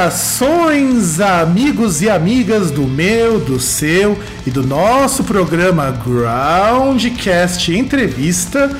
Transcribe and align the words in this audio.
Saudações, 0.00 1.20
amigos 1.20 2.00
e 2.00 2.08
amigas 2.08 2.70
do 2.70 2.84
meu, 2.84 3.38
do 3.38 3.60
seu 3.60 4.18
e 4.46 4.50
do 4.50 4.66
nosso 4.66 5.24
programa 5.24 5.90
Groundcast 5.90 7.70
Entrevista. 7.76 8.74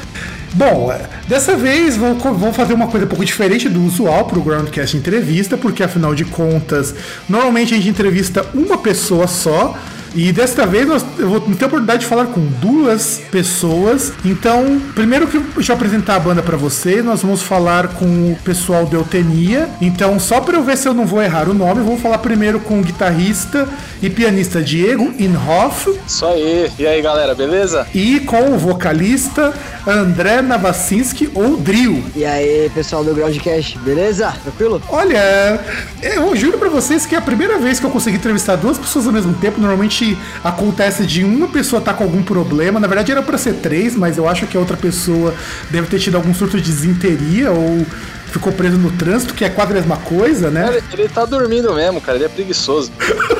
Bom, 0.54 0.90
é, 0.90 1.02
dessa 1.28 1.56
vez 1.56 1.98
vamos 1.98 2.56
fazer 2.56 2.72
uma 2.72 2.86
coisa 2.86 3.04
um 3.04 3.08
pouco 3.08 3.24
diferente 3.24 3.68
do 3.68 3.84
usual 3.84 4.24
para 4.24 4.38
o 4.38 4.42
Groundcast 4.42 4.96
Entrevista, 4.96 5.58
porque 5.58 5.82
afinal 5.82 6.14
de 6.14 6.24
contas, 6.24 6.94
normalmente 7.28 7.74
a 7.74 7.76
gente 7.76 7.90
entrevista 7.90 8.46
uma 8.54 8.78
pessoa 8.78 9.26
só. 9.26 9.76
E 10.14 10.32
desta 10.32 10.66
vez 10.66 10.88
eu 11.18 11.28
vou 11.28 11.40
ter 11.40 11.64
a 11.64 11.66
oportunidade 11.66 12.00
de 12.00 12.06
falar 12.06 12.26
com 12.26 12.40
duas 12.60 13.20
pessoas. 13.30 14.12
Então, 14.24 14.80
primeiro 14.94 15.26
que 15.26 15.38
deixa 15.38 15.72
eu 15.72 15.76
apresentar 15.76 16.16
a 16.16 16.20
banda 16.20 16.42
para 16.42 16.56
vocês, 16.56 17.04
nós 17.04 17.22
vamos 17.22 17.42
falar 17.42 17.88
com 17.88 18.04
o 18.04 18.38
pessoal 18.44 18.86
do 18.86 18.96
Eutenia. 18.96 19.68
Então, 19.80 20.18
só 20.18 20.40
para 20.40 20.56
eu 20.56 20.62
ver 20.62 20.76
se 20.76 20.88
eu 20.88 20.94
não 20.94 21.06
vou 21.06 21.22
errar 21.22 21.48
o 21.48 21.54
nome, 21.54 21.82
vou 21.82 21.96
falar 21.96 22.18
primeiro 22.18 22.58
com 22.60 22.80
o 22.80 22.82
guitarrista 22.82 23.68
e 24.02 24.10
pianista 24.10 24.60
Diego 24.60 25.12
Inhoff. 25.18 25.90
Isso 26.06 26.26
aí. 26.26 26.70
E 26.78 26.86
aí, 26.86 27.00
galera, 27.00 27.34
beleza? 27.34 27.86
E 27.94 28.20
com 28.20 28.54
o 28.54 28.58
vocalista 28.58 29.54
André 29.86 30.42
Navacinski 30.42 31.30
ou 31.34 31.56
Drill. 31.56 32.02
E 32.14 32.24
aí, 32.24 32.70
pessoal 32.74 33.04
do 33.04 33.14
Groundcast, 33.14 33.78
beleza? 33.78 34.32
Tranquilo? 34.42 34.82
Olha, 34.88 35.60
eu 36.02 36.34
juro 36.36 36.58
para 36.58 36.68
vocês 36.68 37.06
que 37.06 37.14
é 37.14 37.18
a 37.18 37.22
primeira 37.22 37.58
vez 37.58 37.80
que 37.80 37.86
eu 37.86 37.90
consegui 37.90 38.16
entrevistar 38.16 38.56
duas 38.56 38.78
pessoas 38.78 39.06
ao 39.06 39.12
mesmo 39.12 39.34
tempo. 39.34 39.60
Normalmente 39.60 39.99
acontece 40.42 41.06
de 41.06 41.24
uma 41.24 41.48
pessoa 41.48 41.80
estar 41.80 41.92
tá 41.92 41.98
com 41.98 42.04
algum 42.04 42.22
problema. 42.22 42.78
Na 42.80 42.86
verdade 42.86 43.12
era 43.12 43.22
para 43.22 43.38
ser 43.38 43.54
três, 43.54 43.96
mas 43.96 44.18
eu 44.18 44.28
acho 44.28 44.46
que 44.46 44.56
a 44.56 44.60
outra 44.60 44.76
pessoa 44.76 45.34
deve 45.70 45.86
ter 45.86 45.98
tido 45.98 46.16
algum 46.16 46.34
surto 46.34 46.56
de 46.56 46.70
desinteria 46.70 47.50
ou 47.50 47.84
ficou 48.30 48.52
preso 48.52 48.78
no 48.78 48.90
trânsito, 48.92 49.34
que 49.34 49.44
é 49.44 49.48
quase 49.48 49.72
a 49.72 49.74
mesma 49.74 49.96
coisa, 49.96 50.50
né? 50.50 50.68
Ele, 50.68 50.82
ele 50.92 51.08
tá 51.08 51.24
dormindo 51.24 51.74
mesmo, 51.74 52.00
cara. 52.00 52.16
Ele 52.16 52.24
é 52.24 52.28
preguiçoso. 52.28 52.92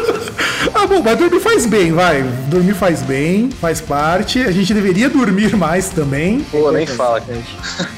ah, 0.82 0.86
bom, 0.86 1.02
mas 1.02 1.18
dormir 1.18 1.40
faz 1.40 1.66
bem, 1.66 1.92
vai. 1.92 2.22
Dormir 2.48 2.72
faz 2.74 3.02
bem, 3.02 3.50
faz 3.50 3.82
parte. 3.82 4.40
A 4.40 4.50
gente 4.50 4.72
deveria 4.72 5.10
dormir 5.10 5.54
mais 5.54 5.90
também. 5.90 6.40
Pô, 6.50 6.72
nem 6.72 6.86
fala, 6.86 7.20
cara. 7.20 7.38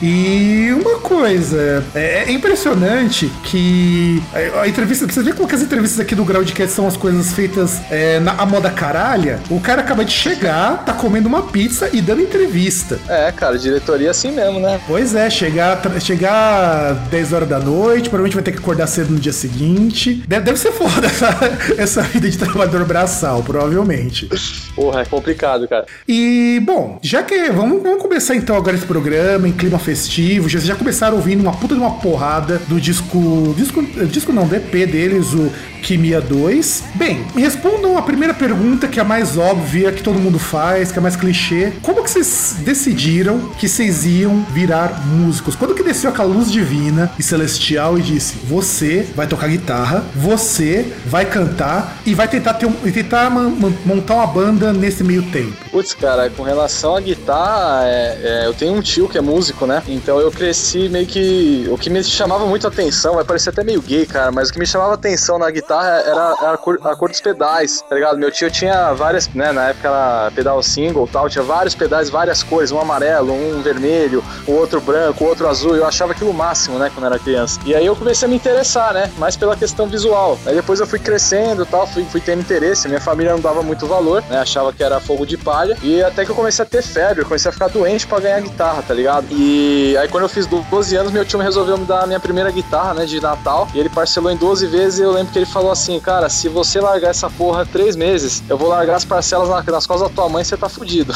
E 0.02 0.68
uma 0.72 0.98
coisa, 0.98 1.84
é, 1.94 2.24
é 2.26 2.32
impressionante 2.32 3.30
que 3.44 4.20
a 4.60 4.66
entrevista, 4.66 5.06
você 5.06 5.22
vê 5.22 5.32
como 5.32 5.48
que 5.48 5.54
as 5.54 5.62
entrevistas 5.62 6.00
aqui 6.00 6.16
do 6.16 6.24
Groundcast 6.24 6.74
são 6.74 6.88
as 6.88 6.96
coisas 6.96 7.32
feitas 7.32 7.80
é, 7.88 8.18
na 8.18 8.32
a 8.32 8.44
moda 8.44 8.68
caralha? 8.68 9.38
O 9.48 9.60
cara 9.60 9.82
acaba 9.82 10.04
de 10.04 10.12
chegar, 10.12 10.84
tá 10.84 10.92
comendo 10.92 11.28
uma 11.28 11.42
pizza 11.42 11.88
e 11.92 12.00
dando 12.00 12.22
entrevista. 12.22 12.98
É, 13.08 13.30
cara, 13.30 13.56
diretoria 13.56 14.08
é 14.08 14.10
assim 14.10 14.32
mesmo, 14.32 14.58
né? 14.58 14.80
Pois 14.88 15.14
é, 15.14 15.30
chegar, 15.30 15.80
chegar 16.00 16.94
10 17.10 17.32
horas 17.32 17.48
da 17.48 17.60
noite, 17.60 18.08
provavelmente 18.08 18.34
vai 18.34 18.42
ter 18.42 18.50
que 18.50 18.58
acordar 18.58 18.88
cedo 18.88 19.12
no 19.12 19.20
dia 19.20 19.32
seguinte. 19.32 20.24
Deve, 20.26 20.46
deve 20.46 20.58
ser 20.58 20.72
foda 20.72 21.06
essa, 21.06 21.38
essa 21.78 22.02
vida 22.02 22.28
de 22.28 22.36
trabalhador 22.72 22.86
braçal, 22.86 23.42
provavelmente. 23.42 24.28
Porra, 24.74 25.02
é 25.02 25.04
complicado, 25.04 25.68
cara. 25.68 25.86
E, 26.08 26.60
bom, 26.64 26.98
já 27.02 27.22
que. 27.22 27.50
Vamos, 27.50 27.82
vamos 27.82 28.00
começar 28.00 28.34
então 28.34 28.56
agora 28.56 28.76
esse 28.76 28.86
programa 28.86 29.46
em 29.46 29.52
clima 29.52 29.78
festivo. 29.78 30.48
Vocês 30.48 30.64
já 30.64 30.74
começaram 30.74 31.16
ouvindo 31.16 31.40
uma 31.40 31.52
puta 31.52 31.74
de 31.74 31.80
uma 31.80 31.98
porrada 31.98 32.58
do 32.68 32.80
disco. 32.80 33.54
Disco, 33.56 33.82
disco 34.06 34.32
não, 34.32 34.46
do 34.46 34.56
EP 34.56 34.72
deles, 34.90 35.32
o 35.34 35.50
Kimia 35.82 36.20
2. 36.20 36.84
Bem, 36.94 37.24
me 37.34 37.42
respondam 37.42 37.98
a 37.98 38.02
primeira 38.02 38.32
pergunta, 38.32 38.88
que 38.88 38.98
é 38.98 39.02
a 39.02 39.04
mais 39.04 39.36
óbvia, 39.36 39.92
que 39.92 40.02
todo 40.02 40.18
mundo 40.18 40.38
faz, 40.38 40.90
que 40.90 40.98
é 40.98 41.00
a 41.00 41.02
mais 41.02 41.16
clichê. 41.16 41.72
Como 41.82 42.02
que 42.02 42.10
vocês 42.10 42.56
decidiram 42.60 43.50
que 43.58 43.68
vocês 43.68 44.06
iam 44.06 44.42
virar 44.52 45.06
músicos? 45.06 45.54
Quando 45.54 45.74
que 45.74 45.82
desceu 45.82 46.10
aquela 46.10 46.28
luz 46.28 46.50
divina 46.50 47.12
e 47.18 47.22
celestial 47.22 47.98
e 47.98 48.02
disse: 48.02 48.36
Você 48.44 49.06
vai 49.14 49.26
tocar 49.26 49.48
guitarra, 49.48 50.04
você 50.14 50.86
vai 51.06 51.26
cantar 51.26 51.98
e 52.06 52.14
vai 52.14 52.28
tentar, 52.28 52.54
ter 52.62 52.66
um, 52.66 52.92
tentar 52.92 53.30
montar 53.30 54.14
uma 54.14 54.26
banda 54.26 54.72
nesse 54.72 55.02
meio 55.02 55.22
tempo? 55.30 55.56
Putz, 55.70 55.94
cara, 55.94 56.30
com 56.30 56.42
relação 56.42 56.96
à 56.96 57.00
guitarra, 57.00 57.84
é, 57.86 58.18
é, 58.22 58.46
eu 58.46 58.54
tenho 58.54 58.74
um 58.74 58.80
tio 58.80 59.08
que 59.08 59.18
é 59.18 59.20
músico, 59.20 59.66
né? 59.66 59.82
Então 59.88 60.20
eu 60.20 60.30
cresci 60.30 60.88
meio 60.88 61.06
que. 61.06 61.66
O 61.70 61.76
que 61.76 61.90
me 61.90 62.02
chamava 62.04 62.46
muito 62.46 62.66
atenção, 62.66 63.14
vai 63.14 63.24
parecer 63.24 63.50
até 63.50 63.64
meio 63.64 63.82
gay, 63.82 64.06
cara, 64.06 64.30
mas 64.30 64.48
o 64.48 64.52
que 64.52 64.58
me 64.58 64.66
chamava 64.66 64.94
atenção 64.94 65.38
na 65.38 65.50
guitarra 65.50 65.88
era, 65.88 66.36
era 66.40 66.52
a, 66.52 66.58
cor, 66.58 66.78
a 66.84 66.94
cor 66.94 67.08
dos 67.08 67.20
pedais, 67.20 67.82
tá 67.88 67.94
ligado? 67.94 68.18
Meu 68.18 68.30
tio 68.30 68.50
tinha 68.50 68.92
várias, 68.92 69.28
né? 69.28 69.50
Na 69.52 69.68
época 69.68 69.88
era 69.88 70.30
pedal 70.34 70.62
single 70.62 71.08
tal, 71.10 71.28
tinha 71.28 71.42
vários 71.42 71.74
pedais, 71.74 72.08
várias 72.08 72.42
cores, 72.42 72.70
um 72.70 72.78
amarelo, 72.78 73.32
um 73.32 73.60
vermelho, 73.62 74.22
o 74.46 74.52
outro 74.52 74.80
branco, 74.80 75.24
o 75.24 75.26
outro 75.26 75.48
azul. 75.48 75.74
Eu 75.74 75.86
achava 75.86 76.12
aquilo 76.12 76.30
o 76.30 76.34
máximo, 76.34 76.78
né? 76.78 76.90
Quando 76.94 77.06
era 77.06 77.18
criança. 77.18 77.58
E 77.64 77.74
aí 77.74 77.86
eu 77.86 77.96
comecei 77.96 78.26
a 78.26 78.28
me 78.28 78.36
interessar, 78.36 78.94
né? 78.94 79.10
Mais 79.18 79.36
pela 79.36 79.56
questão 79.56 79.86
visual. 79.88 80.38
Aí 80.46 80.54
depois 80.54 80.78
eu 80.78 80.86
fui 80.86 80.98
crescendo 80.98 81.66
tal, 81.66 81.86
fui, 81.86 82.04
fui 82.04 82.20
tendo 82.20 82.40
interesse. 82.52 82.88
Minha 82.88 83.00
família 83.00 83.32
não 83.32 83.40
dava 83.40 83.62
muito 83.62 83.86
valor, 83.86 84.22
né? 84.28 84.38
Achava 84.38 84.72
que 84.72 84.82
era 84.82 85.00
fogo 85.00 85.26
de 85.26 85.36
palha. 85.36 85.76
E 85.82 86.02
até 86.02 86.24
que 86.24 86.30
eu 86.30 86.34
comecei 86.34 86.62
a 86.64 86.68
ter 86.68 86.82
febre, 86.82 87.22
eu 87.22 87.26
comecei 87.26 87.48
a 87.48 87.52
ficar 87.52 87.68
doente 87.68 88.06
para 88.06 88.20
ganhar 88.20 88.40
guitarra, 88.40 88.82
tá 88.82 88.94
ligado? 88.94 89.26
E 89.30 89.96
aí 89.96 90.08
quando 90.08 90.24
eu 90.24 90.28
fiz 90.28 90.46
12 90.46 90.96
anos, 90.96 91.12
meu 91.12 91.24
tio 91.24 91.38
resolveu 91.38 91.78
me 91.78 91.84
dar 91.84 92.02
a 92.02 92.06
minha 92.06 92.20
primeira 92.20 92.50
guitarra, 92.50 92.94
né? 92.94 93.06
De 93.06 93.20
Natal. 93.20 93.68
E 93.74 93.80
ele 93.80 93.88
parcelou 93.88 94.30
em 94.30 94.36
12 94.36 94.66
vezes. 94.66 95.00
E 95.00 95.02
eu 95.02 95.10
lembro 95.10 95.32
que 95.32 95.38
ele 95.38 95.46
falou 95.46 95.70
assim, 95.70 95.98
cara, 95.98 96.28
se 96.28 96.48
você 96.48 96.80
largar 96.80 97.10
essa 97.10 97.30
porra 97.30 97.64
três 97.64 97.96
meses, 97.96 98.42
eu 98.48 98.58
vou 98.58 98.68
largar 98.68 98.96
as 98.96 99.04
parcelas 99.04 99.48
nas 99.48 99.86
costas 99.86 100.08
da 100.08 100.14
tua 100.14 100.28
mãe, 100.28 100.44
você 100.44 100.56
tá 100.56 100.68
fudido. 100.68 101.14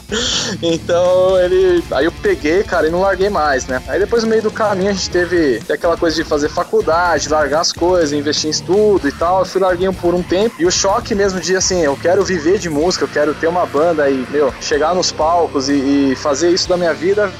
então 0.62 1.38
ele. 1.38 1.82
Aí 1.90 2.04
eu 2.04 2.12
peguei, 2.12 2.62
cara, 2.62 2.86
e 2.86 2.90
não 2.90 3.00
larguei 3.00 3.28
mais, 3.28 3.66
né? 3.66 3.82
Aí 3.88 3.98
depois 3.98 4.22
no 4.22 4.28
meio 4.28 4.42
do 4.42 4.50
caminho 4.50 4.90
a 4.90 4.92
gente 4.92 5.10
teve 5.10 5.62
aquela 5.72 5.96
coisa 5.96 6.16
de 6.16 6.24
fazer 6.24 6.48
faculdade, 6.48 7.28
largar 7.28 7.60
as 7.60 7.72
coisas, 7.72 8.12
investir 8.12 8.48
em 8.48 8.50
estudo 8.50 9.08
e 9.08 9.12
tal. 9.12 9.40
Eu 9.40 9.46
fui 9.46 9.60
larguei 9.60 9.90
por 9.92 10.14
um 10.14 10.22
tempo. 10.22 10.56
E 10.58 10.65
o 10.66 10.70
choque 10.70 11.14
mesmo 11.14 11.40
de 11.40 11.56
assim, 11.56 11.80
eu 11.80 11.96
quero 11.96 12.24
viver 12.24 12.58
de 12.58 12.68
música, 12.68 13.04
eu 13.04 13.08
quero 13.08 13.34
ter 13.34 13.46
uma 13.46 13.64
banda 13.64 14.10
e, 14.10 14.26
meu, 14.30 14.52
chegar 14.60 14.94
nos 14.94 15.12
palcos 15.12 15.68
e, 15.68 16.12
e 16.12 16.16
fazer 16.16 16.50
isso 16.50 16.68
da 16.68 16.76
minha 16.76 16.92
vida. 16.92 17.30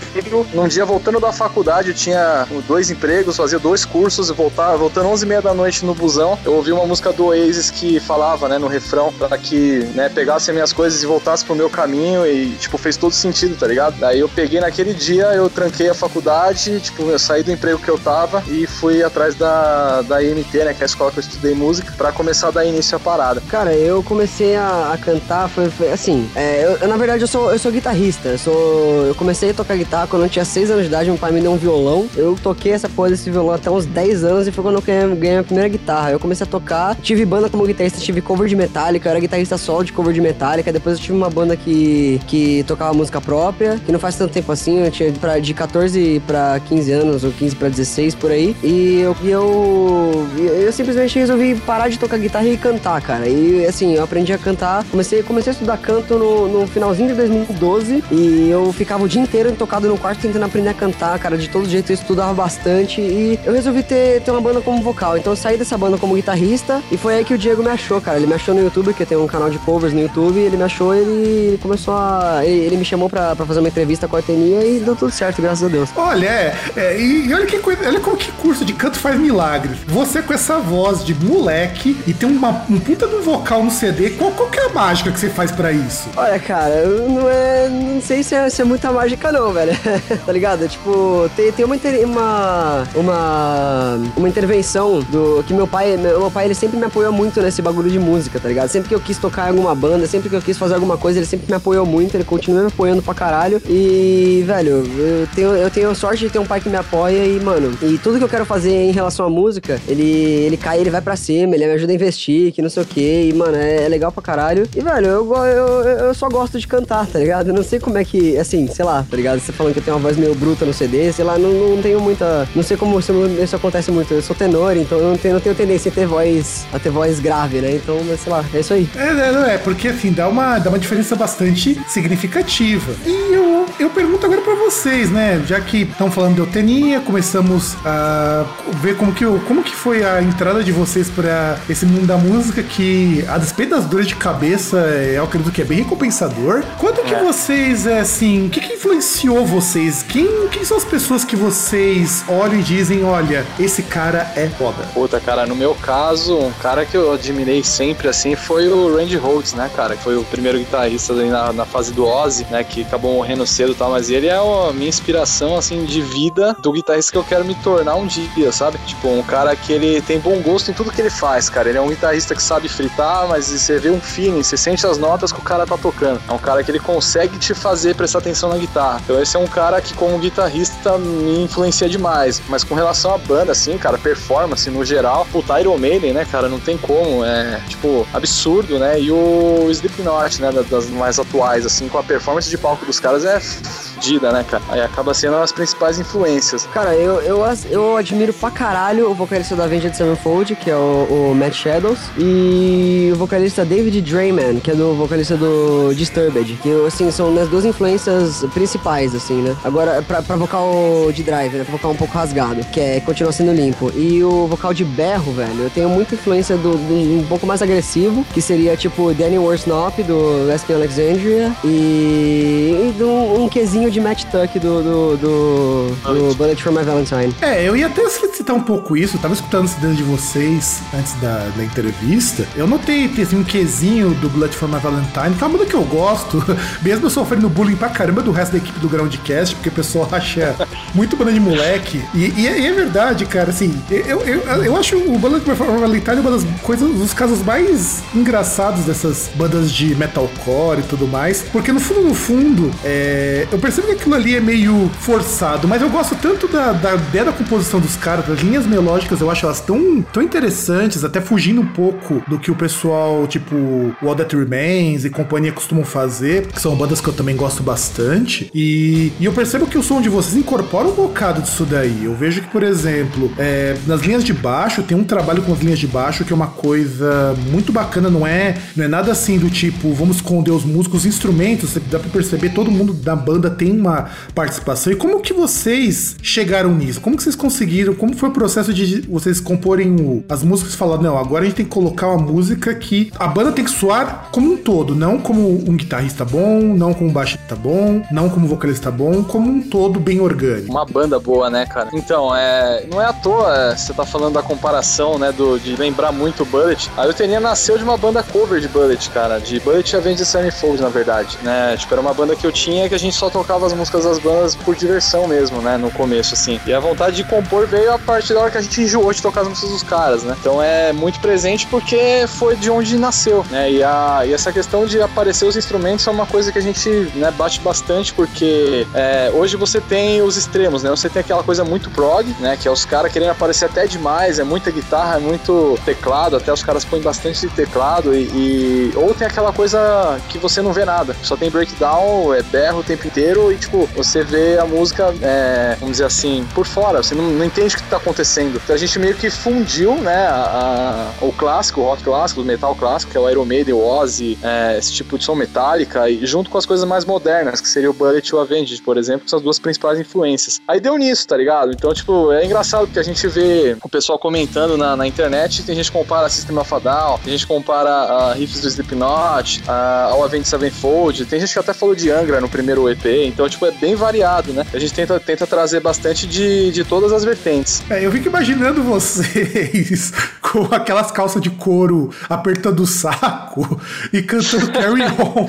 Num 0.55 0.69
dia 0.69 0.85
voltando 0.85 1.19
da 1.19 1.33
faculdade, 1.33 1.89
eu 1.89 1.95
tinha 1.95 2.47
dois 2.67 2.91
empregos, 2.91 3.37
fazia 3.37 3.59
dois 3.59 3.85
cursos, 3.85 4.31
voltar, 4.31 4.77
voltando 4.77 5.09
11 5.09 5.25
e 5.25 5.29
meia 5.29 5.43
da 5.43 5.55
noite 5.55 5.85
no 5.85 5.95
busão, 5.95 6.39
eu 6.45 6.55
ouvi 6.55 6.73
uma 6.73 6.87
música 6.87 7.13
do 7.13 7.27
Oasis 7.27 7.71
que 7.71 7.99
falava, 8.01 8.49
né, 8.49 8.59
no 8.59 8.69
refrão, 8.69 9.13
para 9.13 9.37
que, 9.37 9.81
né, 9.95 10.09
pegasse 10.09 10.51
as 10.51 10.55
minhas 10.55 10.73
coisas 10.73 11.03
e 11.03 11.07
voltasse 11.07 11.45
pro 11.45 11.55
meu 11.55 11.69
caminho 11.69 12.27
e, 12.27 12.55
tipo, 12.57 12.79
fez 12.79 12.97
todo 12.97 13.13
sentido, 13.13 13.57
tá 13.57 13.67
ligado? 13.67 13.99
Daí 13.99 14.21
eu 14.21 14.29
peguei 14.29 14.61
naquele 14.61 14.95
dia, 14.95 15.27
eu 15.35 15.49
tranquei 15.51 15.89
a 15.89 15.95
faculdade, 15.95 16.81
tipo, 16.81 17.03
eu 17.11 17.19
saí 17.19 17.43
do 17.43 17.51
emprego 17.51 17.79
que 17.79 17.91
eu 17.91 17.99
tava 17.99 18.43
e 18.49 18.67
fui 18.67 19.03
atrás 19.03 19.35
da, 19.35 20.03
da 20.03 20.23
IMT, 20.23 20.59
né, 20.59 20.75
que 20.75 20.83
é 20.83 20.85
a 20.85 20.87
escola 20.87 21.11
que 21.11 21.19
eu 21.19 21.23
estudei 21.23 21.55
música, 21.55 21.93
para 21.97 22.13
começar 22.13 22.49
a 22.49 22.51
dar 22.53 22.65
início 22.65 22.97
à 22.97 23.01
parada. 23.17 23.43
Cara, 23.49 23.73
eu 23.75 24.03
comecei 24.03 24.57
a, 24.57 24.93
a 24.93 24.99
cantar, 24.99 25.49
foi, 25.49 25.71
foi 25.71 25.91
assim, 25.91 26.29
é, 26.35 26.65
eu, 26.65 26.77
eu, 26.77 26.89
na 26.89 26.97
verdade 26.97 27.23
eu 27.23 27.29
sou, 27.29 27.51
eu 27.51 27.59
sou 27.59 27.73
guitarrista, 27.73 28.29
eu 28.29 28.39
sou, 28.39 29.07
eu 29.07 29.15
comecei 29.15 29.51
a 29.51 29.55
tocar 29.55 29.77
guitarra 29.77 30.07
quando 30.07 30.25
eu 30.25 30.29
tinha 30.29 30.45
6 30.45 30.71
anos 30.71 30.83
de 30.83 30.89
idade, 30.89 31.09
meu 31.09 31.19
pai 31.19 31.33
me 31.33 31.41
deu 31.41 31.53
um 31.53 31.57
violão, 31.57 32.07
eu 32.17 32.37
toquei 32.43 32.73
essa 32.73 32.89
porra 32.89 33.11
desse 33.11 33.31
violão 33.31 33.55
até 33.55 33.71
uns 33.71 33.87
10 33.87 34.25
anos 34.25 34.47
e 34.47 34.53
foi 34.53 34.63
quando 34.63 34.77
eu 34.77 34.83
ganhei, 34.83 35.17
ganhei 35.17 35.39
a 35.39 35.45
primeira 35.45 35.69
guitarra, 35.69 36.11
eu 36.11 36.21
comecei 36.21 36.47
a 36.47 36.49
tocar, 36.49 36.95
tive 36.97 37.25
banda 37.25 37.49
como 37.49 37.67
guitarrista, 37.67 37.99
tive 38.01 38.21
cover 38.21 38.49
de 38.49 38.57
Metallica, 38.57 39.09
eu 39.09 39.11
era 39.11 39.21
guitarrista 39.21 39.57
solo 39.57 39.85
de 39.85 39.93
cover 39.93 40.13
de 40.13 40.21
Metallica, 40.21 40.73
depois 40.73 40.97
eu 40.97 41.03
tive 41.03 41.17
uma 41.17 41.31
banda 41.31 41.57
que, 41.57 42.21
que 42.27 42.65
tocava 42.65 42.93
música 42.93 43.21
própria, 43.21 43.79
que 43.85 43.91
não 43.91 43.99
faz 43.99 44.17
tanto 44.17 44.33
tempo 44.33 44.53
assim, 44.53 44.85
eu 44.85 44.91
tinha 44.91 45.11
pra, 45.13 45.39
de 45.39 45.55
14 45.55 46.23
pra 46.27 46.61
15 46.61 46.93
anos, 46.93 47.25
ou 47.25 47.33
15 47.33 47.57
pra 47.57 47.69
16 47.69 48.15
por 48.15 48.31
aí. 48.31 48.57
E 48.63 49.01
eu, 49.01 49.17
eu, 49.25 50.27
eu 50.39 50.73
simplesmente 50.73 51.19
resolvi 51.19 51.55
parar 51.55 51.89
de 51.89 51.99
tocar 51.99 52.19
guitarra 52.19 52.47
e 52.47 52.57
cantar, 52.57 52.96
cara. 53.01 53.29
E 53.29 53.65
assim, 53.67 53.95
eu 53.95 54.05
aprendi 54.05 54.33
a 54.33 54.39
cantar, 54.39 54.85
comecei, 54.85 55.23
comecei 55.23 55.51
a 55.51 55.55
estudar 55.55 55.77
canto 55.79 56.19
no, 56.19 56.49
no 56.49 56.67
finalzinho 56.67 57.09
de 57.09 57.15
2012 57.15 58.05
e 58.11 58.49
eu 58.51 58.73
ficava 58.73 59.05
o 59.05 59.09
dia 59.09 59.21
inteiro 59.21 59.53
tocado 59.53 59.89
no 59.89 59.99
quarto 59.99 60.21
tentando 60.21 60.45
aprender 60.45 60.71
a 60.71 60.75
cantar, 60.75 61.19
cara. 61.19 61.37
De 61.37 61.49
todo 61.49 61.69
jeito 61.69 61.91
eu 61.91 61.95
estudava 61.95 62.35
bastante 62.35 63.01
e 63.01 63.39
eu 63.45 63.53
resolvi 63.53 63.83
ter, 63.83 64.21
ter 64.23 64.31
uma 64.31 64.41
banda 64.41 64.61
como 64.61 64.83
vocal. 64.83 65.17
Então 65.17 65.33
eu 65.33 65.37
saí 65.37 65.57
dessa 65.57 65.77
banda 65.79 65.99
como 65.99 66.15
guitarrista 66.15 66.83
e 66.91 66.97
foi 66.97 67.17
aí 67.17 67.25
que 67.25 67.35
o 67.35 67.39
Diego 67.39 67.63
me 67.63 67.69
achou, 67.69 68.01
cara. 68.01 68.17
Ele 68.17 68.27
me 68.27 68.35
achou 68.35 68.55
no 68.55 68.63
YouTube, 68.63 68.95
que 68.95 69.05
tenho 69.05 69.23
um 69.23 69.27
canal 69.27 69.51
de 69.51 69.59
covers 69.59 69.93
no 69.93 70.01
YouTube, 70.01 70.39
ele 70.39 70.57
me 70.57 70.63
achou 70.63 70.95
ele 70.95 71.59
começou 71.59 71.95
a. 71.95 72.41
Ele, 72.45 72.67
ele 72.67 72.77
me 72.77 72.85
chamou 72.85 73.09
pra, 73.09 73.35
pra 73.35 73.47
fazer 73.47 73.61
uma 73.61 73.69
entrevista 73.69 74.09
com 74.09 74.17
a 74.17 74.19
Artenia 74.19 74.65
e 74.65 74.81
deu 74.81 74.97
tudo 74.97 75.13
certo, 75.13 75.41
graças 75.43 75.65
a 75.65 75.69
Deus. 75.69 75.91
Olha, 75.97 76.27
é, 76.27 76.55
é 76.77 77.01
e 77.01 77.33
olha 77.33 77.47
que 77.47 77.59
coisa, 77.59 77.87
olha 77.87 78.01
como 78.01 78.17
que 78.17 78.31
curso 78.33 78.65
de 78.65 78.73
canto 78.73 78.99
faz 78.99 79.19
milagres. 79.19 79.79
Você 79.87 80.23
com 80.23 80.33
essa 80.33 80.59
voz 80.59 81.05
de 81.05 81.15
moleque 81.15 81.97
e 82.07 82.13
tem 82.13 82.29
uma, 82.29 82.65
um 82.69 82.79
puta 82.87 83.09
do 83.09 83.21
vocal 83.21 83.65
no 83.65 83.71
CD, 83.71 84.11
qual, 84.11 84.31
qual 84.31 84.49
que 84.49 84.61
é 84.61 84.67
a 84.67 84.69
mágica 84.69 85.11
que 85.11 85.19
você 85.19 85.29
faz 85.29 85.51
pra 85.51 85.73
isso? 85.73 86.09
Olha, 86.17 86.39
cara, 86.39 86.87
não 86.87 87.29
é. 87.29 87.69
Não 87.69 88.01
sei 88.01 88.23
se 88.23 88.35
é, 88.35 88.49
se 88.49 88.63
é 88.63 88.65
muita 88.65 88.93
mágica, 88.93 89.33
não, 89.33 89.53
velho. 89.53 89.73
tá 90.25 90.33
ligado? 90.33 90.69
Tipo, 90.69 91.29
tem, 91.35 91.51
tem 91.51 91.65
uma, 91.65 91.77
uma. 92.05 92.85
Uma. 92.95 94.01
Uma 94.17 94.29
intervenção 94.29 95.01
do. 95.01 95.43
Que 95.45 95.53
meu 95.53 95.67
pai. 95.67 95.97
Meu, 95.97 96.31
pai, 96.31 96.45
ele 96.45 96.55
sempre 96.55 96.79
me 96.79 96.85
apoiou 96.85 97.13
muito 97.13 97.43
nesse 97.43 97.61
bagulho 97.61 97.91
de 97.91 97.99
música, 97.99 98.39
tá 98.39 98.49
ligado? 98.49 98.69
Sempre 98.69 98.89
que 98.89 98.95
eu 98.95 99.01
quis 99.01 99.19
tocar 99.19 99.47
em 99.47 99.51
alguma 99.51 99.75
banda, 99.75 100.07
sempre 100.07 100.31
que 100.31 100.37
eu 100.37 100.43
quis 100.43 100.57
fazer 100.57 100.75
alguma 100.75 100.97
coisa, 100.97 101.19
ele 101.19 101.27
sempre 101.27 101.47
me 101.49 101.55
apoiou 101.55 101.85
muito, 101.85 102.15
ele 102.15 102.25
continua 102.25 102.63
me 102.63 102.69
apoiando 102.69 103.03
pra 103.03 103.15
caralho. 103.15 103.61
E, 103.69 104.45
velho, 104.47 104.85
eu 104.97 105.27
tenho, 105.35 105.49
eu 105.57 105.71
tenho 105.71 105.95
sorte 105.95 106.25
de 106.25 106.31
ter 106.31 106.39
um 106.39 106.47
pai 106.47 106.61
que 106.61 106.69
me 106.69 106.77
apoia 106.77 107.25
e, 107.25 107.41
mano, 107.41 107.77
e 107.83 107.99
tudo 107.99 108.19
que 108.19 108.25
eu 108.25 108.29
quero 108.29 108.45
fazer 108.45 108.71
em 108.71 108.93
relação 108.93 109.27
à 109.27 109.31
música, 109.31 109.81
ele, 109.89 110.05
ele 110.05 110.57
cai, 110.57 110.79
ele 110.79 110.91
vai 110.91 111.01
pra 111.01 111.17
cima, 111.17 111.57
ele 111.57 111.67
me 111.67 111.73
ajuda 111.73 111.93
a 111.93 111.95
investir, 111.95 112.53
que 112.53 112.63
não 112.63 112.71
sei 112.71 112.76
o 112.83 112.87
que, 112.87 113.29
e, 113.29 113.33
mano, 113.33 113.57
é, 113.57 113.85
é, 113.85 113.89
legal 113.89 114.13
pra 114.13 114.23
caralho. 114.23 114.69
E, 114.75 114.81
velho, 114.81 115.07
eu, 115.07 115.35
eu, 115.35 115.85
eu 115.85 116.15
só 116.15 116.29
gosto 116.29 116.59
de 116.59 116.67
cantar, 116.67 117.07
tá 117.07 117.19
ligado? 117.19 117.49
Eu 117.49 117.55
não 117.55 117.63
sei 117.63 117.79
como 117.79 117.99
é 117.99 118.05
que, 118.05 118.37
assim, 118.37 118.67
sei 118.69 118.85
lá, 118.85 119.05
tá 119.09 119.17
ligado? 119.17 119.41
Você 119.41 119.53
falando 119.53 119.73
que 119.73 119.79
eu 119.81 119.85
tenho 119.85 119.97
uma 119.97 120.03
voz 120.03 120.17
meio 120.17 120.35
bruta 120.35 120.65
no 120.65 120.73
CD, 120.73 121.13
sei 121.13 121.25
lá, 121.25 121.39
não, 121.39 121.51
não 121.51 121.83
tenho 121.83 122.01
muita. 122.01 122.49
Não 122.55 122.63
sei 122.63 122.77
como 122.77 122.99
isso, 122.99 123.57
acontece 123.57 123.91
muito. 123.91 124.13
Eu 124.13 124.23
sou 124.23 124.35
tenor, 124.35 124.77
então 124.77 124.99
eu 124.99 125.11
não 125.11 125.17
tenho, 125.17 125.35
não 125.35 125.41
tenho 125.41 125.55
tendência 125.55 125.91
a 125.91 125.95
ter 125.95 126.07
voz, 126.07 126.67
a 126.73 126.79
ter 126.79 126.91
voz 126.91 127.21
grave, 127.21 127.61
né? 127.61 127.73
Então, 127.73 127.99
sei 128.17 128.33
lá, 128.33 128.45
é 128.53 128.61
isso 128.61 128.75
aí. 128.75 128.89
É, 128.97 129.33
não 129.33 129.45
é, 129.45 129.59
porque 129.59 129.89
assim, 129.89 130.13
dá 130.13 130.29
uma, 130.29 130.59
dá 130.59 130.71
uma 130.71 130.79
diferença 130.79 131.15
bastante 131.17 131.81
significativa. 131.89 132.95
E 133.05 133.35
eu, 133.35 133.56
eu 133.79 133.91
pergunto 133.91 134.25
agora 134.25 134.41
para 134.41 134.55
vocês, 134.55 135.11
né? 135.11 135.43
Já 135.47 135.61
que 135.61 135.83
estão 135.83 136.11
falando 136.11 136.35
de 136.35 136.41
Eutenia, 136.41 137.01
começamos 137.01 137.77
a 137.85 138.45
ver 138.81 138.97
como 138.97 139.13
que, 139.13 139.25
como 139.47 139.63
que 139.63 139.75
foi 139.75 140.03
a 140.03 140.23
entrada 140.23 140.65
de 140.65 140.73
vocês 140.73 141.11
para 141.11 141.59
esse 141.69 141.85
mundo 141.85 142.07
da 142.07 142.17
música, 142.17 142.63
que 142.63 143.25
a 143.29 143.37
despeito 143.39 143.75
das 143.75 143.85
dores 143.85 144.07
de 144.07 144.17
cabeça, 144.17 144.79
eu 144.79 145.25
acredito 145.25 145.53
que 145.53 145.61
é 145.61 145.65
bem 145.65 145.79
recompensador. 145.79 146.63
Quanto 146.79 147.03
que 147.03 147.15
é. 147.15 147.23
vocês, 147.23 147.87
é, 147.87 148.01
assim, 148.01 148.47
o 148.47 148.51
que, 148.51 148.61
que 148.61 148.75
influenciou 148.75 149.45
vocês? 149.45 150.03
Quem, 150.03 150.49
quem 150.49 150.65
são 150.65 150.77
as 150.77 150.85
pessoas 150.85 151.25
que 151.25 151.37
vocês 151.37 152.25
olham 152.29 152.61
e 152.61 152.63
dizem, 152.63 153.05
olha, 153.05 153.45
esse 153.59 153.83
cara 153.83 154.33
é 154.37 154.49
foda? 154.49 154.85
Puta, 154.95 155.21
cara, 155.21 155.47
no 155.47 155.55
meu 155.55 155.75
caso, 155.75 156.39
um 156.39 156.53
cara 156.53 156.87
que 156.87 156.97
eu 156.97 157.13
admirei 157.13 157.63
sempre, 157.63 158.09
assim, 158.09 158.35
foi 158.35 158.69
o 158.69 158.97
Randy 158.97 159.17
Rhodes, 159.17 159.53
né, 159.53 159.71
cara? 159.75 159.97
Que 159.97 160.03
foi 160.03 160.17
o 160.17 160.25
primeiro 160.25 160.59
guitarrista 160.59 161.13
na, 161.13 161.53
na 161.53 161.65
fase 161.67 161.93
do 161.93 162.07
Ozzy, 162.07 162.47
né? 162.51 162.65
Que 162.65 162.83
acabou 162.83 163.15
morrendo 163.15 163.47
cedo 163.47 163.66
e 163.73 163.75
tal, 163.75 163.91
mas 163.91 164.11
ele 164.11 164.27
é 164.27 164.37
a 164.37 164.73
minha 164.73 164.89
inspiração, 164.89 165.57
assim, 165.57 165.85
de 165.85 166.01
vida 166.01 166.57
do 166.59 166.73
guitarrista 166.73 167.13
que 167.13 167.19
eu 167.19 167.25
quero 167.25 167.45
me 167.45 167.55
tornar 167.55 167.95
um 167.97 168.07
dia, 168.07 168.53
sabe? 168.53 168.79
Tipo, 168.87 169.09
um 169.09 169.23
cara 169.23 169.55
que 169.57 169.73
ele 169.73 170.01
tem 170.03 170.19
bom 170.19 170.41
gosto 170.41 170.71
em 170.71 170.75
tudo 170.75 170.91
que 170.91 171.01
ele 171.01 171.11
faz, 171.11 171.49
cara. 171.49 171.69
Ele 171.69 171.79
é 171.79 171.81
um 171.81 171.89
guitarrista 171.89 172.35
que 172.35 172.43
sabe 172.43 172.69
fritar, 172.69 173.27
mas 173.29 173.47
você 173.47 173.79
vê 173.79 173.91
um 173.91 174.01
feeling, 174.01 174.43
você 174.43 174.57
sente 174.57 174.87
as 174.87 174.99
notas 174.99 175.33
que 175.33 175.39
o 175.39 175.43
cara 175.43 175.67
tá 175.67 175.77
tocando. 175.77 176.21
É 176.29 176.33
um 176.33 176.39
cara 176.39 176.63
que 176.63 176.71
ele 176.71 176.81
consegue 176.81 177.39
te 177.39 177.55
fazer 177.55 177.95
prestar 177.95 178.19
atenção 178.19 178.49
na 178.49 178.57
guitarra. 178.57 179.01
Então 179.05 179.21
esse 179.21 179.37
é 179.37 179.41
um 179.41 179.47
cara 179.47 179.81
que, 179.81 179.95
como 179.95 180.19
guitarrista, 180.19 180.99
me 180.99 181.43
influencia 181.43 181.89
demais. 181.89 182.43
Mas 182.49 182.65
com 182.65 182.75
relação 182.75 183.15
à 183.15 183.19
banda, 183.19 183.53
assim, 183.53 183.77
cara, 183.79 183.99
performance 183.99 184.69
no 184.71 184.85
geral, 184.85 185.27
o 185.33 185.59
Iron 185.59 185.79
Maiden, 185.79 186.13
né, 186.13 186.25
cara, 186.25 186.49
não 186.49 186.59
tem 186.59 186.77
como. 186.77 187.25
É, 187.25 187.61
tipo, 187.69 188.07
absurdo, 188.13 188.79
né? 188.79 189.01
E 189.01 189.11
o 189.11 189.69
Slipknot, 189.71 190.41
né, 190.41 190.51
das 190.69 190.89
mais 190.89 191.19
atuais, 191.19 191.67
assim, 191.67 191.89
com 191.89 191.99
a 191.99 192.03
performance 192.03 192.49
de 192.49 192.59
palco 192.59 192.85
dos 192.85 193.01
caras 193.01 193.25
é 193.25 193.41
Bye. 193.63 193.96
Fodida, 193.97 194.31
né, 194.31 194.45
cara? 194.49 194.63
Aí 194.69 194.81
acaba 194.81 195.15
sendo 195.15 195.37
as 195.37 195.51
principais 195.51 195.99
influências. 195.99 196.67
Cara, 196.73 196.95
eu, 196.95 197.21
eu, 197.23 197.43
eu 197.71 197.97
admiro 197.97 198.33
pra 198.33 198.51
caralho 198.51 199.11
o 199.11 199.15
vocalista 199.15 199.57
da 199.57 199.65
Avenged 199.65 199.97
Sevenfold, 199.97 200.55
que 200.57 200.71
é 200.71 200.77
o, 200.77 201.31
o 201.31 201.35
Matt 201.35 201.55
Shadows, 201.55 201.99
e 202.19 203.11
o 203.13 203.17
vocalista 203.17 203.65
David 203.65 204.01
Drayman, 204.03 204.61
que 204.61 204.71
é 204.71 204.75
do 204.75 204.95
vocalista 204.95 205.37
do 205.37 205.93
Disturbed, 205.95 206.59
que, 206.63 206.87
assim, 206.87 207.11
são 207.11 207.37
as 207.39 207.49
duas 207.49 207.65
influências 207.65 208.45
principais, 208.53 209.15
assim, 209.15 209.43
né? 209.43 209.57
Agora, 209.65 210.03
pra, 210.03 210.23
pra 210.23 210.37
vocal 210.37 211.11
de 211.13 211.23
drive, 211.23 211.57
né? 211.57 211.65
Pra 211.65 211.73
vocal 211.73 211.93
um 211.93 211.97
pouco 211.97 212.15
rasgado, 212.15 212.65
que 212.67 212.81
é 212.81 213.01
continua 213.01 213.33
sendo 213.33 213.53
limpo. 213.53 213.91
E 213.97 214.23
o 214.23 214.47
vocal 214.47 214.75
de 214.75 214.85
berro, 214.85 215.33
velho, 215.33 215.63
eu 215.63 215.71
tenho 215.71 215.89
muita 215.89 216.15
influência 216.15 216.57
do, 216.57 216.77
do 216.77 217.21
um 217.21 217.25
pouco 217.27 217.47
mais 217.47 217.63
agressivo, 217.63 218.25
que 218.33 218.43
seria 218.43 218.77
tipo 218.77 219.13
Danny 219.15 219.39
Worsnop 219.39 220.03
do 220.03 220.47
Last 220.47 220.71
Alexandria 220.73 221.53
e, 221.65 222.89
e 222.89 222.95
do, 222.99 223.09
um 223.09 223.49
quesinho 223.49 223.86
de 223.91 224.01
Matt 224.01 224.25
Tuck 224.25 224.59
do, 224.59 224.83
do, 224.83 225.17
do, 225.17 225.97
do 226.05 226.35
Bullet 226.35 226.63
for 226.63 226.73
My 226.73 226.83
Valentine. 226.83 227.35
É, 227.41 227.67
eu 227.67 227.77
ia 227.77 227.87
até 227.87 228.09
citar 228.09 228.55
um 228.55 228.61
pouco 228.61 228.97
isso, 228.97 229.17
eu 229.17 229.21
tava 229.21 229.35
escutando 229.35 229.67
esse 229.67 229.79
dedo 229.81 229.95
de 229.95 230.03
vocês 230.03 230.81
antes 230.95 231.15
da, 231.15 231.49
da 231.57 231.65
entrevista. 231.65 232.47
Eu 232.57 232.67
notei 232.67 233.11
assim, 233.21 233.37
um 233.37 233.45
quesinho 233.45 234.11
do 234.15 234.29
Bullet 234.29 234.55
for 234.55 234.69
My 234.69 234.79
Valentine, 234.79 235.35
que 235.37 235.43
é 235.43 235.47
uma 235.47 235.59
banda 235.59 235.67
que 235.67 235.75
eu 235.75 235.85
gosto, 235.85 236.43
mesmo 236.83 237.07
eu 237.07 237.11
sofrendo 237.11 237.49
bullying 237.49 237.77
pra 237.77 237.89
caramba 237.89 238.23
do 238.23 238.31
resto 238.31 238.53
da 238.53 238.59
equipe 238.59 238.79
do 238.81 238.89
Groundcast, 238.89 239.55
porque 239.55 239.69
o 239.69 239.73
pessoal 239.73 240.09
acha 240.13 240.55
muito 240.95 241.17
banda 241.17 241.33
de 241.33 241.41
moleque. 241.41 242.03
E, 242.15 242.33
e, 242.37 242.47
é, 242.47 242.61
e 242.61 242.67
é, 242.67 242.73
verdade, 242.73 243.25
cara, 243.27 243.51
assim, 243.51 243.75
eu, 243.91 244.21
eu, 244.21 244.41
eu 244.65 244.77
acho 244.77 244.97
o 244.97 245.19
Bullet 245.19 245.45
for 245.55 245.73
My 245.73 245.81
Valentine 245.81 246.21
uma 246.21 246.31
das 246.31 246.45
coisas, 246.63 246.89
um 246.89 246.99
dos 246.99 247.15
casos 247.15 247.43
mais 247.43 248.03
engraçados 248.15 248.85
dessas 248.85 249.31
bandas 249.35 249.71
de 249.73 249.95
metalcore 249.95 250.81
e 250.81 250.83
tudo 250.83 251.07
mais, 251.07 251.43
porque 251.43 251.73
no 251.73 251.81
fundo, 251.81 252.03
no 252.03 252.15
fundo, 252.15 252.71
é, 252.85 253.47
eu 253.51 253.59
percebo 253.77 253.89
que 253.89 253.93
aquilo 253.93 254.15
ali 254.15 254.37
é 254.37 254.41
meio 254.41 254.89
forçado, 255.01 255.69
mas 255.69 255.83
eu 255.83 255.91
gosto 255.91 256.15
tanto 256.17 256.49
da, 256.49 256.73
da 256.73 256.95
ideia 256.95 257.27
da 257.27 257.33
composição 257.33 257.79
dos 257.79 257.95
caras, 257.97 258.27
das 258.27 258.41
linhas 258.41 258.67
melódicas, 258.67 259.21
eu 259.21 259.31
acho 259.31 259.45
elas 259.45 259.61
tão, 259.61 260.01
tão 260.01 260.23
interessantes, 260.23 261.05
até 261.05 261.21
fugindo 261.21 261.61
um 261.61 261.67
pouco 261.67 262.23
do 262.27 262.39
que 262.39 262.51
o 262.51 262.55
pessoal, 262.55 263.27
tipo, 263.27 263.95
All 264.03 264.15
That 264.15 264.35
Remains 264.35 265.05
e 265.05 265.11
companhia 265.11 265.53
costumam 265.53 265.85
fazer, 265.85 266.47
que 266.47 266.61
são 266.61 266.75
bandas 266.75 267.01
que 267.01 267.09
eu 267.09 267.13
também 267.13 267.37
gosto 267.37 267.63
bastante. 267.63 268.51
E, 268.55 269.13
e 269.21 269.25
eu 269.25 269.33
percebo 269.33 269.67
que 269.67 269.77
o 269.77 269.83
som 269.83 270.01
de 270.01 270.09
vocês 270.09 270.37
incorpora 270.37 270.89
um 270.89 270.95
bocado 270.95 271.43
disso 271.43 271.65
daí. 271.65 272.05
Eu 272.05 272.15
vejo 272.15 272.41
que, 272.41 272.49
por 272.49 272.63
exemplo, 272.63 273.31
é, 273.37 273.77
nas 273.87 274.01
linhas 274.01 274.25
de 274.25 274.33
baixo, 274.33 274.83
tem 274.83 274.97
um 274.97 275.05
trabalho 275.05 275.43
com 275.43 275.53
as 275.53 275.61
linhas 275.61 275.79
de 275.79 275.87
baixo 275.87 276.25
que 276.25 276.33
é 276.33 276.37
uma 276.37 276.47
coisa 276.47 277.35
muito 277.51 277.73
bacana, 277.73 278.09
não 278.09 278.27
é, 278.27 278.57
não 278.75 278.85
é 278.85 278.89
nada 278.89 279.13
assim 279.13 279.39
do 279.39 279.51
tipo, 279.51 279.93
vamos 279.93 280.17
esconder 280.17 280.51
os 280.51 280.65
músicos, 280.65 281.01
os 281.01 281.07
instrumentos, 281.07 281.77
dá 281.91 281.99
pra 281.99 282.09
perceber, 282.09 282.51
todo 282.51 282.71
mundo 282.71 282.95
da 282.95 283.15
banda 283.15 283.51
tem 283.51 283.66
uma 283.73 284.11
participação. 284.35 284.93
E 284.93 284.97
como 284.97 285.21
que 285.21 285.33
vocês 285.33 286.17
chegaram 286.23 286.75
nisso? 286.75 287.01
Como 287.01 287.17
que 287.17 287.23
vocês 287.23 287.37
conseguiram? 287.37 287.95
Como 287.95 288.17
foi 288.17 288.29
o 288.29 288.33
processo 288.33 288.73
de 288.73 289.03
vocês 289.03 289.41
comporem 289.41 289.95
o, 289.97 290.25
as 290.29 290.43
músicas 290.43 290.75
e 290.75 290.77
falar, 290.77 290.99
não, 290.99 291.17
agora 291.17 291.43
a 291.43 291.47
gente 291.47 291.57
tem 291.57 291.65
que 291.65 291.71
colocar 291.71 292.09
uma 292.09 292.19
música 292.19 292.75
que 292.75 293.11
a 293.19 293.27
banda 293.27 293.53
tem 293.53 293.65
que 293.65 293.71
soar 293.71 294.29
como 294.33 294.53
um 294.53 294.57
todo, 294.57 294.95
não 294.95 295.19
como 295.19 295.49
um 295.69 295.77
guitarrista 295.77 296.25
bom, 296.25 296.61
não 296.61 296.93
como 296.93 297.11
um 297.11 297.13
baixista 297.13 297.55
bom, 297.55 298.03
não 298.11 298.29
como 298.29 298.47
um 298.47 298.49
vocalista 298.49 298.91
bom, 298.91 299.23
como 299.25 299.51
um 299.51 299.63
todo 299.63 299.99
bem 299.99 300.21
orgânico. 300.21 300.71
Uma 300.71 300.85
banda 300.85 301.19
boa, 301.19 301.49
né, 301.49 301.67
cara? 301.67 301.89
Então, 301.93 302.35
é, 302.35 302.87
não 302.91 303.01
é 303.01 303.07
à 303.07 303.13
toa 303.13 303.57
é, 303.57 303.77
você 303.77 303.93
tá 303.93 304.05
falando 304.05 304.35
da 304.35 304.43
comparação, 304.43 305.19
né, 305.19 305.33
do, 305.33 305.59
de 305.59 305.77
lembrar 305.77 306.13
muito 306.13 306.45
Bullet. 306.45 306.91
A 306.97 307.07
Eutenia 307.07 307.41
nasceu 307.41 307.79
de 307.79 307.85
uma 307.85 307.97
banda 307.97 308.23
cover 308.23 308.61
de 308.61 308.69
Bullet, 308.69 309.11
cara, 309.11 309.39
de 309.39 309.59
Bullet 309.61 309.97
Avenged 309.97 310.25
Sevenfold, 310.25 310.83
na 310.83 310.89
verdade, 310.89 311.39
né? 311.43 311.77
Tipo, 311.77 311.95
era 311.95 312.01
uma 312.01 312.13
banda 312.13 312.37
que 312.37 312.47
eu 312.47 312.53
tinha 312.53 312.89
que 312.89 312.95
a 312.95 312.99
gente 312.99 313.17
só 313.17 313.31
tocava 313.31 313.56
as 313.65 313.73
músicas 313.73 314.05
das 314.05 314.19
bandas 314.19 314.55
por 314.55 314.75
diversão 314.75 315.27
mesmo, 315.27 315.61
né? 315.61 315.77
No 315.77 315.91
começo, 315.91 316.35
assim. 316.35 316.61
E 316.67 316.73
a 316.73 316.81
vontade 316.81 317.17
de 317.17 317.25
compor 317.25 317.67
veio 317.67 317.93
a 317.93 317.99
partir 317.99 318.35
da 318.35 318.41
hora 318.41 318.51
que 318.51 318.59
a 318.59 318.61
gente 318.61 318.81
enjoou 318.81 319.13
de 319.13 319.23
tocar 319.23 319.43
as 319.43 319.49
músicas 319.49 319.71
dos 319.71 319.83
caras, 319.83 320.23
né? 320.23 320.37
Então 320.41 320.63
é 320.63 320.93
muito 320.93 321.21
presente 321.21 321.67
porque 321.67 322.25
foi 322.29 322.57
de 322.57 322.71
onde 322.71 322.97
nasceu, 322.99 323.45
né? 323.51 323.71
E, 323.71 323.83
a, 323.83 324.23
e 324.25 324.33
essa 324.33 324.53
questão 324.53 324.87
de 324.87 325.01
aparecer 325.01 325.47
os 325.47 325.57
instrumentos 325.57 326.07
é 326.07 326.11
uma 326.11 326.27
coisa 326.27 326.53
que 326.53 326.59
a 326.59 326.63
gente 326.63 326.89
né, 327.15 327.31
bate 327.31 327.61
bastante 327.61 328.13
porque 328.13 328.87
é, 328.95 329.31
hoje 329.33 329.57
você 329.57 329.81
tem 329.81 330.23
os 330.23 330.37
extremos, 330.37 330.83
né? 330.83 330.91
Você 330.91 331.09
tem 331.09 331.21
aquela 331.21 331.43
coisa 331.43 331.65
muito 331.65 331.91
prog, 331.91 332.27
né? 332.41 332.57
Que 332.57 332.69
é 332.69 332.71
os 332.71 332.85
caras 332.85 333.13
querendo 333.13 333.31
aparecer 333.31 333.67
até 333.67 333.87
demais, 333.87 334.39
é 334.39 334.45
muita 334.45 334.71
guitarra, 334.71 335.17
é 335.17 335.21
muito 335.21 335.79
teclado, 335.85 336.37
até 336.37 336.53
os 336.53 336.63
caras 336.63 336.85
põem 336.85 337.01
bastante 337.01 337.47
teclado 337.49 338.15
e, 338.15 338.23
e 338.23 338.93
ou 338.97 339.15
tem 339.15 339.27
aquela 339.27 339.53
coisa 339.53 340.19
que 340.29 340.39
você 340.39 340.61
não 340.61 340.73
vê 340.73 340.85
nada, 340.85 341.17
só 341.23 341.37
tem 341.37 341.51
breakdown, 341.51 342.35
é 342.35 342.43
berro 342.43 342.81
o 342.81 342.85
tempo 342.85 343.07
inteiro 343.07 343.46
e, 343.53 343.57
tipo, 343.57 343.87
você 343.95 344.23
vê 344.23 344.59
a 344.59 344.65
música, 344.65 345.15
é, 345.23 345.77
vamos 345.79 345.93
dizer 345.93 346.05
assim, 346.05 346.47
por 346.55 346.67
fora, 346.67 347.03
você 347.03 347.15
não, 347.15 347.25
não, 347.25 347.45
entende 347.45 347.75
o 347.75 347.79
que 347.79 347.85
tá 347.85 347.97
acontecendo. 347.97 348.61
Então 348.63 348.75
a 348.75 348.79
gente 348.79 348.99
meio 348.99 349.15
que 349.15 349.31
fundiu, 349.31 349.95
né, 349.97 350.27
a, 350.27 351.13
a, 351.21 351.25
o 351.25 351.33
clássico, 351.33 351.81
o 351.81 351.85
rock 351.85 352.03
clássico, 352.03 352.41
o 352.41 352.45
metal 352.45 352.75
clássico, 352.75 353.13
que 353.13 353.19
é 353.19 353.21
o 353.21 353.29
Iron 353.29 353.45
Maiden, 353.45 353.75
o 353.75 353.85
Ozzy, 353.85 354.39
é, 354.43 354.79
esse 354.79 354.93
tipo 354.93 355.19
de 355.19 355.25
som 355.25 355.35
metálica, 355.35 356.09
e 356.09 356.25
junto 356.27 356.51
com 356.51 356.59
as 356.59 356.67
coisas 356.67 356.87
mais 356.87 357.05
modernas, 357.05 357.61
que 357.61 357.69
seria 357.69 357.91
o 357.91 357.95
Bullet 357.95 358.27
e 358.29 358.35
o 358.35 358.41
Avenged, 358.41 358.83
por 358.83 358.97
exemplo, 358.97 359.25
que 359.25 359.31
são 359.31 359.39
as 359.39 359.43
duas 359.43 359.59
principais 359.59 359.99
influências. 359.99 360.61
Aí 360.67 360.81
deu 360.81 360.97
nisso, 360.97 361.27
tá 361.27 361.37
ligado? 361.37 361.73
Então, 361.73 361.93
tipo, 361.93 362.33
é 362.33 362.45
engraçado 362.45 362.87
porque 362.87 362.99
a 362.99 363.05
gente 363.05 363.27
vê 363.29 363.77
o 363.83 363.89
pessoal 363.89 364.19
comentando 364.19 364.77
na, 364.77 364.97
na 364.97 365.07
internet, 365.07 365.63
tem 365.63 365.75
gente 365.75 365.91
que 365.91 365.97
compara 365.97 366.29
System 366.29 366.59
of 366.59 366.75
a 366.75 366.79
Down, 366.79 367.19
tem 367.19 367.33
gente 367.33 367.47
que 367.47 367.53
compara 367.53 368.33
uh, 368.33 368.39
riffs 368.39 368.61
do 368.61 368.69
Slipknot, 368.69 369.63
uh, 369.63 370.13
ao 370.13 370.25
Avenged 370.25 370.49
Sevenfold, 370.49 371.25
tem 371.27 371.41
gente 371.41 371.53
que 371.53 371.59
até 371.59 371.73
falou 371.73 371.95
de 371.95 372.11
Angra 372.11 372.41
no 372.41 372.49
primeiro 372.49 372.89
EP, 372.89 373.05
então, 373.37 373.47
tipo, 373.51 373.67
é 373.67 373.71
bem 373.71 373.95
variado, 373.95 374.51
né? 374.55 374.65
A 374.73 374.79
gente 374.79 374.95
tenta, 374.95 375.21
tenta 375.21 375.47
trazer 375.47 375.81
bastante 375.81 376.27
de, 376.27 376.73
de 376.73 376.83
todas 376.87 377.13
as 377.13 377.23
vertentes. 377.23 377.83
É, 377.91 378.03
eu 378.03 378.11
fico 378.11 378.29
imaginando 378.29 378.83
vocês 378.83 380.11
com 380.41 380.75
aquelas 380.75 381.11
calças 381.11 381.43
de 381.43 381.51
couro 381.51 382.11
apertando 382.31 382.81
o 382.81 382.87
saco 382.87 383.79
e 384.11 384.23
cantando 384.23 384.73
Carry 384.73 385.03
On. 385.03 385.47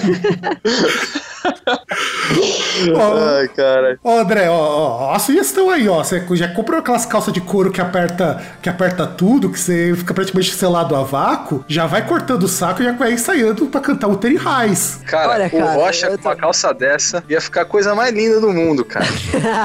Ai, 3.38 3.48
cara. 3.50 4.00
Ó, 4.04 4.20
André, 4.20 4.50
ó, 4.50 4.56
ó, 4.56 5.14
a 5.14 5.20
sugestão 5.20 5.70
aí, 5.70 5.88
ó. 5.88 6.04
Você 6.04 6.24
já 6.32 6.48
comprou 6.48 6.80
aquelas 6.80 7.06
calças 7.06 7.34
de 7.34 7.42
couro 7.42 7.72
que 7.72 7.82
aperta, 7.82 8.42
que 8.62 8.70
aperta 8.70 9.06
tudo, 9.06 9.50
que 9.50 9.60
você 9.60 9.94
fica 9.96 10.14
praticamente 10.14 10.54
selado 10.54 10.96
a 10.96 11.04
vácuo, 11.04 11.64
já 11.68 11.86
vai 11.86 12.06
cortando 12.06 12.44
o 12.44 12.48
saco 12.48 12.82
e 12.82 12.86
já 12.86 12.92
vai 12.92 13.14
ensaiando 13.14 13.68
pra 13.68 13.82
cantar 13.82 14.08
o 14.08 14.18
Terry 14.18 14.38
Reis. 14.38 15.02
Cara, 15.06 15.34
Olha, 15.34 15.52
o 15.54 15.76
Rocha 15.76 16.10
com 16.10 16.18
tô... 16.18 16.30
uma 16.30 16.36
calça 16.36 16.74
dessa 16.74 17.24
ia 17.30 17.42
ficar 17.42 17.62
a 17.62 17.66
coisa 17.66 17.94
mais 17.96 18.14
linda 18.14 18.40
do 18.40 18.52
mundo, 18.52 18.86
cara. 18.86 19.06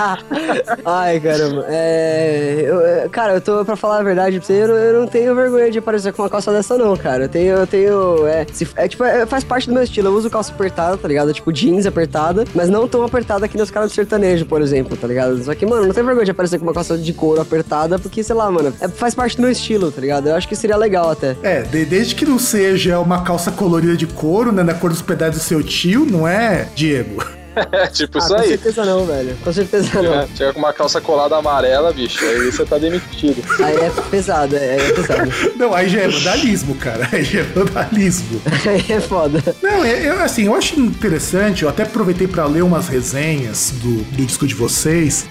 Ai, 0.85 1.21
caramba. 1.21 1.67
É, 1.69 2.65
eu, 2.65 2.81
é, 2.81 3.09
cara, 3.09 3.35
eu 3.35 3.41
tô, 3.41 3.65
pra 3.65 3.77
falar 3.77 3.99
a 3.99 4.03
verdade 4.03 4.39
pra 4.39 4.47
você, 4.47 4.53
eu, 4.55 4.69
eu, 4.69 5.01
não 5.01 5.07
tenho 5.07 5.35
vergonha 5.35 5.71
de 5.71 5.79
aparecer 5.79 6.13
com 6.13 6.23
uma 6.23 6.31
calça 6.31 6.53
dessa, 6.53 6.77
não, 6.77 6.97
cara. 6.97 7.25
Eu 7.25 7.29
tenho, 7.29 7.57
eu 7.57 7.67
tenho, 7.67 8.27
é, 8.27 8.47
se, 8.53 8.69
é 8.77 8.89
tipo, 8.89 9.05
é, 9.05 9.27
faz 9.27 9.45
parte 9.45 9.69
do 9.69 9.75
meu 9.75 9.83
estilo. 9.83 10.09
Eu 10.09 10.15
uso 10.15 10.31
calça 10.31 10.53
apertada, 10.53 10.97
tá 10.97 11.09
ligado? 11.09 11.33
Tipo 11.33 11.53
jeans 11.53 11.87
apertada, 11.93 12.45
mas 12.55 12.69
não 12.69 12.89
tão 12.89 13.05
apertada 13.05 13.47
que 13.47 13.57
nos 13.57 13.71
caras 13.71 13.91
do 13.91 13.95
sertanejo, 13.95 14.47
por 14.47 14.61
exemplo, 14.61 14.97
tá 14.97 15.07
ligado? 15.07 15.43
Só 15.45 15.55
que, 15.55 15.65
mano, 15.65 15.87
não 15.87 15.95
tem 15.95 16.03
vergonha 16.03 16.25
de 16.25 16.31
aparecer 16.31 16.59
com 16.59 16.65
uma 16.65 16.75
calça 16.75 16.99
de 16.99 17.13
couro 17.13 17.41
apertada, 17.41 17.99
porque, 17.99 18.23
sei 18.23 18.35
lá, 18.35 18.51
mano, 18.51 18.73
é, 18.81 18.89
faz 18.89 19.15
parte 19.15 19.37
do 19.37 19.43
meu 19.43 19.51
estilo, 19.51 19.93
tá 19.93 20.01
ligado? 20.01 20.29
Eu 20.29 20.35
acho 20.35 20.49
que 20.49 20.57
seria 20.57 20.77
legal 20.77 21.11
até. 21.11 21.37
É, 21.43 21.63
de, 21.63 21.85
desde 21.85 22.15
que 22.15 22.25
não 22.25 22.39
seja 22.39 22.99
uma 22.99 23.23
calça 23.23 23.53
colorida 23.53 23.97
de 23.97 24.07
couro, 24.07 24.51
né, 24.51 24.63
na 24.63 24.75
cor 24.75 24.91
dos 24.91 25.03
pedaços 25.03 25.43
do 25.43 25.45
seu 25.45 25.63
tio, 25.63 26.05
não 26.05 26.27
é, 26.27 26.69
Diego? 26.75 27.25
tipo 27.93 28.19
ah, 28.19 28.21
isso 28.21 28.35
aí. 28.35 28.43
Com 28.43 28.49
certeza 28.49 28.85
não, 28.85 29.07
velho. 29.07 29.37
Com 29.43 29.53
certeza 29.53 30.03
não. 30.03 30.15
É, 30.15 30.29
chega 30.35 30.53
com 30.53 30.59
uma 30.59 30.73
calça 30.73 31.01
colada 31.01 31.37
amarela, 31.37 31.93
bicho, 31.93 32.25
aí 32.25 32.51
você 32.51 32.65
tá 32.65 32.79
demitido. 32.79 33.43
Aí 33.63 33.77
é 33.77 33.91
pesado, 34.11 34.57
é, 34.57 34.77
é 34.77 34.93
pesado. 34.93 35.31
Não, 35.57 35.75
aí 35.75 35.89
já 35.89 36.01
é 36.01 36.09
vandalismo, 36.09 36.75
cara. 36.75 37.09
Aí 37.13 37.25
já 37.25 37.41
é 37.41 37.43
vandalismo. 37.43 38.41
aí 38.67 38.85
é 38.89 39.01
foda. 39.01 39.43
Não, 39.63 39.85
é, 39.85 40.09
eu, 40.09 40.21
assim, 40.21 40.47
eu 40.47 40.55
acho 40.55 40.79
interessante, 40.81 41.63
eu 41.63 41.69
até 41.69 41.83
aproveitei 41.83 42.27
para 42.27 42.45
ler 42.47 42.63
umas 42.63 42.89
resenhas 42.89 43.73
do, 43.83 44.03
do 44.03 44.27
disco 44.27 44.47
de 44.47 44.55
vocês. 44.55 45.27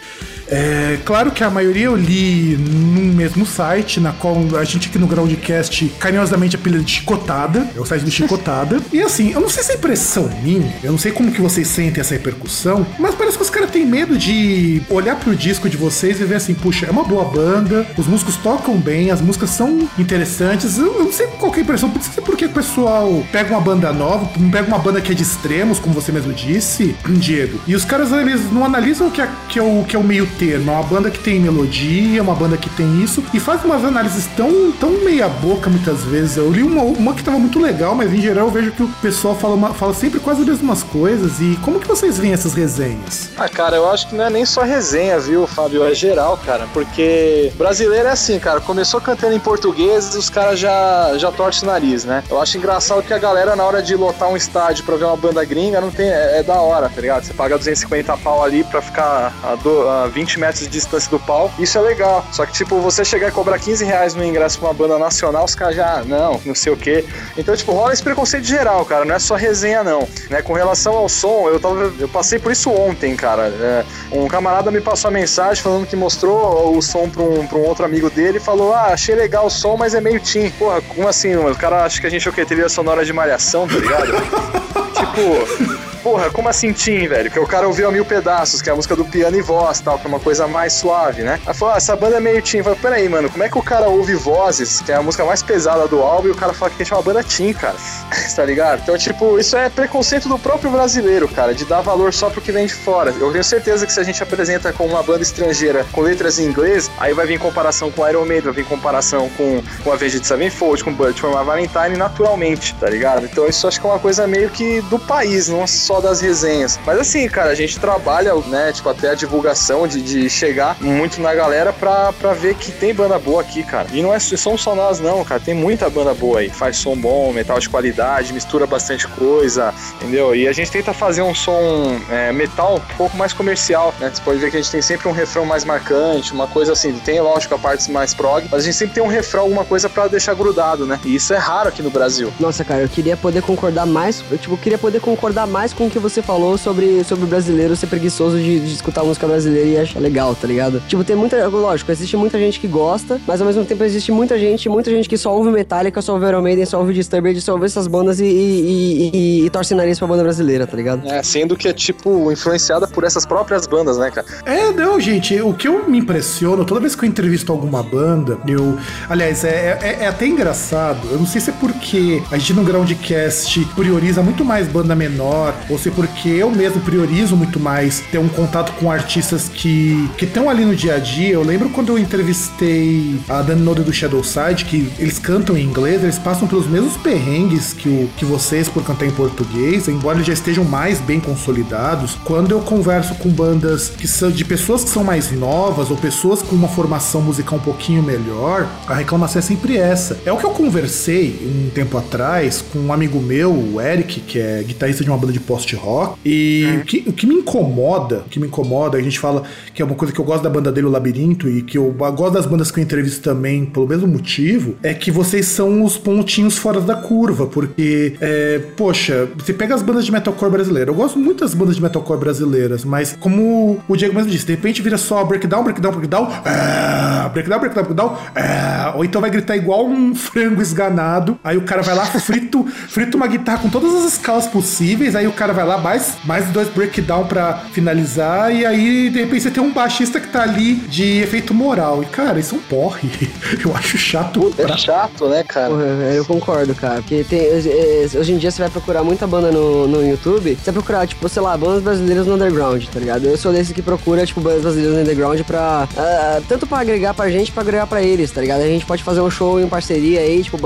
É, 0.51 0.99
claro 1.05 1.31
que 1.31 1.43
a 1.43 1.49
maioria 1.49 1.85
eu 1.85 1.95
li 1.95 2.57
no 2.57 3.01
mesmo 3.13 3.45
site, 3.45 4.01
na 4.01 4.11
qual 4.11 4.35
a 4.59 4.63
gente 4.65 4.89
aqui 4.89 4.99
no 4.99 5.07
Groundcast 5.07 5.91
carinhosamente 5.97 6.57
apelida 6.57 6.83
de 6.83 6.91
Chicotada, 6.91 7.69
é 7.75 7.79
o 7.79 7.85
site 7.85 8.03
do 8.03 8.11
Chicotada. 8.11 8.79
e 8.91 9.01
assim, 9.01 9.31
eu 9.31 9.39
não 9.39 9.49
sei 9.49 9.63
se 9.63 9.71
é 9.71 9.75
impressão 9.75 10.29
minha, 10.43 10.75
eu 10.83 10.91
não 10.91 10.99
sei 10.99 11.11
como 11.11 11.31
que 11.31 11.41
vocês 11.41 11.67
sentem 11.67 12.01
essa 12.01 12.13
repercussão, 12.13 12.85
mas 12.99 13.15
parece 13.15 13.37
que 13.37 13.43
os 13.43 13.49
caras 13.49 13.71
têm 13.71 13.85
medo 13.85 14.17
de 14.17 14.81
olhar 14.89 15.15
pro 15.15 15.35
disco 15.35 15.69
de 15.69 15.77
vocês 15.77 16.19
e 16.19 16.25
ver 16.25 16.35
assim, 16.35 16.53
puxa, 16.53 16.85
é 16.85 16.91
uma 16.91 17.03
boa 17.03 17.23
banda, 17.23 17.87
os 17.97 18.05
músicos 18.05 18.35
tocam 18.35 18.77
bem, 18.77 19.09
as 19.09 19.21
músicas 19.21 19.51
são 19.51 19.87
interessantes. 19.97 20.77
Eu, 20.77 20.93
eu 20.97 21.03
não 21.05 21.11
sei 21.13 21.27
qual 21.27 21.53
é 21.53 21.57
a 21.57 21.61
impressão, 21.61 21.89
não 21.89 22.01
sei 22.01 22.23
porque 22.23 22.45
o 22.45 22.49
pessoal 22.49 23.23
pega 23.31 23.51
uma 23.51 23.61
banda 23.61 23.93
nova, 23.93 24.29
pega 24.51 24.67
uma 24.67 24.79
banda 24.79 24.99
que 24.99 25.13
é 25.13 25.15
de 25.15 25.23
extremos, 25.23 25.79
como 25.79 25.95
você 25.95 26.11
mesmo 26.11 26.33
disse, 26.33 26.93
Diego, 27.07 27.59
e 27.65 27.73
os 27.73 27.85
caras 27.85 28.11
eles 28.11 28.51
não 28.51 28.65
analisam 28.65 29.07
o 29.07 29.11
que 29.11 29.21
é, 29.21 29.29
que 29.47 29.59
é, 29.59 29.63
o, 29.63 29.85
que 29.85 29.95
é 29.95 29.99
o 29.99 30.03
meio 30.03 30.27
termo. 30.41 30.71
É 30.71 30.73
uma 30.73 30.83
banda 30.83 31.11
que 31.11 31.19
tem 31.19 31.39
melodia, 31.39 32.23
uma 32.23 32.33
banda 32.33 32.57
que 32.57 32.69
tem 32.71 33.03
isso, 33.03 33.23
e 33.31 33.39
faz 33.39 33.63
umas 33.63 33.85
análises 33.85 34.25
tão, 34.35 34.71
tão 34.71 34.89
meia-boca 35.03 35.69
muitas 35.69 36.03
vezes. 36.03 36.37
Eu 36.37 36.51
li 36.51 36.63
uma, 36.63 36.81
uma 36.81 37.13
que 37.13 37.23
tava 37.23 37.37
muito 37.37 37.59
legal, 37.59 37.93
mas 37.93 38.11
em 38.11 38.19
geral 38.19 38.47
eu 38.47 38.51
vejo 38.51 38.71
que 38.71 38.81
o 38.81 38.87
pessoal 39.01 39.35
fala, 39.35 39.53
uma, 39.53 39.73
fala 39.73 39.93
sempre 39.93 40.19
quase 40.19 40.41
as 40.41 40.47
mesmas 40.47 40.81
coisas. 40.81 41.39
E 41.39 41.57
como 41.61 41.79
que 41.79 41.87
vocês 41.87 42.17
veem 42.17 42.33
essas 42.33 42.55
resenhas? 42.55 43.29
Ah, 43.37 43.47
cara, 43.47 43.75
eu 43.75 43.89
acho 43.89 44.09
que 44.09 44.15
não 44.15 44.25
é 44.25 44.29
nem 44.29 44.45
só 44.45 44.63
resenha, 44.63 45.19
viu, 45.19 45.45
Fábio? 45.45 45.83
É 45.83 45.93
geral, 45.93 46.37
cara. 46.43 46.67
Porque 46.73 47.51
brasileiro 47.55 48.07
é 48.07 48.11
assim, 48.11 48.39
cara. 48.39 48.59
Começou 48.59 48.99
cantando 48.99 49.35
em 49.35 49.39
português, 49.39 50.15
os 50.15 50.29
caras 50.29 50.59
já, 50.59 51.13
já 51.17 51.31
torcem 51.31 51.67
o 51.67 51.71
nariz, 51.71 52.03
né? 52.03 52.23
Eu 52.29 52.41
acho 52.41 52.57
engraçado 52.57 53.03
que 53.03 53.13
a 53.13 53.19
galera, 53.19 53.55
na 53.55 53.63
hora 53.63 53.81
de 53.81 53.95
lotar 53.95 54.29
um 54.29 54.37
estádio 54.37 54.83
pra 54.85 54.95
ver 54.95 55.05
uma 55.05 55.17
banda 55.17 55.43
gringa, 55.45 55.79
não 55.79 55.91
tem. 55.91 56.09
É, 56.09 56.39
é 56.39 56.43
da 56.43 56.55
hora, 56.55 56.89
tá 56.89 56.99
ligado? 56.99 57.23
Você 57.23 57.33
paga 57.33 57.57
250 57.57 58.17
pau 58.17 58.43
ali 58.43 58.63
pra 58.63 58.81
ficar 58.81 59.33
a, 59.43 59.55
do, 59.55 59.87
a 59.87 60.07
20 60.07 60.30
20 60.31 60.39
metros 60.39 60.59
de 60.61 60.67
distância 60.67 61.09
do 61.09 61.19
palco. 61.19 61.61
Isso 61.61 61.77
é 61.77 61.81
legal. 61.81 62.25
Só 62.31 62.45
que, 62.45 62.53
tipo, 62.53 62.79
você 62.79 63.03
chegar 63.03 63.27
e 63.27 63.31
cobrar 63.31 63.59
15 63.59 63.83
reais 63.83 64.15
no 64.15 64.23
ingresso 64.23 64.59
pra 64.59 64.69
uma 64.69 64.73
banda 64.73 64.97
nacional, 64.97 65.45
os 65.45 65.55
caras 65.55 65.75
já, 65.75 66.03
não, 66.05 66.39
não 66.45 66.55
sei 66.55 66.71
o 66.71 66.77
quê. 66.77 67.05
Então, 67.37 67.55
tipo, 67.55 67.71
rola 67.71 67.93
esse 67.93 68.03
preconceito 68.03 68.45
geral, 68.45 68.85
cara. 68.85 69.05
Não 69.05 69.15
é 69.15 69.19
só 69.19 69.35
resenha, 69.35 69.83
não. 69.83 70.07
Né? 70.29 70.41
Com 70.41 70.53
relação 70.53 70.95
ao 70.95 71.09
som, 71.09 71.49
eu, 71.49 71.59
tava, 71.59 71.93
eu 71.99 72.07
passei 72.07 72.39
por 72.39 72.51
isso 72.51 72.69
ontem, 72.69 73.15
cara. 73.15 73.43
É, 73.47 73.85
um 74.11 74.27
camarada 74.27 74.71
me 74.71 74.81
passou 74.81 75.09
a 75.09 75.11
mensagem 75.11 75.61
falando 75.61 75.87
que 75.87 75.95
mostrou 75.95 76.77
o 76.77 76.81
som 76.81 77.09
pra 77.09 77.23
um, 77.23 77.45
pra 77.45 77.57
um 77.57 77.65
outro 77.65 77.85
amigo 77.85 78.09
dele 78.09 78.37
e 78.37 78.41
falou: 78.41 78.73
Ah, 78.73 78.87
achei 78.93 79.15
legal 79.15 79.45
o 79.45 79.49
som, 79.49 79.75
mas 79.75 79.93
é 79.93 80.01
meio 80.01 80.19
tim. 80.19 80.49
Porra, 80.51 80.81
como 80.81 81.07
assim, 81.07 81.35
mano? 81.35 81.51
O 81.51 81.57
cara 81.57 81.83
acha 81.85 81.99
que 81.99 82.07
a 82.07 82.09
gente 82.09 82.27
é 82.27 82.31
o 82.31 82.33
que? 82.33 82.45
Trilha 82.45 82.69
sonora 82.69 83.05
de 83.05 83.13
malhação, 83.13 83.67
tá 83.67 83.75
ligado? 83.75 84.11
tipo 84.93 85.90
porra, 86.01 86.29
como 86.29 86.49
assim 86.49 86.73
Tim, 86.73 87.07
velho? 87.07 87.31
Que 87.31 87.39
o 87.39 87.47
cara 87.47 87.67
ouviu 87.67 87.87
a 87.87 87.91
mil 87.91 88.05
pedaços, 88.05 88.61
que 88.61 88.69
é 88.69 88.73
a 88.73 88.75
música 88.75 88.95
do 88.95 89.05
piano 89.05 89.37
e 89.37 89.41
voz 89.41 89.79
tal, 89.79 89.97
que 89.97 90.05
é 90.05 90.09
uma 90.09 90.19
coisa 90.19 90.47
mais 90.47 90.73
suave, 90.73 91.23
né? 91.23 91.39
Aí 91.45 91.53
falou, 91.53 91.73
ah, 91.73 91.77
essa 91.77 91.95
banda 91.95 92.17
é 92.17 92.19
meio 92.19 92.41
Tim. 92.41 92.63
Falei, 92.63 92.79
peraí, 92.79 93.09
mano, 93.09 93.29
como 93.29 93.43
é 93.43 93.49
que 93.49 93.57
o 93.57 93.63
cara 93.63 93.87
ouve 93.87 94.15
vozes, 94.15 94.81
que 94.81 94.91
é 94.91 94.95
a 94.95 95.01
música 95.01 95.23
mais 95.25 95.41
pesada 95.41 95.87
do 95.87 96.01
álbum, 96.01 96.29
e 96.29 96.31
o 96.31 96.35
cara 96.35 96.53
fala 96.53 96.71
que 96.71 96.81
a 96.81 96.83
gente 96.83 96.93
é 96.93 96.95
uma 96.95 97.03
banda 97.03 97.23
Tim, 97.23 97.53
cara? 97.53 97.75
tá 98.35 98.45
ligado? 98.45 98.81
Então, 98.81 98.97
tipo, 98.97 99.39
isso 99.39 99.55
é 99.55 99.69
preconceito 99.69 100.27
do 100.27 100.37
próprio 100.39 100.71
brasileiro, 100.71 101.27
cara, 101.27 101.53
de 101.53 101.65
dar 101.65 101.81
valor 101.81 102.13
só 102.13 102.29
pro 102.29 102.41
que 102.41 102.51
vem 102.51 102.65
de 102.65 102.73
fora. 102.73 103.13
Eu 103.19 103.31
tenho 103.31 103.43
certeza 103.43 103.85
que 103.85 103.93
se 103.93 103.99
a 103.99 104.03
gente 104.03 104.21
apresenta 104.21 104.71
com 104.73 104.85
uma 104.85 105.03
banda 105.03 105.21
estrangeira 105.21 105.85
com 105.91 106.01
letras 106.01 106.39
em 106.39 106.45
inglês, 106.45 106.89
aí 106.99 107.13
vai 107.13 107.25
vir 107.25 107.39
comparação 107.39 107.91
com 107.91 108.07
Iron 108.07 108.25
Maiden, 108.25 108.51
vai 108.51 108.63
vir 108.63 108.65
comparação 108.65 109.29
com, 109.37 109.61
com 109.83 109.91
a 109.91 109.93
Avenged 109.95 110.25
Sevenfold, 110.25 110.83
com 110.83 110.93
Burt 110.93 111.19
for 111.19 111.29
My 111.29 111.45
Valentine, 111.45 111.97
naturalmente, 111.97 112.75
tá 112.75 112.89
ligado? 112.89 113.25
Então, 113.25 113.47
isso 113.47 113.67
acho 113.67 113.79
que 113.79 113.85
é 113.85 113.89
uma 113.89 113.99
coisa 113.99 114.25
meio 114.27 114.49
que 114.49 114.81
do 114.83 114.97
país, 114.97 115.47
não 115.47 115.65
só 115.67 115.90
só 115.91 115.99
das 115.99 116.21
resenhas. 116.21 116.79
Mas 116.85 116.97
assim, 116.99 117.27
cara, 117.27 117.49
a 117.49 117.55
gente 117.55 117.77
trabalha, 117.77 118.33
né, 118.47 118.71
tipo, 118.71 118.87
até 118.87 119.09
a 119.09 119.13
divulgação 119.15 119.85
de, 119.85 120.01
de 120.01 120.29
chegar 120.29 120.77
muito 120.79 121.19
na 121.19 121.35
galera 121.35 121.73
pra, 121.73 122.13
pra 122.13 122.31
ver 122.31 122.55
que 122.55 122.71
tem 122.71 122.93
banda 122.93 123.19
boa 123.19 123.41
aqui, 123.41 123.61
cara. 123.61 123.89
E 123.91 124.01
não 124.01 124.13
é 124.13 124.19
são 124.19 124.57
só 124.57 124.73
nós, 124.73 125.01
não, 125.01 125.25
cara. 125.25 125.41
Tem 125.41 125.53
muita 125.53 125.89
banda 125.89 126.13
boa 126.13 126.39
aí. 126.39 126.49
Faz 126.49 126.77
som 126.77 126.95
bom, 126.95 127.33
metal 127.33 127.59
de 127.59 127.67
qualidade, 127.67 128.31
mistura 128.31 128.65
bastante 128.65 129.05
coisa, 129.05 129.73
entendeu? 129.95 130.33
E 130.33 130.47
a 130.47 130.53
gente 130.53 130.71
tenta 130.71 130.93
fazer 130.93 131.23
um 131.23 131.35
som 131.35 131.99
é, 132.09 132.31
metal 132.31 132.75
um 132.75 132.95
pouco 132.95 133.17
mais 133.17 133.33
comercial, 133.33 133.93
né? 133.99 134.09
Você 134.13 134.21
pode 134.21 134.39
ver 134.39 134.49
que 134.49 134.55
a 134.55 134.61
gente 134.61 134.71
tem 134.71 134.81
sempre 134.81 135.09
um 135.09 135.11
refrão 135.11 135.45
mais 135.45 135.65
marcante, 135.65 136.31
uma 136.31 136.47
coisa 136.47 136.71
assim. 136.71 136.93
Tem, 136.99 137.19
lógico, 137.19 137.53
a 137.55 137.59
parte 137.59 137.91
mais 137.91 138.13
prog, 138.13 138.47
mas 138.49 138.61
a 138.61 138.65
gente 138.65 138.77
sempre 138.77 138.95
tem 138.95 139.03
um 139.03 139.07
refrão, 139.07 139.41
alguma 139.41 139.65
coisa 139.65 139.89
para 139.89 140.07
deixar 140.07 140.35
grudado, 140.35 140.85
né? 140.85 140.97
E 141.03 141.15
isso 141.15 141.33
é 141.33 141.37
raro 141.37 141.67
aqui 141.67 141.81
no 141.81 141.89
Brasil. 141.89 142.31
Nossa, 142.39 142.63
cara, 142.63 142.81
eu 142.81 142.89
queria 142.89 143.17
poder 143.17 143.41
concordar 143.41 143.85
mais, 143.85 144.23
eu, 144.31 144.37
tipo, 144.37 144.55
queria 144.55 144.77
poder 144.77 145.01
concordar 145.01 145.45
mais 145.45 145.73
com 145.73 145.80
com 145.81 145.87
o 145.87 145.89
que 145.89 145.97
você 145.97 146.21
falou 146.21 146.59
sobre, 146.59 147.03
sobre 147.03 147.25
o 147.25 147.27
brasileiro 147.27 147.75
ser 147.75 147.87
preguiçoso 147.87 148.37
de, 148.37 148.59
de 148.59 148.71
escutar 148.71 149.03
música 149.03 149.25
brasileira 149.25 149.67
e 149.67 149.77
achar 149.79 149.99
legal, 149.99 150.35
tá 150.35 150.47
ligado? 150.47 150.79
Tipo, 150.87 151.03
tem 151.03 151.15
muita. 151.15 151.47
Lógico, 151.47 151.91
existe 151.91 152.15
muita 152.15 152.37
gente 152.37 152.59
que 152.59 152.67
gosta, 152.67 153.19
mas 153.25 153.41
ao 153.41 153.47
mesmo 153.47 153.65
tempo 153.65 153.83
existe 153.83 154.11
muita 154.11 154.37
gente, 154.37 154.69
muita 154.69 154.91
gente 154.91 155.09
que 155.09 155.17
só 155.17 155.35
ouve 155.35 155.49
Metallica, 155.49 155.99
só 155.99 156.13
ouve 156.13 156.27
Iron 156.27 156.43
Maiden, 156.43 156.67
só 156.67 156.77
ouve 156.77 156.93
Disturbed, 156.93 157.41
só 157.41 157.53
ouve 157.53 157.65
essas 157.65 157.87
bandas 157.87 158.19
e, 158.19 158.25
e, 158.25 159.11
e, 159.11 159.45
e 159.45 159.49
torce 159.49 159.73
nariz 159.73 159.97
pra 159.97 160.07
banda 160.07 160.21
brasileira, 160.21 160.67
tá 160.67 160.77
ligado? 160.77 161.07
É, 161.07 161.23
sendo 161.23 161.57
que 161.57 161.67
é, 161.67 161.73
tipo, 161.73 162.31
influenciada 162.31 162.87
por 162.87 163.03
essas 163.03 163.25
próprias 163.25 163.65
bandas, 163.65 163.97
né, 163.97 164.11
cara? 164.11 164.27
É, 164.45 164.71
não, 164.71 164.99
gente, 164.99 165.41
o 165.41 165.51
que 165.51 165.67
eu 165.67 165.89
me 165.89 165.97
impressiono, 165.97 166.63
toda 166.63 166.79
vez 166.79 166.95
que 166.95 167.03
eu 167.03 167.09
entrevisto 167.09 167.51
alguma 167.51 167.81
banda, 167.81 168.37
eu. 168.47 168.77
Aliás, 169.09 169.43
é, 169.43 169.79
é, 169.81 169.97
é 170.03 170.07
até 170.07 170.27
engraçado, 170.27 171.07
eu 171.11 171.17
não 171.17 171.25
sei 171.25 171.41
se 171.41 171.49
é 171.49 171.53
porque 171.53 172.21
a 172.29 172.37
gente 172.37 172.53
no 172.53 172.63
Groundcast 172.63 173.65
prioriza 173.75 174.21
muito 174.21 174.45
mais 174.45 174.67
banda 174.67 174.95
menor 174.95 175.55
ou 175.71 175.77
se 175.77 175.89
porque 175.89 176.29
eu 176.29 176.51
mesmo 176.51 176.81
priorizo 176.81 177.35
muito 177.35 177.59
mais 177.59 178.01
ter 178.11 178.17
um 178.17 178.27
contato 178.27 178.73
com 178.73 178.91
artistas 178.91 179.49
que 179.49 180.09
estão 180.21 180.49
ali 180.49 180.65
no 180.65 180.75
dia 180.75 180.95
a 180.95 180.99
dia. 180.99 181.29
Eu 181.29 181.43
lembro 181.43 181.69
quando 181.69 181.89
eu 181.89 181.97
entrevistei 181.97 183.19
a 183.29 183.41
Dani 183.41 183.61
Noda 183.61 183.81
do 183.81 183.93
Shadowside, 183.93 184.65
que 184.65 184.91
eles 184.99 185.17
cantam 185.17 185.57
em 185.57 185.63
inglês, 185.63 186.03
eles 186.03 186.19
passam 186.19 186.47
pelos 186.47 186.67
mesmos 186.67 186.97
perrengues 186.97 187.73
que, 187.73 187.87
o, 187.87 188.09
que 188.17 188.25
vocês 188.25 188.67
por 188.67 188.83
cantar 188.83 189.05
em 189.05 189.11
português, 189.11 189.87
embora 189.87 190.17
eles 190.17 190.27
já 190.27 190.33
estejam 190.33 190.63
mais 190.63 190.99
bem 190.99 191.19
consolidados. 191.19 192.17
Quando 192.25 192.51
eu 192.51 192.59
converso 192.59 193.15
com 193.15 193.29
bandas 193.29 193.89
que 193.89 194.07
são 194.07 194.29
de 194.29 194.43
pessoas 194.43 194.83
que 194.83 194.89
são 194.89 195.03
mais 195.03 195.31
novas 195.31 195.89
ou 195.89 195.97
pessoas 195.97 196.41
com 196.41 196.55
uma 196.55 196.67
formação 196.67 197.21
musical 197.21 197.57
um 197.57 197.61
pouquinho 197.61 198.03
melhor, 198.03 198.67
a 198.87 198.93
reclamação 198.93 199.39
é 199.39 199.41
sempre 199.41 199.77
essa. 199.77 200.19
É 200.25 200.31
o 200.31 200.37
que 200.37 200.45
eu 200.45 200.51
conversei 200.51 201.39
um 201.45 201.69
tempo 201.69 201.97
atrás 201.97 202.63
com 202.73 202.79
um 202.79 202.93
amigo 202.93 203.19
meu, 203.21 203.51
o 203.51 203.79
Eric, 203.79 204.19
que 204.21 204.39
é 204.39 204.63
guitarrista 204.63 205.03
de 205.03 205.09
uma 205.09 205.17
banda 205.17 205.31
de 205.31 205.39
post-rock, 205.61 206.19
e 206.25 206.65
é. 206.65 206.77
o, 206.77 206.85
que, 206.85 207.03
o 207.07 207.13
que 207.13 207.27
me 207.27 207.35
incomoda, 207.35 208.23
o 208.25 208.29
que 208.29 208.39
me 208.39 208.47
incomoda, 208.47 208.97
a 208.97 209.01
gente 209.01 209.19
fala 209.19 209.43
que 209.73 209.81
é 209.81 209.85
uma 209.85 209.95
coisa 209.95 210.13
que 210.13 210.19
eu 210.19 210.25
gosto 210.25 210.43
da 210.43 210.49
banda 210.49 210.71
dele, 210.71 210.87
o 210.87 210.89
Labirinto, 210.89 211.47
e 211.47 211.61
que 211.61 211.77
eu 211.77 211.91
gosto 211.91 212.33
das 212.33 212.45
bandas 212.45 212.71
que 212.71 212.79
eu 212.79 212.83
entrevisto 212.83 213.21
também 213.21 213.65
pelo 213.65 213.87
mesmo 213.87 214.07
motivo, 214.07 214.75
é 214.81 214.93
que 214.93 215.11
vocês 215.11 215.45
são 215.45 215.83
os 215.83 215.97
pontinhos 215.97 216.57
fora 216.57 216.81
da 216.81 216.95
curva, 216.95 217.45
porque, 217.47 218.15
é, 218.19 218.59
poxa, 218.75 219.29
você 219.37 219.53
pega 219.53 219.75
as 219.75 219.81
bandas 219.81 220.05
de 220.05 220.11
metalcore 220.11 220.51
brasileira, 220.51 220.89
eu 220.89 220.95
gosto 220.95 221.19
muito 221.19 221.41
das 221.41 221.53
bandas 221.53 221.75
de 221.75 221.81
metalcore 221.81 222.19
brasileiras, 222.19 222.83
mas 222.83 223.15
como 223.19 223.79
o 223.87 223.95
Diego 223.95 224.15
mesmo 224.15 224.31
disse, 224.31 224.45
de 224.45 224.53
repente 224.53 224.81
vira 224.81 224.97
só 224.97 225.23
breakdown, 225.23 225.63
breakdown, 225.63 225.91
breakdown, 225.91 226.31
é, 226.45 227.29
breakdown, 227.29 227.59
breakdown, 227.59 227.83
breakdown, 227.83 228.17
é, 228.35 228.93
ou 228.95 229.05
então 229.05 229.21
vai 229.21 229.29
gritar 229.29 229.55
igual 229.55 229.85
um 229.85 230.15
frango 230.15 230.61
esganado, 230.61 231.39
aí 231.43 231.57
o 231.57 231.61
cara 231.61 231.81
vai 231.81 231.95
lá, 231.95 232.05
frito, 232.05 232.65
frito 232.87 233.17
uma 233.17 233.27
guitarra 233.27 233.59
com 233.59 233.69
todas 233.69 233.93
as 233.93 234.13
escalas 234.13 234.47
possíveis, 234.47 235.15
aí 235.15 235.27
o 235.27 235.31
cara 235.31 235.50
vai 235.53 235.65
lá, 235.65 235.77
mais, 235.77 236.17
mais 236.23 236.47
dois 236.49 236.69
breakdown 236.69 237.25
para 237.25 237.53
finalizar, 237.71 238.53
e 238.53 238.65
aí 238.65 239.09
de 239.09 239.19
repente 239.19 239.43
você 239.43 239.51
tem 239.51 239.63
um 239.63 239.71
baixista 239.71 240.19
que 240.19 240.27
tá 240.27 240.43
ali 240.43 240.75
de 240.75 241.21
efeito 241.21 241.53
moral. 241.53 242.03
E 242.03 242.05
cara, 242.05 242.39
isso 242.39 242.55
é 242.55 242.57
um 242.57 242.61
porre. 242.61 243.09
Eu 243.63 243.75
acho 243.75 243.97
chato. 243.97 244.53
É 244.57 244.63
pra... 244.63 244.77
chato, 244.77 245.27
né, 245.27 245.43
cara? 245.43 245.69
Porra, 245.69 245.83
eu 246.15 246.25
concordo, 246.25 246.73
cara. 246.73 246.95
Porque 246.95 247.23
tem, 247.23 247.41
hoje 247.51 248.33
em 248.33 248.37
dia 248.37 248.49
você 248.49 248.61
vai 248.61 248.71
procurar 248.71 249.03
muita 249.03 249.27
banda 249.27 249.51
no, 249.51 249.87
no 249.87 250.05
YouTube, 250.05 250.55
você 250.55 250.71
vai 250.71 250.73
procurar, 250.73 251.07
tipo, 251.07 251.27
sei 251.29 251.41
lá, 251.41 251.55
bandas 251.57 251.83
brasileiras 251.83 252.25
no 252.25 252.35
underground, 252.35 252.85
tá 252.85 252.99
ligado? 252.99 253.25
Eu 253.25 253.37
sou 253.37 253.51
desse 253.51 253.73
que 253.73 253.81
procura, 253.81 254.25
tipo, 254.25 254.41
bandas 254.41 254.61
brasileiras 254.61 254.95
no 254.95 255.01
underground 255.01 255.41
pra. 255.41 255.87
Uh, 255.91 256.43
tanto 256.47 256.65
pra 256.65 256.79
agregar 256.79 257.13
pra 257.13 257.29
gente, 257.29 257.51
pra 257.51 257.61
agregar 257.61 257.87
pra 257.87 258.01
eles, 258.01 258.31
tá 258.31 258.41
ligado? 258.41 258.61
A 258.61 258.67
gente 258.67 258.85
pode 258.85 259.03
fazer 259.03 259.21
um 259.21 259.29
show 259.29 259.59
em 259.59 259.67
parceria 259.67 260.21
aí, 260.21 260.43
tipo, 260.43 260.57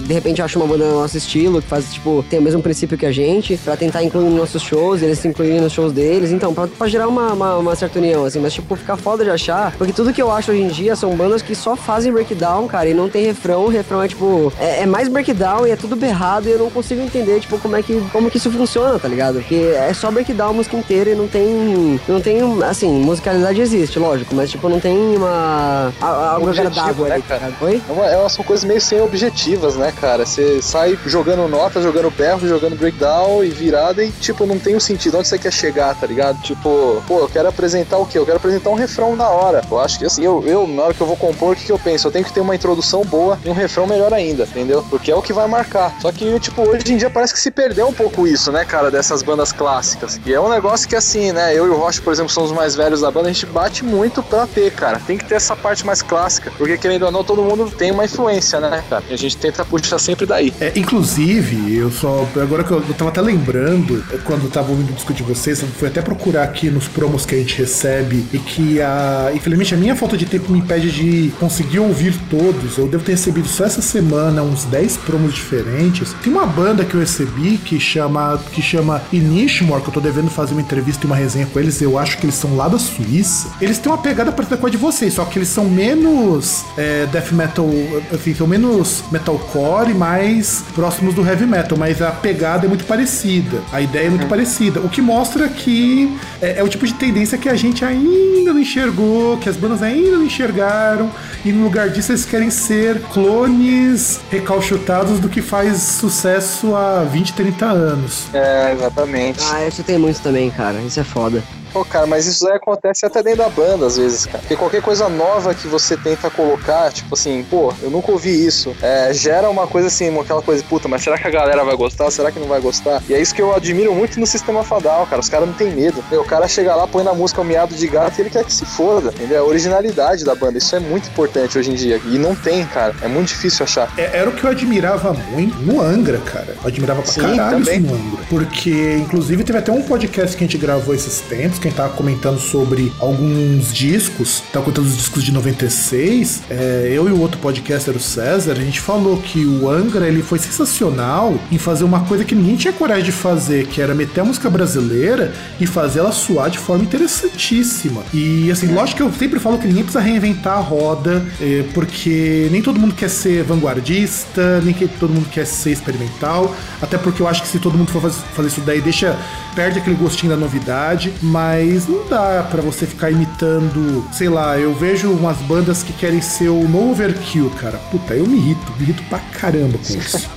de 0.00 0.12
repente 0.12 0.42
acha 0.42 0.58
uma 0.58 0.66
banda 0.66 0.84
no 0.84 1.00
nosso 1.00 1.16
estilo, 1.16 1.62
que 1.62 1.68
faz, 1.68 1.92
tipo, 1.92 2.24
tem 2.28 2.38
o 2.38 2.42
mesmo 2.42 2.62
princípio 2.62 2.98
que 2.98 3.06
a 3.06 3.12
gente, 3.12 3.56
pra 3.58 3.76
tentar 3.76 4.02
incluir 4.02 4.23
nos 4.24 4.38
nossos 4.40 4.62
shows, 4.62 5.02
eles 5.02 5.18
se 5.18 5.28
incluírem 5.28 5.60
nos 5.60 5.72
shows 5.72 5.92
deles. 5.92 6.30
Então, 6.30 6.52
pra, 6.54 6.66
pra 6.66 6.88
gerar 6.88 7.08
uma, 7.08 7.32
uma, 7.32 7.56
uma, 7.56 7.76
certa 7.76 7.98
união, 7.98 8.24
assim, 8.24 8.40
mas, 8.40 8.52
tipo, 8.52 8.76
ficar 8.76 8.96
foda 8.96 9.24
de 9.24 9.30
achar, 9.30 9.72
porque 9.76 9.92
tudo 9.92 10.12
que 10.12 10.22
eu 10.22 10.30
acho 10.30 10.52
hoje 10.52 10.62
em 10.62 10.68
dia 10.68 10.96
são 10.96 11.14
bandas 11.16 11.42
que 11.42 11.54
só 11.54 11.76
fazem 11.76 12.12
breakdown, 12.12 12.66
cara, 12.66 12.88
e 12.88 12.94
não 12.94 13.08
tem 13.08 13.24
refrão. 13.24 13.64
O 13.64 13.68
refrão 13.68 14.02
é, 14.02 14.08
tipo, 14.08 14.52
é, 14.58 14.82
é 14.82 14.86
mais 14.86 15.08
breakdown 15.08 15.66
e 15.66 15.70
é 15.70 15.76
tudo 15.76 15.96
berrado 15.96 16.48
e 16.48 16.52
eu 16.52 16.58
não 16.58 16.70
consigo 16.70 17.00
entender, 17.00 17.40
tipo, 17.40 17.58
como 17.58 17.76
é 17.76 17.82
que, 17.82 18.00
como 18.12 18.30
que 18.30 18.36
isso 18.36 18.50
funciona, 18.50 18.98
tá 18.98 19.08
ligado? 19.08 19.36
Porque 19.36 19.72
é 19.74 19.92
só 19.94 20.10
breakdown 20.10 20.50
a 20.50 20.52
música 20.52 20.76
inteira 20.76 21.10
e 21.10 21.14
não 21.14 21.28
tem, 21.28 22.00
não 22.08 22.20
tem, 22.20 22.40
assim, 22.64 22.90
musicalidade 22.90 23.60
existe, 23.60 23.98
lógico, 23.98 24.34
mas, 24.34 24.50
tipo, 24.50 24.68
não 24.68 24.80
tem 24.80 24.96
uma, 25.16 25.92
algo 26.00 26.50
agradável 26.50 27.06
né, 27.06 27.22
cara? 27.26 27.52
Oi? 27.60 27.82
É 27.88 27.92
uma, 27.92 28.06
é 28.06 28.28
são 28.28 28.44
coisas 28.44 28.64
meio 28.64 28.80
sem 28.80 29.00
objetivas, 29.00 29.76
né, 29.76 29.92
cara? 30.00 30.24
Você 30.26 30.60
sai 30.62 30.98
jogando 31.06 31.48
nota, 31.48 31.80
jogando 31.80 32.10
berro, 32.10 32.46
jogando 32.46 32.76
breakdown 32.76 33.44
e 33.44 33.50
virada 33.50 34.03
e, 34.04 34.12
tipo, 34.12 34.46
não 34.46 34.58
tem 34.58 34.76
um 34.76 34.80
sentido. 34.80 35.18
Onde 35.18 35.28
você 35.28 35.38
quer 35.38 35.52
chegar, 35.52 35.94
tá 35.94 36.06
ligado? 36.06 36.40
Tipo, 36.42 37.02
pô, 37.06 37.20
eu 37.20 37.28
quero 37.28 37.48
apresentar 37.48 37.98
o 37.98 38.06
quê? 38.06 38.18
Eu 38.18 38.24
quero 38.24 38.36
apresentar 38.36 38.70
um 38.70 38.74
refrão 38.74 39.16
da 39.16 39.28
hora. 39.28 39.62
Eu 39.70 39.78
acho 39.78 39.98
que, 39.98 40.04
assim, 40.04 40.24
eu, 40.24 40.42
eu 40.46 40.66
na 40.66 40.82
hora 40.82 40.94
que 40.94 41.00
eu 41.00 41.06
vou 41.06 41.16
compor, 41.16 41.52
o 41.52 41.56
que, 41.56 41.64
que 41.64 41.72
eu 41.72 41.78
penso? 41.78 42.08
Eu 42.08 42.12
tenho 42.12 42.24
que 42.24 42.32
ter 42.32 42.40
uma 42.40 42.54
introdução 42.54 43.04
boa 43.04 43.38
e 43.44 43.48
um 43.48 43.52
refrão 43.52 43.86
melhor 43.86 44.12
ainda, 44.12 44.44
entendeu? 44.44 44.84
Porque 44.90 45.10
é 45.10 45.14
o 45.14 45.22
que 45.22 45.32
vai 45.32 45.46
marcar. 45.46 45.96
Só 46.00 46.10
que, 46.12 46.38
tipo, 46.40 46.62
hoje 46.62 46.92
em 46.92 46.96
dia 46.96 47.10
parece 47.10 47.32
que 47.32 47.40
se 47.40 47.50
perdeu 47.50 47.86
um 47.88 47.92
pouco 47.92 48.26
isso, 48.26 48.50
né, 48.52 48.64
cara, 48.64 48.90
dessas 48.90 49.22
bandas 49.22 49.52
clássicas. 49.52 50.20
E 50.24 50.32
é 50.32 50.40
um 50.40 50.48
negócio 50.48 50.88
que, 50.88 50.96
assim, 50.96 51.32
né, 51.32 51.54
eu 51.54 51.66
e 51.66 51.70
o 51.70 51.76
Rocha, 51.76 52.00
por 52.02 52.12
exemplo, 52.12 52.30
somos 52.30 52.50
os 52.50 52.56
mais 52.56 52.74
velhos 52.74 53.00
da 53.00 53.10
banda, 53.10 53.28
a 53.28 53.32
gente 53.32 53.46
bate 53.46 53.84
muito 53.84 54.22
pra 54.22 54.46
ter, 54.46 54.72
cara. 54.72 55.00
Tem 55.06 55.16
que 55.16 55.24
ter 55.24 55.36
essa 55.36 55.56
parte 55.56 55.84
mais 55.84 56.02
clássica, 56.02 56.52
porque, 56.56 56.76
querendo 56.76 57.04
ou 57.06 57.12
não, 57.12 57.24
todo 57.24 57.42
mundo 57.42 57.70
tem 57.70 57.90
uma 57.90 58.04
influência, 58.04 58.60
né, 58.60 58.82
cara? 58.88 59.02
E 59.08 59.14
a 59.14 59.16
gente 59.16 59.36
tenta 59.36 59.64
puxar 59.64 59.98
sempre 59.98 60.26
daí. 60.26 60.52
É, 60.60 60.72
inclusive, 60.76 61.76
eu 61.76 61.90
só. 61.90 62.26
Agora 62.40 62.64
que 62.64 62.70
eu, 62.70 62.78
eu 62.78 62.94
tava 62.94 63.10
até 63.10 63.20
lembrando, 63.20 63.93
quando 64.24 64.44
eu 64.44 64.50
tava 64.50 64.70
ouvindo 64.70 64.90
o 64.90 64.92
disco 64.92 65.12
de 65.12 65.22
vocês, 65.22 65.60
fui 65.78 65.88
até 65.88 66.02
procurar 66.02 66.44
aqui 66.44 66.70
nos 66.70 66.88
promos 66.88 67.24
que 67.24 67.34
a 67.34 67.38
gente 67.38 67.58
recebe 67.58 68.24
e 68.32 68.38
que 68.38 68.80
a. 68.80 69.30
Infelizmente 69.34 69.74
a 69.74 69.76
minha 69.76 69.96
falta 69.96 70.16
de 70.16 70.26
tempo 70.26 70.52
me 70.52 70.58
impede 70.58 70.90
de 70.90 71.32
conseguir 71.38 71.78
ouvir 71.78 72.14
todos. 72.30 72.78
Eu 72.78 72.86
devo 72.86 73.04
ter 73.04 73.12
recebido 73.12 73.48
só 73.48 73.64
essa 73.64 73.82
semana 73.82 74.42
uns 74.42 74.64
10 74.64 74.98
promos 74.98 75.34
diferentes. 75.34 76.14
Tem 76.22 76.32
uma 76.32 76.46
banda 76.46 76.84
que 76.84 76.94
eu 76.94 77.00
recebi 77.00 77.58
que 77.58 77.80
chama 77.80 78.38
que 78.52 78.62
chama 78.62 79.02
Inishmore, 79.12 79.82
que 79.82 79.88
eu 79.88 79.94
tô 79.94 80.00
devendo 80.00 80.30
fazer 80.30 80.52
uma 80.52 80.60
entrevista 80.60 81.04
e 81.04 81.06
uma 81.06 81.16
resenha 81.16 81.46
com 81.46 81.58
eles. 81.58 81.80
Eu 81.80 81.98
acho 81.98 82.18
que 82.18 82.26
eles 82.26 82.34
são 82.34 82.56
lá 82.56 82.68
da 82.68 82.78
Suíça. 82.78 83.48
Eles 83.60 83.78
têm 83.78 83.90
uma 83.90 83.98
pegada 83.98 84.30
parecida 84.30 84.56
com 84.56 84.66
a 84.66 84.70
de 84.70 84.76
vocês, 84.76 85.14
só 85.14 85.24
que 85.24 85.38
eles 85.38 85.48
são 85.48 85.64
menos 85.66 86.64
é, 86.76 87.06
death 87.06 87.32
metal, 87.32 87.68
assim, 88.12 88.34
são 88.34 88.46
menos 88.46 89.04
metalcore 89.10 89.90
e 89.90 89.94
mais 89.94 90.64
próximos 90.74 91.14
do 91.14 91.26
heavy 91.26 91.46
metal, 91.46 91.78
mas 91.78 92.02
a 92.02 92.10
pegada 92.10 92.66
é 92.66 92.68
muito 92.68 92.84
parecida, 92.84 93.62
a 93.72 93.80
ideia 93.84 94.06
é 94.06 94.10
muito 94.10 94.22
uhum. 94.22 94.28
parecida, 94.28 94.80
o 94.80 94.88
que 94.88 95.00
mostra 95.00 95.48
que 95.48 96.16
é, 96.40 96.58
é, 96.58 96.62
o 96.62 96.68
tipo 96.68 96.86
de 96.86 96.94
tendência 96.94 97.38
que 97.38 97.48
a 97.48 97.54
gente 97.54 97.84
ainda 97.84 98.52
não 98.52 98.60
enxergou, 98.60 99.38
que 99.38 99.48
as 99.48 99.56
bandas 99.56 99.82
ainda 99.82 100.12
não 100.12 100.24
enxergaram, 100.24 101.10
e 101.44 101.52
no 101.52 101.64
lugar 101.64 101.88
disso 101.88 102.12
eles 102.12 102.24
querem 102.24 102.50
ser 102.50 103.00
clones 103.12 104.20
recalchutados 104.30 105.20
do 105.20 105.28
que 105.28 105.42
faz 105.42 105.78
sucesso 105.82 106.74
há 106.74 107.04
20, 107.04 107.32
30 107.32 107.66
anos. 107.66 108.24
É, 108.32 108.72
exatamente. 108.72 109.40
Ah, 109.50 109.66
isso 109.66 109.82
tem 109.82 109.98
muito 109.98 110.20
também, 110.20 110.50
cara, 110.50 110.78
isso 110.80 110.98
é 111.00 111.04
foda. 111.04 111.42
Pô, 111.74 111.84
cara, 111.84 112.06
mas 112.06 112.24
isso 112.26 112.46
aí 112.48 112.54
acontece 112.54 113.04
até 113.04 113.20
dentro 113.20 113.40
da 113.40 113.48
banda, 113.48 113.86
às 113.86 113.96
vezes, 113.96 114.26
cara. 114.26 114.38
Porque 114.38 114.54
qualquer 114.54 114.80
coisa 114.80 115.08
nova 115.08 115.52
que 115.52 115.66
você 115.66 115.96
tenta 115.96 116.30
colocar, 116.30 116.92
tipo 116.92 117.14
assim, 117.14 117.44
pô, 117.50 117.74
eu 117.82 117.90
nunca 117.90 118.12
ouvi 118.12 118.46
isso, 118.46 118.76
é, 118.80 119.12
gera 119.12 119.50
uma 119.50 119.66
coisa 119.66 119.88
assim, 119.88 120.16
aquela 120.18 120.40
coisa, 120.40 120.62
puta, 120.62 120.86
mas 120.86 121.02
será 121.02 121.18
que 121.18 121.26
a 121.26 121.30
galera 121.30 121.64
vai 121.64 121.74
gostar? 121.76 122.12
Será 122.12 122.30
que 122.30 122.38
não 122.38 122.46
vai 122.46 122.60
gostar? 122.60 123.02
E 123.08 123.14
é 123.14 123.20
isso 123.20 123.34
que 123.34 123.42
eu 123.42 123.52
admiro 123.52 123.92
muito 123.92 124.20
no 124.20 124.26
sistema 124.26 124.62
Fadal, 124.62 125.04
cara. 125.06 125.20
Os 125.20 125.28
caras 125.28 125.48
não 125.48 125.54
tem 125.54 125.72
medo. 125.72 126.02
O 126.12 126.24
cara 126.24 126.46
chega 126.46 126.76
lá, 126.76 126.86
põe 126.86 127.02
na 127.02 127.12
música 127.12 127.40
o 127.40 127.44
miado 127.44 127.74
de 127.74 127.88
gato 127.88 128.18
e 128.18 128.22
ele 128.22 128.30
quer 128.30 128.44
que 128.44 128.52
se 128.52 128.64
foda, 128.64 129.08
entendeu? 129.08 129.42
A 129.42 129.46
originalidade 129.46 130.24
da 130.24 130.34
banda. 130.36 130.58
Isso 130.58 130.76
é 130.76 130.78
muito 130.78 131.08
importante 131.08 131.58
hoje 131.58 131.72
em 131.72 131.74
dia. 131.74 132.00
E 132.06 132.18
não 132.18 132.36
tem, 132.36 132.64
cara. 132.66 132.94
É 133.02 133.08
muito 133.08 133.28
difícil 133.28 133.64
achar. 133.64 133.92
É, 133.98 134.18
era 134.18 134.30
o 134.30 134.32
que 134.32 134.44
eu 134.44 134.50
admirava 134.50 135.12
muito 135.12 135.56
no 135.58 135.80
Angra, 135.80 136.18
cara. 136.18 136.54
Eu 136.62 136.68
admirava 136.68 137.02
pra 137.02 137.10
Sim, 137.10 137.20
caralho 137.20 137.58
também. 137.58 137.80
isso 137.80 137.86
no 137.88 137.94
Angra. 137.94 138.24
Porque, 138.28 138.96
inclusive, 139.00 139.42
teve 139.42 139.58
até 139.58 139.72
um 139.72 139.82
podcast 139.82 140.36
que 140.36 140.44
a 140.44 140.46
gente 140.46 140.58
gravou 140.58 140.94
esses 140.94 141.20
tempos, 141.22 141.58
quem 141.64 141.72
tava 141.72 141.94
comentando 141.94 142.38
sobre 142.38 142.92
alguns 143.00 143.72
discos, 143.72 144.42
tá 144.52 144.60
contando 144.60 144.84
os 144.84 144.98
discos 144.98 145.24
de 145.24 145.32
96, 145.32 146.42
é, 146.50 146.90
eu 146.92 147.08
e 147.08 147.10
o 147.10 147.18
outro 147.18 147.38
podcaster, 147.38 147.96
o 147.96 148.00
César, 148.00 148.52
a 148.52 148.56
gente 148.56 148.82
falou 148.82 149.16
que 149.16 149.46
o 149.46 149.70
Angra 149.70 150.06
ele 150.06 150.22
foi 150.22 150.38
sensacional 150.38 151.40
em 151.50 151.56
fazer 151.56 151.84
uma 151.84 152.00
coisa 152.00 152.22
que 152.22 152.34
ninguém 152.34 152.56
tinha 152.56 152.70
coragem 152.70 153.04
de 153.04 153.12
fazer, 153.12 153.66
que 153.66 153.80
era 153.80 153.94
meter 153.94 154.20
a 154.20 154.24
música 154.26 154.50
brasileira 154.50 155.32
e 155.58 155.66
fazer 155.66 156.00
ela 156.00 156.12
soar 156.12 156.50
de 156.50 156.58
forma 156.58 156.84
interessantíssima. 156.84 158.02
E 158.12 158.50
assim, 158.50 158.66
lógico 158.66 158.98
que 158.98 159.02
eu 159.02 159.12
sempre 159.14 159.40
falo 159.40 159.56
que 159.56 159.66
ninguém 159.66 159.84
precisa 159.84 160.04
reinventar 160.04 160.58
a 160.58 160.60
roda, 160.60 161.24
é, 161.40 161.64
porque 161.72 162.46
nem 162.52 162.60
todo 162.60 162.78
mundo 162.78 162.94
quer 162.94 163.08
ser 163.08 163.42
vanguardista, 163.42 164.60
nem 164.60 164.74
que 164.74 164.86
todo 164.86 165.14
mundo 165.14 165.30
quer 165.30 165.46
ser 165.46 165.70
experimental, 165.70 166.54
até 166.82 166.98
porque 166.98 167.22
eu 167.22 167.26
acho 167.26 167.40
que 167.40 167.48
se 167.48 167.58
todo 167.58 167.78
mundo 167.78 167.90
for 167.90 168.02
fazer 168.02 168.48
isso 168.48 168.60
daí, 168.60 168.82
deixa 168.82 169.16
perde 169.54 169.78
aquele 169.78 169.96
gostinho 169.96 170.32
da 170.32 170.36
novidade, 170.36 171.12
mas 171.22 171.53
não 171.88 172.06
dá 172.08 172.46
para 172.50 172.62
você 172.62 172.86
ficar 172.86 173.10
imitando, 173.10 174.04
sei 174.12 174.28
lá, 174.28 174.58
eu 174.58 174.74
vejo 174.74 175.10
umas 175.10 175.36
bandas 175.38 175.82
que 175.82 175.92
querem 175.92 176.20
ser 176.20 176.48
o 176.48 176.68
no 176.68 176.90
overkill, 176.90 177.50
cara. 177.60 177.78
Puta, 177.90 178.14
eu 178.14 178.26
me 178.26 178.36
irrito, 178.36 178.72
me 178.76 178.82
irrito 178.82 179.02
pra 179.04 179.18
caramba 179.18 179.78
com 179.78 179.94
isso. 179.94 180.30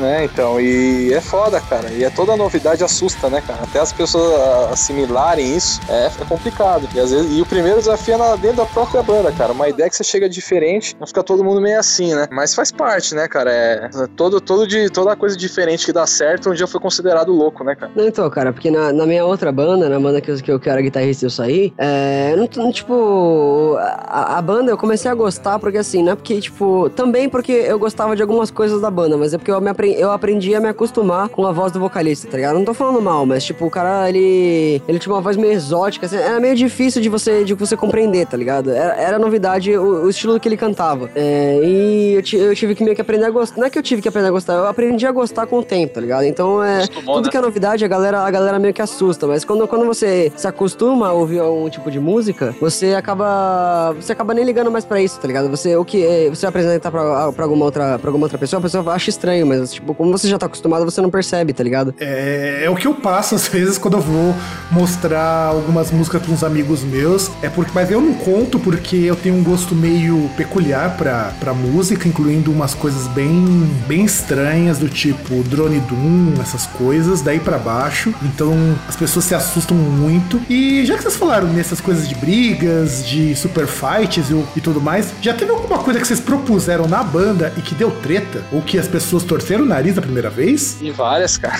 né, 0.00 0.24
então, 0.30 0.60
e 0.60 1.12
é 1.12 1.20
foda, 1.20 1.60
cara. 1.60 1.90
E 1.90 2.04
é 2.04 2.10
toda 2.10 2.36
novidade 2.36 2.84
assusta, 2.84 3.28
né, 3.28 3.42
cara? 3.46 3.62
Até 3.62 3.80
as 3.80 3.92
pessoas 3.92 4.72
assimilarem 4.72 5.56
isso 5.56 5.80
é, 5.88 6.06
é 6.06 6.24
complicado. 6.28 6.88
E 6.94 7.00
às 7.00 7.10
vezes, 7.10 7.36
e 7.36 7.40
o 7.40 7.46
primeiro 7.46 7.78
desafio 7.78 8.14
é 8.14 8.36
dentro 8.36 8.58
da 8.58 8.66
própria 8.66 9.02
banda, 9.02 9.32
cara. 9.32 9.52
Uma 9.52 9.68
ideia 9.68 9.88
que 9.88 9.96
você 9.96 10.04
chega 10.04 10.28
diferente, 10.28 10.96
não 10.98 11.06
fica 11.06 11.22
todo 11.22 11.44
mundo 11.44 11.60
meio 11.60 11.78
assim, 11.78 12.14
né? 12.14 12.26
Mas 12.30 12.54
faz 12.54 12.70
parte, 12.70 13.14
né, 13.14 13.26
cara? 13.28 13.50
É 13.50 13.90
todo, 14.16 14.40
todo 14.40 14.66
de, 14.66 14.88
toda 14.90 15.16
coisa 15.16 15.36
diferente 15.36 15.84
que 15.84 15.92
dá 15.92 16.06
certo 16.06 16.50
um 16.50 16.54
dia 16.54 16.66
foi 16.66 16.80
considerado 16.80 17.32
louco, 17.32 17.64
né, 17.64 17.74
cara? 17.74 17.90
Então, 17.96 18.28
cara, 18.30 18.52
porque 18.52 18.70
na, 18.70 18.92
na 18.92 19.06
minha 19.06 19.24
outra 19.24 19.50
banda, 19.52 19.88
na 19.88 19.98
banda 19.98 20.20
que 20.20 20.27
eu, 20.30 20.36
que 20.36 20.52
eu 20.52 20.60
que 20.60 20.68
era 20.68 20.80
guitarrista 20.80 21.24
e 21.24 21.26
eu 21.26 21.30
saí, 21.30 21.72
é, 21.78 22.34
não, 22.56 22.70
tipo, 22.72 23.76
a, 23.78 24.38
a, 24.38 24.42
banda 24.42 24.70
eu 24.70 24.76
comecei 24.76 25.10
a 25.10 25.14
gostar 25.14 25.58
porque 25.58 25.78
assim, 25.78 26.02
não 26.02 26.12
é 26.12 26.16
porque, 26.16 26.40
tipo, 26.40 26.90
também 26.90 27.28
porque 27.28 27.52
eu 27.52 27.78
gostava 27.78 28.14
de 28.14 28.22
algumas 28.22 28.50
coisas 28.50 28.80
da 28.80 28.90
banda, 28.90 29.16
mas 29.16 29.34
é 29.34 29.38
porque 29.38 29.50
eu, 29.50 29.60
me 29.60 29.70
aprendi, 29.70 30.00
eu 30.00 30.10
aprendi 30.10 30.54
a 30.54 30.60
me 30.60 30.68
acostumar 30.68 31.28
com 31.28 31.46
a 31.46 31.52
voz 31.52 31.72
do 31.72 31.80
vocalista, 31.80 32.28
tá 32.28 32.36
ligado? 32.36 32.56
Não 32.56 32.64
tô 32.64 32.74
falando 32.74 33.00
mal, 33.00 33.24
mas 33.24 33.44
tipo, 33.44 33.66
o 33.66 33.70
cara, 33.70 34.08
ele, 34.08 34.82
ele 34.88 34.98
tinha 34.98 35.14
uma 35.14 35.20
voz 35.20 35.36
meio 35.36 35.52
exótica, 35.52 36.06
assim, 36.06 36.16
era 36.16 36.40
meio 36.40 36.54
difícil 36.54 37.00
de 37.00 37.08
você, 37.08 37.44
de 37.44 37.54
você 37.54 37.76
compreender, 37.76 38.26
tá 38.26 38.36
ligado? 38.36 38.70
Era, 38.70 38.94
era 38.94 39.18
novidade 39.18 39.76
o, 39.76 40.04
o, 40.04 40.10
estilo 40.10 40.38
que 40.38 40.48
ele 40.48 40.56
cantava. 40.56 41.10
É, 41.14 41.60
e 41.62 42.14
eu, 42.14 42.40
eu, 42.40 42.54
tive 42.54 42.74
que 42.74 42.84
meio 42.84 42.94
que 42.94 43.02
aprender 43.02 43.24
a 43.24 43.30
gostar. 43.30 43.58
Não 43.58 43.66
é 43.66 43.70
que 43.70 43.78
eu 43.78 43.82
tive 43.82 44.02
que 44.02 44.08
aprender 44.08 44.28
a 44.28 44.32
gostar, 44.32 44.54
eu 44.54 44.66
aprendi 44.66 45.06
a 45.06 45.12
gostar 45.12 45.46
com 45.46 45.58
o 45.58 45.62
tempo, 45.62 45.94
tá 45.94 46.00
ligado? 46.00 46.24
Então 46.24 46.62
é. 46.62 46.86
tudo 46.86 47.22
né? 47.22 47.30
que 47.30 47.36
é 47.36 47.40
novidade, 47.40 47.84
a 47.84 47.88
galera, 47.88 48.20
a 48.20 48.30
galera 48.30 48.58
meio 48.58 48.74
que 48.74 48.82
assusta. 48.82 49.26
Mas 49.26 49.44
quando, 49.44 49.66
quando 49.66 49.86
você 49.86 50.17
se 50.36 50.46
acostuma 50.46 51.08
a 51.08 51.12
ouvir 51.12 51.42
um 51.42 51.68
tipo 51.68 51.90
de 51.90 52.00
música, 52.00 52.54
você 52.60 52.94
acaba. 52.94 53.94
Você 53.94 54.12
acaba 54.12 54.34
nem 54.34 54.44
ligando 54.44 54.70
mais 54.70 54.84
pra 54.84 55.00
isso, 55.00 55.18
tá 55.18 55.26
ligado? 55.26 55.48
Você, 55.48 55.76
o 55.76 55.84
que 55.84 56.04
é, 56.04 56.28
você 56.28 56.46
apresentar 56.46 56.90
pra, 56.90 57.32
pra, 57.32 57.44
alguma 57.44 57.64
outra, 57.64 57.98
pra 57.98 58.08
alguma 58.08 58.24
outra 58.26 58.38
pessoa, 58.38 58.58
a 58.58 58.62
pessoa 58.62 58.92
acha 58.92 59.10
estranho, 59.10 59.46
mas, 59.46 59.72
tipo, 59.72 59.94
como 59.94 60.10
você 60.10 60.28
já 60.28 60.38
tá 60.38 60.46
acostumado, 60.46 60.84
você 60.84 61.00
não 61.00 61.10
percebe, 61.10 61.52
tá 61.52 61.62
ligado? 61.62 61.94
É, 61.98 62.62
é 62.64 62.70
o 62.70 62.76
que 62.76 62.86
eu 62.86 62.94
passo 62.94 63.34
às 63.38 63.48
vezes 63.48 63.78
quando 63.78 63.94
eu 63.94 64.00
vou 64.00 64.34
mostrar 64.70 65.48
algumas 65.48 65.90
músicas 65.90 66.22
pra 66.22 66.32
uns 66.32 66.44
amigos 66.44 66.82
meus. 66.82 67.30
É 67.42 67.48
porque, 67.48 67.72
mas 67.74 67.90
eu 67.90 68.00
não 68.00 68.14
conto 68.14 68.58
porque 68.58 68.96
eu 68.96 69.16
tenho 69.16 69.36
um 69.36 69.42
gosto 69.42 69.74
meio 69.74 70.30
peculiar 70.36 70.96
pra, 70.96 71.32
pra 71.40 71.54
música, 71.54 72.08
incluindo 72.08 72.50
umas 72.50 72.74
coisas 72.74 73.06
bem, 73.08 73.44
bem 73.86 74.04
estranhas, 74.04 74.78
do 74.78 74.88
tipo 74.88 75.42
Drone 75.44 75.80
Doom, 75.80 76.40
essas 76.40 76.66
coisas, 76.66 77.22
daí 77.22 77.40
para 77.40 77.58
baixo. 77.58 78.14
Então 78.22 78.54
as 78.88 78.96
pessoas 78.96 79.24
se 79.24 79.34
assustam 79.34 79.76
muito. 79.98 80.40
E 80.48 80.84
já 80.86 80.96
que 80.96 81.02
vocês 81.02 81.16
falaram 81.16 81.48
nessas 81.48 81.80
coisas 81.80 82.08
de 82.08 82.14
brigas, 82.14 83.06
de 83.06 83.34
super 83.34 83.66
fights 83.66 84.30
e, 84.30 84.44
e 84.56 84.60
tudo 84.60 84.80
mais, 84.80 85.12
já 85.20 85.34
teve 85.34 85.50
alguma 85.50 85.78
coisa 85.78 86.00
que 86.00 86.06
vocês 86.06 86.20
propuseram 86.20 86.86
na 86.86 87.02
banda 87.02 87.52
e 87.56 87.60
que 87.60 87.74
deu 87.74 87.90
treta? 88.02 88.42
Ou 88.52 88.62
que 88.62 88.78
as 88.78 88.86
pessoas 88.86 89.24
torceram 89.24 89.64
o 89.64 89.66
nariz 89.66 89.98
a 89.98 90.00
primeira 90.00 90.30
vez? 90.30 90.78
E 90.80 90.90
várias, 90.90 91.36
cara. 91.36 91.58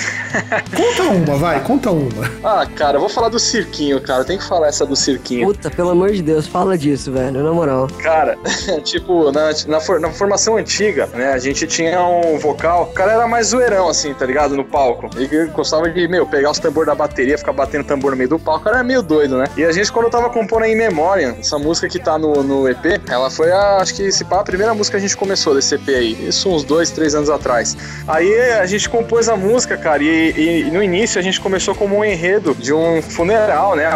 conta 0.74 1.02
uma, 1.02 1.36
vai, 1.36 1.60
conta 1.62 1.90
uma. 1.90 2.30
Ah, 2.44 2.66
cara, 2.66 2.96
eu 2.96 3.00
vou 3.00 3.08
falar 3.08 3.28
do 3.28 3.38
cirquinho, 3.38 4.00
cara. 4.00 4.24
Tem 4.24 4.38
que 4.38 4.44
falar 4.44 4.68
essa 4.68 4.86
do 4.86 4.94
cirquinho. 4.94 5.46
Puta, 5.46 5.70
pelo 5.70 5.90
amor 5.90 6.12
de 6.12 6.22
Deus, 6.22 6.46
fala 6.46 6.78
disso, 6.78 7.12
velho, 7.12 7.42
na 7.42 7.52
moral. 7.52 7.88
Cara, 8.02 8.38
tipo, 8.84 9.32
na, 9.32 9.50
na, 9.66 9.80
for, 9.80 9.98
na 9.98 10.10
formação 10.10 10.56
antiga, 10.56 11.06
né, 11.14 11.32
a 11.32 11.38
gente 11.38 11.66
tinha 11.66 12.00
um 12.02 12.38
vocal, 12.38 12.84
o 12.84 12.92
cara 12.92 13.12
era 13.12 13.26
mais 13.26 13.48
zoeirão, 13.48 13.88
assim, 13.88 14.14
tá 14.14 14.24
ligado? 14.24 14.56
No 14.56 14.64
palco. 14.64 15.10
Ele 15.16 15.46
gostava 15.46 15.88
de, 15.90 16.06
meu, 16.06 16.26
pegar 16.26 16.50
os 16.50 16.58
tambores 16.58 16.86
da 16.86 16.94
bateria, 16.94 17.36
ficar 17.36 17.52
batendo 17.52 17.84
tambor 17.84 18.12
no 18.12 18.16
meio 18.16 18.27
do 18.28 18.38
palco, 18.38 18.68
era 18.68 18.82
meio 18.82 19.02
doido, 19.02 19.38
né? 19.38 19.46
E 19.56 19.64
a 19.64 19.72
gente, 19.72 19.90
quando 19.90 20.10
tava 20.10 20.30
compondo 20.30 20.64
em 20.64 20.76
memória, 20.76 21.36
essa 21.38 21.58
música 21.58 21.88
que 21.88 21.98
tá 21.98 22.18
no, 22.18 22.42
no 22.42 22.68
EP, 22.68 23.00
ela 23.08 23.30
foi 23.30 23.50
a, 23.50 23.78
acho 23.78 23.94
que, 23.94 24.12
se 24.12 24.24
pá, 24.24 24.40
a 24.40 24.44
primeira 24.44 24.74
música 24.74 24.98
que 24.98 25.04
a 25.04 25.08
gente 25.08 25.16
começou 25.16 25.54
desse 25.54 25.74
EP 25.74 25.88
aí. 25.88 26.28
Isso 26.28 26.48
uns 26.48 26.62
dois, 26.62 26.90
três 26.90 27.14
anos 27.14 27.30
atrás. 27.30 27.76
Aí 28.06 28.32
a 28.52 28.66
gente 28.66 28.88
compôs 28.88 29.28
a 29.28 29.36
música, 29.36 29.76
cara, 29.76 30.02
e, 30.02 30.32
e, 30.32 30.62
e 30.68 30.70
no 30.70 30.82
início 30.82 31.18
a 31.18 31.22
gente 31.22 31.40
começou 31.40 31.74
como 31.74 31.96
um 31.96 32.04
enredo 32.04 32.54
de 32.54 32.72
um 32.72 33.02
funeral, 33.02 33.74
né? 33.74 33.86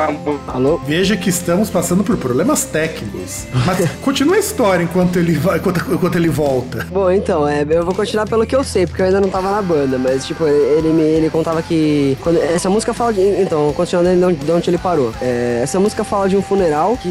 Alô? 0.48 0.78
Veja 0.78 1.16
que 1.16 1.28
estamos 1.28 1.70
passando 1.70 2.02
por 2.02 2.16
problemas 2.16 2.64
técnicos. 2.64 3.46
Mas 3.66 3.88
continua 4.02 4.36
a 4.36 4.38
história 4.38 4.82
enquanto 4.82 5.18
ele 5.18 5.34
vai, 5.34 5.58
enquanto, 5.58 5.92
enquanto 5.92 6.16
ele 6.16 6.28
volta. 6.28 6.86
Bom, 6.90 7.10
então, 7.10 7.46
é, 7.46 7.64
eu 7.68 7.84
vou 7.84 7.94
continuar 7.94 8.26
pelo 8.26 8.46
que 8.46 8.56
eu 8.56 8.64
sei, 8.64 8.86
porque 8.86 9.02
eu 9.02 9.06
ainda 9.06 9.20
não 9.20 9.28
tava 9.28 9.50
na 9.50 9.62
banda, 9.62 9.98
mas 9.98 10.26
tipo, 10.26 10.46
ele 10.46 10.88
me 10.88 11.02
ele 11.02 11.30
contava 11.30 11.62
que. 11.62 12.16
Quando, 12.20 12.40
essa 12.42 12.70
música 12.70 12.94
fala 12.94 13.12
de. 13.12 13.20
Então, 13.20 13.72
continuando 13.72 14.10
de 14.30 14.52
onde 14.52 14.70
ele 14.70 14.78
parou. 14.78 15.12
É, 15.20 15.60
essa 15.62 15.78
música 15.80 16.04
fala 16.04 16.28
de 16.28 16.36
um 16.36 16.42
funeral 16.42 16.96
que. 16.96 17.08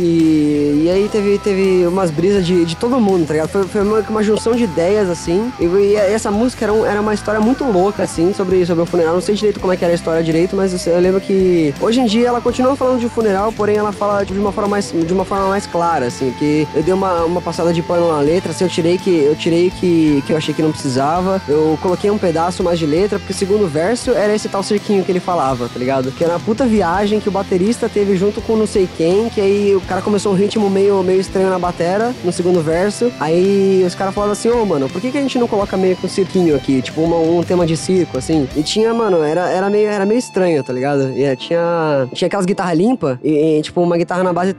E 0.84 0.90
aí 0.90 1.10
teve, 1.12 1.38
teve 1.40 1.86
umas 1.88 2.12
brisas 2.12 2.46
de, 2.46 2.66
de 2.66 2.76
todo 2.76 3.00
mundo, 3.00 3.28
tá 3.28 3.34
ligado? 3.34 3.50
Foi, 3.50 3.64
foi 3.64 3.82
uma, 3.82 4.00
uma 4.00 4.24
junção 4.24 4.56
de 4.56 4.64
ideias, 4.64 5.10
assim. 5.10 5.52
E, 5.60 5.66
e 5.66 5.96
essa 5.96 6.32
música 6.32 6.66
era, 6.66 6.74
um, 6.74 6.86
era 6.86 7.02
uma 7.02 7.14
história 7.14 7.40
muito 7.40 7.64
louca, 7.64 8.04
assim, 8.04 8.34
sobre, 8.34 8.66
sobre 8.66 8.84
o 8.84 8.86
funeral. 8.86 9.14
Não 9.14 9.22
sei 9.22 9.36
direito 9.36 9.60
como 9.60 9.74
é 9.74 9.78
que 9.78 9.84
era 9.84 9.94
a 9.94 9.96
história 9.96 10.24
direito, 10.24 10.56
mas 10.56 10.86
eu 10.88 11.00
lembro 11.00 11.20
que 11.20 11.74
hoje 11.82 12.00
em 12.00 12.06
dia 12.06 12.28
ela 12.28 12.42
continua 12.42 12.76
falando 12.76 13.00
de 13.00 13.10
funeral, 13.10 13.52
porém 13.52 13.78
ela 13.78 13.92
fala 13.92 14.22
tipo, 14.22 14.34
de 14.34 14.40
uma 14.40 14.52
forma 14.52 14.70
mais, 14.70 14.92
de 14.92 15.14
uma 15.14 15.26
forma 15.26 15.48
mais 15.48 15.66
clara, 15.66 16.08
assim, 16.08 16.34
que 16.38 16.68
eu 16.74 16.84
dei 16.84 16.94
uma, 16.94 17.24
uma 17.24 17.42
passada 17.42 17.74
de 17.74 17.82
pano 17.82 18.12
na 18.12 18.20
letra, 18.20 18.52
assim, 18.52 18.64
eu 18.64 18.70
tirei 18.70 18.98
que 18.98 19.10
eu 19.10 19.36
tirei 19.36 19.70
que, 19.70 20.24
que 20.26 20.34
eu 20.34 20.38
achei 20.38 20.54
que 20.54 20.62
não 20.62 20.72
precisava. 20.72 21.42
Eu 21.48 21.78
coloquei 21.82 22.10
um 22.10 22.18
pedaço 22.18 22.64
mais 22.64 22.80
de 22.80 22.86
letra, 22.86 23.20
porque 23.20 23.34
o 23.34 23.36
segundo 23.36 23.68
verso 23.68 24.12
era 24.12 24.34
esse 24.34 24.48
tal 24.48 24.64
cirquinho 24.64 25.04
que 25.04 25.12
ele 25.12 25.20
falava, 25.20 25.68
tá 25.68 25.78
ligado? 25.78 26.12
Que 26.12 26.24
era 26.24 26.34
uma 26.34 26.40
puta 26.40 26.66
viagem 26.66 27.01
que 27.22 27.30
o 27.30 27.32
baterista 27.32 27.88
teve 27.88 28.16
junto 28.16 28.42
com 28.42 28.56
não 28.56 28.66
sei 28.68 28.90
quem, 28.98 29.30
que 29.30 29.40
aí 29.40 29.76
o 29.76 29.82
cara 29.82 30.02
começou 30.02 30.32
um 30.32 30.36
ritmo 30.36 30.70
meio, 30.70 31.02
meio 31.04 31.20
estranho 31.20 31.50
na 31.50 31.60
batera, 31.60 32.14
no 32.24 32.32
segundo 32.32 32.62
verso. 32.62 33.12
Aí 33.20 33.84
os 33.86 33.96
caras 33.96 34.14
falaram 34.14 34.34
assim, 34.34 34.50
ô, 34.50 34.62
oh, 34.62 34.66
mano, 34.66 34.90
por 34.90 35.02
que, 35.02 35.12
que 35.12 35.18
a 35.18 35.22
gente 35.22 35.38
não 35.38 35.48
coloca 35.48 35.78
meio 35.78 35.96
com 35.98 36.08
um 36.08 36.10
cirquinho 36.10 36.56
aqui? 36.56 36.82
Tipo, 36.82 37.02
uma, 37.02 37.18
um 37.18 37.44
tema 37.44 37.66
de 37.66 37.78
circo, 37.78 38.18
assim. 38.18 38.48
E 38.56 38.64
tinha, 38.64 38.94
mano, 38.94 39.24
era, 39.24 39.50
era, 39.50 39.70
meio, 39.70 39.88
era 39.88 40.06
meio 40.06 40.20
estranho, 40.20 40.64
tá 40.64 40.74
ligado? 40.74 41.12
E 41.12 41.24
é, 41.24 41.36
tinha, 41.36 42.08
tinha 42.14 42.28
aquelas 42.28 42.46
guitarras 42.46 42.78
limpas 42.78 43.18
e, 43.24 43.58
e, 43.58 43.62
tipo, 43.62 43.82
uma 43.82 43.98
guitarra 43.98 44.24
na 44.24 44.34
base... 44.34 44.56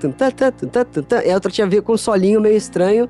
E 1.25 1.31
a 1.31 1.35
outra 1.35 1.51
tinha 1.51 1.67
a 1.67 1.71
ver 1.71 1.83
com 1.83 1.93
um 1.93 1.97
solinho 1.97 2.41
meio 2.41 2.57
estranho. 2.57 3.09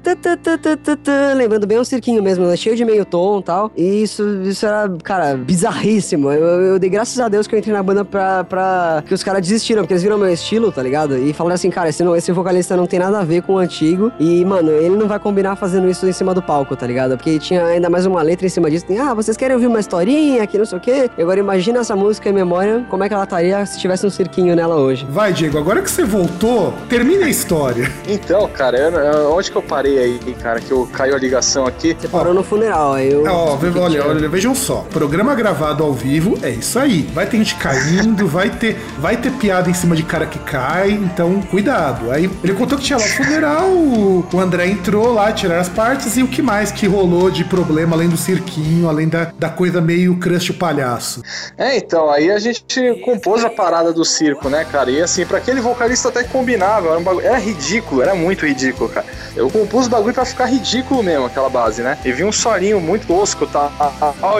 Lembrando 1.37 1.67
bem 1.67 1.79
um 1.79 1.85
cirquinho 1.85 2.23
mesmo, 2.23 2.47
né? 2.47 2.57
cheio 2.63 2.77
de 2.77 2.85
meio 2.85 3.05
tom 3.05 3.41
e 3.41 3.43
tal. 3.43 3.73
E 3.77 4.03
isso, 4.03 4.43
isso 4.43 4.65
era, 4.65 4.89
cara, 5.03 5.37
bizarríssimo. 5.37 6.31
Eu, 6.31 6.63
eu, 6.63 6.79
dei 6.79 6.89
graças 6.89 7.19
a 7.19 7.29
Deus 7.29 7.47
que 7.47 7.55
eu 7.55 7.59
entrei 7.59 7.75
na 7.75 7.83
banda 7.83 8.05
pra, 8.05 8.45
pra 8.45 9.03
que 9.07 9.13
os 9.13 9.22
caras 9.23 9.43
desistiram, 9.43 9.83
porque 9.83 9.95
eles 9.95 10.03
viram 10.03 10.19
meu 10.19 10.33
estilo, 10.33 10.71
tá 10.71 10.83
ligado? 10.83 11.17
E 11.19 11.33
falaram 11.33 11.55
assim, 11.55 11.71
cara, 11.71 11.89
esse, 11.89 12.03
não, 12.03 12.15
esse 12.17 12.33
vocalista 12.33 12.77
não 12.77 12.87
tem 12.87 12.99
nada 12.99 13.21
a 13.21 13.25
ver 13.25 13.43
com 13.43 13.55
o 13.55 13.59
antigo. 13.59 14.13
E, 14.19 14.45
mano, 14.45 14.71
ele 14.71 14.97
não 14.97 15.09
vai 15.09 15.19
combinar 15.19 15.57
fazendo 15.57 15.89
isso 15.89 16.07
em 16.07 16.13
cima 16.13 16.35
do 16.35 16.43
palco, 16.43 16.77
tá 16.77 16.87
ligado? 16.87 17.17
Porque 17.17 17.39
tinha 17.39 17.65
ainda 17.65 17.89
mais 17.89 18.07
uma 18.07 18.23
letra 18.23 18.47
em 18.47 18.51
cima 18.51 18.71
disso. 18.71 18.87
Tem, 18.87 18.99
ah, 18.99 19.15
vocês 19.15 19.37
querem 19.37 19.55
ouvir 19.55 19.67
uma 19.67 19.81
historinha 19.81 20.43
aqui, 20.43 20.59
não 20.59 20.65
sei 20.65 20.79
o 20.79 20.81
quê? 20.81 21.11
E 21.17 21.23
agora 21.23 21.41
imagina 21.41 21.81
essa 21.81 21.95
música 21.95 22.29
em 22.29 22.33
memória, 22.33 22.85
como 22.89 23.05
é 23.05 23.09
que 23.09 23.15
ela 23.15 23.25
estaria 23.25 23.65
se 23.67 23.79
tivesse 23.79 24.07
um 24.07 24.11
cirquinho 24.11 24.55
nela 24.55 24.77
hoje. 24.77 25.07
Vai, 25.11 25.33
Diego, 25.33 25.59
agora 25.59 25.83
que 25.83 25.91
você 25.91 26.05
voltou, 26.05 26.73
termina 26.89 27.27
a 27.27 27.31
história. 27.31 27.91
Então, 28.09 28.49
cara, 28.49 28.79
eu, 28.79 29.33
onde 29.33 29.51
que 29.51 29.57
eu 29.57 29.63
parei 29.63 29.99
aí, 29.99 30.37
cara, 30.41 30.61
que 30.61 30.71
eu 30.71 30.89
caiu 30.93 31.15
a 31.15 31.19
ligação 31.19 31.67
aqui? 31.67 31.97
Você 31.99 32.09
parou 32.09 32.35
no 32.35 32.43
funeral, 32.43 32.95
aí 32.95 33.13
eu... 33.13 33.25
Ó, 33.27 33.59
olha, 33.81 34.07
olha, 34.07 34.29
vejam 34.29 34.55
só, 34.55 34.85
programa 34.91 35.35
gravado 35.35 35.83
ao 35.83 35.93
vivo 35.93 36.39
é 36.43 36.51
isso 36.51 36.79
aí. 36.79 37.03
Vai 37.15 37.27
ter 37.27 37.39
gente 37.39 37.57
caindo, 37.57 38.27
vai 38.27 38.51
ter, 38.51 38.77
vai 38.99 39.12
ter 39.17 39.33
piada 39.33 39.71
em 39.71 39.75
cima 39.75 39.95
de 39.97 40.03
cara 40.03 40.27
que 40.27 40.39
cai, 40.39 40.91
então 40.91 41.41
cuidado. 41.43 42.11
Aí 42.11 42.31
ele 42.43 42.55
contou 42.55 42.79
que 42.79 42.85
tinha 42.85 42.99
lá 42.99 43.05
o 43.05 43.09
funeral, 43.09 43.69
o, 43.69 44.41
André 44.41 44.67
entrou 44.69 45.13
lá, 45.13 45.33
tirar 45.33 45.61
as 45.61 45.69
partes 45.69 46.17
e 46.17 46.23
o 46.23 46.29
que 46.29 46.43
mais 46.43 46.71
que 46.71 46.87
rolou 46.87 47.31
de 47.31 47.45
problema 47.45 47.97
além 47.97 48.09
do 48.09 48.17
cirquinho, 48.17 48.89
além 48.89 49.09
da, 49.09 49.33
da 49.39 49.49
coisa 49.49 49.81
meio 49.81 50.17
crush 50.17 50.53
palhaço. 50.53 51.23
É, 51.57 51.77
então, 51.77 52.11
aí 52.11 52.31
a 52.31 52.39
gente 52.39 53.01
compôs 53.05 53.45
a 53.45 53.51
parada 53.51 53.93
do 53.93 54.05
circo, 54.05 54.49
né, 54.49 54.65
cara? 54.65 54.91
E 54.91 55.01
assim, 55.01 55.25
para 55.25 55.39
aquele 55.39 55.61
vocalista 55.61 56.09
até 56.09 56.25
combinava, 56.25 56.89
era, 56.89 56.99
um 56.99 57.03
bagulho, 57.03 57.27
era 57.27 57.39
ridículo, 57.39 58.03
era 58.03 58.15
muito 58.15 58.47
ridículo, 58.47 58.89
cara. 58.89 59.07
Eu 59.35 59.51
compus 59.51 59.87
o 59.87 59.91
bagulho 59.91 60.15
pra 60.15 60.25
ficar 60.25 60.47
ridículo 60.47 61.03
mesmo, 61.03 61.27
aquela 61.27 61.49
base, 61.49 61.83
né? 61.83 61.99
E 62.05 62.13
vi 62.13 62.25
um 62.25 62.33
solinho 62.33 62.81
muito 62.81 63.07
tosco, 63.07 63.47
tá? 63.47 63.71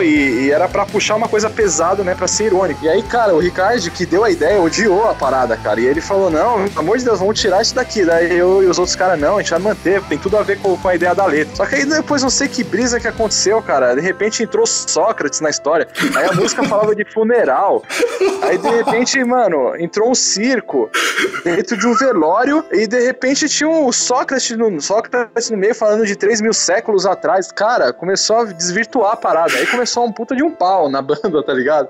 E, 0.01 0.05
e 0.05 0.51
era 0.51 0.67
para 0.67 0.85
puxar 0.85 1.15
uma 1.15 1.27
coisa 1.27 1.49
pesada, 1.49 2.03
né? 2.03 2.13
Pra 2.15 2.27
ser 2.27 2.45
irônico. 2.45 2.83
E 2.85 2.89
aí, 2.89 3.01
cara, 3.03 3.33
o 3.33 3.39
Ricardo, 3.39 3.73
que 3.91 4.05
deu 4.05 4.23
a 4.23 4.29
ideia, 4.29 4.61
odiou 4.63 5.09
a 5.09 5.13
parada, 5.13 5.55
cara. 5.57 5.79
E 5.79 5.85
ele 5.85 6.01
falou: 6.01 6.29
não, 6.29 6.67
pelo 6.67 6.79
amor 6.79 6.97
de 6.97 7.05
Deus, 7.05 7.19
vamos 7.19 7.39
tirar 7.39 7.61
isso 7.61 7.75
daqui. 7.75 8.03
Daí 8.05 8.37
eu 8.37 8.63
e 8.63 8.67
os 8.67 8.79
outros 8.79 8.95
caras, 8.95 9.19
não, 9.19 9.37
a 9.37 9.41
gente 9.41 9.51
vai 9.51 9.59
manter, 9.59 10.01
tem 10.03 10.17
tudo 10.17 10.37
a 10.37 10.43
ver 10.43 10.59
com, 10.59 10.77
com 10.77 10.87
a 10.87 10.95
ideia 10.95 11.13
da 11.13 11.25
letra. 11.25 11.55
Só 11.55 11.65
que 11.65 11.75
aí 11.75 11.85
depois 11.85 12.21
não 12.21 12.29
sei 12.29 12.47
que 12.47 12.63
brisa 12.63 12.99
que 12.99 13.07
aconteceu, 13.07 13.61
cara. 13.61 13.95
De 13.95 14.01
repente 14.01 14.43
entrou 14.43 14.65
Sócrates 14.65 15.41
na 15.41 15.49
história. 15.49 15.87
Aí 16.15 16.25
a 16.25 16.33
música 16.33 16.63
falava 16.67 16.95
de 16.95 17.05
funeral. 17.05 17.83
Aí 18.43 18.57
de 18.57 18.69
repente, 18.69 19.23
mano, 19.23 19.75
entrou 19.77 20.09
um 20.09 20.15
circo 20.15 20.89
dentro 21.43 21.77
de 21.77 21.87
um 21.87 21.93
velório 21.95 22.65
e 22.71 22.87
de 22.87 22.99
repente 22.99 23.47
tinha 23.49 23.69
um 23.69 23.91
Sócrates 23.91 24.57
no, 24.57 24.81
Sócrates 24.81 25.49
no 25.49 25.57
meio 25.57 25.75
falando 25.75 26.05
de 26.05 26.15
3 26.15 26.41
mil 26.41 26.53
séculos 26.53 27.05
atrás. 27.05 27.51
Cara, 27.51 27.91
começou 27.93 28.37
a 28.37 28.45
desvirtuar 28.45 29.13
a 29.13 29.17
parada. 29.17 29.53
Aí 29.53 29.67
começou 29.67 30.05
um 30.05 30.11
puta 30.11 30.35
de 30.35 30.43
um 30.43 30.51
pau 30.51 30.89
na 30.89 31.01
banda, 31.01 31.43
tá 31.43 31.53
ligado? 31.53 31.87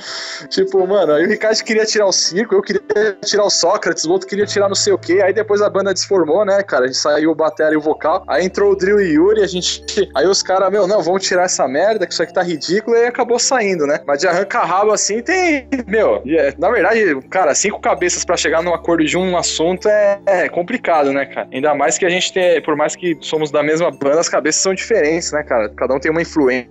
Tipo, 0.50 0.86
mano, 0.88 1.14
aí 1.14 1.26
o 1.26 1.30
Ricardo 1.30 1.64
queria 1.64 1.86
tirar 1.86 2.08
o 2.08 2.12
circo, 2.12 2.56
eu 2.56 2.62
queria 2.64 3.18
tirar 3.24 3.44
o 3.44 3.50
Sócrates, 3.50 4.04
o 4.06 4.12
outro 4.12 4.28
queria 4.28 4.46
tirar 4.46 4.68
não 4.68 4.76
sei 4.76 4.94
o 4.94 4.98
que. 4.98 5.22
Aí 5.22 5.34
depois 5.34 5.62
a 5.62 5.70
banda 5.70 5.94
desformou, 5.94 6.46
né, 6.46 6.62
cara? 6.64 6.86
A 6.86 6.88
gente 6.88 6.98
saiu 6.98 7.32
o 7.32 7.36
batera 7.36 7.74
e 7.74 7.78
o 7.78 7.82
vocal. 7.82 8.24
Aí 8.28 8.46
entrou 8.46 8.72
o 8.72 8.76
Drill 8.76 9.00
e 9.02 9.14
Yuri, 9.14 9.42
a 9.42 9.48
gente. 9.48 9.84
Aí 10.16 10.26
os 10.26 10.42
caras, 10.42 10.72
meu, 10.72 10.88
não, 10.88 11.02
vamos 11.02 11.24
tirar 11.24 11.44
essa 11.44 11.68
merda, 11.68 12.06
que 12.06 12.14
isso 12.14 12.24
aqui 12.24 12.34
tá 12.34 12.42
ridículo, 12.42 12.96
e 12.96 13.06
acabou 13.06 13.40
saindo, 13.40 13.86
né? 13.86 14.00
Mas 14.06 14.20
de 14.20 14.28
arranca-rabo 14.28 14.92
assim 14.92 15.22
tem. 15.22 15.68
Meu, 15.88 16.22
é, 16.26 16.54
na 16.58 16.70
verdade, 16.70 17.20
cara, 17.30 17.54
cinco 17.54 17.80
cabeças 17.80 18.24
para 18.24 18.38
chegar 18.38 18.62
num 18.62 18.74
acordo 18.74 19.04
de 19.04 19.18
um 19.18 19.38
assunto 19.38 19.88
é, 19.88 20.20
é, 20.26 20.50
complicado, 20.50 21.12
né, 21.12 21.26
cara? 21.26 21.48
Ainda 21.52 21.74
mais 21.76 21.98
que 21.98 22.06
a 22.06 22.10
gente 22.10 22.34
tem, 22.34 22.62
por 22.62 22.76
mais 22.76 22.96
que 22.96 23.18
somos 23.22 23.52
da 23.52 23.62
mesma 23.62 23.92
banda, 23.92 24.20
as 24.20 24.30
cabeças 24.30 24.62
são 24.62 24.74
diferentes, 24.74 25.32
né, 25.32 25.44
cara? 25.44 25.70
Cada 25.70 25.94
um 25.94 26.00
tem 26.00 26.12
uma 26.12 26.22
influência, 26.22 26.70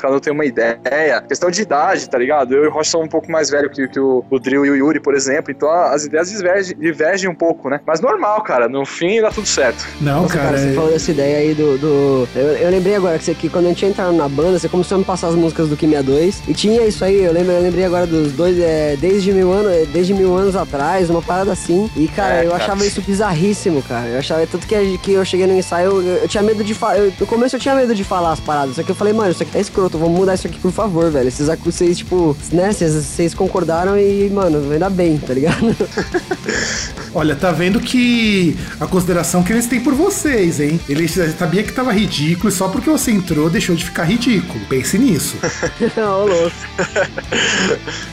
cada 0.00 0.14
um 0.14 0.20
tem 0.20 0.32
uma 0.32 0.44
ideia. 0.44 1.22
Questão 1.28 1.50
de 1.50 1.62
idade, 1.62 2.08
tá 2.08 2.18
ligado? 2.18 2.54
Eu 2.54 2.64
e 2.64 2.66
o 2.68 2.70
Rocha 2.70 2.90
são 2.90 3.02
um 3.02 3.08
pouco 3.08 3.30
mais 3.30 3.50
velho 3.50 3.70
que, 3.70 3.86
que 3.88 4.00
o, 4.00 4.24
o 4.30 4.38
Drill 4.38 4.66
e 4.66 4.70
o 4.70 4.76
Yuri, 4.76 5.00
por 5.00 5.14
exemplo, 5.14 5.19
então 5.28 5.70
as 5.70 6.04
ideias 6.04 6.30
divergem, 6.30 6.76
divergem 6.78 7.28
um 7.30 7.34
pouco, 7.34 7.68
né? 7.68 7.80
Mas 7.86 8.00
normal, 8.00 8.42
cara. 8.42 8.68
No 8.68 8.84
fim, 8.86 9.20
dá 9.20 9.30
tudo 9.30 9.46
certo. 9.46 9.86
Não, 10.00 10.22
Nossa, 10.22 10.36
cara. 10.38 10.58
você 10.58 10.68
é- 10.68 10.72
falou 10.72 10.90
dessa 10.90 11.10
ideia 11.10 11.38
aí 11.38 11.54
do. 11.54 11.78
do- 11.78 12.28
Eu, 12.34 12.46
eu 12.56 12.70
lembrei 12.70 12.94
agora 12.94 13.18
que, 13.18 13.24
você, 13.24 13.34
que 13.34 13.48
quando 13.48 13.66
a 13.66 13.68
gente 13.68 13.84
entraram 13.86 14.12
na 14.12 14.28
banda, 14.28 14.58
você 14.58 14.68
começou 14.68 14.96
a 14.96 14.98
me 14.98 15.04
passar 15.04 15.28
as 15.28 15.34
músicas 15.34 15.68
do 15.68 15.76
Kimia 15.76 16.02
2. 16.02 16.42
E 16.48 16.54
tinha 16.54 16.84
isso 16.86 17.04
aí, 17.04 17.22
eu, 17.24 17.32
lembro, 17.32 17.52
eu 17.52 17.62
lembrei 17.62 17.84
agora 17.84 18.06
dos 18.06 18.32
dois, 18.32 18.58
é, 18.58 18.96
desde, 19.00 19.32
mil 19.32 19.50
anos, 19.52 19.72
é, 19.72 19.84
desde 19.86 20.14
mil 20.14 20.34
anos 20.36 20.54
atrás, 20.56 21.10
uma 21.10 21.22
parada 21.22 21.52
assim. 21.52 21.90
E, 21.96 22.06
cara, 22.08 22.36
É, 22.42 22.46
eu 22.46 22.50
cara. 22.50 22.62
achava 22.64 22.84
isso 22.86 23.00
bizarríssimo, 23.02 23.82
cara. 23.82 24.06
Eu 24.08 24.18
achava. 24.18 24.46
Tanto 24.46 24.66
que, 24.66 24.98
que 24.98 25.12
eu 25.12 25.24
cheguei 25.24 25.46
no 25.46 25.54
ensaio, 25.56 25.90
eu, 25.90 26.16
eu 26.22 26.28
tinha 26.28 26.42
medo 26.42 26.62
de 26.64 26.74
falar. 26.74 26.98
No 27.18 27.26
começo 27.26 27.56
eu 27.56 27.60
tinha 27.60 27.74
medo 27.74 27.94
de 27.94 28.04
falar 28.04 28.32
as 28.32 28.40
paradas. 28.40 28.76
Só 28.76 28.82
que 28.82 28.90
eu 28.90 28.94
falei, 28.94 29.12
mano, 29.12 29.30
isso 29.30 29.42
aqui 29.42 29.52
tá 29.52 29.58
escroto, 29.60 29.98
vamos 29.98 30.18
mudar 30.18 30.34
isso 30.34 30.46
aqui, 30.46 30.58
por 30.58 30.72
favor, 30.72 31.10
velho. 31.10 31.30
Vocês, 31.30 31.48
vocês 31.64 31.98
tipo, 31.98 32.36
né, 32.52 32.72
vocês, 32.72 32.92
vocês 32.92 33.34
concordaram 33.34 33.98
e, 33.98 34.28
mano, 34.30 34.72
ainda 34.72 34.88
bem, 34.90 34.99
tá 35.18 35.32
ligado? 35.34 35.74
Olha, 37.14 37.34
tá 37.34 37.50
vendo 37.50 37.80
que 37.80 38.56
a 38.78 38.86
consideração 38.86 39.42
que 39.42 39.52
eles 39.52 39.66
têm 39.66 39.80
por 39.80 39.94
vocês, 39.94 40.60
hein? 40.60 40.80
Eles 40.88 41.16
sabia 41.38 41.62
que 41.62 41.72
tava 41.72 41.92
ridículo 41.92 42.48
e 42.48 42.52
só 42.52 42.68
porque 42.68 42.88
você 42.88 43.10
entrou 43.10 43.50
deixou 43.50 43.74
de 43.74 43.84
ficar 43.84 44.04
ridículo. 44.04 44.60
Pense 44.68 44.98
nisso. 44.98 45.36
Louco. 45.96 46.52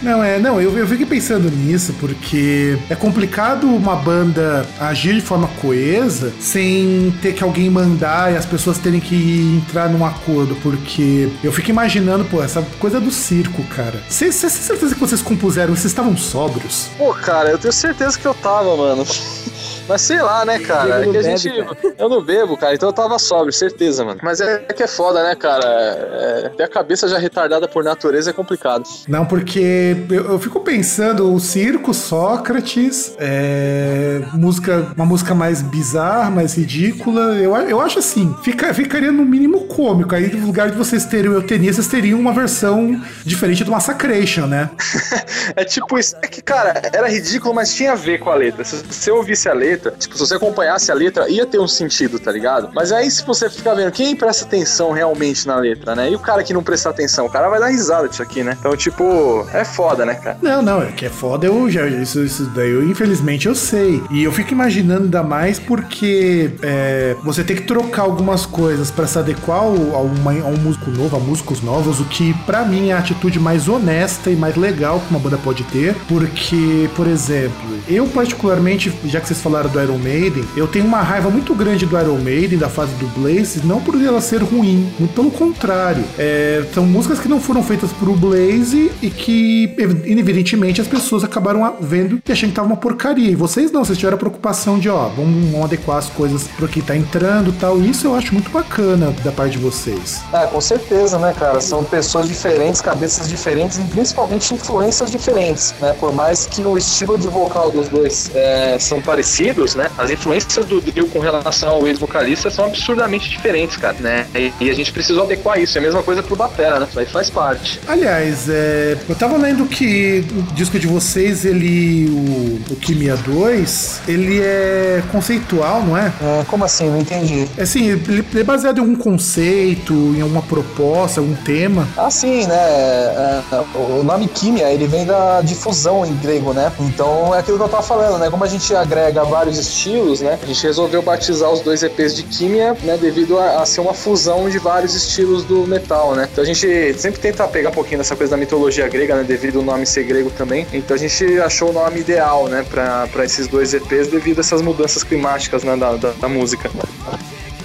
Não, 0.01 0.23
é, 0.23 0.39
não, 0.39 0.61
eu, 0.61 0.75
eu 0.77 0.87
fiquei 0.87 1.05
pensando 1.05 1.49
nisso 1.49 1.93
porque 1.99 2.77
é 2.89 2.95
complicado 2.95 3.67
uma 3.67 3.95
banda 3.95 4.65
agir 4.79 5.13
de 5.13 5.21
forma 5.21 5.47
coesa 5.61 6.33
sem 6.39 7.13
ter 7.21 7.33
que 7.33 7.43
alguém 7.43 7.69
mandar 7.69 8.31
e 8.31 8.37
as 8.37 8.45
pessoas 8.45 8.77
terem 8.77 8.99
que 8.99 9.61
entrar 9.63 9.89
num 9.89 10.05
acordo, 10.05 10.55
porque 10.61 11.29
eu 11.43 11.51
fico 11.51 11.69
imaginando, 11.69 12.25
pô, 12.25 12.41
essa 12.41 12.61
coisa 12.79 12.99
do 12.99 13.11
circo, 13.11 13.63
cara. 13.65 14.01
Vocês 14.09 14.35
vocês 14.35 14.53
têm 14.53 14.61
certeza 14.63 14.93
que 14.93 15.01
vocês 15.01 15.21
compuseram, 15.21 15.75
vocês 15.75 15.85
estavam 15.85 16.15
sóbrios? 16.15 16.89
Pô, 16.97 17.13
cara, 17.13 17.49
eu 17.49 17.57
tenho 17.57 17.73
certeza 17.73 18.17
que 18.17 18.25
eu 18.25 18.33
tava, 18.33 18.75
mano 18.75 18.86
anos. 18.87 19.46
Mas 19.87 20.01
sei 20.01 20.21
lá, 20.21 20.45
né, 20.45 20.59
cara? 20.59 21.05
É 21.05 21.09
que 21.09 21.17
a 21.17 21.21
gente. 21.21 21.49
bebe, 21.49 21.95
Eu 21.97 22.09
não 22.09 22.23
bebo, 22.23 22.57
cara, 22.57 22.75
então 22.75 22.89
eu 22.89 22.93
tava 22.93 23.17
sóbrio, 23.19 23.53
certeza, 23.53 24.03
mano. 24.03 24.19
Mas 24.21 24.41
é 24.41 24.59
que 24.59 24.83
é 24.83 24.87
foda, 24.87 25.23
né, 25.23 25.35
cara? 25.35 25.65
É... 25.65 26.51
Ter 26.55 26.63
a 26.63 26.67
cabeça 26.67 27.07
já 27.07 27.17
retardada 27.17 27.67
por 27.67 27.83
natureza 27.83 28.29
é 28.29 28.33
complicado. 28.33 28.83
Não, 29.07 29.25
porque 29.25 29.95
eu, 30.09 30.31
eu 30.31 30.39
fico 30.39 30.59
pensando, 30.59 31.33
o 31.33 31.39
circo, 31.39 31.93
Sócrates, 31.93 33.15
é, 33.19 34.21
música, 34.33 34.91
uma 34.95 35.05
música 35.05 35.33
mais 35.33 35.61
bizarra, 35.61 36.29
mais 36.29 36.55
ridícula. 36.55 37.35
Eu, 37.35 37.55
eu 37.55 37.81
acho 37.81 37.99
assim, 37.99 38.35
fica, 38.43 38.73
ficaria 38.73 39.11
no 39.11 39.25
mínimo 39.25 39.67
cômico. 39.67 40.15
Aí, 40.15 40.33
no 40.33 40.47
lugar 40.47 40.69
de 40.69 40.77
vocês 40.77 41.05
terem 41.05 41.29
o 41.31 41.33
Eutenia, 41.33 41.71
vocês 41.71 41.87
teriam 41.87 42.19
uma 42.19 42.33
versão 42.33 43.01
diferente 43.25 43.63
do 43.63 43.71
Massacration, 43.71 44.47
né? 44.47 44.69
É 45.55 45.63
tipo 45.63 45.97
isso. 45.97 46.15
É 46.21 46.27
que, 46.27 46.41
cara, 46.41 46.81
era 46.93 47.09
ridículo, 47.09 47.53
mas 47.53 47.73
tinha 47.73 47.93
a 47.93 47.95
ver 47.95 48.19
com 48.19 48.29
a 48.29 48.35
letra. 48.35 48.63
Se 48.63 48.83
você 48.83 49.11
ouvisse 49.11 49.47
a 49.47 49.53
letra, 49.53 49.76
tipo, 49.77 50.13
se 50.17 50.19
você 50.19 50.35
acompanhasse 50.35 50.91
a 50.91 50.95
letra, 50.95 51.29
ia 51.29 51.45
ter 51.45 51.59
um 51.59 51.67
sentido, 51.67 52.19
tá 52.19 52.31
ligado? 52.31 52.69
Mas 52.73 52.91
aí, 52.91 53.09
se 53.09 53.25
você 53.25 53.49
ficar 53.49 53.73
vendo 53.73 53.91
quem 53.91 54.15
presta 54.15 54.45
atenção 54.45 54.91
realmente 54.91 55.47
na 55.47 55.55
letra, 55.57 55.95
né? 55.95 56.11
E 56.11 56.15
o 56.15 56.19
cara 56.19 56.43
que 56.43 56.53
não 56.53 56.63
prestar 56.63 56.89
atenção, 56.91 57.25
o 57.25 57.29
cara 57.29 57.49
vai 57.49 57.59
dar 57.59 57.67
risada 57.67 58.07
disso 58.07 58.21
aqui, 58.23 58.43
né? 58.43 58.55
Então, 58.59 58.75
tipo, 58.75 59.45
é 59.53 59.63
foda, 59.65 60.05
né, 60.05 60.15
cara? 60.15 60.37
Não, 60.41 60.61
não, 60.61 60.81
é 60.81 60.91
que 60.91 61.05
é 61.05 61.09
foda, 61.09 61.45
eu 61.47 61.69
já, 61.69 61.85
isso, 61.87 62.23
isso 62.23 62.43
daí 62.55 62.69
eu 62.71 62.87
infelizmente 62.89 63.47
eu 63.47 63.55
sei. 63.55 64.01
E 64.11 64.23
eu 64.23 64.31
fico 64.31 64.51
imaginando 64.53 65.03
ainda 65.05 65.23
mais 65.23 65.59
porque 65.59 66.51
é, 66.61 67.15
você 67.23 67.43
tem 67.43 67.55
que 67.55 67.63
trocar 67.63 68.03
algumas 68.03 68.45
coisas 68.45 68.89
pra 68.91 69.05
se 69.07 69.17
adequar 69.19 69.57
ao, 69.59 69.73
a, 69.95 69.99
uma- 70.01 70.31
a 70.31 70.47
um 70.47 70.57
músico 70.57 70.89
novo, 70.91 71.15
a 71.15 71.19
músicos 71.19 71.61
novos, 71.61 71.99
o 71.99 72.05
que 72.05 72.33
pra 72.45 72.63
mim 72.65 72.89
é 72.89 72.93
a 72.93 72.99
atitude 72.99 73.39
mais 73.39 73.67
honesta 73.67 74.29
e 74.29 74.35
mais 74.35 74.55
legal 74.55 74.99
que 74.99 75.09
uma 75.09 75.19
banda 75.19 75.37
pode 75.37 75.63
ter. 75.65 75.95
Porque, 76.07 76.89
por 76.95 77.07
exemplo, 77.07 77.55
eu 77.87 78.07
particularmente, 78.07 78.91
já 79.05 79.19
que 79.19 79.27
vocês 79.27 79.41
falaram 79.41 79.66
do 79.67 79.81
Iron 79.81 79.97
Maiden, 79.97 80.43
eu 80.55 80.67
tenho 80.67 80.85
uma 80.85 81.01
raiva 81.01 81.29
muito 81.29 81.53
grande 81.53 81.85
do 81.85 81.99
Iron 81.99 82.17
Maiden, 82.17 82.57
da 82.57 82.69
fase 82.69 82.93
do 82.95 83.07
Blaze, 83.19 83.61
não 83.65 83.81
por 83.81 83.95
ela 84.01 84.21
ser 84.21 84.41
ruim, 84.41 84.91
muito 84.99 85.13
pelo 85.13 85.31
contrário. 85.31 86.03
É, 86.17 86.63
são 86.73 86.85
músicas 86.85 87.19
que 87.19 87.27
não 87.27 87.39
foram 87.39 87.63
feitas 87.63 87.91
pro 87.91 88.13
Blaze 88.13 88.91
e 89.01 89.09
que, 89.09 89.73
evidentemente, 89.77 90.81
as 90.81 90.87
pessoas 90.87 91.23
acabaram 91.23 91.75
vendo 91.79 92.21
e 92.27 92.31
achando 92.31 92.49
que 92.49 92.55
tava 92.55 92.67
uma 92.67 92.77
porcaria. 92.77 93.31
E 93.31 93.35
vocês 93.35 93.71
não, 93.71 93.83
vocês 93.83 93.97
tiveram 93.97 94.15
a 94.15 94.19
preocupação 94.19 94.79
de, 94.79 94.89
ó, 94.89 95.07
vamos, 95.09 95.51
vamos 95.51 95.65
adequar 95.65 95.97
as 95.97 96.09
coisas 96.09 96.47
pro 96.55 96.67
que 96.67 96.81
tá 96.81 96.95
entrando 96.95 97.53
tal. 97.59 97.79
Isso 97.81 98.07
eu 98.07 98.15
acho 98.15 98.33
muito 98.33 98.49
bacana 98.51 99.13
da 99.23 99.31
parte 99.31 99.53
de 99.53 99.59
vocês. 99.59 100.21
Ah, 100.31 100.47
com 100.47 100.61
certeza, 100.61 101.17
né, 101.17 101.33
cara? 101.37 101.59
São 101.61 101.83
pessoas 101.83 102.27
diferentes, 102.27 102.81
cabeças 102.81 103.27
diferentes 103.27 103.77
e 103.77 103.81
principalmente 103.83 104.53
influências 104.53 105.11
diferentes, 105.11 105.73
né? 105.81 105.95
Por 105.99 106.13
mais 106.13 106.45
que 106.45 106.61
o 106.61 106.77
estilo 106.77 107.17
de 107.17 107.27
vocal 107.27 107.71
dos 107.71 107.87
dois 107.89 108.31
é, 108.35 108.77
são 108.79 109.01
parecidos, 109.01 109.56
né? 109.75 109.89
As 109.97 110.09
influências 110.09 110.65
do 110.65 110.81
Dio 110.81 111.07
com 111.07 111.19
relação 111.19 111.69
ao 111.69 111.87
ex-vocalista 111.87 112.49
são 112.49 112.65
absurdamente 112.65 113.29
diferentes, 113.29 113.77
cara, 113.77 113.97
né? 113.99 114.27
E, 114.35 114.51
e 114.59 114.69
a 114.69 114.73
gente 114.73 114.91
precisou 114.91 115.23
adequar 115.23 115.59
isso. 115.59 115.77
É 115.77 115.79
a 115.79 115.83
mesma 115.83 116.03
coisa 116.03 116.21
pro 116.21 116.35
Batera, 116.35 116.79
né? 116.79 116.87
Isso 116.89 116.99
aí 116.99 117.05
faz 117.05 117.29
parte. 117.29 117.79
Aliás, 117.87 118.49
é, 118.49 118.97
eu 119.07 119.15
tava 119.15 119.37
lendo 119.37 119.65
que 119.65 120.25
o 120.31 120.53
disco 120.53 120.79
de 120.79 120.87
vocês, 120.87 121.45
ele, 121.45 122.07
o, 122.09 122.73
o 122.73 122.75
Kimia 122.75 123.15
2, 123.15 124.01
ele 124.07 124.41
é 124.41 125.03
conceitual, 125.11 125.81
não 125.83 125.97
é? 125.97 126.11
É, 126.21 126.43
como 126.45 126.65
assim? 126.65 126.89
Não 126.89 126.99
entendi. 126.99 127.47
É 127.57 127.67
Assim, 127.67 127.89
ele 127.89 128.25
é 128.33 128.43
baseado 128.43 128.77
em 128.77 128.81
algum 128.81 128.95
conceito, 128.95 129.93
em 129.93 130.21
alguma 130.21 130.41
proposta, 130.41 131.19
algum 131.19 131.35
tema. 131.35 131.85
Ah, 131.97 132.09
sim, 132.09 132.47
né? 132.47 132.55
é, 132.57 133.41
é, 133.51 133.63
o 133.77 134.03
nome 134.03 134.27
Químia, 134.27 134.71
ele 134.71 134.87
vem 134.87 135.05
da 135.05 135.41
difusão 135.41 136.05
em 136.05 136.15
grego, 136.17 136.53
né? 136.53 136.71
Então 136.79 137.33
é 137.33 137.39
aquilo 137.39 137.57
que 137.57 137.63
eu 137.63 137.69
tava 137.69 137.83
falando, 137.83 138.19
né? 138.19 138.29
Como 138.29 138.43
a 138.43 138.47
gente 138.47 138.73
agrega 138.75 139.23
vários 139.23 139.46
estilos, 139.55 140.19
né? 140.19 140.37
A 140.41 140.45
gente 140.45 140.63
resolveu 140.63 141.01
batizar 141.01 141.49
os 141.51 141.61
dois 141.61 141.83
EPs 141.83 142.15
de 142.15 142.23
Químia, 142.23 142.75
né, 142.83 142.97
devido 142.97 143.37
a, 143.37 143.61
a 143.61 143.65
ser 143.65 143.81
uma 143.81 143.93
fusão 143.93 144.49
de 144.49 144.59
vários 144.59 144.93
estilos 144.95 145.43
do 145.43 145.65
metal, 145.65 146.15
né? 146.15 146.27
Então 146.31 146.43
a 146.43 146.47
gente 146.47 146.93
sempre 146.95 147.21
tenta 147.21 147.47
pegar 147.47 147.69
um 147.69 147.73
pouquinho 147.73 147.99
dessa 147.99 148.15
coisa 148.15 148.31
da 148.31 148.37
mitologia 148.37 148.87
grega, 148.89 149.15
né, 149.15 149.23
devido 149.23 149.59
o 149.59 149.63
nome 149.63 149.85
ser 149.85 150.03
grego 150.03 150.29
também. 150.31 150.67
Então 150.73 150.95
a 150.95 150.99
gente 150.99 151.39
achou 151.39 151.69
o 151.69 151.73
nome 151.73 151.99
ideal, 152.01 152.47
né, 152.47 152.65
pra 152.69 153.23
esses 153.23 153.47
dois 153.47 153.73
EPs 153.73 154.07
devido 154.07 154.39
a 154.39 154.41
essas 154.41 154.61
mudanças 154.61 155.03
climáticas, 155.03 155.63
né, 155.63 155.77
da, 155.77 155.95
da, 155.95 156.11
da 156.11 156.27
música. 156.27 156.69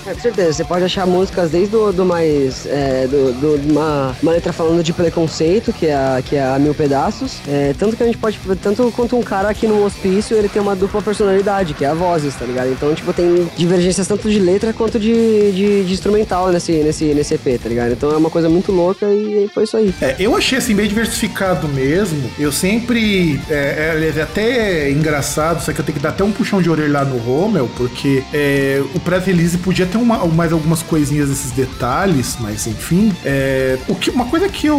É, 0.06 0.14
com 0.14 0.20
certeza, 0.20 0.52
você 0.52 0.64
pode 0.64 0.84
achar 0.84 1.06
músicas 1.06 1.50
desde 1.50 1.76
o 1.76 1.92
do 1.92 2.04
mais. 2.04 2.66
É, 2.66 3.06
do, 3.08 3.32
do- 3.32 3.72
uma, 3.72 4.16
uma 4.22 4.32
letra 4.32 4.52
falando 4.52 4.82
de 4.82 4.92
preconceito, 4.92 5.72
que 5.72 5.86
é 5.86 5.94
a, 5.94 6.22
que 6.24 6.34
é 6.36 6.42
a 6.44 6.58
mil 6.58 6.74
pedaços. 6.74 7.36
É, 7.48 7.72
tanto 7.78 7.96
que 7.96 8.02
a 8.02 8.06
gente 8.06 8.18
pode. 8.18 8.38
Tanto 8.60 8.90
quanto 8.96 9.16
um 9.16 9.22
cara 9.22 9.48
aqui 9.48 9.66
no 9.66 9.84
hospício, 9.84 10.36
ele 10.36 10.48
tem 10.48 10.60
uma 10.60 10.74
dupla 10.74 11.00
personalidade, 11.00 11.74
que 11.74 11.84
é 11.84 11.88
a 11.88 11.94
vozes, 11.94 12.34
tá 12.34 12.44
ligado? 12.44 12.70
Então, 12.70 12.92
tipo, 12.94 13.12
tem 13.12 13.48
divergências 13.56 14.06
tanto 14.08 14.28
de 14.28 14.38
letra 14.40 14.72
quanto 14.72 14.98
de, 14.98 15.52
de, 15.52 15.84
de 15.84 15.92
instrumental 15.92 16.50
nesse, 16.50 16.72
nesse, 16.72 17.04
nesse 17.14 17.34
EP, 17.34 17.60
tá 17.62 17.68
ligado? 17.68 17.92
Então 17.92 18.10
é 18.12 18.16
uma 18.16 18.30
coisa 18.30 18.48
muito 18.48 18.72
louca 18.72 19.06
e 19.06 19.48
foi 19.54 19.64
isso 19.64 19.76
aí. 19.76 19.94
É, 20.00 20.16
eu 20.18 20.36
achei 20.36 20.58
assim 20.58 20.74
bem 20.74 20.88
diversificado 20.88 21.68
mesmo. 21.68 22.28
Eu 22.38 22.50
sempre. 22.50 23.40
É, 23.48 23.54
é, 23.54 24.12
é 24.18 24.22
até 24.22 24.90
engraçado, 24.90 25.62
só 25.62 25.72
que 25.72 25.80
eu 25.80 25.84
tenho 25.84 25.96
que 25.98 26.02
dar 26.02 26.10
até 26.10 26.24
um 26.24 26.32
puxão 26.32 26.60
de 26.60 26.68
orelha 26.68 26.92
lá 26.92 27.04
no 27.04 27.18
Rommel, 27.18 27.70
porque 27.76 28.22
é, 28.32 28.82
o 28.94 29.00
pré-release 29.00 29.58
podia 29.58 29.86
ter 29.92 29.98
uma- 29.98 30.26
mais 30.26 30.52
algumas 30.52 30.82
coisinhas 30.82 31.28
desses 31.28 31.52
detalhes, 31.52 32.36
mas 32.40 32.66
enfim. 32.66 33.12
É, 33.24 33.78
o 33.88 33.94
que, 33.94 34.10
uma 34.10 34.24
coisa 34.26 34.48
que 34.48 34.66
eu 34.66 34.78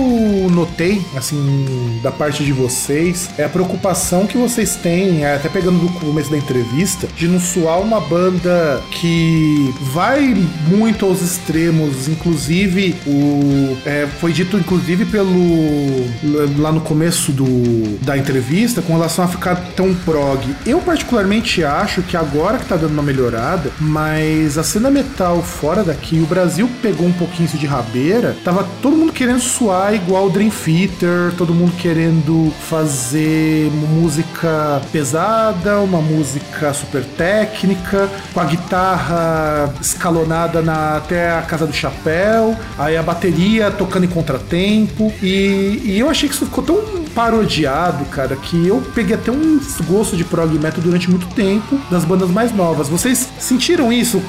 notei, 0.52 1.02
assim, 1.16 2.00
da 2.02 2.12
parte 2.12 2.44
de 2.44 2.52
vocês, 2.52 3.30
é 3.38 3.46
a 3.46 3.50
preocupação 3.50 4.26
que 4.26 4.38
vocês 4.38 4.76
têm, 4.76 5.24
é, 5.24 5.36
até 5.36 5.50
pegando 5.50 5.80
do 5.80 5.90
começo 6.00 6.30
da 6.32 6.38
entrevista, 6.38 7.08
de 7.16 7.28
não 7.28 7.40
soar 7.40 7.80
uma 7.80 8.00
banda 8.02 8.82
que 8.92 9.74
vai 9.94 10.36
muito 10.68 11.06
aos 11.06 11.22
extremos, 11.22 12.08
inclusive 12.08 12.96
o 13.06 13.78
é, 13.86 14.08
foi 14.20 14.32
dito 14.34 14.58
inclusive 14.58 15.06
pelo 15.06 15.34
lá 16.58 16.72
no 16.72 16.82
começo 16.82 17.32
do, 17.32 17.98
da 18.04 18.18
entrevista 18.18 18.82
com 18.82 18.94
relação 18.94 19.26
a 19.26 19.28
ficar 19.28 19.56
tão 19.76 19.94
prog. 19.94 20.40
Eu 20.66 20.80
particularmente 20.80 21.64
acho 21.64 22.02
que 22.02 22.16
agora 22.18 22.58
que 22.58 22.66
tá 22.66 22.76
dando 22.76 22.92
uma 22.94 23.04
melhorada, 23.04 23.70
mas 23.80 24.58
a 24.58 24.64
cena 24.64 24.90
metal 25.04 25.42
fora 25.44 25.84
daqui, 25.84 26.20
o 26.20 26.26
Brasil 26.26 26.70
pegou 26.82 27.06
um 27.06 27.12
pouquinho 27.12 27.46
isso 27.46 27.58
de 27.58 27.68
rabeira, 27.68 28.36
tava 28.44 28.68
todo 28.82 28.96
mundo 28.96 29.12
querendo 29.12 29.40
suar 29.40 29.94
igual 29.94 30.28
o 30.28 30.30
Dream 30.30 30.50
Theater, 30.50 31.34
todo 31.38 31.54
mundo 31.54 31.74
querendo 31.78 32.52
fazer 32.68 33.70
música 33.72 34.82
pesada, 34.92 35.80
uma 35.80 36.02
música 36.02 36.74
super 36.74 37.04
técnica, 37.04 38.10
com 38.34 38.40
a 38.40 38.46
guitarra 38.46 39.74
escalonada 39.82 40.62
na, 40.62 40.98
até 40.98 41.32
a 41.32 41.42
casa 41.42 41.68
do 41.68 41.74
chapéu, 41.74 42.58
aí 42.78 42.96
a 42.96 43.04
bateria 43.04 43.70
tocando 43.70 44.06
em 44.06 44.10
contratempo, 44.10 45.12
e, 45.22 45.82
e 45.84 46.00
eu 46.00 46.10
achei 46.10 46.30
que 46.30 46.36
isso 46.36 46.46
ficou 46.46 46.64
tão 46.64 47.03
parodiado, 47.14 48.06
cara, 48.06 48.36
que 48.36 48.68
eu 48.68 48.82
peguei 48.94 49.16
até 49.16 49.32
um 49.32 49.60
gosto 49.88 50.16
de 50.16 50.24
prog 50.24 50.58
metal 50.58 50.82
durante 50.82 51.10
muito 51.10 51.28
tempo 51.36 51.80
das 51.90 52.06
bandas 52.06 52.30
mais 52.30 52.52
novas. 52.52 52.90
Vocês 52.90 53.30
sentiram 53.40 53.92
isso 53.92 54.22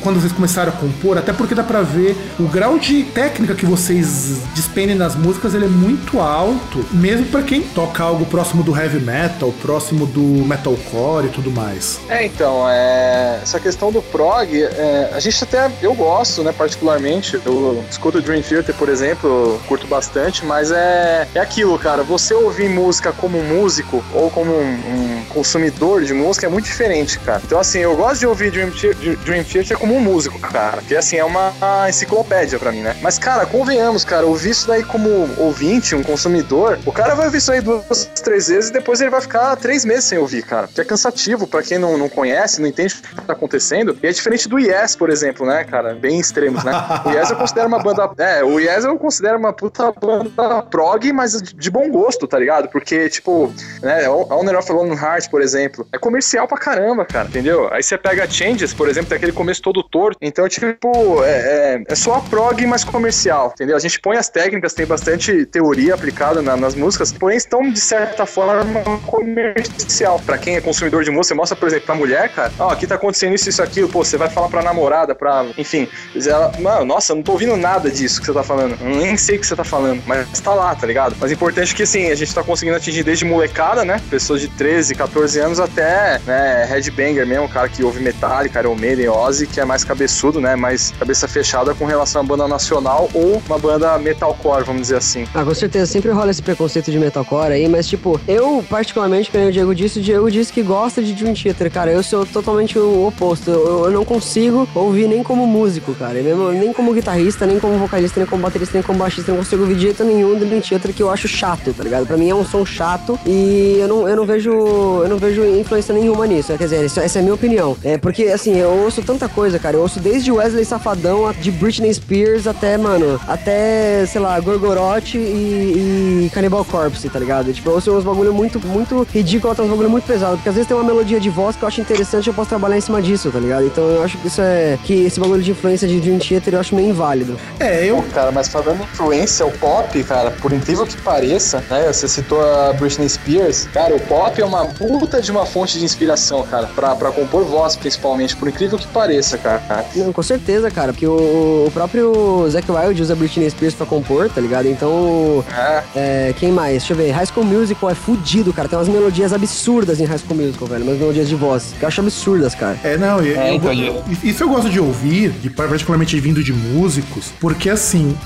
quando 0.00 0.20
vocês 0.20 0.32
começaram 0.32 0.72
a 0.72 0.76
compor? 0.76 1.18
Até 1.18 1.32
porque 1.32 1.54
dá 1.54 1.62
pra 1.62 1.82
ver 1.82 2.16
o 2.38 2.44
grau 2.44 2.78
de 2.78 3.04
técnica 3.04 3.54
que 3.54 3.66
vocês 3.66 4.42
despendem 4.54 4.94
nas 4.94 5.14
músicas, 5.14 5.54
ele 5.54 5.64
é 5.64 5.68
muito 5.68 6.20
alto, 6.20 6.84
mesmo 6.92 7.26
para 7.26 7.42
quem 7.42 7.62
toca 7.62 8.02
algo 8.02 8.26
próximo 8.26 8.62
do 8.62 8.76
heavy 8.76 9.00
metal, 9.00 9.52
próximo 9.62 10.06
do 10.06 10.20
metalcore 10.20 11.26
e 11.26 11.30
tudo 11.30 11.50
mais. 11.50 12.00
É, 12.08 12.24
então, 12.24 12.68
é, 12.68 13.40
essa 13.42 13.58
questão 13.58 13.90
do 13.90 14.02
prog, 14.02 14.48
é, 14.54 15.10
a 15.12 15.20
gente 15.20 15.42
até, 15.42 15.70
eu 15.82 15.94
gosto, 15.94 16.42
né, 16.42 16.52
particularmente, 16.56 17.40
eu 17.44 17.84
escuto 17.90 18.20
Dream 18.20 18.42
Theater, 18.42 18.74
por 18.74 18.88
exemplo, 18.88 19.60
curto 19.66 19.86
bastante, 19.86 20.44
mas 20.44 20.70
é, 20.70 21.26
é 21.34 21.40
aquilo, 21.40 21.78
cara, 21.78 22.02
você 22.02 22.17
ouvir 22.34 22.68
música 22.68 23.12
como 23.12 23.42
músico 23.42 24.04
ou 24.12 24.30
como 24.30 24.52
um, 24.52 25.20
um 25.20 25.24
consumidor 25.28 26.02
de 26.02 26.12
música 26.12 26.46
é 26.46 26.48
muito 26.48 26.64
diferente, 26.64 27.18
cara. 27.20 27.40
Então, 27.44 27.58
assim, 27.58 27.78
eu 27.78 27.96
gosto 27.96 28.20
de 28.20 28.26
ouvir 28.26 28.50
Dream 28.50 28.70
Theater, 28.70 29.16
Dream 29.18 29.44
Theater 29.44 29.78
como 29.78 29.94
um 29.94 30.00
músico, 30.00 30.38
cara, 30.38 30.78
porque, 30.78 30.96
assim, 30.96 31.16
é 31.16 31.24
uma 31.24 31.52
enciclopédia 31.88 32.58
para 32.58 32.72
mim, 32.72 32.80
né? 32.80 32.96
Mas, 33.02 33.18
cara, 33.18 33.46
convenhamos, 33.46 34.04
cara, 34.04 34.26
ouvir 34.26 34.50
isso 34.50 34.66
daí 34.66 34.82
como 34.82 35.08
ouvinte, 35.38 35.94
um 35.94 36.02
consumidor, 36.02 36.78
o 36.84 36.92
cara 36.92 37.14
vai 37.14 37.26
ouvir 37.26 37.38
isso 37.38 37.52
aí 37.52 37.60
duas, 37.60 38.10
três 38.22 38.48
vezes 38.48 38.70
e 38.70 38.72
depois 38.72 39.00
ele 39.00 39.10
vai 39.10 39.20
ficar 39.20 39.54
três 39.56 39.84
meses 39.84 40.04
sem 40.04 40.18
ouvir, 40.18 40.42
cara. 40.42 40.68
Que 40.68 40.80
é 40.80 40.84
cansativo 40.84 41.46
para 41.46 41.62
quem 41.62 41.78
não, 41.78 41.96
não 41.96 42.08
conhece, 42.08 42.60
não 42.60 42.68
entende 42.68 42.94
o 42.94 43.16
que 43.16 43.22
tá 43.22 43.32
acontecendo. 43.32 43.98
E 44.02 44.06
é 44.06 44.10
diferente 44.10 44.48
do 44.48 44.58
Yes, 44.58 44.96
por 44.96 45.10
exemplo, 45.10 45.46
né, 45.46 45.64
cara? 45.64 45.94
Bem 45.94 46.18
extremos, 46.18 46.64
né? 46.64 46.72
O 47.04 47.10
Yes 47.10 47.30
eu 47.30 47.36
considero 47.36 47.68
uma 47.68 47.78
banda. 47.78 48.10
É, 48.18 48.42
o 48.42 48.58
Yes 48.58 48.84
eu 48.84 48.96
considero 48.98 49.38
uma 49.38 49.52
puta 49.52 49.92
banda 49.92 50.62
prog, 50.62 51.12
mas 51.12 51.40
de 51.42 51.70
bom 51.70 51.88
gosto, 51.90 52.07
tá 52.16 52.38
ligado? 52.38 52.68
Porque, 52.68 53.08
tipo, 53.08 53.52
né, 53.82 54.08
Honor 54.08 54.56
of 54.56 54.72
Lone 54.72 54.94
Heart, 54.94 55.30
por 55.30 55.42
exemplo, 55.42 55.86
é 55.92 55.98
comercial 55.98 56.46
pra 56.46 56.58
caramba, 56.58 57.04
cara, 57.04 57.28
entendeu? 57.28 57.68
Aí 57.72 57.82
você 57.82 57.98
pega 57.98 58.28
Changes, 58.28 58.72
por 58.72 58.88
exemplo, 58.88 59.08
tem 59.08 59.16
aquele 59.16 59.32
começo 59.32 59.60
todo 59.62 59.82
torto. 59.82 60.18
Então, 60.22 60.48
tipo, 60.48 61.22
é, 61.24 61.30
é, 61.30 61.82
é 61.86 61.94
só 61.94 62.14
a 62.14 62.20
prog 62.20 62.64
mais 62.66 62.84
comercial, 62.84 63.52
entendeu? 63.54 63.76
A 63.76 63.80
gente 63.80 64.00
põe 64.00 64.16
as 64.16 64.28
técnicas, 64.28 64.74
tem 64.74 64.86
bastante 64.86 65.44
teoria 65.46 65.94
aplicada 65.94 66.40
na, 66.40 66.56
nas 66.56 66.74
músicas, 66.74 67.12
porém 67.12 67.36
estão, 67.36 67.70
de 67.70 67.80
certa 67.80 68.26
forma, 68.26 68.64
comercial. 69.06 70.20
Pra 70.24 70.38
quem 70.38 70.56
é 70.56 70.60
consumidor 70.60 71.04
de 71.04 71.10
música, 71.10 71.28
você 71.28 71.34
mostra, 71.34 71.56
por 71.56 71.68
exemplo, 71.68 71.86
pra 71.86 71.94
mulher, 71.94 72.28
cara, 72.30 72.52
ó, 72.58 72.68
oh, 72.68 72.70
aqui 72.70 72.86
tá 72.86 72.94
acontecendo 72.94 73.34
isso, 73.34 73.48
isso, 73.48 73.62
aquilo, 73.62 73.88
pô, 73.88 74.04
você 74.04 74.16
vai 74.16 74.30
falar 74.30 74.48
pra 74.48 74.62
namorada, 74.62 75.14
pra. 75.14 75.46
Enfim, 75.56 75.88
ela, 76.26 76.52
mano, 76.58 76.84
nossa, 76.84 77.14
não 77.14 77.22
tô 77.22 77.32
ouvindo 77.32 77.56
nada 77.56 77.90
disso 77.90 78.20
que 78.20 78.26
você 78.26 78.32
tá 78.32 78.42
falando. 78.42 78.76
Nem 78.82 79.16
sei 79.16 79.36
o 79.36 79.40
que 79.40 79.46
você 79.46 79.56
tá 79.56 79.64
falando, 79.64 80.02
mas 80.06 80.40
tá 80.40 80.54
lá, 80.54 80.74
tá 80.74 80.86
ligado? 80.86 81.16
Mas 81.20 81.30
é 81.30 81.34
importante 81.34 81.74
que, 81.74 81.82
assim, 81.82 81.97
a 82.06 82.14
gente 82.14 82.34
tá 82.34 82.42
conseguindo 82.42 82.76
atingir 82.76 83.02
desde 83.02 83.24
molecada, 83.24 83.84
né? 83.84 84.00
Pessoas 84.10 84.40
de 84.40 84.48
13, 84.48 84.94
14 84.94 85.38
anos 85.40 85.60
até, 85.60 86.20
né, 86.26 86.66
headbanger 86.68 87.26
mesmo, 87.26 87.48
cara 87.48 87.68
que 87.68 87.82
ouve 87.82 88.00
Metallica, 88.00 88.60
Iron 88.60 88.74
Maiden, 88.74 89.08
Ozzy, 89.08 89.46
que 89.46 89.60
é 89.60 89.64
mais 89.64 89.84
cabeçudo, 89.84 90.40
né? 90.40 90.56
Mais 90.56 90.92
cabeça 90.98 91.28
fechada 91.28 91.74
com 91.74 91.84
relação 91.84 92.22
à 92.22 92.24
banda 92.24 92.48
nacional 92.48 93.08
ou 93.12 93.42
uma 93.46 93.58
banda 93.58 93.98
metalcore, 93.98 94.64
vamos 94.64 94.82
dizer 94.82 94.96
assim. 94.96 95.26
Ah, 95.34 95.44
com 95.44 95.54
certeza, 95.54 95.86
sempre 95.86 96.10
rola 96.10 96.30
esse 96.30 96.42
preconceito 96.42 96.90
de 96.90 96.98
metalcore 96.98 97.52
aí, 97.52 97.68
mas 97.68 97.86
tipo, 97.86 98.20
eu 98.26 98.64
particularmente, 98.68 99.30
como 99.30 99.46
o 99.46 99.52
Diego 99.52 99.74
disse, 99.74 99.98
o 99.98 100.02
Diego 100.02 100.30
disse 100.30 100.52
que 100.52 100.62
gosta 100.62 101.02
de 101.02 101.12
Dream 101.12 101.34
Theater, 101.34 101.70
cara, 101.70 101.90
eu 101.90 102.02
sou 102.02 102.24
totalmente 102.24 102.78
o 102.78 103.06
oposto, 103.06 103.50
eu, 103.50 103.84
eu 103.86 103.90
não 103.90 104.04
consigo 104.04 104.68
ouvir 104.74 105.08
nem 105.08 105.22
como 105.22 105.46
músico, 105.46 105.94
cara, 105.94 106.20
nem 106.22 106.72
como 106.72 106.92
guitarrista, 106.92 107.46
nem 107.46 107.58
como 107.58 107.78
vocalista, 107.78 108.20
nem 108.20 108.26
como 108.26 108.42
baterista, 108.42 108.74
nem 108.74 108.82
como 108.82 108.98
baixista, 108.98 109.32
não 109.32 109.38
consigo 109.38 109.62
ouvir 109.62 109.74
de 109.74 109.82
jeito 109.82 110.04
nenhum 110.04 110.38
Dream 110.38 110.60
Theater 110.60 110.92
que 110.92 111.02
eu 111.02 111.10
acho 111.10 111.28
chato, 111.28 111.72
tá 111.72 111.82
ligado? 111.88 112.06
Pra 112.06 112.16
mim 112.16 112.30
é 112.30 112.34
um 112.34 112.44
som 112.44 112.64
chato 112.64 113.18
e 113.26 113.78
eu 113.80 113.88
não, 113.88 114.08
eu 114.08 114.16
não 114.16 114.24
vejo 114.24 114.50
eu 114.50 115.08
não 115.08 115.18
vejo 115.18 115.44
influência 115.44 115.94
nenhuma 115.94 116.26
nisso, 116.26 116.52
quer 116.56 116.64
dizer, 116.64 116.84
isso, 116.84 117.00
essa 117.00 117.18
é 117.18 117.20
a 117.20 117.22
minha 117.22 117.34
opinião, 117.34 117.76
é 117.84 117.98
porque 117.98 118.24
assim, 118.24 118.56
eu 118.56 118.70
ouço 118.70 119.02
tanta 119.02 119.28
coisa, 119.28 119.58
cara, 119.58 119.76
eu 119.76 119.80
ouço 119.80 120.00
desde 120.00 120.30
Wesley 120.30 120.64
Safadão, 120.64 121.32
de 121.40 121.50
Britney 121.50 121.92
Spears 121.92 122.46
até, 122.46 122.76
mano, 122.76 123.20
até, 123.26 124.06
sei 124.06 124.20
lá, 124.20 124.38
Gorgoroth 124.40 125.14
e, 125.14 125.18
e 125.18 126.30
Cannibal 126.32 126.64
Corpse, 126.64 127.08
tá 127.08 127.18
ligado? 127.18 127.52
Tipo, 127.52 127.70
eu 127.70 127.74
ouço 127.74 127.92
uns 127.92 128.04
bagulho 128.04 128.32
muito, 128.32 128.60
muito 128.66 129.06
ridículo, 129.12 129.52
até 129.52 129.62
uns 129.62 129.70
bagulho 129.70 129.90
muito 129.90 130.04
pesado, 130.04 130.36
porque 130.36 130.48
às 130.48 130.54
vezes 130.54 130.68
tem 130.68 130.76
uma 130.76 130.84
melodia 130.84 131.20
de 131.20 131.30
voz 131.30 131.56
que 131.56 131.62
eu 131.62 131.68
acho 131.68 131.80
interessante 131.80 132.26
e 132.26 132.30
eu 132.30 132.34
posso 132.34 132.48
trabalhar 132.48 132.76
em 132.76 132.80
cima 132.80 133.00
disso, 133.00 133.30
tá 133.30 133.38
ligado? 133.38 133.66
Então 133.66 133.84
eu 133.84 134.02
acho 134.02 134.18
que 134.18 134.26
isso 134.26 134.40
é, 134.40 134.78
que 134.84 135.04
esse 135.06 135.18
bagulho 135.18 135.42
de 135.42 135.50
influência 135.50 135.88
de 135.88 136.00
Dream 136.00 136.18
Theater 136.18 136.54
eu 136.54 136.60
acho 136.60 136.74
meio 136.74 136.88
inválido. 136.88 137.36
É, 137.58 137.84
eu... 137.84 137.96
Pô, 137.96 138.02
cara, 138.14 138.30
mas 138.30 138.48
falando 138.48 138.82
influência, 138.82 139.46
o 139.46 139.52
pop, 139.52 140.02
cara, 140.04 140.30
por 140.30 140.52
incrível 140.52 140.86
que 140.86 140.96
pareça, 140.98 141.62
né, 141.70 141.77
você 141.86 142.08
citou 142.08 142.40
a 142.40 142.72
Britney 142.72 143.08
Spears, 143.08 143.68
cara, 143.72 143.94
o 143.94 144.00
pop 144.00 144.40
é 144.40 144.44
uma 144.44 144.66
puta 144.66 145.20
de 145.20 145.30
uma 145.30 145.46
fonte 145.46 145.78
de 145.78 145.84
inspiração, 145.84 146.42
cara, 146.42 146.66
pra, 146.66 146.94
pra 146.94 147.10
compor 147.10 147.44
voz, 147.44 147.76
principalmente, 147.76 148.36
por 148.36 148.48
incrível 148.48 148.78
que 148.78 148.86
pareça, 148.88 149.38
cara. 149.38 149.62
Não, 149.94 150.12
com 150.12 150.22
certeza, 150.22 150.70
cara, 150.70 150.92
porque 150.92 151.06
o, 151.06 151.64
o 151.66 151.70
próprio 151.72 152.48
Zac 152.50 152.70
Wild 152.70 153.02
usa 153.02 153.14
Britney 153.14 153.50
Spears 153.50 153.74
pra 153.74 153.86
compor, 153.86 154.28
tá 154.28 154.40
ligado? 154.40 154.66
Então, 154.66 155.44
é. 155.56 155.84
é. 156.28 156.34
quem 156.38 156.50
mais? 156.50 156.78
Deixa 156.78 156.92
eu 156.92 156.96
ver. 156.96 157.10
High 157.10 157.26
School 157.26 157.44
Musical 157.44 157.90
é 157.90 157.94
fudido, 157.94 158.52
cara. 158.52 158.68
Tem 158.68 158.78
umas 158.78 158.88
melodias 158.88 159.32
absurdas 159.32 160.00
em 160.00 160.04
High 160.04 160.18
School 160.18 160.36
Musical, 160.36 160.68
velho. 160.68 160.84
Umas 160.84 160.98
melodias 160.98 161.28
de 161.28 161.34
voz 161.34 161.74
que 161.78 161.84
eu 161.84 161.88
acho 161.88 162.00
absurdas, 162.00 162.54
cara. 162.54 162.78
É, 162.82 162.96
não, 162.96 163.20
eu, 163.20 163.38
é, 163.38 163.54
então, 163.54 163.72
eu, 163.72 164.02
isso 164.22 164.42
eu 164.42 164.48
gosto 164.48 164.70
de 164.70 164.80
ouvir, 164.80 165.30
de, 165.30 165.50
particularmente 165.50 166.18
vindo 166.20 166.42
de 166.42 166.52
músicos, 166.52 167.32
porque 167.40 167.70
assim, 167.70 168.16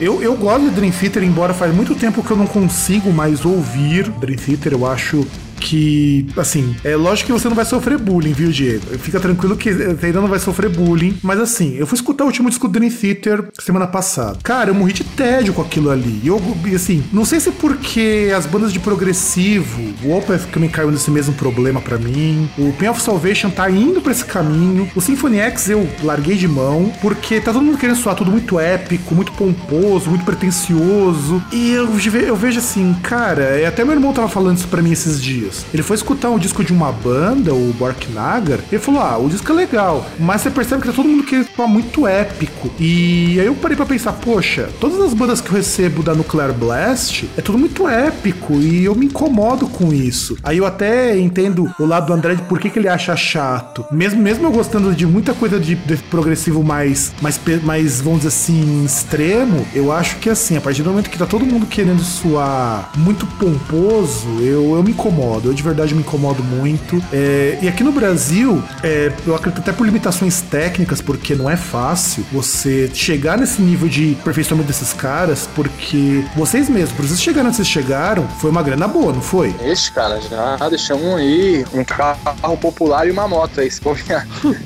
eu, 0.00 0.22
eu 0.22 0.34
gosto 0.36 0.64
de 0.64 0.70
Dream 0.70 0.92
Theater, 0.92 1.22
embora 1.22 1.52
faz 1.52 1.74
muito 1.74 1.94
tempo 1.94 2.22
que 2.22 2.30
eu 2.30 2.36
não 2.36 2.46
consigo 2.46 2.69
mais 3.12 3.44
ouvir. 3.44 4.08
Dream 4.10 4.36
Theater, 4.38 4.72
eu 4.72 4.86
acho 4.86 5.26
que, 5.60 6.26
assim, 6.36 6.74
é 6.82 6.96
lógico 6.96 7.26
que 7.26 7.32
você 7.32 7.48
não 7.48 7.54
vai 7.54 7.64
sofrer 7.64 7.98
bullying, 7.98 8.32
viu, 8.32 8.50
Diego? 8.50 8.98
Fica 8.98 9.20
tranquilo 9.20 9.56
que 9.56 9.72
você 9.72 10.06
ainda 10.06 10.20
não 10.20 10.28
vai 10.28 10.38
sofrer 10.38 10.70
bullying, 10.70 11.16
mas 11.22 11.38
assim, 11.38 11.76
eu 11.76 11.86
fui 11.86 11.96
escutar 11.96 12.24
o 12.24 12.26
último 12.28 12.48
disco 12.48 12.66
do 12.66 12.72
Dream 12.72 12.90
Theater 12.90 13.44
semana 13.60 13.86
passada. 13.86 14.38
Cara, 14.42 14.70
eu 14.70 14.74
morri 14.74 14.92
de 14.92 15.04
tédio 15.04 15.52
com 15.52 15.62
aquilo 15.62 15.90
ali. 15.90 16.20
E 16.22 16.28
eu, 16.28 16.40
assim, 16.74 17.04
não 17.12 17.24
sei 17.24 17.38
se 17.38 17.50
é 17.50 17.52
porque 17.52 18.32
as 18.36 18.46
bandas 18.46 18.72
de 18.72 18.80
progressivo, 18.80 19.80
o 20.02 20.16
Opeth 20.16 20.46
também 20.52 20.70
caiu 20.70 20.90
nesse 20.90 21.10
mesmo 21.10 21.34
problema 21.34 21.80
para 21.80 21.98
mim, 21.98 22.48
o 22.56 22.72
Pain 22.72 22.88
of 22.88 23.02
Salvation 23.02 23.50
tá 23.50 23.70
indo 23.70 24.00
para 24.00 24.12
esse 24.12 24.24
caminho, 24.24 24.90
o 24.94 25.00
Symphony 25.00 25.38
X 25.38 25.68
eu 25.68 25.88
larguei 26.02 26.36
de 26.36 26.48
mão, 26.48 26.92
porque 27.02 27.40
tá 27.40 27.52
todo 27.52 27.62
mundo 27.62 27.78
querendo 27.78 27.96
soar 27.96 28.16
tudo 28.16 28.30
muito 28.30 28.58
épico, 28.58 29.14
muito 29.14 29.32
pomposo, 29.32 30.08
muito 30.08 30.24
pretencioso, 30.24 31.42
e 31.52 31.70
eu, 31.72 31.88
eu 32.26 32.36
vejo 32.36 32.58
assim, 32.58 32.94
cara, 33.02 33.66
até 33.66 33.84
meu 33.84 33.94
irmão 33.94 34.12
tava 34.12 34.28
falando 34.28 34.56
isso 34.56 34.68
pra 34.68 34.80
mim 34.80 34.92
esses 34.92 35.20
dias 35.20 35.49
Ele 35.72 35.82
foi 35.82 35.96
escutar 35.96 36.30
um 36.30 36.38
disco 36.38 36.64
de 36.64 36.72
uma 36.72 36.92
banda, 36.92 37.54
o 37.54 37.72
Borknagar, 37.78 38.60
ele 38.70 38.80
falou: 38.80 39.00
Ah, 39.00 39.18
o 39.18 39.28
disco 39.28 39.50
é 39.52 39.54
legal, 39.54 40.06
mas 40.18 40.42
você 40.42 40.50
percebe 40.50 40.82
que 40.82 40.88
tá 40.88 40.94
todo 40.94 41.08
mundo 41.08 41.24
querendo 41.24 41.46
falar 41.48 41.68
muito 41.68 42.06
épico. 42.06 42.70
E 42.78 43.38
aí 43.40 43.46
eu 43.46 43.54
parei 43.54 43.76
pra 43.76 43.86
pensar: 43.86 44.12
Poxa, 44.12 44.68
todas 44.80 45.00
as 45.00 45.14
bandas 45.14 45.40
que 45.40 45.48
eu 45.48 45.54
recebo 45.54 46.02
da 46.02 46.14
Nuclear 46.14 46.52
Blast 46.52 47.28
é 47.36 47.42
tudo 47.42 47.58
muito 47.58 47.88
épico 47.88 48.54
e 48.54 48.84
eu 48.84 48.94
me 48.94 49.06
incomodo 49.06 49.66
com 49.68 49.92
isso. 49.92 50.36
Aí 50.42 50.58
eu 50.58 50.66
até 50.66 51.18
entendo 51.18 51.72
o 51.78 51.86
lado 51.86 52.06
do 52.06 52.12
André 52.12 52.34
de 52.34 52.42
por 52.42 52.58
que, 52.58 52.70
que 52.70 52.78
ele 52.78 52.88
acha 52.88 53.16
chato. 53.16 53.84
Mesmo, 53.90 54.20
mesmo 54.20 54.46
eu 54.46 54.50
gostando 54.50 54.94
de 54.94 55.06
muita 55.06 55.34
coisa 55.34 55.58
de, 55.58 55.74
de 55.74 55.96
progressivo 55.96 56.62
mais, 56.62 57.12
mais, 57.20 57.40
mais, 57.62 58.00
vamos 58.00 58.20
dizer 58.20 58.28
assim, 58.28 58.84
extremo, 58.84 59.66
eu 59.74 59.92
acho 59.92 60.16
que 60.16 60.28
assim, 60.28 60.56
a 60.56 60.60
partir 60.60 60.82
do 60.82 60.90
momento 60.90 61.10
que 61.10 61.18
tá 61.18 61.26
todo 61.26 61.44
mundo 61.44 61.66
querendo 61.66 62.02
soar 62.02 62.90
muito 62.96 63.26
pomposo, 63.26 64.28
eu, 64.40 64.74
eu 64.74 64.82
me 64.82 64.90
incomodo 64.90 65.39
incomodo. 65.40 65.48
Eu 65.48 65.54
de 65.54 65.62
verdade 65.62 65.94
me 65.94 66.00
incomodo 66.00 66.42
muito. 66.42 67.02
É, 67.12 67.58
e 67.60 67.68
aqui 67.68 67.82
no 67.82 67.92
Brasil, 67.92 68.62
é, 68.82 69.12
eu 69.26 69.34
acredito 69.34 69.60
até 69.60 69.72
por 69.72 69.84
limitações 69.84 70.40
técnicas, 70.42 71.00
porque 71.00 71.34
não 71.34 71.48
é 71.48 71.56
fácil 71.56 72.24
você 72.30 72.90
chegar 72.92 73.38
nesse 73.38 73.60
nível 73.62 73.88
de 73.88 74.16
aperfeiçoamento 74.20 74.68
desses 74.68 74.92
caras, 74.92 75.48
porque 75.54 76.24
vocês 76.36 76.68
mesmos, 76.68 76.92
por 76.92 77.06
vocês 77.06 77.20
chegaram 77.20 77.48
onde 77.48 77.56
vocês 77.56 77.68
chegaram, 77.68 78.28
foi 78.40 78.50
uma 78.50 78.62
grana 78.62 78.86
boa, 78.86 79.12
não 79.12 79.22
foi? 79.22 79.54
Esse, 79.62 79.90
cara, 79.92 80.20
já 80.20 80.68
deixamos 80.68 81.16
aí 81.16 81.64
um 81.72 81.84
carro 81.84 82.56
popular 82.60 83.06
e 83.06 83.10
uma 83.10 83.26
moto 83.26 83.60
aí. 83.60 83.70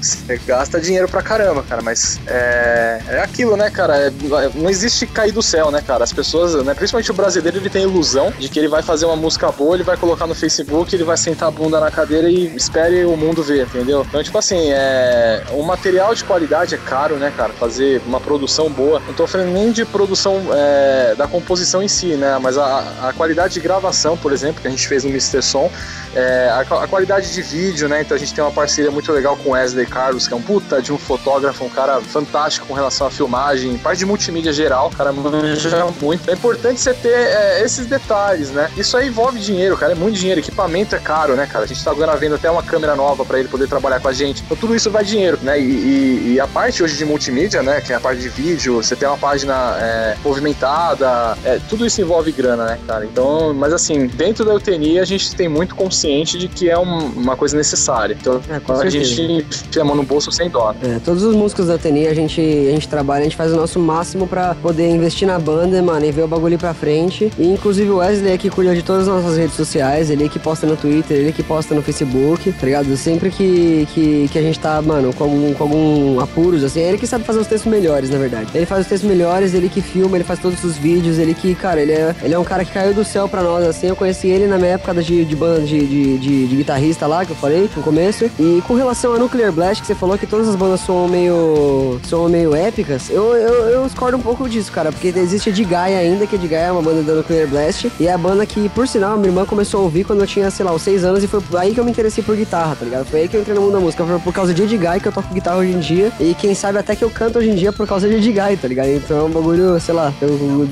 Você 0.00 0.40
gasta 0.46 0.80
dinheiro 0.80 1.08
pra 1.08 1.22
caramba, 1.22 1.62
cara, 1.62 1.82
mas 1.82 2.18
é, 2.26 3.00
é 3.08 3.20
aquilo, 3.20 3.56
né, 3.56 3.70
cara? 3.70 3.96
É, 3.96 4.12
não 4.54 4.68
existe 4.68 5.06
cair 5.06 5.30
do 5.30 5.42
céu, 5.42 5.70
né, 5.70 5.80
cara? 5.80 6.02
As 6.02 6.12
pessoas, 6.12 6.54
né, 6.64 6.74
principalmente 6.74 7.10
o 7.10 7.14
brasileiro, 7.14 7.58
ele 7.58 7.70
tem 7.70 7.82
a 7.82 7.86
ilusão 7.86 8.32
de 8.38 8.48
que 8.48 8.58
ele 8.58 8.68
vai 8.68 8.82
fazer 8.82 9.04
uma 9.04 9.14
música 9.14 9.52
boa, 9.52 9.76
ele 9.76 9.84
vai 9.84 9.96
colocar 9.96 10.26
no 10.26 10.34
Facebook 10.34 10.63
Facebook, 10.64 10.94
ele 10.94 11.04
vai 11.04 11.16
sentar 11.16 11.48
a 11.48 11.50
bunda 11.50 11.78
na 11.78 11.90
cadeira 11.90 12.28
e 12.28 12.56
espere 12.56 13.04
o 13.04 13.16
mundo 13.16 13.42
ver, 13.42 13.66
entendeu? 13.66 14.04
Então, 14.08 14.22
tipo 14.22 14.36
assim, 14.38 14.70
é... 14.72 15.42
o 15.52 15.62
material 15.62 16.14
de 16.14 16.24
qualidade 16.24 16.74
é 16.74 16.78
caro, 16.78 17.16
né, 17.16 17.32
cara? 17.36 17.52
Fazer 17.52 18.00
uma 18.06 18.20
produção 18.20 18.70
boa. 18.70 19.00
Não 19.06 19.14
tô 19.14 19.26
falando 19.26 19.52
nem 19.52 19.70
de 19.70 19.84
produção 19.84 20.40
é... 20.52 21.14
da 21.16 21.28
composição 21.28 21.82
em 21.82 21.88
si, 21.88 22.14
né? 22.14 22.38
Mas 22.40 22.56
a, 22.56 23.08
a 23.08 23.12
qualidade 23.12 23.54
de 23.54 23.60
gravação, 23.60 24.16
por 24.16 24.32
exemplo, 24.32 24.62
que 24.62 24.68
a 24.68 24.70
gente 24.70 24.88
fez 24.88 25.04
no 25.04 25.10
Mr. 25.10 25.42
Som, 25.42 25.70
É, 26.14 26.48
a, 26.50 26.60
a, 26.60 26.86
qualidade 26.86 27.32
de 27.32 27.42
vídeo, 27.42 27.88
né? 27.88 28.02
Então 28.02 28.14
a 28.14 28.18
gente 28.18 28.32
tem 28.32 28.42
uma 28.42 28.52
parceria 28.52 28.90
muito 28.90 29.10
legal 29.12 29.36
com 29.36 29.50
Wesley 29.50 29.86
Carlos, 29.86 30.28
que 30.28 30.34
é 30.34 30.36
um 30.36 30.42
puta 30.42 30.80
de 30.80 30.92
um 30.92 30.98
fotógrafo, 30.98 31.64
um 31.64 31.68
cara 31.68 32.00
fantástico 32.00 32.66
com 32.66 32.74
relação 32.74 33.06
à 33.06 33.10
filmagem, 33.10 33.76
parte 33.78 33.98
de 33.98 34.06
multimídia 34.06 34.52
geral, 34.52 34.88
o 34.88 34.96
cara 34.96 35.12
manja 35.12 35.86
muito. 36.00 36.30
É 36.30 36.34
importante 36.34 36.80
você 36.80 36.94
ter 36.94 37.08
é, 37.08 37.62
esses 37.62 37.86
detalhes, 37.86 38.50
né? 38.50 38.70
Isso 38.76 38.96
aí 38.96 39.08
envolve 39.08 39.38
dinheiro, 39.38 39.76
cara, 39.76 39.92
é 39.92 39.94
muito 39.94 40.16
dinheiro. 40.16 40.40
Equipamento 40.40 40.94
é 40.94 40.98
caro, 40.98 41.34
né, 41.34 41.46
cara? 41.46 41.64
A 41.64 41.68
gente 41.68 41.82
tá 41.82 41.90
agora 41.90 42.16
vendo 42.16 42.34
até 42.34 42.50
uma 42.50 42.62
câmera 42.62 42.94
nova 42.94 43.24
para 43.24 43.38
ele 43.38 43.48
poder 43.48 43.68
trabalhar 43.68 44.00
com 44.00 44.08
a 44.08 44.12
gente. 44.12 44.42
Então 44.42 44.56
tudo 44.56 44.74
isso 44.74 44.90
vai 44.90 45.04
dinheiro, 45.04 45.38
né? 45.42 45.58
E, 45.60 45.64
e, 45.64 46.32
e, 46.34 46.40
a 46.40 46.46
parte 46.46 46.82
hoje 46.82 46.96
de 46.96 47.04
multimídia, 47.04 47.62
né? 47.62 47.80
Que 47.80 47.92
é 47.92 47.96
a 47.96 48.00
parte 48.00 48.20
de 48.20 48.28
vídeo, 48.28 48.76
você 48.76 48.94
tem 48.94 49.08
uma 49.08 49.18
página 49.18 49.76
é, 49.80 50.16
movimentada, 50.22 51.36
é, 51.44 51.58
tudo 51.68 51.86
isso 51.86 52.00
envolve 52.00 52.30
grana, 52.32 52.64
né, 52.64 52.78
cara? 52.86 53.04
Então, 53.04 53.52
mas 53.54 53.72
assim, 53.72 54.06
dentro 54.06 54.44
da 54.44 54.54
UTNI 54.54 54.98
a 54.98 55.04
gente 55.04 55.34
tem 55.34 55.48
muito 55.48 55.74
consciente 56.04 56.38
de 56.38 56.48
que 56.48 56.68
é 56.68 56.78
um, 56.78 57.06
uma 57.16 57.36
coisa 57.36 57.56
necessária. 57.56 58.16
Então 58.20 58.40
é, 58.48 58.82
a 58.82 58.90
gente 58.90 59.22
enfia 59.22 59.82
a 59.82 59.84
mão 59.84 59.96
no 59.96 60.02
bolso 60.02 60.30
sem 60.30 60.50
dó. 60.50 60.74
É, 60.82 60.98
todos 60.98 61.22
os 61.22 61.34
músicos 61.34 61.66
da 61.66 61.74
UTNI 61.74 62.08
a 62.08 62.14
gente, 62.14 62.40
a 62.40 62.70
gente 62.70 62.88
trabalha, 62.88 63.20
a 63.20 63.24
gente 63.24 63.36
faz 63.36 63.52
o 63.52 63.56
nosso 63.56 63.78
máximo 63.78 64.26
para 64.26 64.54
poder 64.56 64.88
investir 64.88 65.26
na 65.26 65.38
banda, 65.38 65.82
mano, 65.82 66.04
e 66.04 66.12
ver 66.12 66.22
o 66.22 66.28
bagulho 66.28 66.58
pra 66.58 66.74
frente. 66.74 67.32
E 67.38 67.46
inclusive 67.46 67.90
o 67.90 67.96
Wesley 67.96 68.32
é 68.32 68.38
que 68.38 68.50
cuida 68.50 68.74
de 68.74 68.82
todas 68.82 69.08
as 69.08 69.14
nossas 69.22 69.38
redes 69.38 69.56
sociais, 69.56 70.10
ele 70.10 70.24
é 70.24 70.28
que 70.28 70.38
posta 70.38 70.66
no 70.66 70.76
Twitter, 70.76 71.16
ele 71.16 71.28
é 71.30 71.32
que 71.32 71.42
posta 71.42 71.74
no 71.74 71.82
Facebook, 71.82 72.52
tá 72.52 72.66
ligado? 72.66 72.96
Sempre 72.96 73.30
que, 73.30 73.88
que, 73.94 74.28
que 74.30 74.38
a 74.38 74.42
gente 74.42 74.58
tá, 74.58 74.80
mano, 74.82 75.12
com 75.14 75.24
algum, 75.24 75.54
com 75.54 75.64
algum 75.64 76.20
apuros, 76.20 76.62
assim, 76.62 76.80
é 76.80 76.88
ele 76.88 76.98
que 76.98 77.06
sabe 77.06 77.24
fazer 77.24 77.40
os 77.40 77.46
textos 77.46 77.70
melhores, 77.70 78.10
na 78.10 78.18
verdade. 78.18 78.50
Ele 78.54 78.66
faz 78.66 78.82
os 78.82 78.86
textos 78.86 79.08
melhores, 79.08 79.54
ele 79.54 79.68
que 79.68 79.80
filma, 79.80 80.16
ele 80.16 80.24
faz 80.24 80.38
todos 80.38 80.62
os 80.64 80.76
vídeos, 80.76 81.18
ele 81.18 81.34
que, 81.34 81.54
cara, 81.54 81.80
ele 81.80 81.92
é, 81.92 82.14
ele 82.22 82.34
é 82.34 82.38
um 82.38 82.44
cara 82.44 82.64
que 82.64 82.72
caiu 82.72 82.92
do 82.92 83.04
céu 83.04 83.28
pra 83.28 83.42
nós, 83.42 83.64
assim. 83.64 83.86
Eu 83.86 83.96
conheci 83.96 84.28
ele 84.28 84.46
na 84.46 84.58
minha 84.58 84.72
época 84.72 84.94
de, 85.02 85.24
de 85.24 85.36
banda 85.36 85.60
de, 85.60 85.86
de, 85.86 85.93
de, 86.18 86.46
de 86.46 86.56
guitarrista 86.56 87.06
lá, 87.06 87.24
que 87.24 87.32
eu 87.32 87.36
falei 87.36 87.68
no 87.74 87.82
começo. 87.82 88.30
E 88.38 88.62
com 88.66 88.74
relação 88.74 89.14
a 89.14 89.18
Nuclear 89.18 89.52
Blast, 89.52 89.80
que 89.80 89.86
você 89.86 89.94
falou 89.94 90.18
que 90.18 90.26
todas 90.26 90.48
as 90.48 90.56
bandas 90.56 90.80
são 90.80 91.08
meio. 91.08 92.00
são 92.08 92.28
meio 92.28 92.54
épicas, 92.54 93.10
eu, 93.10 93.34
eu, 93.34 93.54
eu 93.68 93.84
discordo 93.84 94.16
um 94.16 94.20
pouco 94.20 94.48
disso, 94.48 94.72
cara, 94.72 94.90
porque 94.90 95.08
existe 95.08 95.50
a 95.50 95.64
Gaia 95.64 95.98
ainda, 95.98 96.26
que 96.26 96.36
a 96.36 96.38
Gaia 96.38 96.66
é 96.66 96.72
uma 96.72 96.82
banda 96.82 97.02
da 97.02 97.14
Nuclear 97.14 97.48
Blast, 97.48 97.90
e 97.98 98.06
é 98.06 98.12
a 98.12 98.18
banda 98.18 98.44
que, 98.44 98.68
por 98.70 98.86
sinal, 98.86 99.16
minha 99.16 99.28
irmã 99.28 99.44
começou 99.44 99.80
a 99.80 99.82
ouvir 99.84 100.04
quando 100.04 100.20
eu 100.20 100.26
tinha, 100.26 100.50
sei 100.50 100.64
lá, 100.64 100.72
uns 100.72 100.82
6 100.82 101.04
anos, 101.04 101.24
e 101.24 101.26
foi 101.26 101.40
aí 101.58 101.72
que 101.72 101.80
eu 101.80 101.84
me 101.84 101.90
interessei 101.90 102.22
por 102.22 102.36
guitarra, 102.36 102.76
tá 102.76 102.84
ligado? 102.84 103.06
Foi 103.06 103.20
aí 103.20 103.28
que 103.28 103.36
eu 103.36 103.40
entrei 103.40 103.54
no 103.54 103.62
mundo 103.62 103.72
da 103.72 103.80
música, 103.80 104.04
foi 104.04 104.18
por 104.18 104.32
causa 104.32 104.52
de 104.52 104.62
Edguy 104.62 105.00
que 105.00 105.08
eu 105.08 105.12
toco 105.12 105.32
guitarra 105.32 105.58
hoje 105.58 105.72
em 105.72 105.80
dia, 105.80 106.12
e 106.20 106.34
quem 106.34 106.54
sabe 106.54 106.78
até 106.78 106.94
que 106.96 107.04
eu 107.04 107.10
canto 107.10 107.38
hoje 107.38 107.50
em 107.50 107.54
dia 107.54 107.72
por 107.72 107.86
causa 107.86 108.08
de 108.08 108.14
Edguy, 108.14 108.56
tá 108.56 108.68
ligado? 108.68 108.88
Então 108.88 109.18
é 109.18 109.22
um 109.22 109.30
bagulho, 109.30 109.80
sei 109.80 109.94
lá, 109.94 110.12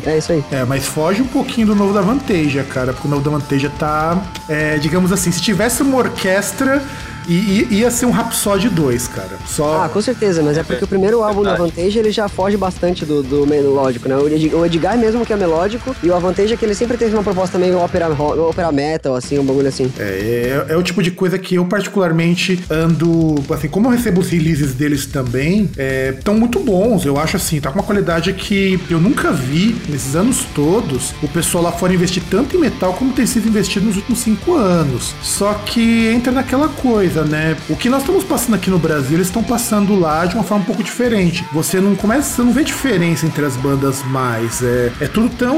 é 0.06 0.18
isso 0.18 0.32
aí. 0.32 0.44
É, 0.50 0.64
mas 0.64 0.84
foge 0.84 1.22
um 1.22 1.26
pouquinho 1.26 1.68
do 1.68 1.74
novo 1.74 1.92
da 1.92 2.00
Vanteja, 2.00 2.64
cara, 2.64 2.92
porque 2.92 3.06
o 3.06 3.10
novo 3.10 3.22
da 3.22 3.30
Vanteja 3.30 3.70
tá, 3.78 4.22
é, 4.48 4.76
digamos 4.78 5.11
assim, 5.14 5.30
se 5.30 5.40
tivesse 5.40 5.82
uma 5.82 5.96
orquestra 5.96 6.82
e, 7.28 7.66
ia 7.70 7.90
ser 7.90 8.06
um 8.06 8.10
Rhapsody 8.10 8.68
2, 8.68 9.08
cara. 9.08 9.38
Só... 9.46 9.82
Ah, 9.84 9.88
com 9.88 10.00
certeza, 10.00 10.42
mas 10.42 10.56
é 10.58 10.62
porque 10.62 10.84
o 10.84 10.88
primeiro 10.88 11.22
álbum 11.22 11.42
da 11.42 11.54
Vantage 11.54 11.98
ele 11.98 12.10
já 12.10 12.28
foge 12.28 12.56
bastante 12.56 13.04
do, 13.04 13.22
do 13.22 13.46
melódico, 13.46 14.08
né? 14.08 14.16
O 14.16 14.64
Edgar 14.64 14.96
mesmo 14.98 15.24
que 15.24 15.32
é 15.32 15.36
melódico, 15.36 15.94
e 16.02 16.08
o 16.08 16.14
Avantage 16.14 16.54
é 16.54 16.56
que 16.56 16.64
ele 16.64 16.74
sempre 16.74 16.96
teve 16.96 17.14
uma 17.14 17.22
proposta 17.22 17.58
meio 17.58 17.78
ópera, 17.78 18.08
ópera 18.08 18.72
metal, 18.72 19.14
assim, 19.14 19.38
um 19.38 19.44
bagulho 19.44 19.68
assim. 19.68 19.90
É, 19.98 20.66
é, 20.68 20.72
é, 20.72 20.76
o 20.76 20.82
tipo 20.82 21.02
de 21.02 21.10
coisa 21.10 21.38
que 21.38 21.56
eu 21.56 21.64
particularmente 21.64 22.62
ando, 22.70 23.34
assim, 23.50 23.68
como 23.68 23.88
eu 23.88 23.92
recebo 23.92 24.20
os 24.20 24.28
releases 24.28 24.74
deles 24.74 25.06
também, 25.06 25.70
estão 26.16 26.34
é, 26.34 26.38
muito 26.38 26.60
bons, 26.60 27.04
eu 27.04 27.18
acho 27.18 27.36
assim, 27.36 27.60
tá 27.60 27.70
com 27.70 27.78
uma 27.78 27.84
qualidade 27.84 28.32
que 28.32 28.80
eu 28.88 29.00
nunca 29.00 29.32
vi 29.32 29.76
nesses 29.88 30.14
anos 30.14 30.46
todos 30.54 31.14
o 31.22 31.28
pessoal 31.28 31.64
lá 31.64 31.72
fora 31.72 31.92
investir 31.92 32.22
tanto 32.30 32.56
em 32.56 32.60
metal 32.60 32.92
como 32.94 33.12
tem 33.12 33.26
sido 33.26 33.48
investido 33.48 33.86
nos 33.86 33.96
últimos 33.96 34.20
cinco 34.20 34.54
anos. 34.54 35.14
Só 35.22 35.54
que 35.54 36.08
entra 36.08 36.32
naquela 36.32 36.68
coisa, 36.68 37.11
coisa, 37.12 37.24
né? 37.24 37.56
O 37.68 37.76
que 37.76 37.88
nós 37.88 38.00
estamos 38.00 38.24
passando 38.24 38.54
aqui 38.54 38.70
no 38.70 38.78
Brasil, 38.78 39.16
eles 39.16 39.26
estão 39.26 39.42
passando 39.42 39.98
lá 39.98 40.24
de 40.24 40.34
uma 40.34 40.42
forma 40.42 40.62
um 40.62 40.66
pouco 40.66 40.82
diferente. 40.82 41.44
Você 41.52 41.80
não 41.80 41.94
começa, 41.94 42.36
você 42.36 42.42
não 42.42 42.52
vê 42.52 42.64
diferença 42.64 43.26
entre 43.26 43.44
as 43.44 43.56
bandas 43.56 44.02
mais. 44.04 44.62
É, 44.62 44.90
é 45.00 45.06
tudo 45.06 45.28
tão, 45.28 45.54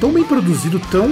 tão 0.00 0.10
bem 0.12 0.24
produzido, 0.24 0.80
tão, 0.90 1.08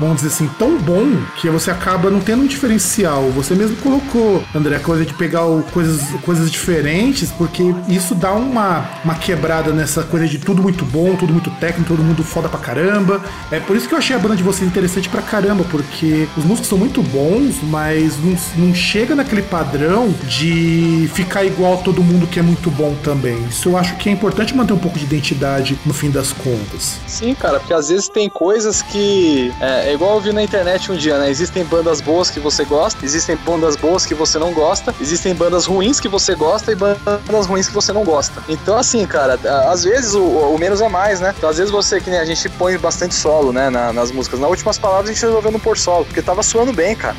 vamos 0.00 0.16
dizer 0.16 0.28
assim, 0.28 0.48
tão 0.58 0.78
bom, 0.78 1.06
que 1.36 1.48
você 1.50 1.70
acaba 1.70 2.10
não 2.10 2.20
tendo 2.20 2.42
um 2.42 2.46
diferencial. 2.46 3.30
Você 3.30 3.54
mesmo 3.54 3.76
colocou, 3.76 4.42
André, 4.54 4.76
a 4.76 4.80
coisa 4.80 5.04
de 5.04 5.12
pegar 5.14 5.44
o, 5.44 5.62
coisas, 5.64 6.02
coisas 6.22 6.50
diferentes, 6.50 7.30
porque 7.30 7.62
isso 7.88 8.14
dá 8.14 8.32
uma, 8.32 8.88
uma 9.04 9.14
quebrada 9.14 9.72
nessa 9.72 10.02
coisa 10.02 10.26
de 10.26 10.38
tudo 10.38 10.62
muito 10.62 10.84
bom, 10.84 11.14
tudo 11.16 11.32
muito 11.32 11.50
técnico, 11.50 11.88
todo 11.88 12.02
mundo 12.02 12.22
foda 12.22 12.48
pra 12.48 12.58
caramba. 12.58 13.20
É 13.50 13.60
por 13.60 13.76
isso 13.76 13.88
que 13.88 13.94
eu 13.94 13.98
achei 13.98 14.16
a 14.16 14.18
banda 14.18 14.36
de 14.36 14.42
vocês 14.42 14.68
interessante 14.68 15.08
pra 15.08 15.20
caramba, 15.20 15.64
porque 15.70 16.26
os 16.36 16.44
músicos 16.44 16.68
são 16.68 16.78
muito 16.78 17.02
bons, 17.02 17.56
mas 17.62 18.16
não, 18.18 18.36
não 18.56 18.74
chega 18.74 19.01
chega 19.02 19.16
naquele 19.16 19.42
padrão 19.42 20.14
de 20.28 21.10
ficar 21.12 21.44
igual 21.44 21.74
a 21.74 21.76
todo 21.78 22.00
mundo 22.04 22.24
que 22.24 22.38
é 22.38 22.42
muito 22.42 22.70
bom 22.70 22.94
também. 23.02 23.36
Isso 23.46 23.70
eu 23.70 23.76
acho 23.76 23.96
que 23.96 24.08
é 24.08 24.12
importante 24.12 24.54
manter 24.54 24.74
um 24.74 24.78
pouco 24.78 24.96
de 24.96 25.04
identidade 25.04 25.76
no 25.84 25.92
fim 25.92 26.08
das 26.08 26.32
contas. 26.32 27.00
Sim, 27.08 27.34
cara, 27.34 27.58
porque 27.58 27.74
às 27.74 27.88
vezes 27.88 28.08
tem 28.08 28.28
coisas 28.28 28.80
que. 28.80 29.52
É, 29.60 29.88
é 29.90 29.94
igual 29.94 30.14
eu 30.14 30.20
vi 30.20 30.32
na 30.32 30.40
internet 30.40 30.92
um 30.92 30.94
dia, 30.94 31.18
né? 31.18 31.28
Existem 31.28 31.64
bandas 31.64 32.00
boas 32.00 32.30
que 32.30 32.38
você 32.38 32.64
gosta, 32.64 33.04
existem 33.04 33.36
bandas 33.44 33.74
boas 33.74 34.06
que 34.06 34.14
você 34.14 34.38
não 34.38 34.52
gosta, 34.52 34.94
existem 35.00 35.34
bandas 35.34 35.66
ruins 35.66 35.98
que 35.98 36.06
você 36.06 36.36
gosta 36.36 36.70
e 36.70 36.76
bandas 36.76 37.46
ruins 37.46 37.66
que 37.66 37.74
você 37.74 37.92
não 37.92 38.04
gosta. 38.04 38.40
Então, 38.48 38.78
assim, 38.78 39.04
cara, 39.04 39.36
às 39.68 39.82
vezes 39.82 40.14
o, 40.14 40.22
o 40.22 40.56
menos 40.60 40.80
é 40.80 40.88
mais, 40.88 41.18
né? 41.18 41.34
Então, 41.36 41.50
às 41.50 41.58
vezes 41.58 41.72
você, 41.72 42.00
que 42.00 42.08
nem 42.08 42.20
a 42.20 42.24
gente 42.24 42.48
põe 42.50 42.78
bastante 42.78 43.16
solo, 43.16 43.52
né, 43.52 43.68
na, 43.68 43.92
nas 43.92 44.12
músicas. 44.12 44.38
Nas 44.38 44.50
últimas 44.50 44.78
palavras 44.78 45.10
a 45.10 45.12
gente 45.12 45.22
resolveu 45.22 45.50
não 45.50 45.58
pôr 45.58 45.76
solo, 45.76 46.04
porque 46.04 46.22
tava 46.22 46.44
suando 46.44 46.72
bem, 46.72 46.94
cara. 46.94 47.16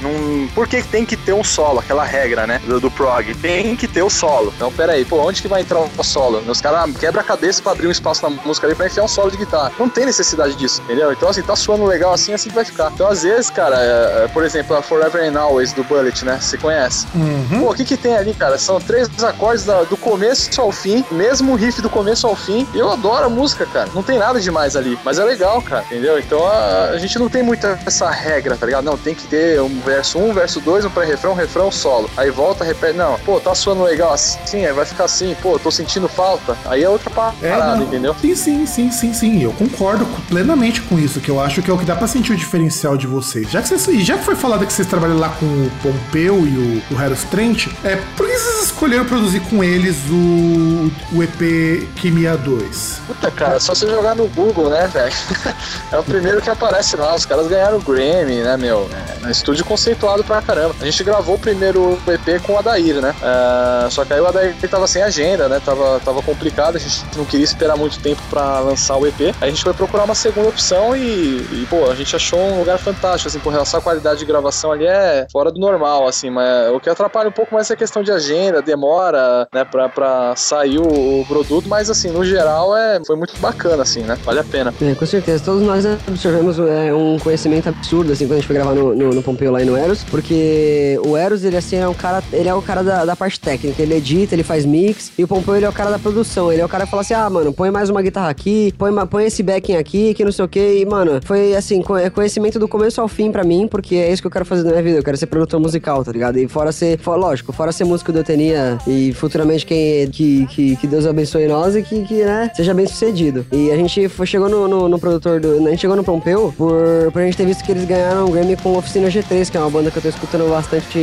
Por 0.55 0.65
que 0.65 0.81
tem 0.81 1.05
que 1.05 1.17
ter 1.17 1.34
um 1.34 1.43
solo? 1.43 1.72
Solo, 1.74 1.80
aquela 1.80 2.03
regra, 2.03 2.45
né? 2.45 2.61
Do, 2.65 2.80
do 2.80 2.91
prog. 2.91 3.34
Tem 3.36 3.76
que 3.76 3.88
ter 3.88 4.03
o 4.03 4.09
solo. 4.09 4.53
Então, 4.55 4.71
peraí, 4.71 5.03
pô, 5.03 5.17
onde 5.17 5.41
que 5.41 5.47
vai 5.47 5.61
entrar 5.61 5.80
o 5.80 6.03
solo? 6.03 6.39
Os 6.47 6.61
caras 6.61 6.95
quebra 6.97 7.21
a 7.21 7.24
cabeça 7.24 7.61
pra 7.61 7.71
abrir 7.71 7.88
um 7.88 7.91
espaço 7.91 8.28
na 8.28 8.30
música 8.30 8.67
ali 8.67 8.76
pra 8.76 8.86
enfiar 8.86 9.03
um 9.03 9.07
solo 9.07 9.32
de 9.32 9.38
guitarra. 9.38 9.71
Não 9.80 9.89
tem 9.89 10.05
necessidade 10.05 10.55
disso, 10.55 10.82
entendeu? 10.84 11.11
Então, 11.11 11.30
assim, 11.30 11.41
tá 11.41 11.55
suando 11.55 11.86
legal 11.86 12.13
assim, 12.13 12.34
assim 12.34 12.49
que 12.49 12.55
vai 12.55 12.65
ficar. 12.65 12.91
Então, 12.91 13.07
às 13.07 13.24
vezes, 13.24 13.49
cara, 13.49 13.78
é, 13.80 14.24
é, 14.24 14.28
por 14.28 14.43
exemplo, 14.43 14.76
a 14.76 14.82
Forever 14.82 15.24
and 15.24 15.39
Always 15.39 15.74
do 15.74 15.84
Bullet, 15.84 16.24
né? 16.24 16.38
Você 16.39 16.57
conhece? 16.57 17.07
Uhum. 17.15 17.61
Pô, 17.61 17.71
o 17.71 17.76
que 17.76 17.86
que 17.86 17.97
tem 17.97 18.15
ali, 18.15 18.34
cara? 18.34 18.57
São 18.57 18.80
três 18.80 19.09
acordes 19.24 19.65
da, 19.65 19.84
do 19.84 19.97
começo 19.97 20.59
ao 20.61 20.71
fim, 20.71 21.03
mesmo 21.11 21.55
riff 21.55 21.82
do 21.82 21.89
começo 21.89 22.28
ao 22.28 22.36
fim. 22.36 22.67
Eu 22.74 22.91
adoro 22.91 23.26
a 23.26 23.30
música, 23.30 23.65
cara. 23.65 23.89
Não 23.93 24.03
tem 24.03 24.17
nada 24.17 24.39
demais 24.39 24.76
ali, 24.76 24.97
mas 25.03 25.17
é 25.19 25.24
legal, 25.24 25.61
cara, 25.61 25.84
entendeu? 25.86 26.19
Então, 26.19 26.45
a, 26.45 26.89
a 26.89 26.97
gente 26.97 27.17
não 27.17 27.30
tem 27.30 27.41
muita 27.41 27.80
essa 27.86 28.09
regra, 28.09 28.55
tá 28.55 28.65
ligado? 28.65 28.84
Não, 28.84 28.97
tem 28.97 29.15
que 29.15 29.28
ter 29.28 29.59
um 29.61 29.80
verso 29.82 30.19
1, 30.19 30.30
um, 30.30 30.34
verso 30.34 30.59
2, 30.59 30.86
um 30.86 30.89
pré-refrão, 30.89 31.32
um 31.32 31.36
refrão 31.36 31.62
solo. 31.72 32.09
Aí 32.16 32.30
volta, 32.30 32.64
repete. 32.64 32.97
Não, 32.97 33.18
pô, 33.20 33.39
tá 33.39 33.53
suando 33.55 33.84
legal 33.84 34.14
assim, 34.14 34.66
vai 34.74 34.86
ficar 34.86 35.05
assim, 35.05 35.36
pô, 35.41 35.57
tô 35.59 35.72
sentindo 35.72 36.07
falta. 36.07 36.57
Aí 36.66 36.84
é 36.84 36.89
outra 36.89 37.09
parada, 37.09 37.82
é, 37.82 37.86
entendeu? 37.86 38.16
Sim, 38.20 38.36
sim, 38.36 38.66
sim, 38.66 38.91
sim, 38.91 39.14
sim. 39.14 39.43
Eu 39.43 39.51
concordo 39.53 40.05
plenamente 40.28 40.82
com 40.82 40.97
isso, 40.97 41.20
que 41.20 41.30
eu 41.30 41.39
acho 41.39 41.61
que 41.61 41.70
é 41.70 41.74
o 41.74 41.78
que 41.78 41.86
dá 41.86 41.95
pra 41.95 42.07
sentir 42.07 42.34
o 42.34 42.36
diferencial 42.36 42.97
de 42.97 43.07
vocês. 43.07 43.49
Já 43.49 43.61
que 43.61 43.70
vocês, 43.70 44.05
já 44.05 44.18
que 44.18 44.24
foi 44.24 44.36
falado 44.36 44.66
que 44.66 44.74
vocês 44.74 44.88
trabalham 44.88 45.18
lá 45.18 45.30
com 45.30 45.45
o 45.45 45.72
Pompeu 45.82 46.45
e 46.45 46.82
o, 46.89 46.93
o 46.93 46.97
Harris 46.97 47.24
Trent, 47.26 47.68
é, 47.84 47.95
por 48.16 48.28
que 48.28 48.38
vocês 48.38 48.66
escolheram 48.66 49.05
produzir 49.05 49.39
com 49.41 49.64
eles 49.64 49.97
o, 50.09 50.91
o 51.16 51.24
EP 51.24 51.88
Quimia 51.95 52.38
2? 52.38 53.01
Puta, 53.07 53.32
cara, 53.32 53.59
só 53.59 53.74
você 53.74 53.88
jogar 53.88 54.16
no 54.16 54.28
Google, 54.28 54.70
né, 54.70 54.88
velho? 54.88 55.14
é 55.91 55.97
o 55.97 56.03
primeiro 56.03 56.41
que 56.41 56.49
aparece 56.49 56.95
lá. 56.95 57.16
Os 57.16 57.26
caras 57.26 57.47
ganharam 57.47 57.78
o 57.78 57.82
Grammy, 57.82 58.41
né, 58.41 58.57
meu? 58.57 58.89
É, 59.26 59.32
estúdio 59.32 59.66
conceituado 59.66 60.24
pra 60.24 60.41
caramba. 60.41 60.76
A 60.80 60.86
gente 60.86 61.03
gravou 61.03 61.36
o 61.36 61.39
primeiro 61.39 61.53
EP 61.54 62.41
com 62.43 62.54
o 62.54 62.58
Adair, 62.58 63.01
né? 63.01 63.14
Uh, 63.22 63.91
só 63.91 64.06
que 64.06 64.14
aí 64.14 64.22
o 64.22 64.28
Adair 64.28 64.56
tava 64.70 64.88
sem 64.88 65.04
agenda, 65.04 65.47
né? 65.47 65.62
Tava, 65.64 65.99
tava 65.99 66.22
complicado, 66.22 66.76
a 66.76 66.80
gente 66.80 67.06
não 67.16 67.26
queria 67.26 67.43
esperar 67.43 67.78
muito 67.78 67.99
tempo 67.99 68.22
para 68.30 68.60
lançar 68.60 68.97
o 68.97 69.06
EP. 69.08 69.22
Aí 69.41 69.47
a 69.47 69.49
gente 69.49 69.64
foi 69.64 69.74
procurar 69.74 70.04
uma 70.04 70.16
segunda 70.16 70.49
opção 70.49 70.95
e, 70.95 70.99
e, 70.99 71.68
pô, 71.70 71.89
a 71.89 71.95
gente 71.95 72.16
achou 72.16 72.39
um 72.39 72.60
lugar 72.60 72.78
fantástico, 72.78 73.28
assim, 73.28 73.39
com 73.39 73.49
relação 73.49 73.80
à 73.80 73.84
qualidade 73.84 74.20
de 74.20 74.26
gravação 74.26 74.72
ali 74.72 74.86
é 74.86 75.28
fora 75.32 75.51
do 75.51 75.60
normal, 75.60 76.08
assim, 76.08 76.30
mas 76.30 76.72
o 76.72 76.80
que 76.80 76.89
atrapalha 76.89 77.30
um 77.30 77.32
pouco 77.32 77.54
mais 77.54 77.70
é 77.70 77.74
a 77.74 77.78
questão 77.78 78.04
de 78.04 78.12
agenda, 78.12 78.62
demora, 78.62 79.47
né, 79.54 79.64
pra, 79.64 79.89
pra 79.89 80.36
sair 80.36 80.80
o, 80.80 81.22
o 81.22 81.26
produto, 81.28 81.68
mas 81.68 81.89
assim, 81.89 82.10
no 82.10 82.24
geral 82.24 82.76
é, 82.76 83.01
foi 83.06 83.16
muito 83.16 83.38
bacana, 83.38 83.84
assim, 83.84 84.01
né? 84.01 84.18
Vale 84.24 84.39
a 84.39 84.43
pena. 84.43 84.74
É, 84.82 84.93
com 84.95 85.06
certeza. 85.06 85.43
Todos 85.43 85.62
nós 85.62 85.86
absorvemos 85.86 86.60
é, 86.60 86.93
um 86.93 87.18
conhecimento 87.20 87.70
absurdo, 87.70 88.12
assim, 88.12 88.26
quando 88.26 88.34
a 88.34 88.36
gente 88.36 88.47
foi 88.47 88.56
gravar 88.56 88.74
no, 88.74 88.95
no, 88.95 89.10
no 89.10 89.24
Pompeu 89.24 89.51
lá 89.51 89.62
e 89.62 89.66
no 89.66 89.78
Eros, 89.78 90.04
porque 90.04 90.99
o 91.06 91.18
Eros 91.18 91.42
Ele 91.43 91.57
assim, 91.57 91.75
é 91.75 91.87
um 91.87 91.93
cara, 91.93 92.23
ele 92.31 92.49
é 92.49 92.53
o 92.53 92.61
cara 92.61 92.83
da, 92.83 93.05
da 93.05 93.15
parte 93.15 93.39
técnica, 93.39 93.81
ele 93.81 93.95
edita, 93.95 94.35
ele 94.35 94.43
faz 94.43 94.65
mix, 94.65 95.11
e 95.17 95.23
o 95.23 95.27
Pompeu, 95.27 95.55
ele 95.55 95.65
é 95.65 95.69
o 95.69 95.73
cara 95.73 95.91
da 95.91 95.99
produção, 95.99 96.51
ele 96.51 96.61
é 96.61 96.65
o 96.65 96.69
cara 96.69 96.85
que 96.85 96.91
fala 96.91 97.01
assim, 97.01 97.13
ah, 97.13 97.29
mano, 97.29 97.53
põe 97.53 97.71
mais 97.71 97.89
uma 97.89 98.01
guitarra 98.01 98.29
aqui, 98.29 98.73
põe, 98.77 98.91
põe 99.07 99.25
esse 99.25 99.43
backing 99.43 99.75
aqui, 99.75 100.13
que 100.13 100.23
não 100.23 100.31
sei 100.31 100.45
o 100.45 100.47
que, 100.47 100.79
e, 100.79 100.85
mano, 100.85 101.19
foi, 101.23 101.55
assim, 101.55 101.83
é 102.01 102.09
conhecimento 102.09 102.59
do 102.59 102.67
começo 102.67 103.01
ao 103.01 103.07
fim 103.07 103.31
pra 103.31 103.43
mim, 103.43 103.67
porque 103.67 103.95
é 103.95 104.11
isso 104.11 104.21
que 104.21 104.27
eu 104.27 104.31
quero 104.31 104.45
fazer 104.45 104.63
na 104.63 104.71
minha 104.71 104.83
vida, 104.83 104.97
eu 104.97 105.03
quero 105.03 105.17
ser 105.17 105.27
produtor 105.27 105.59
musical, 105.59 106.03
tá 106.03 106.11
ligado? 106.11 106.37
E 106.37 106.47
fora 106.47 106.71
ser, 106.71 106.97
fora, 106.99 107.19
lógico, 107.19 107.51
fora 107.51 107.71
ser 107.71 107.85
músico 107.85 108.11
do 108.11 108.19
Etenia 108.19 108.77
e 108.87 109.13
futuramente 109.13 109.65
quem, 109.65 110.09
que, 110.09 110.45
que, 110.47 110.75
que 110.75 110.87
Deus 110.87 111.05
abençoe 111.05 111.47
nós 111.47 111.75
e 111.75 111.81
que, 111.81 112.03
que 112.03 112.23
né, 112.23 112.51
seja 112.55 112.73
bem 112.73 112.87
sucedido. 112.87 113.45
E 113.51 113.71
a 113.71 113.75
gente 113.75 114.07
foi, 114.09 114.25
chegou 114.25 114.49
no, 114.49 114.67
no, 114.67 114.89
no 114.89 114.99
produtor 114.99 115.39
do, 115.39 115.65
a 115.67 115.69
gente 115.69 115.81
chegou 115.81 115.95
no 115.95 116.03
Pompeu 116.03 116.53
por, 116.57 117.11
por 117.11 117.21
a 117.21 117.25
gente 117.25 117.37
ter 117.37 117.45
visto 117.45 117.63
que 117.63 117.71
eles 117.71 117.85
ganharam 117.85 118.25
um 118.25 118.31
Grammy 118.31 118.55
com 118.57 118.77
Oficina 118.77 119.07
G3, 119.07 119.49
que 119.49 119.57
é 119.57 119.59
uma 119.59 119.69
banda 119.69 119.91
que 119.91 119.97
eu 119.97 120.01
tô 120.01 120.09
escutando 120.09 120.49
bastante 120.49 120.97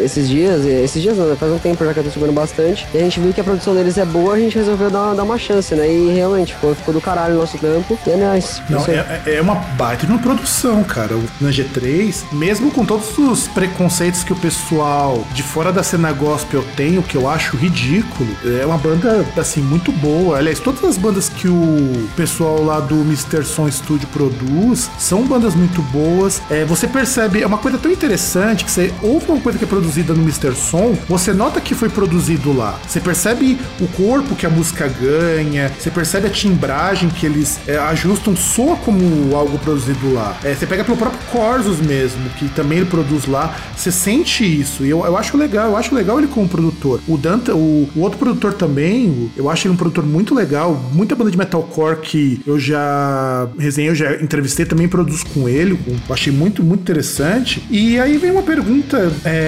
esses 0.00 0.28
dias, 0.28 0.64
esses 0.64 1.02
dias 1.02 1.16
não, 1.16 1.26
né? 1.26 1.36
faz 1.36 1.52
um 1.52 1.58
tempo 1.58 1.84
já 1.84 1.92
que 1.92 1.98
eu 2.00 2.04
tô 2.04 2.08
escutando 2.08 2.32
bastante, 2.32 2.86
e 2.94 2.98
a 2.98 3.00
gente 3.02 3.20
viu 3.20 3.32
que 3.32 3.40
a 3.40 3.44
produção 3.44 3.74
deles 3.74 3.98
é 3.98 4.04
boa, 4.04 4.34
a 4.34 4.38
gente 4.38 4.56
resolveu 4.56 4.90
dar, 4.90 5.14
dar 5.14 5.22
uma 5.22 5.38
chance, 5.38 5.74
né? 5.74 5.90
E 5.90 6.12
realmente 6.14 6.54
ficou, 6.54 6.74
ficou 6.74 6.94
do 6.94 7.00
caralho 7.00 7.34
o 7.34 7.38
nosso 7.38 7.58
campo. 7.58 7.98
E 8.06 8.10
é 8.10 8.16
nice. 8.16 8.62
Não, 8.68 8.84
é, 8.86 9.36
é 9.36 9.40
uma 9.40 9.54
baita 9.54 10.06
de 10.06 10.12
uma 10.12 10.20
produção, 10.20 10.82
cara. 10.84 11.14
Na 11.40 11.50
G3, 11.50 12.24
mesmo 12.32 12.70
com 12.70 12.84
todos 12.84 13.16
os 13.18 13.48
preconceitos 13.48 14.22
que 14.24 14.32
o 14.32 14.36
pessoal 14.36 15.26
de 15.32 15.42
fora 15.42 15.72
da 15.72 15.82
cena 15.82 16.12
gospel 16.12 16.64
tem, 16.76 16.98
o 16.98 17.02
que 17.02 17.16
eu 17.16 17.28
acho 17.28 17.56
ridículo, 17.56 18.28
é 18.60 18.64
uma 18.64 18.78
banda, 18.78 19.24
assim, 19.36 19.60
muito 19.60 19.92
boa. 19.92 20.38
Aliás, 20.38 20.58
todas 20.58 20.84
as 20.84 20.96
bandas 20.96 21.28
que 21.28 21.48
o 21.48 22.08
pessoal 22.16 22.62
lá 22.62 22.80
do 22.80 22.96
Mr. 23.02 23.44
Som 23.44 23.70
Studio 23.70 24.08
produz 24.08 24.90
são 24.98 25.22
bandas 25.22 25.54
muito 25.54 25.82
boas. 25.82 26.40
É, 26.50 26.64
você 26.64 26.86
percebe, 26.86 27.42
é 27.42 27.46
uma 27.46 27.58
coisa 27.58 27.78
tão 27.78 27.90
interessante 27.90 28.64
que 28.64 28.70
você 28.70 28.92
ouve 29.02 29.26
uma 29.30 29.40
coisa 29.40 29.53
que 29.58 29.64
é 29.64 29.68
produzida 29.68 30.14
no 30.14 30.22
Mr. 30.22 30.54
Som, 30.54 30.96
você 31.08 31.32
nota 31.32 31.60
que 31.60 31.74
foi 31.74 31.88
produzido 31.88 32.52
lá. 32.52 32.78
Você 32.86 33.00
percebe 33.00 33.58
o 33.80 33.86
corpo 33.88 34.34
que 34.34 34.46
a 34.46 34.50
música 34.50 34.88
ganha, 34.88 35.70
você 35.78 35.90
percebe 35.90 36.26
a 36.26 36.30
timbragem 36.30 37.08
que 37.08 37.26
eles 37.26 37.58
é, 37.66 37.76
ajustam, 37.76 38.36
soa 38.36 38.76
como 38.76 39.34
algo 39.34 39.58
produzido 39.58 40.12
lá. 40.12 40.36
É, 40.42 40.54
você 40.54 40.66
pega 40.66 40.84
pelo 40.84 40.96
próprio 40.96 41.20
Corsos 41.30 41.80
mesmo, 41.80 42.28
que 42.38 42.48
também 42.48 42.78
ele 42.78 42.86
produz 42.86 43.26
lá, 43.26 43.56
você 43.76 43.90
sente 43.90 44.44
isso. 44.44 44.84
E 44.84 44.90
eu, 44.90 45.04
eu 45.04 45.16
acho 45.16 45.36
legal, 45.36 45.70
eu 45.70 45.76
acho 45.76 45.94
legal 45.94 46.18
ele 46.18 46.28
como 46.28 46.48
produtor. 46.48 47.00
O 47.08 47.16
Dante, 47.16 47.50
o, 47.50 47.88
o 47.94 48.00
outro 48.00 48.18
produtor 48.18 48.54
também, 48.54 49.30
eu 49.36 49.50
acho 49.50 49.66
ele 49.66 49.74
um 49.74 49.76
produtor 49.76 50.04
muito 50.04 50.34
legal. 50.34 50.80
Muita 50.92 51.14
banda 51.14 51.30
de 51.30 51.38
metalcore 51.38 52.00
que 52.00 52.40
eu 52.46 52.58
já 52.58 53.48
resenhei, 53.58 53.90
eu 53.90 53.94
já 53.94 54.14
entrevistei, 54.16 54.64
também 54.64 54.88
produz 54.88 55.22
com 55.22 55.48
ele. 55.48 55.78
Eu 55.86 56.14
achei 56.14 56.32
muito, 56.32 56.62
muito 56.62 56.80
interessante. 56.80 57.62
E 57.70 57.98
aí 57.98 58.16
vem 58.16 58.30
uma 58.30 58.42
pergunta 58.42 59.12
é, 59.24 59.43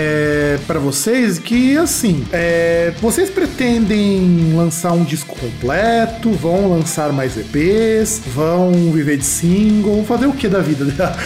para 0.66 0.78
vocês 0.78 1.38
que, 1.38 1.76
assim, 1.76 2.26
é, 2.32 2.92
vocês 3.00 3.30
pretendem 3.30 4.54
lançar 4.54 4.92
um 4.92 5.04
disco 5.04 5.36
completo? 5.38 6.30
Vão 6.30 6.70
lançar 6.70 7.12
mais 7.12 7.36
EPs? 7.36 8.22
Vão 8.26 8.72
viver 8.92 9.16
de 9.18 9.24
single? 9.24 10.04
Fazer 10.04 10.26
o 10.26 10.32
que 10.32 10.48
da 10.48 10.60
vida 10.60 10.84
da, 10.96 11.16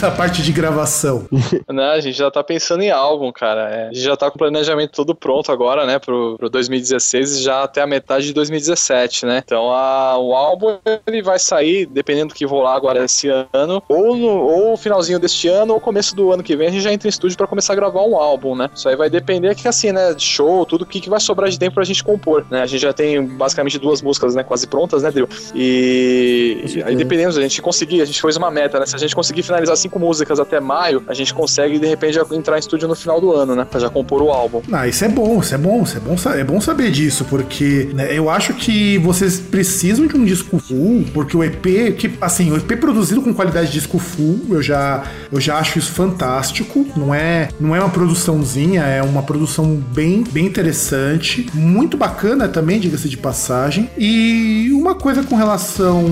da 0.00 0.10
parte 0.10 0.42
de 0.42 0.52
gravação? 0.52 1.26
Né, 1.68 1.90
a 1.90 2.00
gente 2.00 2.16
já 2.16 2.30
tá 2.30 2.42
pensando 2.44 2.82
em 2.82 2.90
álbum, 2.90 3.30
cara. 3.32 3.68
É, 3.68 3.82
a 3.88 3.92
gente 3.92 4.02
já 4.02 4.16
tá 4.16 4.30
com 4.30 4.36
o 4.36 4.38
planejamento 4.38 4.92
todo 4.92 5.14
pronto 5.14 5.50
agora, 5.50 5.84
né, 5.84 5.98
pro, 5.98 6.36
pro 6.38 6.48
2016 6.48 7.38
e 7.38 7.42
já 7.42 7.64
até 7.64 7.82
a 7.82 7.86
metade 7.86 8.26
de 8.26 8.32
2017, 8.32 9.26
né? 9.26 9.42
Então 9.44 9.70
a, 9.72 10.16
o 10.18 10.34
álbum 10.34 10.78
ele 11.06 11.22
vai 11.22 11.38
sair, 11.38 11.86
dependendo 11.86 12.28
do 12.28 12.34
que 12.34 12.46
rolar 12.46 12.76
agora 12.76 13.04
esse 13.04 13.28
ano, 13.52 13.82
ou 13.88 14.16
no 14.16 14.28
ou 14.28 14.76
finalzinho 14.76 15.18
deste 15.18 15.48
ano 15.48 15.74
ou 15.74 15.80
começo 15.80 16.14
do 16.14 16.32
ano 16.32 16.42
que 16.42 16.56
vem 16.56 16.68
a 16.68 16.70
gente 16.70 16.82
já 16.82 16.92
entra 16.92 17.08
em 17.08 17.10
estúdio 17.10 17.36
para 17.36 17.46
começar 17.46 17.72
a 17.72 17.76
gravar 17.76 18.02
um 18.02 18.15
álbum, 18.18 18.54
né? 18.54 18.68
Isso 18.74 18.88
aí 18.88 18.96
vai 18.96 19.10
depender 19.10 19.54
que 19.54 19.68
assim, 19.68 19.92
né, 19.92 20.14
de 20.14 20.24
show, 20.24 20.64
tudo 20.64 20.82
o 20.82 20.86
que, 20.86 21.00
que 21.00 21.10
vai 21.10 21.20
sobrar 21.20 21.50
de 21.50 21.58
tempo 21.58 21.74
pra 21.74 21.84
gente 21.84 22.02
compor, 22.02 22.44
né? 22.50 22.62
A 22.62 22.66
gente 22.66 22.80
já 22.80 22.92
tem 22.92 23.24
basicamente 23.24 23.78
duas 23.78 24.02
músicas, 24.02 24.34
né, 24.34 24.42
quase 24.42 24.66
prontas, 24.66 25.02
né, 25.02 25.10
Drill? 25.10 25.28
E 25.54 26.82
aí 26.84 26.96
dependendo, 26.96 27.38
a 27.38 27.42
gente 27.42 27.60
conseguir, 27.62 28.00
a 28.00 28.04
gente 28.04 28.20
fez 28.20 28.36
uma 28.36 28.50
meta, 28.50 28.78
né? 28.78 28.86
Se 28.86 28.94
a 28.94 28.98
gente 28.98 29.14
conseguir 29.14 29.42
finalizar 29.42 29.76
cinco 29.76 29.98
músicas 29.98 30.40
até 30.40 30.60
maio, 30.60 31.02
a 31.06 31.14
gente 31.14 31.32
consegue 31.34 31.78
de 31.78 31.86
repente 31.86 32.18
entrar 32.32 32.56
em 32.56 32.60
estúdio 32.60 32.88
no 32.88 32.94
final 32.94 33.20
do 33.20 33.32
ano, 33.32 33.54
né? 33.54 33.66
Pra 33.68 33.80
já 33.80 33.88
compor 33.88 34.22
o 34.22 34.30
álbum. 34.30 34.62
Ah, 34.72 34.86
isso 34.86 35.04
é 35.04 35.08
bom, 35.08 35.40
isso 35.40 35.54
é 35.54 35.58
bom, 35.58 35.82
isso 35.82 35.96
é 35.96 36.00
bom, 36.00 36.16
é 36.38 36.44
bom 36.44 36.60
saber 36.60 36.90
disso, 36.90 37.24
porque 37.24 37.90
né, 37.94 38.08
eu 38.16 38.30
acho 38.30 38.54
que 38.54 38.98
vocês 38.98 39.38
precisam 39.38 40.06
de 40.06 40.16
um 40.16 40.24
disco 40.24 40.58
full, 40.58 41.04
porque 41.12 41.36
o 41.36 41.44
EP, 41.44 41.96
que 41.96 42.12
assim, 42.20 42.50
o 42.52 42.56
EP 42.56 42.78
produzido 42.78 43.22
com 43.22 43.32
qualidade 43.32 43.68
de 43.68 43.72
disco 43.74 43.98
full, 43.98 44.40
eu 44.50 44.62
já, 44.62 45.04
eu 45.30 45.40
já 45.40 45.58
acho 45.58 45.78
isso 45.78 45.92
fantástico. 45.92 46.86
Não 46.96 47.14
é, 47.14 47.48
não 47.58 47.74
é 47.74 47.80
uma 47.80 47.90
produçãozinha, 48.06 48.82
é 48.82 49.02
uma 49.02 49.20
produção 49.20 49.74
bem, 49.74 50.22
bem 50.22 50.46
interessante, 50.46 51.44
muito 51.52 51.96
bacana 51.96 52.48
também, 52.48 52.78
diga-se 52.78 53.08
de 53.08 53.16
passagem. 53.16 53.90
E 53.98 54.70
uma 54.72 54.94
coisa 54.94 55.24
com 55.24 55.34
relação, 55.34 56.04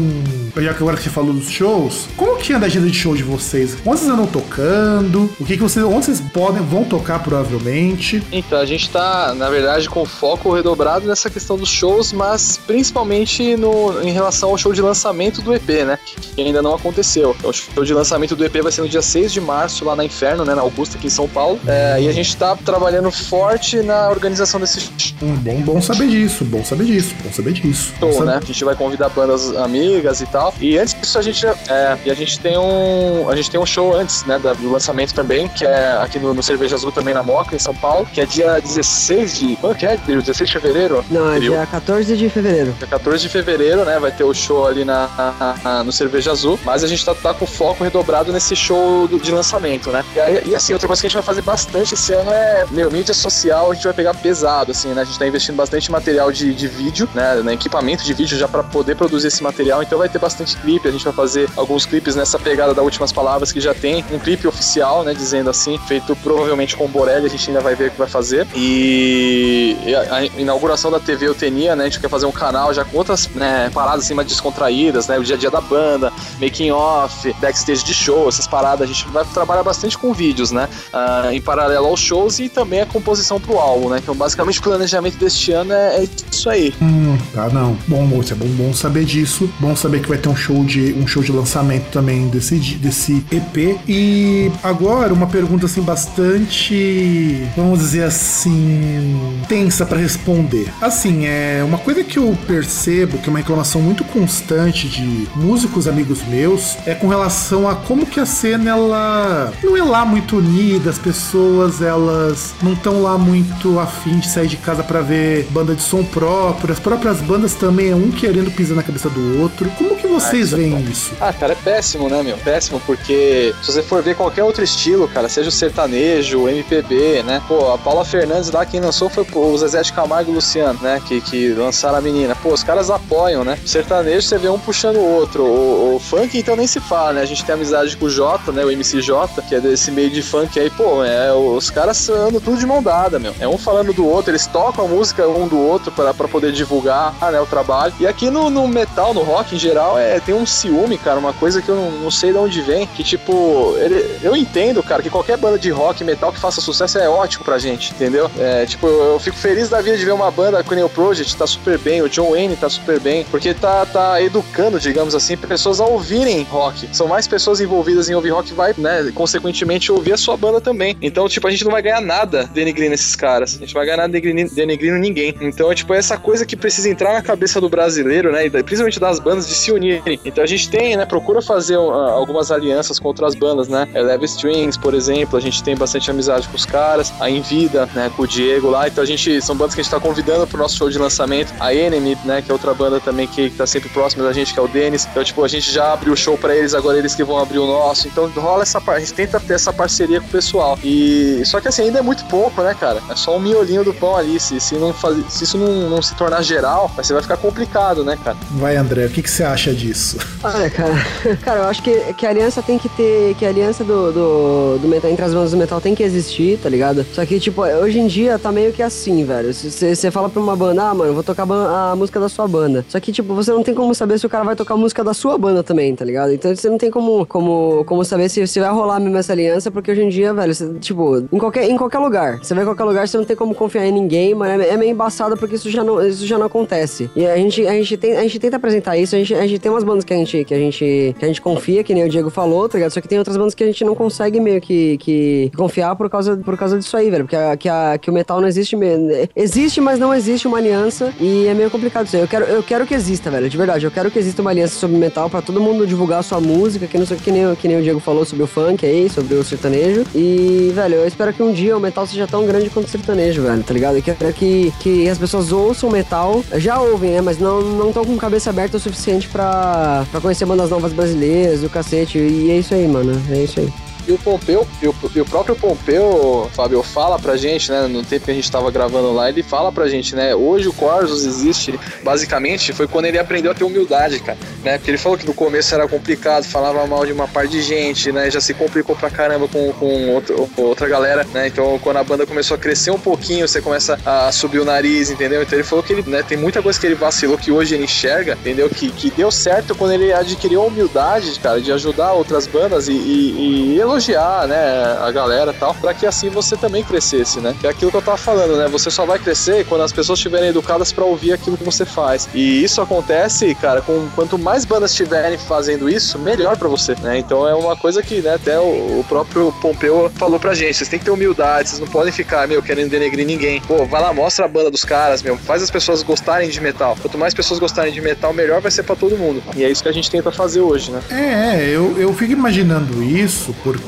já 0.56 0.74
que 0.74 0.82
agora 0.82 0.96
que 0.96 1.04
você 1.04 1.10
falou 1.10 1.32
dos 1.32 1.48
shows, 1.48 2.08
como 2.16 2.36
que 2.38 2.52
anda 2.52 2.66
a 2.66 2.68
agenda 2.68 2.88
de 2.88 2.96
show 2.96 3.14
de 3.14 3.22
vocês? 3.22 3.76
Onde 3.86 4.00
vocês 4.00 4.10
andam 4.10 4.26
tocando? 4.26 5.30
O 5.38 5.44
que 5.44 5.56
que 5.56 5.62
vocês, 5.62 5.84
onde 5.86 6.06
vocês 6.06 6.20
podem, 6.20 6.62
vão 6.62 6.82
tocar 6.82 7.20
provavelmente? 7.20 8.20
Então, 8.32 8.58
a 8.58 8.66
gente 8.66 8.90
tá, 8.90 9.32
na 9.36 9.48
verdade, 9.48 9.88
com 9.88 10.04
foco 10.04 10.52
redobrado 10.52 11.06
nessa 11.06 11.30
questão 11.30 11.56
dos 11.56 11.68
shows, 11.68 12.12
mas 12.12 12.58
principalmente 12.66 13.56
no, 13.56 14.02
em 14.02 14.10
relação 14.10 14.50
ao 14.50 14.58
show 14.58 14.72
de 14.72 14.82
lançamento 14.82 15.40
do 15.40 15.54
EP, 15.54 15.68
né? 15.86 15.96
Que 16.34 16.42
ainda 16.42 16.60
não 16.60 16.74
aconteceu. 16.74 17.36
O 17.44 17.52
show 17.52 17.84
de 17.84 17.94
lançamento 17.94 18.34
do 18.34 18.44
EP 18.44 18.56
vai 18.62 18.72
ser 18.72 18.82
no 18.82 18.88
dia 18.88 19.02
6 19.02 19.32
de 19.32 19.40
março, 19.40 19.84
lá 19.84 19.94
na 19.94 20.04
Inferno, 20.04 20.44
né? 20.44 20.56
Na 20.56 20.62
Augusta, 20.62 20.98
aqui 20.98 21.06
em 21.06 21.10
São 21.10 21.28
Paulo. 21.28 21.60
É, 21.66 21.83
e 22.00 22.08
a 22.08 22.12
gente 22.12 22.36
tá 22.36 22.56
trabalhando 22.56 23.10
forte 23.10 23.82
na 23.82 24.08
organização 24.10 24.60
desse 24.60 24.80
show. 24.80 25.14
Hum, 25.22 25.36
bom, 25.36 25.60
bom 25.62 25.80
saber 25.80 26.08
disso, 26.08 26.44
bom 26.44 26.64
saber 26.64 26.84
disso, 26.84 27.14
bom 27.22 27.32
saber 27.32 27.52
disso. 27.52 27.92
Show, 27.98 28.24
né? 28.24 28.40
A 28.42 28.46
gente 28.46 28.64
vai 28.64 28.74
convidar 28.74 29.08
bandas 29.08 29.54
amigas 29.56 30.20
e 30.20 30.26
tal. 30.26 30.52
E 30.60 30.78
antes 30.78 30.94
disso, 30.94 31.18
a 31.18 31.22
gente. 31.22 31.46
É, 31.46 31.98
e 32.04 32.10
a 32.10 32.14
gente 32.14 32.38
tem 32.40 32.58
um. 32.58 33.28
A 33.28 33.36
gente 33.36 33.50
tem 33.50 33.60
um 33.60 33.66
show 33.66 33.94
antes, 33.94 34.24
né? 34.24 34.38
Do 34.38 34.70
lançamento 34.70 35.14
também, 35.14 35.48
que 35.48 35.64
é 35.64 35.98
aqui 36.00 36.18
no, 36.18 36.34
no 36.34 36.42
Cerveja 36.42 36.74
Azul 36.74 36.90
também 36.90 37.14
na 37.14 37.22
Moca, 37.22 37.54
em 37.54 37.58
São 37.58 37.74
Paulo, 37.74 38.06
que 38.12 38.20
é 38.20 38.26
dia 38.26 38.60
16 38.60 39.38
de. 39.38 39.56
Quando 39.56 39.76
que 39.76 39.86
é? 39.86 39.96
16 39.96 40.48
de 40.48 40.58
fevereiro? 40.58 41.04
Não, 41.10 41.32
é 41.32 41.40
dia 41.40 41.66
14 41.66 42.16
de 42.16 42.28
fevereiro. 42.28 42.72
Dia 42.78 42.86
14 42.86 43.22
de 43.22 43.28
fevereiro, 43.28 43.84
né? 43.84 43.98
Vai 43.98 44.12
ter 44.12 44.24
o 44.24 44.34
show 44.34 44.66
ali 44.66 44.84
na, 44.84 45.08
na, 45.16 45.54
na 45.62 45.84
no 45.84 45.92
Cerveja 45.92 46.32
Azul. 46.32 46.58
Mas 46.64 46.82
a 46.82 46.86
gente 46.86 47.04
tá, 47.04 47.14
tá 47.14 47.34
com 47.34 47.46
foco 47.46 47.84
redobrado 47.84 48.32
nesse 48.32 48.56
show 48.56 49.06
do, 49.06 49.18
de 49.18 49.30
lançamento, 49.30 49.90
né? 49.90 50.04
E, 50.14 50.20
aí, 50.20 50.42
e, 50.46 50.54
assim, 50.54 50.72
outra 50.72 50.86
coisa 50.86 51.00
que 51.00 51.06
a 51.06 51.10
gente 51.10 51.16
vai 51.16 51.24
fazer 51.24 51.42
bastante 51.42 51.73
esse 51.82 52.12
ano 52.12 52.30
é, 52.30 52.66
meu, 52.70 52.90
mídia 52.90 53.12
social, 53.12 53.70
a 53.70 53.74
gente 53.74 53.84
vai 53.84 53.92
pegar 53.92 54.14
pesado, 54.14 54.70
assim, 54.70 54.88
né? 54.88 55.02
A 55.02 55.04
gente 55.04 55.18
tá 55.18 55.26
investindo 55.26 55.56
bastante 55.56 55.88
em 55.88 55.92
material 55.92 56.30
de, 56.30 56.54
de 56.54 56.68
vídeo, 56.68 57.08
né? 57.14 57.36
né 57.42 57.54
equipamento 57.54 58.04
de 58.04 58.14
vídeo 58.14 58.38
já 58.38 58.46
para 58.46 58.62
poder 58.62 58.96
produzir 58.96 59.28
esse 59.28 59.42
material. 59.42 59.82
Então 59.82 59.98
vai 59.98 60.08
ter 60.08 60.18
bastante 60.18 60.56
clipe. 60.56 60.86
A 60.86 60.90
gente 60.90 61.04
vai 61.04 61.12
fazer 61.12 61.48
alguns 61.56 61.84
clipes 61.84 62.14
nessa 62.14 62.38
pegada 62.38 62.74
da 62.74 62.82
Últimas 62.82 63.12
Palavras 63.12 63.52
que 63.52 63.60
já 63.60 63.74
tem. 63.74 64.04
Um 64.12 64.18
clipe 64.18 64.46
oficial, 64.46 65.02
né? 65.02 65.14
Dizendo 65.14 65.50
assim, 65.50 65.78
feito 65.78 66.14
provavelmente 66.16 66.76
com 66.76 66.84
o 66.84 66.88
Borelli, 66.88 67.26
a 67.26 67.30
gente 67.30 67.48
ainda 67.48 67.60
vai 67.60 67.74
ver 67.74 67.88
o 67.88 67.90
que 67.90 67.98
vai 67.98 68.08
fazer. 68.08 68.46
E 68.54 69.76
a 70.10 70.24
inauguração 70.40 70.90
da 70.90 71.00
TV 71.00 71.26
Eutenia, 71.26 71.74
né? 71.74 71.84
A 71.84 71.86
gente 71.88 72.00
quer 72.00 72.08
fazer 72.08 72.26
um 72.26 72.32
canal 72.32 72.72
já 72.72 72.84
com 72.84 72.96
outras 72.96 73.28
né, 73.28 73.70
paradas 73.72 74.04
assim 74.04 74.14
mais 74.14 74.28
descontraídas, 74.28 75.08
né? 75.08 75.18
O 75.18 75.24
dia 75.24 75.36
a 75.36 75.38
dia 75.38 75.50
da 75.50 75.60
banda, 75.60 76.12
making 76.40 76.70
off, 76.70 77.32
backstage 77.40 77.84
de 77.84 77.94
show, 77.94 78.28
essas 78.28 78.46
paradas. 78.46 78.82
A 78.82 78.92
gente 78.92 79.06
vai 79.08 79.24
trabalhar 79.24 79.62
bastante 79.62 79.98
com 79.98 80.12
vídeos, 80.12 80.50
né? 80.50 80.68
Uh, 80.92 81.30
em 81.30 81.40
paralelo 81.64 81.86
aos 81.86 82.00
shows 82.00 82.38
e 82.38 82.48
também 82.48 82.82
a 82.82 82.86
composição 82.86 83.40
pro 83.40 83.58
álbum, 83.58 83.88
né? 83.88 83.98
Então, 84.02 84.14
basicamente, 84.14 84.60
o 84.60 84.62
planejamento 84.62 85.16
deste 85.16 85.52
ano 85.52 85.72
é, 85.72 86.04
é 86.04 86.08
isso 86.30 86.50
aí. 86.50 86.74
Hum, 86.80 87.16
tá, 87.32 87.48
não. 87.48 87.76
Bom, 87.88 88.04
moço, 88.04 88.32
é 88.32 88.36
bom, 88.36 88.46
bom 88.48 88.74
saber 88.74 89.04
disso. 89.04 89.48
Bom 89.58 89.74
saber 89.74 90.00
que 90.00 90.08
vai 90.08 90.18
ter 90.18 90.28
um 90.28 90.36
show 90.36 90.62
de 90.64 90.92
um 90.92 91.06
show 91.06 91.22
de 91.22 91.32
lançamento 91.32 91.90
também 91.90 92.28
desse, 92.28 92.56
desse 92.56 93.24
EP. 93.30 93.78
E 93.88 94.50
agora, 94.62 95.12
uma 95.12 95.26
pergunta 95.26 95.66
assim 95.66 95.80
bastante, 95.80 97.46
vamos 97.56 97.78
dizer 97.78 98.04
assim, 98.04 99.42
tensa 99.48 99.86
para 99.86 99.98
responder. 99.98 100.70
Assim, 100.80 101.26
é 101.26 101.62
uma 101.64 101.78
coisa 101.78 102.04
que 102.04 102.18
eu 102.18 102.36
percebo 102.46 103.18
que 103.18 103.28
é 103.28 103.30
uma 103.30 103.38
reclamação 103.38 103.80
muito 103.80 104.04
constante 104.04 104.88
de 104.88 105.28
músicos 105.36 105.88
amigos 105.88 106.22
meus 106.26 106.76
é 106.86 106.94
com 106.94 107.08
relação 107.08 107.68
a 107.68 107.74
como 107.74 108.04
que 108.04 108.20
a 108.20 108.26
cena 108.26 108.70
ela 108.70 109.52
não 109.62 109.76
é 109.76 109.82
lá 109.82 110.04
muito 110.04 110.36
unida, 110.36 110.90
as 110.90 110.98
pessoas 110.98 111.53
elas 111.80 112.54
não 112.62 112.72
estão 112.72 113.02
lá 113.02 113.16
muito 113.18 113.78
afim 113.78 114.18
de 114.18 114.28
sair 114.28 114.48
de 114.48 114.56
casa 114.56 114.82
para 114.82 115.00
ver 115.00 115.46
banda 115.50 115.74
de 115.74 115.82
som 115.82 116.04
próprio, 116.04 116.72
as 116.72 116.78
próprias 116.78 117.20
bandas 117.20 117.54
também 117.54 117.90
é 117.90 117.94
um 117.94 118.10
querendo 118.10 118.50
pisar 118.50 118.74
na 118.74 118.82
cabeça 118.82 119.08
do 119.08 119.40
outro. 119.40 119.70
Como 119.76 119.96
que 119.96 120.06
vocês 120.06 120.52
ah, 120.52 120.56
veem 120.56 120.80
isso? 120.82 121.12
Ah, 121.20 121.32
cara, 121.32 121.52
é 121.52 121.56
péssimo, 121.56 122.08
né, 122.08 122.22
meu? 122.22 122.36
Péssimo, 122.38 122.80
porque 122.86 123.54
se 123.62 123.72
você 123.72 123.82
for 123.82 124.02
ver 124.02 124.16
qualquer 124.16 124.44
outro 124.44 124.62
estilo, 124.62 125.08
cara, 125.08 125.28
seja 125.28 125.48
o 125.48 125.52
sertanejo, 125.52 126.40
o 126.40 126.48
MPB, 126.48 127.22
né? 127.22 127.42
Pô, 127.46 127.72
a 127.72 127.78
Paula 127.78 128.04
Fernandes 128.04 128.50
lá, 128.50 128.64
quem 128.64 128.80
lançou 128.80 129.08
foi 129.08 129.24
pô, 129.24 129.46
o 129.46 129.58
Zezé 129.58 129.82
de 129.82 129.92
Camargo 129.92 130.30
e 130.30 130.32
o 130.32 130.34
Luciano, 130.36 130.78
né? 130.82 131.00
Que, 131.06 131.20
que 131.20 131.52
lançaram 131.52 131.98
a 131.98 132.00
menina. 132.00 132.34
Pô, 132.34 132.52
os 132.52 132.62
caras 132.62 132.90
apoiam, 132.90 133.44
né? 133.44 133.58
O 133.64 133.68
sertanejo 133.68 134.22
você 134.22 134.38
vê 134.38 134.48
um 134.48 134.58
puxando 134.58 134.96
o 134.96 135.04
outro. 135.04 135.44
O, 135.44 135.96
o, 135.96 136.00
funk, 136.00 136.38
então, 136.38 136.56
nem 136.56 136.66
se 136.66 136.80
fala, 136.80 137.14
né? 137.14 137.22
A 137.22 137.26
gente 137.26 137.44
tem 137.44 137.54
amizade 137.54 137.96
com 137.96 138.06
o 138.06 138.10
Jota, 138.10 138.52
né? 138.52 138.64
O 138.64 138.70
MC 138.70 139.00
Jota, 139.00 139.42
que 139.42 139.54
é 139.54 139.60
desse 139.60 139.90
meio 139.90 140.10
de 140.10 140.22
funk 140.22 140.58
aí, 140.58 140.70
pô, 140.70 141.04
é, 141.04 141.32
os 141.52 141.70
caras 141.70 142.08
andam 142.08 142.40
tudo 142.40 142.56
de 142.56 142.66
mão 142.66 142.82
dada, 142.82 143.18
meu. 143.18 143.34
É 143.38 143.48
um 143.48 143.58
falando 143.58 143.92
do 143.92 144.06
outro, 144.06 144.30
eles 144.30 144.46
tocam 144.46 144.84
a 144.84 144.88
música 144.88 145.26
um 145.28 145.48
do 145.48 145.58
outro 145.58 145.90
para 145.92 146.12
poder 146.14 146.52
divulgar 146.52 147.14
né, 147.30 147.40
o 147.40 147.46
trabalho. 147.46 147.94
E 147.98 148.06
aqui 148.06 148.30
no, 148.30 148.50
no, 148.50 148.66
metal, 148.68 149.14
no 149.14 149.22
rock 149.22 149.54
em 149.54 149.58
geral, 149.58 149.98
é, 149.98 150.20
tem 150.20 150.34
um 150.34 150.46
ciúme, 150.46 150.98
cara, 150.98 151.18
uma 151.18 151.32
coisa 151.32 151.60
que 151.62 151.68
eu 151.68 151.76
não, 151.76 151.90
não 151.90 152.10
sei 152.10 152.32
de 152.32 152.38
onde 152.38 152.60
vem, 152.60 152.86
que 152.86 153.02
tipo, 153.02 153.74
ele, 153.78 154.18
eu 154.22 154.36
entendo, 154.36 154.82
cara, 154.82 155.02
que 155.02 155.10
qualquer 155.10 155.36
banda 155.36 155.58
de 155.58 155.70
rock 155.70 156.02
metal 156.04 156.32
que 156.32 156.38
faça 156.38 156.60
sucesso 156.60 156.98
é 156.98 157.08
ótimo 157.08 157.44
pra 157.44 157.58
gente, 157.58 157.92
entendeu? 157.92 158.30
É, 158.38 158.66
tipo, 158.66 158.86
eu 158.86 159.18
fico 159.18 159.36
feliz 159.36 159.68
da 159.68 159.80
vida 159.80 159.96
de 159.96 160.04
ver 160.04 160.12
uma 160.12 160.30
banda 160.30 160.62
com 160.62 160.74
o 160.74 160.88
Project 160.88 161.36
tá 161.36 161.46
super 161.46 161.78
bem, 161.78 162.02
o 162.02 162.08
John 162.08 162.30
Wayne 162.30 162.56
tá 162.56 162.68
super 162.68 162.98
bem, 163.00 163.24
porque 163.30 163.54
tá, 163.54 163.86
tá 163.86 164.20
educando, 164.20 164.80
digamos 164.80 165.14
assim, 165.14 165.36
pessoas 165.36 165.80
a 165.80 165.84
ouvirem 165.84 166.42
rock. 166.44 166.88
São 166.92 167.06
mais 167.06 167.26
pessoas 167.26 167.60
envolvidas 167.60 168.08
em 168.08 168.14
ouvir 168.14 168.30
rock, 168.30 168.52
vai, 168.52 168.74
né, 168.76 169.10
consequentemente 169.14 169.92
ouvir 169.92 170.12
a 170.12 170.16
sua 170.16 170.36
banda 170.36 170.60
também. 170.60 170.96
Então, 171.00 171.23
tipo, 171.28 171.46
a 171.46 171.50
gente 171.50 171.64
não 171.64 171.72
vai 171.72 171.82
ganhar 171.82 172.00
nada 172.00 172.48
denigrindo 172.52 172.94
esses 172.94 173.14
caras. 173.14 173.56
A 173.56 173.58
gente 173.58 173.74
vai 173.74 173.84
ganhar 173.84 173.98
nada 173.98 174.08
denigrindo, 174.12 174.54
denigrindo 174.54 174.98
ninguém. 174.98 175.34
Então, 175.40 175.70
é, 175.70 175.74
tipo, 175.74 175.94
é 175.94 175.98
essa 175.98 176.16
coisa 176.16 176.44
que 176.46 176.56
precisa 176.56 176.88
entrar 176.88 177.12
na 177.12 177.22
cabeça 177.22 177.60
do 177.60 177.68
brasileiro, 177.68 178.32
né, 178.32 178.46
e 178.46 178.50
principalmente 178.50 179.00
das 179.00 179.18
bandas 179.18 179.46
de 179.46 179.54
se 179.54 179.70
unirem. 179.72 180.20
Então, 180.24 180.42
a 180.42 180.46
gente 180.46 180.68
tem, 180.68 180.96
né, 180.96 181.06
procura 181.06 181.40
fazer 181.42 181.76
uh, 181.76 181.90
algumas 181.90 182.50
alianças 182.50 182.98
com 182.98 183.08
outras 183.08 183.34
bandas, 183.34 183.68
né, 183.68 183.88
Eleve 183.94 184.24
Strings, 184.26 184.76
por 184.76 184.94
exemplo, 184.94 185.36
a 185.36 185.40
gente 185.40 185.62
tem 185.62 185.76
bastante 185.76 186.10
amizade 186.10 186.48
com 186.48 186.56
os 186.56 186.64
caras, 186.64 187.12
a 187.20 187.30
Envida, 187.30 187.86
né, 187.94 188.10
com 188.16 188.22
o 188.22 188.26
Diego 188.26 188.70
lá. 188.70 188.88
Então, 188.88 189.02
a 189.02 189.06
gente, 189.06 189.40
são 189.40 189.56
bandas 189.56 189.74
que 189.74 189.80
a 189.80 189.84
gente 189.84 189.90
tá 189.90 190.00
convidando 190.00 190.46
pro 190.46 190.58
nosso 190.58 190.76
show 190.76 190.90
de 190.90 190.98
lançamento. 190.98 191.52
A 191.60 191.74
Enemy, 191.74 192.16
né, 192.24 192.42
que 192.42 192.50
é 192.50 192.52
outra 192.52 192.74
banda 192.74 193.00
também 193.00 193.26
que, 193.26 193.50
que 193.50 193.56
tá 193.56 193.66
sempre 193.66 193.88
próxima 193.88 194.24
da 194.24 194.32
gente, 194.32 194.52
que 194.52 194.58
é 194.58 194.62
o 194.62 194.68
Denis. 194.68 195.06
Então, 195.10 195.22
tipo, 195.24 195.42
a 195.44 195.48
gente 195.48 195.70
já 195.70 195.92
abriu 195.92 196.12
o 196.12 196.16
show 196.16 196.36
para 196.36 196.54
eles, 196.54 196.74
agora 196.74 196.98
eles 196.98 197.14
que 197.14 197.24
vão 197.24 197.38
abrir 197.38 197.58
o 197.58 197.66
nosso. 197.66 198.08
Então 198.08 198.28
rola 198.28 198.62
essa 198.62 198.80
parte, 198.80 198.98
a 198.98 199.00
gente 199.00 199.14
tenta 199.14 199.40
ter 199.40 199.54
essa 199.54 199.72
parceria 199.72 200.20
com 200.20 200.26
o 200.26 200.30
pessoal. 200.30 200.78
E 200.82 201.13
só 201.44 201.60
que 201.60 201.68
assim, 201.68 201.82
ainda 201.82 201.98
é 201.98 202.02
muito 202.02 202.24
pouco, 202.26 202.62
né, 202.62 202.74
cara? 202.78 203.00
É 203.08 203.16
só 203.16 203.36
um 203.36 203.40
miolinho 203.40 203.84
do 203.84 203.94
pão 203.94 204.16
ali. 204.16 204.38
Se, 204.40 204.60
se, 204.60 204.74
não 204.76 204.92
faz, 204.92 205.16
se 205.28 205.44
isso 205.44 205.58
não, 205.58 205.90
não 205.90 206.02
se 206.02 206.14
tornar 206.14 206.42
geral, 206.42 206.90
você 206.96 207.12
vai 207.12 207.22
ficar 207.22 207.36
complicado, 207.36 208.04
né, 208.04 208.18
cara? 208.22 208.36
Vai, 208.52 208.76
André, 208.76 209.06
o 209.06 209.10
que, 209.10 209.22
que 209.22 209.30
você 209.30 209.44
acha 209.44 209.72
disso? 209.72 210.18
Olha, 210.42 210.70
cara, 210.70 210.94
cara, 211.42 211.60
eu 211.60 211.64
acho 211.64 211.82
que, 211.82 212.14
que 212.14 212.26
a 212.26 212.30
aliança 212.30 212.62
tem 212.62 212.78
que 212.78 212.88
ter. 212.88 213.34
Que 213.34 213.46
a 213.46 213.48
aliança 213.48 213.84
do, 213.84 214.12
do, 214.12 214.78
do 214.78 214.88
metal 214.88 215.10
entre 215.10 215.24
as 215.24 215.32
bandas 215.32 215.50
do 215.50 215.56
metal 215.56 215.80
tem 215.80 215.94
que 215.94 216.02
existir, 216.02 216.58
tá 216.58 216.68
ligado? 216.68 217.04
Só 217.12 217.24
que, 217.24 217.38
tipo, 217.40 217.62
hoje 217.62 217.98
em 217.98 218.06
dia 218.06 218.38
tá 218.38 218.52
meio 218.52 218.72
que 218.72 218.82
assim, 218.82 219.24
velho. 219.24 219.52
Você 219.52 220.10
fala 220.10 220.28
pra 220.28 220.40
uma 220.40 220.56
banda, 220.56 220.82
ah, 220.82 220.94
mano, 220.94 221.10
eu 221.10 221.14
vou 221.14 221.22
tocar 221.22 221.46
a, 221.50 221.92
a 221.92 221.96
música 221.96 222.20
da 222.20 222.28
sua 222.28 222.46
banda. 222.46 222.84
Só 222.88 222.98
que, 223.00 223.12
tipo, 223.12 223.34
você 223.34 223.50
não 223.50 223.62
tem 223.62 223.74
como 223.74 223.94
saber 223.94 224.18
se 224.18 224.26
o 224.26 224.28
cara 224.28 224.44
vai 224.44 224.56
tocar 224.56 224.74
a 224.74 224.76
música 224.76 225.02
da 225.02 225.14
sua 225.14 225.36
banda 225.38 225.62
também, 225.62 225.94
tá 225.94 226.04
ligado? 226.04 226.32
Então 226.32 226.54
você 226.54 226.68
não 226.68 226.78
tem 226.78 226.90
como, 226.90 227.26
como, 227.26 227.84
como 227.84 228.04
saber 228.04 228.28
se, 228.28 228.46
se 228.46 228.60
vai 228.60 228.70
rolar 228.70 229.00
mesmo 229.00 229.16
essa 229.16 229.32
aliança, 229.32 229.70
porque 229.70 229.90
hoje 229.90 230.02
em 230.02 230.08
dia, 230.08 230.32
velho, 230.32 230.54
você, 230.54 230.74
tipo, 230.74 231.03
em 231.32 231.38
qualquer, 231.38 231.68
em 231.68 231.76
qualquer 231.76 231.98
lugar. 231.98 232.38
Você 232.42 232.54
vai 232.54 232.64
em 232.64 232.66
qualquer 232.66 232.84
lugar, 232.84 233.06
você 233.06 233.16
não 233.16 233.24
tem 233.24 233.36
como 233.36 233.54
confiar 233.54 233.86
em 233.86 233.92
ninguém, 233.92 234.34
mas 234.34 234.60
é, 234.60 234.70
é 234.70 234.76
meio 234.76 234.92
embaçado 234.92 235.36
porque 235.36 235.54
isso 235.56 235.70
já 235.70 235.82
não, 235.82 236.04
isso 236.06 236.26
já 236.26 236.38
não 236.38 236.46
acontece. 236.46 237.10
E 237.14 237.26
a 237.26 237.36
gente, 237.36 237.66
a 237.66 237.72
gente, 237.72 237.96
tem, 237.96 238.16
a 238.16 238.22
gente 238.22 238.38
tenta 238.38 238.56
apresentar 238.56 238.96
isso, 238.96 239.14
a 239.14 239.18
gente, 239.18 239.34
a 239.34 239.46
gente 239.46 239.58
tem 239.58 239.70
umas 239.70 239.84
bandas 239.84 240.04
que 240.04 240.12
a 240.12 240.16
gente, 240.16 240.44
que 240.44 240.54
a 240.54 240.58
gente, 240.58 241.14
que 241.18 241.24
a 241.24 241.28
gente 241.28 241.40
confia, 241.40 241.82
que 241.84 241.94
nem 241.94 242.04
o 242.04 242.08
Diego 242.08 242.30
falou, 242.30 242.68
tá 242.68 242.78
ligado? 242.78 242.92
Só 242.92 243.00
que 243.00 243.08
tem 243.08 243.18
outras 243.18 243.36
bandas 243.36 243.54
que 243.54 243.62
a 243.62 243.66
gente 243.66 243.84
não 243.84 243.94
consegue 243.94 244.40
meio 244.40 244.60
que, 244.60 244.98
que 244.98 245.50
confiar 245.56 245.96
por 245.96 246.08
causa, 246.08 246.36
por 246.36 246.56
causa 246.56 246.78
disso 246.78 246.96
aí, 246.96 247.10
velho. 247.10 247.24
Porque 247.24 247.36
a, 247.36 247.56
que, 247.56 247.68
a, 247.68 247.98
que 247.98 248.10
o 248.10 248.12
metal 248.12 248.40
não 248.40 248.48
existe 248.48 248.76
mesmo. 248.76 249.10
Existe, 249.34 249.80
mas 249.80 249.98
não 249.98 250.14
existe 250.14 250.46
uma 250.46 250.58
aliança 250.58 251.12
e 251.20 251.46
é 251.46 251.54
meio 251.54 251.70
complicado 251.70 252.06
isso 252.06 252.16
aí. 252.16 252.22
Eu 252.22 252.28
quero, 252.28 252.44
eu 252.44 252.62
quero 252.62 252.86
que 252.86 252.94
exista, 252.94 253.30
velho, 253.30 253.48
de 253.48 253.56
verdade. 253.56 253.84
Eu 253.84 253.90
quero 253.90 254.10
que 254.10 254.18
exista 254.18 254.42
uma 254.42 254.50
aliança 254.50 254.78
sobre 254.78 254.96
metal 254.96 255.28
pra 255.28 255.42
todo 255.42 255.60
mundo 255.60 255.86
divulgar 255.86 256.20
a 256.20 256.22
sua 256.22 256.40
música, 256.40 256.86
que, 256.86 256.98
não 256.98 257.06
sei, 257.06 257.16
que, 257.16 257.30
nem, 257.30 257.54
que 257.54 257.68
nem 257.68 257.78
o 257.78 257.82
Diego 257.82 258.00
falou 258.00 258.24
sobre 258.24 258.44
o 258.44 258.46
funk 258.46 258.84
aí, 258.84 259.08
sobre 259.08 259.34
o 259.34 259.44
sertanejo. 259.44 260.04
E, 260.14 260.72
velho, 260.74 260.93
eu 260.94 261.06
espero 261.06 261.32
que 261.32 261.42
um 261.42 261.52
dia 261.52 261.76
o 261.76 261.80
metal 261.80 262.06
seja 262.06 262.26
tão 262.26 262.46
grande 262.46 262.70
quanto 262.70 262.86
o 262.86 262.90
sertanejo, 262.90 263.42
velho, 263.42 263.62
tá 263.62 263.74
ligado? 263.74 263.96
Eu 263.96 264.02
quero 264.02 264.32
que, 264.32 264.72
que 264.80 265.08
as 265.08 265.18
pessoas 265.18 265.52
ouçam 265.52 265.90
metal, 265.90 266.44
já 266.54 266.80
ouvem, 266.80 267.12
né? 267.12 267.20
Mas 267.20 267.38
não 267.38 267.88
estão 267.88 268.04
com 268.04 268.16
cabeça 268.16 268.50
aberta 268.50 268.76
o 268.76 268.80
suficiente 268.80 269.28
pra, 269.28 270.06
pra 270.10 270.20
conhecer 270.20 270.44
bandas 270.44 270.70
novas 270.70 270.92
brasileiras, 270.92 271.62
o 271.62 271.68
cacete. 271.68 272.18
E 272.18 272.50
é 272.50 272.58
isso 272.58 272.74
aí, 272.74 272.86
mano. 272.86 273.20
É 273.30 273.42
isso 273.42 273.60
aí. 273.60 273.72
E 274.06 274.12
o 274.12 274.18
Pompeu, 274.18 274.66
e 274.82 274.88
o, 274.88 274.94
e 275.14 275.20
o, 275.20 275.24
próprio 275.24 275.56
Pompeu, 275.56 276.50
Fábio, 276.52 276.82
fala 276.82 277.18
pra 277.18 277.36
gente, 277.36 277.70
né, 277.70 277.86
no 277.86 278.04
tempo 278.04 278.26
que 278.26 278.30
a 278.30 278.34
gente 278.34 278.50
tava 278.50 278.70
gravando 278.70 279.12
lá, 279.12 279.30
ele 279.30 279.42
fala 279.42 279.72
pra 279.72 279.88
gente, 279.88 280.14
né, 280.14 280.34
hoje 280.34 280.68
o 280.68 280.72
Corsos 280.74 281.24
existe, 281.24 281.78
basicamente, 282.02 282.72
foi 282.74 282.86
quando 282.86 283.06
ele 283.06 283.18
aprendeu 283.18 283.52
a 283.52 283.54
ter 283.54 283.64
humildade, 283.64 284.20
cara, 284.20 284.36
né, 284.62 284.76
porque 284.76 284.90
ele 284.90 284.98
falou 284.98 285.16
que 285.16 285.26
no 285.26 285.32
começo 285.32 285.74
era 285.74 285.88
complicado, 285.88 286.44
falava 286.44 286.86
mal 286.86 287.06
de 287.06 287.12
uma 287.12 287.26
parte 287.26 287.52
de 287.52 287.62
gente, 287.62 288.12
né, 288.12 288.30
já 288.30 288.42
se 288.42 288.52
complicou 288.52 288.94
pra 288.94 289.08
caramba 289.08 289.48
com, 289.48 289.72
com 289.72 290.10
outro, 290.10 290.50
outra 290.58 290.86
galera, 290.86 291.26
né, 291.32 291.46
então 291.46 291.78
quando 291.78 291.96
a 291.96 292.04
banda 292.04 292.26
começou 292.26 292.56
a 292.56 292.58
crescer 292.58 292.90
um 292.90 292.98
pouquinho, 292.98 293.48
você 293.48 293.62
começa 293.62 293.98
a 294.04 294.30
subir 294.30 294.58
o 294.58 294.64
nariz, 294.66 295.10
entendeu? 295.10 295.42
Então 295.42 295.56
ele 295.58 295.64
falou 295.64 295.82
que 295.82 295.94
ele, 295.94 296.02
né, 296.06 296.22
tem 296.22 296.36
muita 296.36 296.62
coisa 296.62 296.78
que 296.78 296.86
ele 296.86 296.94
vacilou 296.94 297.38
que 297.38 297.50
hoje 297.50 297.74
ele 297.74 297.84
enxerga, 297.84 298.34
entendeu? 298.34 298.68
Que, 298.68 298.90
que 298.90 299.10
deu 299.10 299.30
certo 299.30 299.74
quando 299.74 299.92
ele 299.92 300.12
adquiriu 300.12 300.62
a 300.62 300.66
humildade, 300.66 301.38
cara, 301.40 301.60
de 301.60 301.72
ajudar 301.72 302.12
outras 302.12 302.46
bandas 302.46 302.88
e, 302.88 302.92
e, 302.92 303.74
e 303.74 303.76
elogiar, 303.94 304.46
né, 304.48 304.98
a 305.00 305.10
galera 305.10 305.52
e 305.52 305.54
tal, 305.54 305.74
para 305.74 305.94
que 305.94 306.06
assim 306.06 306.28
você 306.28 306.56
também 306.56 306.82
crescesse, 306.82 307.40
né? 307.40 307.54
É 307.62 307.68
aquilo 307.68 307.90
que 307.90 307.96
eu 307.96 308.02
tava 308.02 308.16
falando, 308.16 308.56
né? 308.56 308.68
Você 308.68 308.90
só 308.90 309.06
vai 309.06 309.18
crescer 309.18 309.64
quando 309.66 309.82
as 309.82 309.92
pessoas 309.92 310.18
estiverem 310.18 310.48
educadas 310.48 310.92
para 310.92 311.04
ouvir 311.04 311.32
aquilo 311.32 311.56
que 311.56 311.64
você 311.64 311.84
faz. 311.84 312.28
E 312.34 312.62
isso 312.62 312.80
acontece, 312.80 313.54
cara, 313.54 313.80
com 313.80 314.08
quanto 314.14 314.38
mais 314.38 314.64
bandas 314.64 314.90
estiverem 314.90 315.38
fazendo 315.38 315.88
isso, 315.88 316.18
melhor 316.18 316.56
para 316.56 316.68
você, 316.68 316.94
né? 317.00 317.18
Então 317.18 317.46
é 317.46 317.54
uma 317.54 317.76
coisa 317.76 318.02
que, 318.02 318.20
né, 318.20 318.34
até 318.34 318.58
o, 318.58 319.04
próprio 319.08 319.52
Pompeu 319.60 320.10
falou 320.16 320.40
pra 320.40 320.54
gente, 320.54 320.74
vocês 320.74 320.88
têm 320.88 320.98
que 320.98 321.04
ter 321.04 321.10
humildade, 321.10 321.68
vocês 321.68 321.80
não 321.80 321.86
podem 321.86 322.12
ficar, 322.12 322.48
meu, 322.48 322.62
querendo 322.62 322.90
denegrir 322.90 323.26
ninguém. 323.26 323.60
Pô, 323.60 323.84
vai 323.84 324.00
lá, 324.00 324.12
mostra 324.12 324.44
a 324.44 324.48
banda 324.48 324.70
dos 324.70 324.84
caras, 324.84 325.22
meu, 325.22 325.36
faz 325.36 325.62
as 325.62 325.70
pessoas 325.70 326.02
gostarem 326.02 326.48
de 326.48 326.60
metal. 326.60 326.96
Quanto 327.00 327.16
mais 327.16 327.32
pessoas 327.32 327.60
gostarem 327.60 327.92
de 327.92 328.00
metal, 328.00 328.32
melhor 328.32 328.60
vai 328.60 328.70
ser 328.70 328.82
para 328.82 328.96
todo 328.96 329.16
mundo. 329.16 329.42
E 329.54 329.64
é 329.64 329.70
isso 329.70 329.82
que 329.82 329.88
a 329.88 329.92
gente 329.92 330.10
tenta 330.10 330.32
fazer 330.32 330.60
hoje, 330.60 330.90
né? 330.90 331.00
É, 331.10 331.68
eu, 331.68 331.98
eu 331.98 332.12
fico 332.14 332.32
imaginando 332.32 333.02
isso 333.02 333.54
porque 333.62 333.83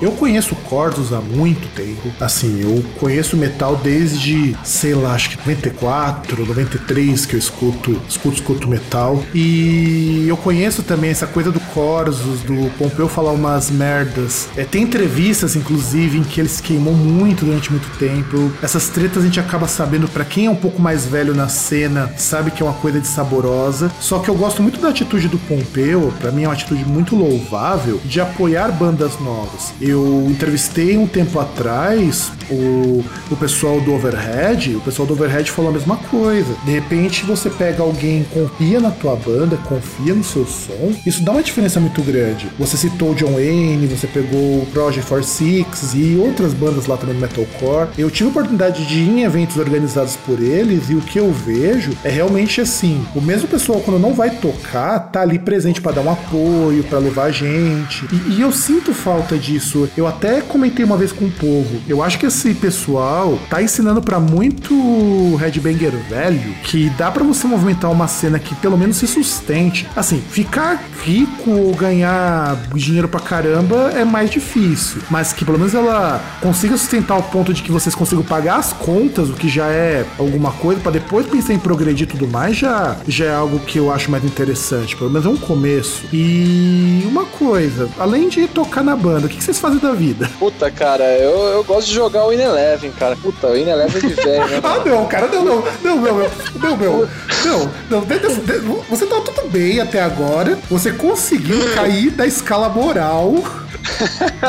eu 0.00 0.12
conheço 0.12 0.54
Cordos 0.68 1.12
há 1.12 1.20
muito 1.20 1.66
tempo. 1.74 2.12
Assim, 2.20 2.60
eu 2.62 2.84
conheço 2.98 3.36
metal 3.36 3.76
desde, 3.76 4.56
sei 4.62 4.94
lá, 4.94 5.14
acho 5.14 5.30
que 5.30 5.36
94, 5.38 6.44
93 6.44 7.26
que 7.26 7.34
eu 7.34 7.38
escuto, 7.38 8.00
escuto, 8.08 8.36
escuto 8.36 8.68
metal. 8.68 9.22
E 9.34 10.26
eu 10.28 10.36
conheço 10.36 10.82
também 10.82 11.10
essa 11.10 11.26
coisa 11.26 11.50
do 11.50 11.60
Corsos, 11.60 12.42
do 12.42 12.70
Pompeu 12.76 13.08
falar 13.08 13.32
umas 13.32 13.70
merdas. 13.70 14.48
É, 14.56 14.64
tem 14.64 14.82
entrevistas, 14.82 15.56
inclusive, 15.56 16.18
em 16.18 16.22
que 16.22 16.40
ele 16.40 16.48
se 16.48 16.62
queimou 16.62 16.94
muito 16.94 17.44
durante 17.44 17.70
muito 17.70 17.88
tempo. 17.98 18.52
Essas 18.62 18.88
tretas 18.88 19.22
a 19.22 19.26
gente 19.26 19.40
acaba 19.40 19.66
sabendo 19.66 20.08
para 20.08 20.24
quem 20.24 20.46
é 20.46 20.50
um 20.50 20.56
pouco 20.56 20.80
mais 20.80 21.06
velho 21.06 21.34
na 21.34 21.48
cena, 21.48 22.12
sabe 22.16 22.50
que 22.50 22.62
é 22.62 22.66
uma 22.66 22.74
coisa 22.74 23.00
de 23.00 23.06
saborosa. 23.06 23.90
Só 24.00 24.18
que 24.18 24.28
eu 24.28 24.34
gosto 24.34 24.62
muito 24.62 24.80
da 24.80 24.88
atitude 24.88 25.28
do 25.28 25.38
Pompeu, 25.38 26.12
para 26.20 26.30
mim 26.30 26.44
é 26.44 26.48
uma 26.48 26.54
atitude 26.54 26.84
muito 26.84 27.16
louvável, 27.16 28.00
de 28.04 28.20
apoiar 28.20 28.70
bandas 28.70 29.16
novas. 29.20 29.72
Eu 29.80 30.26
entrevistei 30.28 30.96
um 30.96 31.06
tempo 31.06 31.38
atrás 31.38 32.32
o, 32.50 33.04
o 33.30 33.36
pessoal 33.36 33.80
do 33.80 33.92
Overhead, 33.92 34.76
o 34.76 34.80
pessoal 34.80 35.06
do 35.06 35.14
Overhead 35.14 35.50
falou 35.50 35.70
a 35.70 35.74
mesma 35.74 35.96
coisa. 35.96 36.54
De 36.64 36.72
repente 36.72 37.24
você 37.24 37.50
pega 37.50 37.82
alguém, 37.82 38.24
confia 38.32 38.80
na 38.80 38.90
tua 38.90 39.16
banda, 39.16 39.56
confia 39.68 40.14
no 40.14 40.24
seu 40.24 40.46
som, 40.46 40.92
isso 41.04 41.22
dá 41.22 41.32
uma 41.32 41.42
diferença 41.42 41.80
muito 41.80 42.02
grande. 42.02 42.48
Você 42.58 42.76
citou 42.76 43.14
John 43.14 43.32
Wayne, 43.32 43.86
você 43.86 44.06
pegou 44.06 44.62
o 44.62 44.66
Project 44.72 45.08
46 45.08 45.94
e 45.94 46.16
outras 46.16 46.52
bandas 46.54 46.86
lá 46.86 46.96
também 46.96 47.14
do 47.14 47.20
Metalcore. 47.20 47.88
Eu 47.96 48.10
tive 48.10 48.28
a 48.28 48.30
oportunidade 48.30 48.86
de 48.86 48.98
ir 48.98 49.08
em 49.08 49.22
eventos 49.22 49.56
organizados 49.56 50.16
por 50.16 50.40
eles 50.40 50.90
e 50.90 50.94
o 50.94 51.00
que 51.00 51.18
eu 51.18 51.32
vejo 51.32 51.92
é 52.04 52.08
realmente 52.08 52.60
assim: 52.60 53.04
o 53.14 53.20
mesmo 53.20 53.48
pessoal, 53.48 53.80
quando 53.80 53.98
não 54.00 54.14
vai 54.14 54.30
tocar, 54.30 54.98
tá 54.98 55.22
ali 55.22 55.38
presente 55.38 55.80
para 55.80 55.92
dar 55.92 56.02
um 56.02 56.10
apoio, 56.10 56.84
para 56.84 56.98
levar 56.98 57.24
a 57.24 57.30
gente. 57.30 58.06
E, 58.12 58.36
e 58.36 58.40
eu 58.40 58.52
sinto 58.52 58.92
disso. 59.38 59.88
Eu 59.96 60.06
até 60.06 60.40
comentei 60.40 60.84
uma 60.84 60.96
vez 60.96 61.12
com 61.12 61.26
o 61.26 61.30
povo. 61.30 61.80
Eu 61.88 62.02
acho 62.02 62.18
que 62.18 62.26
esse 62.26 62.54
pessoal 62.54 63.38
tá 63.48 63.62
ensinando 63.62 64.02
para 64.02 64.20
muito 64.20 65.36
headbanger 65.36 65.92
velho 66.08 66.54
que 66.64 66.90
dá 66.90 67.10
para 67.10 67.24
você 67.24 67.46
movimentar 67.46 67.90
uma 67.90 68.08
cena 68.08 68.38
que 68.38 68.54
pelo 68.56 68.76
menos 68.76 68.96
se 68.96 69.06
sustente. 69.06 69.86
Assim, 69.96 70.20
ficar 70.20 70.82
rico 71.02 71.50
ou 71.50 71.74
ganhar 71.74 72.56
dinheiro 72.74 73.08
pra 73.08 73.20
caramba 73.20 73.92
é 73.94 74.04
mais 74.04 74.30
difícil, 74.30 75.02
mas 75.10 75.32
que 75.32 75.44
pelo 75.44 75.58
menos 75.58 75.74
ela 75.74 76.22
consiga 76.40 76.76
sustentar 76.76 77.14
ao 77.14 77.22
ponto 77.22 77.52
de 77.52 77.62
que 77.62 77.70
vocês 77.70 77.94
consigam 77.94 78.22
pagar 78.22 78.58
as 78.58 78.72
contas, 78.72 79.30
o 79.30 79.34
que 79.34 79.48
já 79.48 79.66
é 79.66 80.04
alguma 80.18 80.52
coisa, 80.52 80.80
para 80.80 80.92
depois 80.92 81.26
pensar 81.26 81.54
em 81.54 81.58
progredir 81.58 82.06
e 82.06 82.10
tudo 82.10 82.26
mais, 82.26 82.56
já, 82.56 82.96
já 83.06 83.26
é 83.26 83.34
algo 83.34 83.58
que 83.60 83.78
eu 83.78 83.92
acho 83.92 84.10
mais 84.10 84.24
interessante. 84.24 84.96
Pelo 84.96 85.10
menos 85.10 85.26
é 85.26 85.28
um 85.28 85.36
começo. 85.36 86.04
E 86.12 87.02
uma 87.06 87.24
coisa, 87.24 87.88
além 87.98 88.28
de 88.28 88.46
tocar 88.46 88.82
na 88.82 88.96
banda, 88.98 89.26
o 89.26 89.28
que, 89.28 89.42
vocês 89.42 89.58
fazem 89.58 89.78
da 89.78 89.92
vida? 89.92 90.28
Puta, 90.38 90.70
cara, 90.70 91.04
eu, 91.16 91.38
eu 91.48 91.64
gosto 91.64 91.88
de 91.88 91.94
jogar 91.94 92.26
o 92.26 92.32
In 92.32 92.40
Eleven, 92.40 92.90
cara. 92.92 93.16
Puta, 93.16 93.48
o 93.48 93.56
In 93.56 93.68
Eleven 93.68 94.02
é 94.02 94.06
de 94.06 94.14
velho, 94.20 94.48
né? 94.48 94.60
ah, 94.62 94.82
não, 94.84 95.06
cara, 95.06 95.26
não, 95.28 95.44
não, 95.44 95.64
não, 95.82 95.96
não, 95.96 96.00
meu, 96.00 96.30
não, 96.60 96.76
meu, 96.76 97.08
não, 97.44 97.70
não, 97.90 98.00
de, 98.04 98.18
de, 98.18 98.60
de, 98.60 98.68
você 98.88 99.06
tá 99.06 99.20
tudo 99.20 99.48
bem 99.50 99.80
até 99.80 100.02
agora, 100.02 100.58
você 100.68 100.92
conseguiu 100.92 101.58
cair 101.74 102.10
da 102.10 102.26
escala 102.26 102.68
moral 102.68 103.34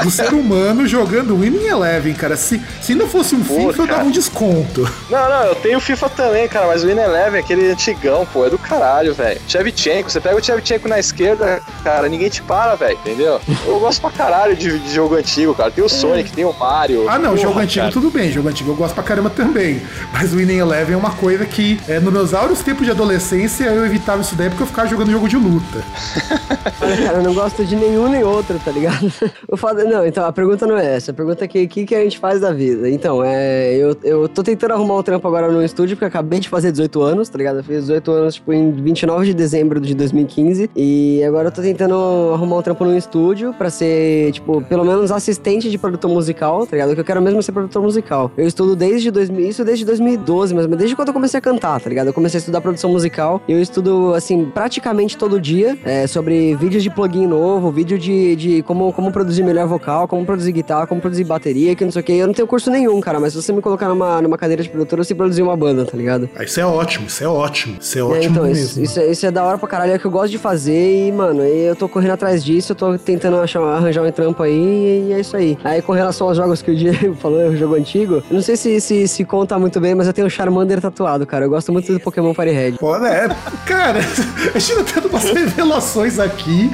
do 0.03 0.11
ser 0.11 0.33
humano 0.33 0.87
jogando 0.87 1.37
o 1.37 1.43
Eleven, 1.43 2.13
cara. 2.13 2.35
Se, 2.35 2.61
se 2.81 2.95
não 2.95 3.07
fosse 3.07 3.35
um 3.35 3.43
FIFA, 3.43 3.81
eu 3.81 3.87
dava 3.87 4.03
um 4.03 4.11
desconto. 4.11 4.81
Não, 5.09 5.29
não, 5.29 5.43
eu 5.45 5.55
tenho 5.55 5.79
FIFA 5.79 6.09
também, 6.09 6.47
cara, 6.47 6.67
mas 6.67 6.83
o 6.83 6.87
Winning 6.87 7.01
Eleven 7.01 7.39
é 7.39 7.43
aquele 7.43 7.71
antigão, 7.71 8.25
pô, 8.31 8.45
é 8.45 8.49
do 8.49 8.57
caralho, 8.57 9.13
velho. 9.13 9.39
Chevchenko, 9.47 10.09
você 10.09 10.19
pega 10.19 10.35
o 10.35 10.43
Chevchenko 10.43 10.87
na 10.87 10.99
esquerda, 10.99 11.61
cara, 11.83 12.07
ninguém 12.07 12.29
te 12.29 12.41
para, 12.41 12.75
velho, 12.75 12.97
entendeu? 12.97 13.39
Eu 13.65 13.79
gosto 13.79 14.01
pra 14.01 14.11
caralho 14.11 14.38
de, 14.47 14.79
de, 14.79 14.93
jogo 14.93 15.15
antigo, 15.15 15.53
cara. 15.53 15.71
Tem 15.71 15.83
o 15.83 15.89
Sonic, 15.89 16.31
tem 16.31 16.45
o 16.45 16.53
Mario. 16.53 17.07
Ah, 17.09 17.17
não, 17.17 17.31
Porra, 17.31 17.41
jogo 17.41 17.59
antigo 17.59 17.81
cara. 17.81 17.91
tudo 17.91 18.09
bem, 18.09 18.31
jogo 18.31 18.49
antigo 18.49 18.71
eu 18.71 18.75
gosto 18.75 18.93
pra 18.93 19.03
caramba 19.03 19.29
também. 19.29 19.81
Mas 20.13 20.33
o 20.33 20.37
Winning 20.37 20.57
Eleven 20.57 20.93
é 20.93 20.97
uma 20.97 21.11
coisa 21.11 21.45
que, 21.45 21.79
é, 21.87 21.99
nos 21.99 22.11
meus 22.11 22.33
áureos 22.33 22.61
tempos 22.61 22.85
de 22.85 22.91
adolescência, 22.91 23.65
eu 23.65 23.85
evitava 23.85 24.21
isso 24.21 24.35
daí 24.35 24.49
porque 24.49 24.63
eu 24.63 24.67
ficava 24.67 24.87
jogando 24.87 25.11
jogo 25.11 25.27
de 25.27 25.37
luta. 25.37 25.83
Olha, 26.81 26.97
cara, 26.97 27.17
eu 27.17 27.23
não 27.23 27.33
gosto 27.33 27.63
de 27.65 27.75
nenhum 27.75 28.07
nem 28.07 28.23
outro, 28.23 28.59
tá 28.63 28.71
ligado? 28.71 29.11
O 29.47 29.57
foda, 29.57 29.83
não, 29.83 30.05
então 30.05 30.25
a 30.25 30.31
pergunta 30.31 30.67
não 30.67 30.77
é 30.77 30.95
essa. 30.95 31.11
A 31.11 31.13
pergunta 31.13 31.43
é 31.43 31.47
o 31.47 31.49
que, 31.49 31.67
que, 31.67 31.85
que 31.85 31.95
a 31.95 32.03
gente 32.03 32.19
faz 32.19 32.39
da 32.39 32.51
vida. 32.51 32.89
Então, 32.89 33.23
é, 33.23 33.73
eu, 33.75 33.97
eu 34.03 34.29
tô 34.29 34.43
tentando 34.43 34.73
arrumar 34.73 34.97
um 34.97 35.03
trampo 35.03 35.27
agora 35.27 35.51
no 35.51 35.63
estúdio, 35.63 35.95
porque 35.95 36.05
eu 36.05 36.09
acabei 36.09 36.39
de 36.39 36.47
fazer 36.49 36.71
18 36.71 37.01
anos, 37.01 37.29
tá 37.29 37.37
ligado? 37.37 37.57
Eu 37.57 37.63
fiz 37.63 37.81
18 37.81 38.11
anos, 38.11 38.35
tipo, 38.35 38.53
em 38.53 38.71
29 38.71 39.27
de 39.27 39.33
dezembro 39.33 39.79
de 39.79 39.93
2015. 39.95 40.69
E 40.75 41.23
agora 41.23 41.47
eu 41.47 41.51
tô 41.51 41.61
tentando 41.61 41.95
arrumar 42.33 42.57
um 42.57 42.61
trampo 42.61 42.85
no 42.85 42.95
estúdio 42.95 43.53
pra 43.53 43.69
ser, 43.69 44.18
tipo, 44.32 44.61
pelo 44.61 44.84
menos 44.84 45.11
assistente 45.11 45.70
de 45.70 45.78
produtor 45.78 46.09
musical, 46.11 46.65
tá 46.65 46.76
ligado? 46.76 46.93
Que 46.93 47.01
eu 47.01 47.05
quero 47.05 47.22
mesmo 47.22 47.41
ser 47.41 47.51
produtor 47.51 47.82
musical. 47.82 48.32
Eu 48.38 48.47
estudo 48.47 48.76
desde 48.76 49.11
2000, 49.11 49.49
isso 49.49 49.65
desde 49.65 49.86
2012, 49.86 50.53
mas 50.53 50.67
desde 50.67 50.95
quando 50.95 51.09
eu 51.09 51.13
comecei 51.13 51.38
a 51.38 51.41
cantar, 51.41 51.80
tá 51.80 51.89
ligado? 51.89 52.07
Eu 52.07 52.13
comecei 52.13 52.38
a 52.38 52.39
estudar 52.39 52.61
produção 52.61 52.91
musical. 52.91 53.41
E 53.47 53.51
eu 53.51 53.61
estudo, 53.61 54.13
assim, 54.13 54.45
praticamente 54.45 55.17
todo 55.17 55.39
dia 55.39 55.78
é, 55.84 56.07
sobre 56.07 56.55
vídeos 56.55 56.84
de 56.84 56.89
plugin 56.89 57.28
novo, 57.28 57.72
vídeo 57.72 57.97
de, 57.97 58.36
de 58.36 58.63
como, 58.63 58.91
como 58.93 59.11
produzir 59.11 59.43
melhor 59.43 59.67
vocal, 59.67 60.07
como 60.07 60.26
produzir 60.26 60.51
guitarra, 60.51 60.88
como 60.88 61.01
produzir 61.01 61.24
bateria, 61.24 61.76
que 61.76 61.84
não 61.84 61.91
sei 61.91 62.01
o 62.01 62.03
que. 62.03 62.13
Eu 62.13 62.28
não 62.28 62.34
tenho 62.34 62.47
curso 62.47 62.70
nenhum, 62.70 62.99
cara, 62.99 63.20
mas 63.20 63.34
se 63.34 63.41
você 63.41 63.51
me 63.51 63.61
colocar 63.61 63.88
numa, 63.88 64.22
numa 64.22 64.38
cadeira 64.38 64.63
de 64.63 64.70
produtor, 64.70 64.99
eu 64.99 65.05
sei 65.05 65.15
produzir 65.15 65.41
uma 65.41 65.55
banda, 65.55 65.86
tá 65.86 65.95
ligado? 65.95 66.30
Ah, 66.36 66.43
isso 66.43 66.59
é 66.59 66.65
ótimo, 66.65 67.07
isso 67.07 67.24
é 67.24 67.28
ótimo. 67.28 67.78
Isso 67.80 67.97
é, 67.97 68.01
é 68.01 68.03
ótimo 68.03 68.32
então, 68.32 68.43
mesmo. 68.43 68.63
Isso, 68.63 68.82
isso, 68.82 68.99
é, 68.99 69.11
isso, 69.11 69.26
é 69.26 69.32
da 69.32 69.43
hora 69.43 69.57
pra 69.57 69.67
caralho, 69.67 69.91
é 69.93 69.95
o 69.95 69.99
que 69.99 70.05
eu 70.05 70.11
gosto 70.11 70.32
de 70.32 70.38
fazer 70.38 71.07
e, 71.07 71.11
mano, 71.11 71.43
eu 71.43 71.76
tô 71.76 71.88
correndo 71.88 72.11
atrás 72.11 72.43
disso, 72.43 72.72
eu 72.72 72.76
tô 72.76 72.97
tentando 72.97 73.38
achar, 73.38 73.61
arranjar 73.61 74.03
um 74.03 74.07
trampo 74.12 74.43
aí 74.43 75.07
e 75.10 75.14
é 75.14 75.20
isso 75.20 75.36
aí. 75.36 75.57
Aí 75.64 75.82
com 75.82 75.93
relação 75.93 76.28
aos 76.28 76.38
jogos 76.38 76.62
que 76.62 76.72
o 76.72 76.76
Diego 76.76 77.16
falou, 77.22 77.49
o 77.49 77.55
jogo 77.55 77.76
antigo, 77.76 78.24
não 78.30 78.41
sei 78.41 78.55
se, 78.55 78.80
se, 78.82 79.07
se 79.07 79.26
conta 79.26 79.57
muito 79.57 79.80
bem, 79.80 79.95
mas 79.95 80.07
eu 80.07 80.14
tenho 80.14 80.28
o 80.28 80.30
Charmander 80.30 80.82
tatuado, 80.82 81.26
cara. 81.26 81.45
Eu 81.45 81.49
gosto 81.49 81.72
muito 81.72 81.91
do 81.91 81.99
Pokémon 81.99 82.34
Firehead. 82.34 82.78
Pô, 82.78 82.97
né? 82.97 83.30
Cara, 83.66 83.99
a 84.53 84.60
gente 84.60 84.76
tá 84.84 84.91
tendo 84.93 85.07
umas 85.10 85.26
revelações 85.32 86.20
aqui. 86.20 86.70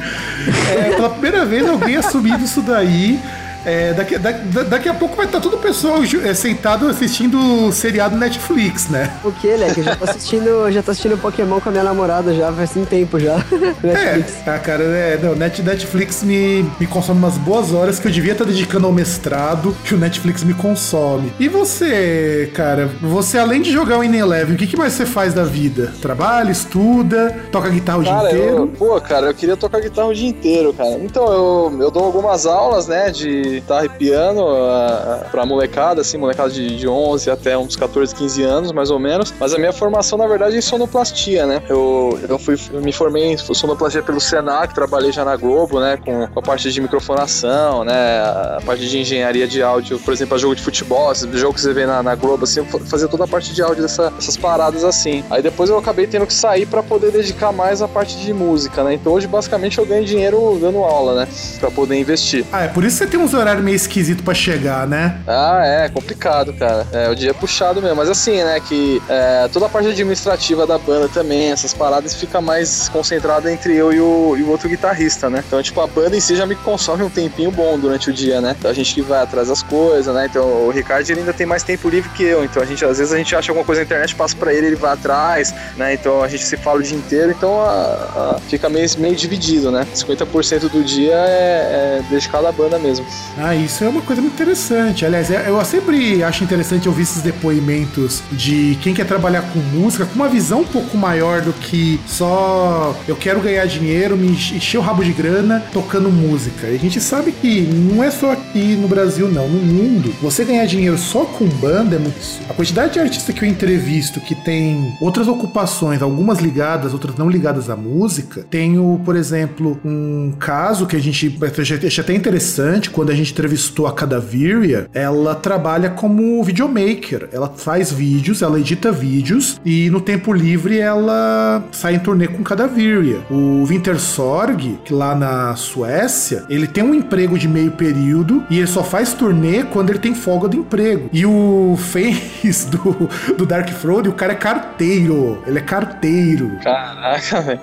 É, 0.76 0.96
pela 0.96 1.10
primeira 1.10 1.46
vez 1.46 1.68
alguém 1.68 1.96
assumindo 1.96 2.44
isso 2.44 2.62
daí. 2.62 3.20
É, 3.66 3.94
daqui, 3.94 4.18
da, 4.18 4.32
daqui 4.32 4.88
a 4.88 4.94
pouco 4.94 5.16
vai 5.16 5.26
estar 5.26 5.40
todo 5.40 5.56
o 5.56 5.60
pessoal 5.60 6.00
é, 6.24 6.34
sentado 6.34 6.88
assistindo 6.88 7.72
seriado 7.72 8.16
Netflix, 8.16 8.88
né? 8.90 9.12
O 9.24 9.32
que, 9.32 9.48
Leque? 9.48 9.82
Já 9.82 9.96
tô 9.96 10.04
assistindo, 10.06 10.72
já 10.72 10.84
tô 10.84 10.92
assistindo 10.92 11.18
Pokémon 11.18 11.60
com 11.60 11.70
a 11.70 11.72
minha 11.72 11.84
namorada 11.84 12.34
já 12.34 12.52
faz 12.52 12.76
um 12.78 12.86
tempo 12.86 13.20
já. 13.20 13.38
Netflix. 13.82 14.34
É, 14.46 14.50
ah, 14.52 14.60
cara, 14.60 14.84
é, 14.84 15.20
não, 15.22 15.36
Net, 15.36 15.62
Netflix 15.62 16.24
me, 16.24 16.64
me 16.80 16.86
consome 16.86 17.18
umas 17.18 17.38
boas 17.38 17.74
horas 17.74 18.00
que 18.00 18.08
eu 18.08 18.12
devia 18.12 18.34
estar 18.34 18.46
dedicando 18.46 18.86
ao 18.86 18.94
mestrado, 18.94 19.76
que 19.84 19.96
o 19.96 19.98
Netflix 19.98 20.44
me 20.44 20.54
consome. 20.54 21.34
E 21.40 21.48
você, 21.48 22.52
cara, 22.54 22.90
você 23.02 23.38
além 23.38 23.62
de 23.62 23.72
jogar 23.72 23.98
o 23.98 24.04
In 24.04 24.16
Eleven, 24.16 24.56
o 24.56 24.58
que, 24.58 24.68
que 24.68 24.78
mais 24.78 24.94
você 24.94 25.06
faz 25.06 25.34
da 25.34 25.44
vida? 25.44 25.92
Trabalha, 26.02 26.52
estuda, 26.52 27.36
toca 27.52 27.70
guitarra 27.70 28.00
o 28.00 28.04
cara, 28.04 28.30
dia 28.30 28.38
inteiro? 28.38 28.58
Eu, 28.58 28.68
pô, 28.68 29.02
cara, 29.02 29.28
eu 29.28 29.34
queria 29.34 29.58
tocar 29.58 29.80
guitarra 29.80 30.08
o 30.08 30.14
dia 30.14 30.30
inteiro, 30.30 30.74
cara. 30.74 31.00
Então, 31.02 31.26
eu, 31.26 31.78
eu 31.82 31.92
dou 31.92 32.04
algumas 32.04 32.46
aulas, 32.46 32.88
né, 32.88 33.10
de 33.10 33.55
guitarra 33.56 33.86
e 33.86 33.90
piano 33.90 34.42
uh, 34.42 35.30
pra 35.32 35.46
molecada, 35.46 36.02
assim, 36.02 36.18
molecada 36.18 36.50
de, 36.50 36.78
de 36.78 36.88
11 36.88 37.30
até 37.30 37.58
uns 37.58 37.76
14, 37.76 38.14
15 38.16 38.44
anos, 38.44 38.72
mais 38.72 38.92
ou 38.92 39.00
menos. 39.00 39.34
Mas 39.40 39.54
a 39.54 39.58
minha 39.58 39.74
formação, 39.74 40.18
na 40.18 40.28
verdade, 40.28 40.56
é 40.56 40.60
em 40.60 40.62
sonoplastia, 40.62 41.46
né? 41.46 41.62
Eu, 41.68 42.20
eu, 42.28 42.40
fui, 42.40 42.58
eu 42.72 42.82
me 42.82 42.92
formei 42.92 43.34
em 43.34 43.38
sonoplastia 43.38 44.02
pelo 44.02 44.20
Senac, 44.20 44.74
trabalhei 44.74 45.12
já 45.12 45.26
na 45.26 45.36
Globo, 45.36 45.80
né? 45.80 45.98
Com, 45.98 46.28
com, 46.28 46.40
a 46.40 46.42
parte 46.42 46.72
de 46.72 46.82
microfonação, 46.82 47.84
né? 47.84 48.22
A 48.22 48.62
parte 48.66 48.88
de 48.88 49.00
engenharia 49.00 49.48
de 49.48 49.62
áudio, 49.62 50.00
por 50.00 50.14
exemplo, 50.14 50.36
a 50.36 50.38
jogo 50.38 50.56
de 50.56 50.62
futebol, 50.62 51.14
jogo 51.34 51.54
que 51.54 51.62
você 51.62 51.74
vê 51.74 51.86
na, 51.86 52.02
na 52.02 52.16
Globo, 52.16 52.44
assim, 52.44 52.60
eu 52.60 52.80
fazia 52.82 53.08
toda 53.08 53.24
a 53.24 53.28
parte 53.28 53.54
de 53.54 53.62
áudio 53.62 53.82
dessa, 53.82 54.10
dessas 54.12 54.38
paradas 54.38 54.84
assim. 54.84 55.24
Aí 55.30 55.42
depois 55.42 55.70
eu 55.70 55.78
acabei 55.78 56.08
tendo 56.08 56.26
que 56.26 56.34
sair 56.34 56.66
para 56.66 56.82
poder 56.84 57.12
dedicar 57.12 57.52
mais 57.52 57.82
a 57.82 57.88
parte 57.88 58.18
de 58.18 58.34
música, 58.34 58.84
né? 58.84 58.94
Então 58.94 59.14
hoje, 59.14 59.28
basicamente, 59.28 59.78
eu 59.78 59.86
ganho 59.86 60.06
dinheiro 60.06 60.58
dando 60.60 60.80
aula, 60.80 61.16
né? 61.16 61.28
Pra 61.60 61.72
poder 61.72 62.00
investir. 62.00 62.46
Ah, 62.52 62.64
é 62.64 62.68
por 62.68 62.84
isso 62.84 62.98
que 62.98 63.06
você 63.06 63.12
tem 63.12 63.20
uns 63.20 63.34
horários 63.46 63.64
meio 63.64 63.76
esquisito 63.76 64.24
para 64.24 64.34
chegar, 64.34 64.88
né? 64.88 65.20
Ah, 65.28 65.62
é, 65.64 65.90
complicado, 65.90 66.54
cara. 66.54 66.88
É, 66.92 67.10
o 67.10 67.16
dia 67.16 67.30
é 67.30 67.34
puxado 67.34 67.82
mesmo. 67.82 67.96
Mas 67.96 68.10
assim, 68.10 68.44
né, 68.44 68.60
que 68.60 69.02
é, 69.08 69.48
toda 69.54 69.68
a 69.68 69.70
parte 69.70 69.88
administrativa 69.88 70.66
da 70.66 70.78
banda 70.78 71.08
também, 71.08 71.52
essas 71.52 71.74
paradas, 71.74 72.16
fica 72.16 72.42
mais 72.42 72.90
concentrada 72.90 73.52
entre 73.52 73.76
eu 73.76 73.94
e 73.94 74.00
o, 74.00 74.36
e 74.38 74.44
o 74.44 74.50
outro 74.50 74.68
guitarrista, 74.68 75.30
né? 75.30 75.44
Então, 75.46 75.62
tipo, 75.62 75.80
a 75.82 75.88
banda 75.88 76.18
em 76.18 76.20
si 76.20 76.36
já 76.36 76.46
me 76.46 76.56
consome 76.56 77.04
um 77.04 77.10
tempinho 77.10 77.52
bom 77.52 77.78
durante 77.78 78.10
o 78.10 78.14
dia, 78.14 78.42
né? 78.42 78.56
Então 78.58 78.70
a 78.70 78.74
gente 78.74 78.94
que 78.94 79.02
vai 79.02 79.22
atrás 79.22 79.48
das 79.48 79.62
coisas, 79.62 80.14
né? 80.14 80.28
Então 80.30 80.46
o 80.68 80.72
Ricardo 80.72 81.06
ainda 81.10 81.34
tem 81.34 81.46
mais 81.46 81.64
tempo 81.64 81.88
livre 81.90 82.10
que 82.10 82.24
eu. 82.24 82.44
Então 82.44 82.62
a 82.64 82.66
gente, 82.66 82.84
às 82.84 82.98
vezes, 82.98 83.14
a 83.14 83.18
gente 83.18 83.36
acha 83.36 83.52
alguma 83.52 83.66
coisa 83.66 83.82
na 83.82 83.86
internet, 83.86 84.16
passa 84.16 84.36
pra 84.36 84.54
ele, 84.54 84.68
ele 84.68 84.76
vai 84.76 84.94
atrás, 84.94 85.54
né? 85.78 85.94
Então 85.94 86.24
a 86.24 86.28
gente 86.28 86.44
se 86.44 86.58
fala 86.58 86.80
o 86.80 86.84
dia 86.84 86.98
inteiro, 86.98 87.32
então 87.32 87.62
a, 87.62 88.36
a, 88.36 88.40
fica 88.50 88.70
meio, 88.70 88.88
meio 88.98 89.16
dividido, 89.16 89.72
né? 89.72 89.86
50% 89.94 90.70
do 90.70 90.84
dia 90.84 91.14
é, 91.14 92.00
é 92.00 92.04
dedicado 92.10 92.48
à 92.48 92.52
banda 92.52 92.80
mesmo. 92.80 93.06
Ah, 93.38 93.56
isso 93.56 93.84
é 93.84 93.90
uma 93.90 94.02
coisa 94.02 94.22
muito 94.22 94.34
interessante. 94.34 95.06
Aliás, 95.06 95.30
é, 95.30 95.50
eu 95.50 95.64
sempre 95.66 96.24
acho 96.24 96.44
interessante 96.44 96.88
ouvir 96.88 97.04
esses 97.04 97.22
depoimentos 97.22 98.24
de 98.32 98.78
quem 98.82 98.94
quer 98.94 99.06
trabalhar 99.06 99.42
com 99.42 99.60
música 99.60 100.06
com 100.06 100.16
uma 100.16 100.30
visão 100.30 100.62
um 100.62 100.66
pouco 100.66 100.98
maior 100.98 101.42
do 101.42 101.52
que 101.54 102.00
só 102.08 102.96
eu 103.08 103.16
quero 103.16 103.42
ganhar 103.42 103.66
dinheiro, 103.66 104.16
me 104.16 104.30
encher 104.30 104.78
o 104.78 104.82
rabo 104.82 105.04
de 105.04 105.12
grana 105.12 105.64
tocando 105.74 106.10
música. 106.10 106.68
E 106.68 106.76
a 106.76 106.80
gente 106.80 107.02
sabe 107.02 107.32
que 107.32 107.62
não 107.62 108.04
é 108.04 108.10
só 108.10 108.32
aqui 108.32 108.76
no 108.76 108.88
Brasil, 108.88 109.28
não. 109.28 109.48
No 109.50 109.60
mundo, 109.60 110.14
você 110.22 110.46
ganhar 110.46 110.66
dinheiro 110.66 110.98
só 110.98 111.26
com 111.26 111.46
banda 111.46 111.96
é 111.96 112.00
muito. 112.00 112.16
A 112.50 112.54
quantidade 112.54 112.94
de 112.94 113.00
artistas 113.00 113.36
que 113.36 113.44
eu 113.44 113.50
entrevisto 113.50 114.22
que 114.22 114.34
tem 114.34 114.96
outras 115.02 115.28
ocupações, 115.28 116.02
algumas 116.02 116.40
ligadas, 116.40 116.94
outras 116.94 117.16
não 117.16 117.30
ligadas 117.30 117.70
à 117.70 117.76
música. 117.76 118.46
Tenho, 118.50 119.02
por 119.04 119.16
exemplo, 119.16 119.80
um 119.84 120.34
caso 120.40 120.86
que 120.86 120.96
a 120.96 121.02
gente 121.02 121.38
achei 121.86 122.04
até 122.04 122.14
interessante 122.14 122.90
quando 122.90 123.12
a 123.12 123.15
gente 123.16 123.32
entrevistou 123.32 123.88
a 123.88 123.94
Cadaveria, 123.94 124.88
ela 124.94 125.36
trabalha 125.36 125.90
como 125.90 126.44
videomaker. 126.44 127.30
Ela 127.32 127.50
faz 127.50 127.92
vídeos, 127.92 128.42
ela 128.42 128.60
edita 128.60 128.92
vídeos 128.92 129.60
e 129.66 129.90
no 129.90 130.02
tempo 130.02 130.34
livre 130.34 130.80
ela 130.80 131.64
sai 131.72 131.96
em 131.96 132.00
turnê 132.00 132.28
com 132.28 132.44
Cadaveria. 132.44 133.20
O 133.30 133.66
Winter 133.66 134.00
Sorg, 134.00 134.80
que 134.84 134.94
lá 134.94 135.16
na 135.16 135.56
Suécia, 135.56 136.44
ele 136.50 136.68
tem 136.68 136.84
um 136.84 136.94
emprego 136.94 137.38
de 137.38 137.48
meio 137.48 137.72
período 137.72 138.44
e 138.50 138.58
ele 138.58 138.68
só 138.68 138.84
faz 138.84 139.14
turnê 139.14 139.64
quando 139.64 139.90
ele 139.90 140.00
tem 140.00 140.14
folga 140.14 140.48
do 140.48 140.58
emprego. 140.58 141.10
E 141.12 141.26
o 141.26 141.76
Face 141.96 142.68
do, 142.70 143.10
do 143.38 143.46
Dark 143.46 143.70
Throne, 143.80 144.10
o 144.10 144.14
cara 144.14 144.34
é 144.34 144.36
carteiro. 144.36 145.42
Ele 145.46 145.60
é 145.60 145.62
carteiro. 145.62 146.52
Caraca, 146.64 147.42
velho. 147.42 147.60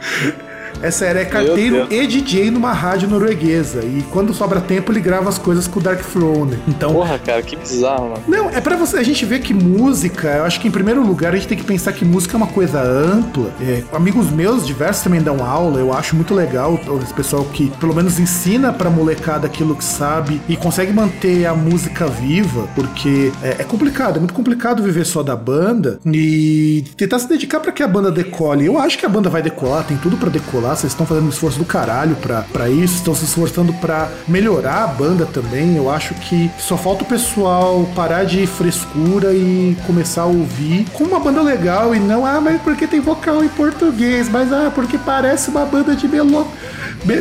Essa 0.80 1.04
era 1.04 1.20
é 1.20 1.24
carteiro 1.24 1.86
e 1.90 2.06
DJ 2.06 2.50
numa 2.50 2.72
rádio 2.72 3.08
norueguesa. 3.08 3.84
E 3.84 4.02
quando 4.10 4.32
sobra 4.32 4.60
tempo, 4.60 4.92
ele 4.92 5.00
grava 5.00 5.28
as 5.28 5.38
coisas 5.38 5.66
com 5.66 5.80
o 5.80 5.82
Dark 5.82 6.00
Throne. 6.00 6.58
Então. 6.68 6.92
Porra, 6.92 7.18
cara, 7.18 7.42
que 7.42 7.56
bizarro, 7.56 8.10
mano. 8.10 8.22
Não, 8.26 8.50
é 8.50 8.60
pra 8.60 8.76
você. 8.76 8.98
A 8.98 9.02
gente 9.02 9.24
ver 9.24 9.40
que 9.40 9.52
música, 9.52 10.28
eu 10.28 10.44
acho 10.44 10.60
que 10.60 10.68
em 10.68 10.70
primeiro 10.70 11.04
lugar 11.04 11.32
a 11.32 11.36
gente 11.36 11.48
tem 11.48 11.58
que 11.58 11.64
pensar 11.64 11.92
que 11.92 12.04
música 12.04 12.36
é 12.36 12.38
uma 12.38 12.46
coisa 12.46 12.80
ampla. 12.80 13.50
É, 13.60 13.82
amigos 13.92 14.30
meus 14.30 14.66
diversos 14.66 15.02
também 15.02 15.20
dão 15.20 15.44
aula, 15.44 15.78
eu 15.78 15.92
acho 15.92 16.14
muito 16.16 16.34
legal 16.34 16.78
esse 17.02 17.14
pessoal 17.14 17.44
que 17.44 17.70
pelo 17.78 17.94
menos 17.94 18.18
ensina 18.18 18.72
pra 18.72 18.90
molecada 18.90 19.46
aquilo 19.46 19.74
que 19.74 19.84
sabe 19.84 20.40
e 20.48 20.56
consegue 20.56 20.92
manter 20.92 21.46
a 21.46 21.54
música 21.54 22.06
viva, 22.06 22.68
porque 22.74 23.32
é, 23.42 23.56
é 23.58 23.64
complicado, 23.64 24.16
é 24.16 24.18
muito 24.18 24.34
complicado 24.34 24.82
viver 24.82 25.04
só 25.04 25.22
da 25.22 25.36
banda 25.36 25.98
e 26.06 26.84
tentar 26.96 27.18
se 27.18 27.28
dedicar 27.28 27.60
para 27.60 27.72
que 27.72 27.82
a 27.82 27.88
banda 27.88 28.10
decole. 28.10 28.66
Eu 28.66 28.78
acho 28.78 28.98
que 28.98 29.06
a 29.06 29.08
banda 29.08 29.28
vai 29.28 29.42
decolar, 29.42 29.84
tem 29.84 29.96
tudo 29.96 30.16
para 30.16 30.30
decolar, 30.30 30.61
vocês 30.70 30.92
estão 30.92 31.06
fazendo 31.06 31.26
um 31.26 31.30
esforço 31.30 31.58
do 31.58 31.64
caralho 31.64 32.16
para 32.16 32.68
isso, 32.68 32.96
estão 32.96 33.14
se 33.14 33.24
esforçando 33.24 33.72
para 33.74 34.10
melhorar 34.26 34.84
a 34.84 34.86
banda 34.86 35.26
também. 35.26 35.76
Eu 35.76 35.90
acho 35.90 36.14
que 36.14 36.50
só 36.58 36.76
falta 36.76 37.04
o 37.04 37.06
pessoal 37.06 37.88
parar 37.94 38.24
de 38.24 38.46
frescura 38.46 39.32
e 39.32 39.76
começar 39.86 40.22
a 40.22 40.26
ouvir 40.26 40.86
com 40.92 41.04
uma 41.04 41.20
banda 41.20 41.42
legal 41.42 41.94
e 41.94 41.98
não, 41.98 42.24
ah, 42.24 42.40
mas 42.40 42.60
porque 42.62 42.86
tem 42.86 43.00
vocal 43.00 43.44
em 43.44 43.48
português, 43.48 44.28
mas 44.28 44.52
ah, 44.52 44.70
porque 44.74 44.98
parece 44.98 45.50
uma 45.50 45.64
banda 45.64 45.94
de 45.96 46.12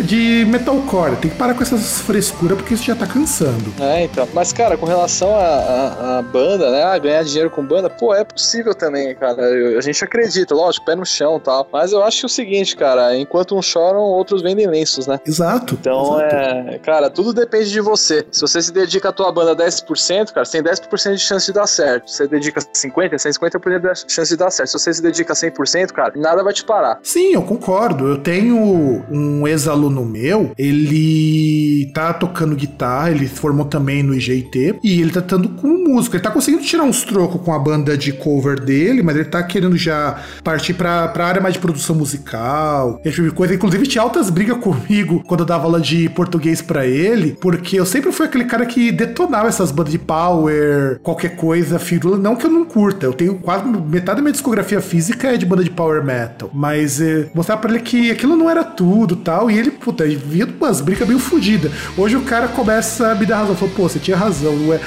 de 0.03 0.45
metalcore. 0.45 1.15
Tem 1.15 1.31
que 1.31 1.37
parar 1.37 1.53
com 1.53 1.63
essas 1.63 2.01
frescuras 2.01 2.57
porque 2.57 2.73
isso 2.73 2.83
já 2.83 2.95
tá 2.95 3.07
cansando. 3.07 3.73
É, 3.79 4.03
então. 4.03 4.27
Mas, 4.33 4.53
cara, 4.53 4.77
com 4.77 4.85
relação 4.85 5.29
à 5.35 6.21
banda, 6.21 6.69
né? 6.71 6.83
A 6.83 6.97
ganhar 6.97 7.23
dinheiro 7.23 7.49
com 7.49 7.63
banda, 7.63 7.89
pô, 7.89 8.13
é 8.13 8.23
possível 8.23 8.75
também, 8.75 9.15
cara. 9.15 9.41
Eu, 9.41 9.77
a 9.77 9.81
gente 9.81 10.03
acredita, 10.03 10.53
lógico, 10.53 10.85
pé 10.85 10.95
no 10.95 11.05
chão 11.05 11.37
e 11.37 11.39
tal. 11.39 11.67
Mas 11.71 11.91
eu 11.91 12.03
acho 12.03 12.19
que 12.19 12.25
é 12.25 12.27
o 12.27 12.29
seguinte, 12.29 12.75
cara, 12.75 13.15
enquanto 13.31 13.57
uns 13.57 13.65
choram, 13.65 14.01
outros 14.01 14.41
vendem 14.41 14.67
lenços, 14.67 15.07
né? 15.07 15.17
Exato. 15.25 15.77
Então, 15.79 16.19
exato. 16.19 16.35
é. 16.35 16.79
Cara, 16.79 17.09
tudo 17.09 17.31
depende 17.33 17.71
de 17.71 17.79
você. 17.79 18.25
Se 18.29 18.41
você 18.41 18.61
se 18.61 18.73
dedica 18.73 19.07
à 19.07 19.11
tua 19.13 19.31
banda 19.31 19.55
10%, 19.55 20.33
cara, 20.33 20.45
você 20.45 20.61
tem 20.61 20.71
10% 20.71 21.15
de 21.15 21.19
chance 21.19 21.45
de 21.45 21.53
dar 21.53 21.65
certo. 21.65 22.11
Se 22.11 22.17
você 22.17 22.27
dedica 22.27 22.59
50%, 22.59 23.17
você 23.17 23.31
tem 23.31 23.49
50% 23.49 24.05
de 24.05 24.13
chance 24.13 24.31
de 24.31 24.37
dar 24.37 24.51
certo. 24.51 24.67
Se 24.67 24.79
você 24.79 24.93
se 24.93 25.01
dedica 25.01 25.33
100%, 25.33 25.91
cara, 25.93 26.11
nada 26.17 26.43
vai 26.43 26.53
te 26.53 26.65
parar. 26.65 26.99
Sim, 27.01 27.33
eu 27.33 27.41
concordo. 27.41 28.05
Eu 28.05 28.17
tenho 28.17 29.01
um 29.09 29.47
ex-aluno 29.47 30.03
meu, 30.03 30.51
ele 30.57 31.89
tá 31.93 32.13
tocando 32.13 32.53
guitarra, 32.53 33.11
ele 33.11 33.27
formou 33.27 33.65
também 33.65 34.03
no 34.03 34.13
IGT, 34.13 34.79
e 34.83 34.99
ele 34.99 35.11
tá 35.11 35.21
estando 35.21 35.47
com 35.47 35.67
música. 35.67 36.17
Ele 36.17 36.23
tá 36.23 36.31
conseguindo 36.31 36.63
tirar 36.63 36.83
uns 36.83 37.03
trocos 37.03 37.41
com 37.41 37.53
a 37.53 37.59
banda 37.59 37.97
de 37.97 38.11
cover 38.11 38.59
dele, 38.59 39.01
mas 39.01 39.15
ele 39.15 39.25
tá 39.25 39.41
querendo 39.41 39.77
já 39.77 40.21
partir 40.43 40.73
pra, 40.73 41.07
pra 41.07 41.27
área 41.27 41.41
mais 41.41 41.53
de 41.53 41.59
produção 41.61 41.95
musical, 41.95 42.99
esse 43.05 43.20
tipo 43.21 43.29
de 43.29 43.35
coisa. 43.35 43.53
Inclusive, 43.53 43.87
tinha 43.87 44.01
altas 44.01 44.29
brigas 44.29 44.57
comigo 44.57 45.23
quando 45.25 45.41
eu 45.41 45.45
dava 45.45 45.65
aula 45.65 45.79
de 45.79 46.09
português 46.09 46.61
para 46.61 46.85
ele, 46.85 47.37
porque 47.39 47.79
eu 47.79 47.85
sempre 47.85 48.11
fui 48.11 48.25
aquele 48.25 48.45
cara 48.45 48.65
que 48.65 48.91
detonava 48.91 49.47
essas 49.47 49.71
bandas 49.71 49.91
de 49.91 49.99
power, 49.99 50.99
qualquer 51.01 51.35
coisa, 51.35 51.79
firula. 51.79 52.17
Não 52.17 52.35
que 52.35 52.45
eu 52.45 52.51
não 52.51 52.65
curta, 52.65 53.05
eu 53.05 53.13
tenho 53.13 53.35
quase 53.35 53.65
metade 53.65 54.17
da 54.17 54.21
minha 54.21 54.31
discografia 54.31 54.81
física 54.81 55.29
é 55.29 55.37
de 55.37 55.45
banda 55.45 55.63
de 55.63 55.69
power 55.69 56.03
metal, 56.03 56.49
mas 56.53 56.99
é, 56.99 57.29
mostrar 57.33 57.57
pra 57.57 57.69
ele 57.69 57.79
que 57.79 58.11
aquilo 58.11 58.35
não 58.35 58.49
era 58.49 58.63
tudo 58.63 59.15
tal, 59.15 59.49
e 59.49 59.57
ele, 59.57 59.71
puta, 59.71 60.05
via 60.05 60.47
umas 60.59 60.81
brigas 60.81 61.07
meio 61.07 61.19
fodidas. 61.19 61.71
Hoje 61.97 62.15
o 62.15 62.21
cara 62.21 62.47
começa 62.47 63.11
a 63.11 63.15
me 63.15 63.25
dar 63.25 63.39
razão, 63.39 63.55
falou, 63.55 63.73
pô, 63.75 63.83
você 63.83 63.99
tinha 63.99 64.17
razão, 64.17 64.55
não 64.55 64.73
é 64.73 64.79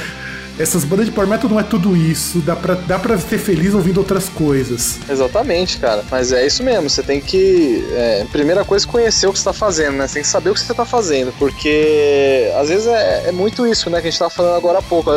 essas 0.59 0.85
bandas 0.85 1.07
de 1.07 1.13
power 1.13 1.29
metal 1.29 1.51
não 1.51 1.59
é 1.59 1.63
tudo 1.63 1.97
isso, 1.97 2.39
dá 2.39 2.55
pra, 2.55 2.75
dá 2.75 2.99
pra 2.99 3.19
ser 3.19 3.39
feliz 3.39 3.75
ouvindo 3.75 3.99
outras 3.99 4.29
coisas. 4.29 4.99
Exatamente, 5.09 5.79
cara. 5.79 6.05
Mas 6.11 6.33
é 6.33 6.47
isso 6.47 6.63
mesmo, 6.63 6.89
você 6.89 7.03
tem 7.03 7.21
que. 7.21 7.85
É, 7.93 8.27
primeira 8.31 8.65
coisa, 8.65 8.87
conhecer 8.87 9.27
o 9.27 9.33
que 9.33 9.39
você 9.39 9.45
tá 9.45 9.53
fazendo, 9.53 9.97
né? 9.97 10.07
Você 10.07 10.15
tem 10.15 10.23
que 10.23 10.29
saber 10.29 10.51
o 10.51 10.55
que 10.55 10.61
você 10.61 10.75
tá 10.75 10.85
fazendo, 10.85 11.33
porque 11.39 12.51
às 12.59 12.69
vezes 12.69 12.87
é, 12.87 13.29
é 13.29 13.33
muito 13.33 13.67
isso, 13.67 13.91
né? 13.91 14.01
Que 14.01 14.09
a 14.09 14.11
gente 14.11 14.19
tava 14.19 14.31
falando 14.31 14.57
agora 14.57 14.79
há 14.79 14.83
pouco. 14.83 15.11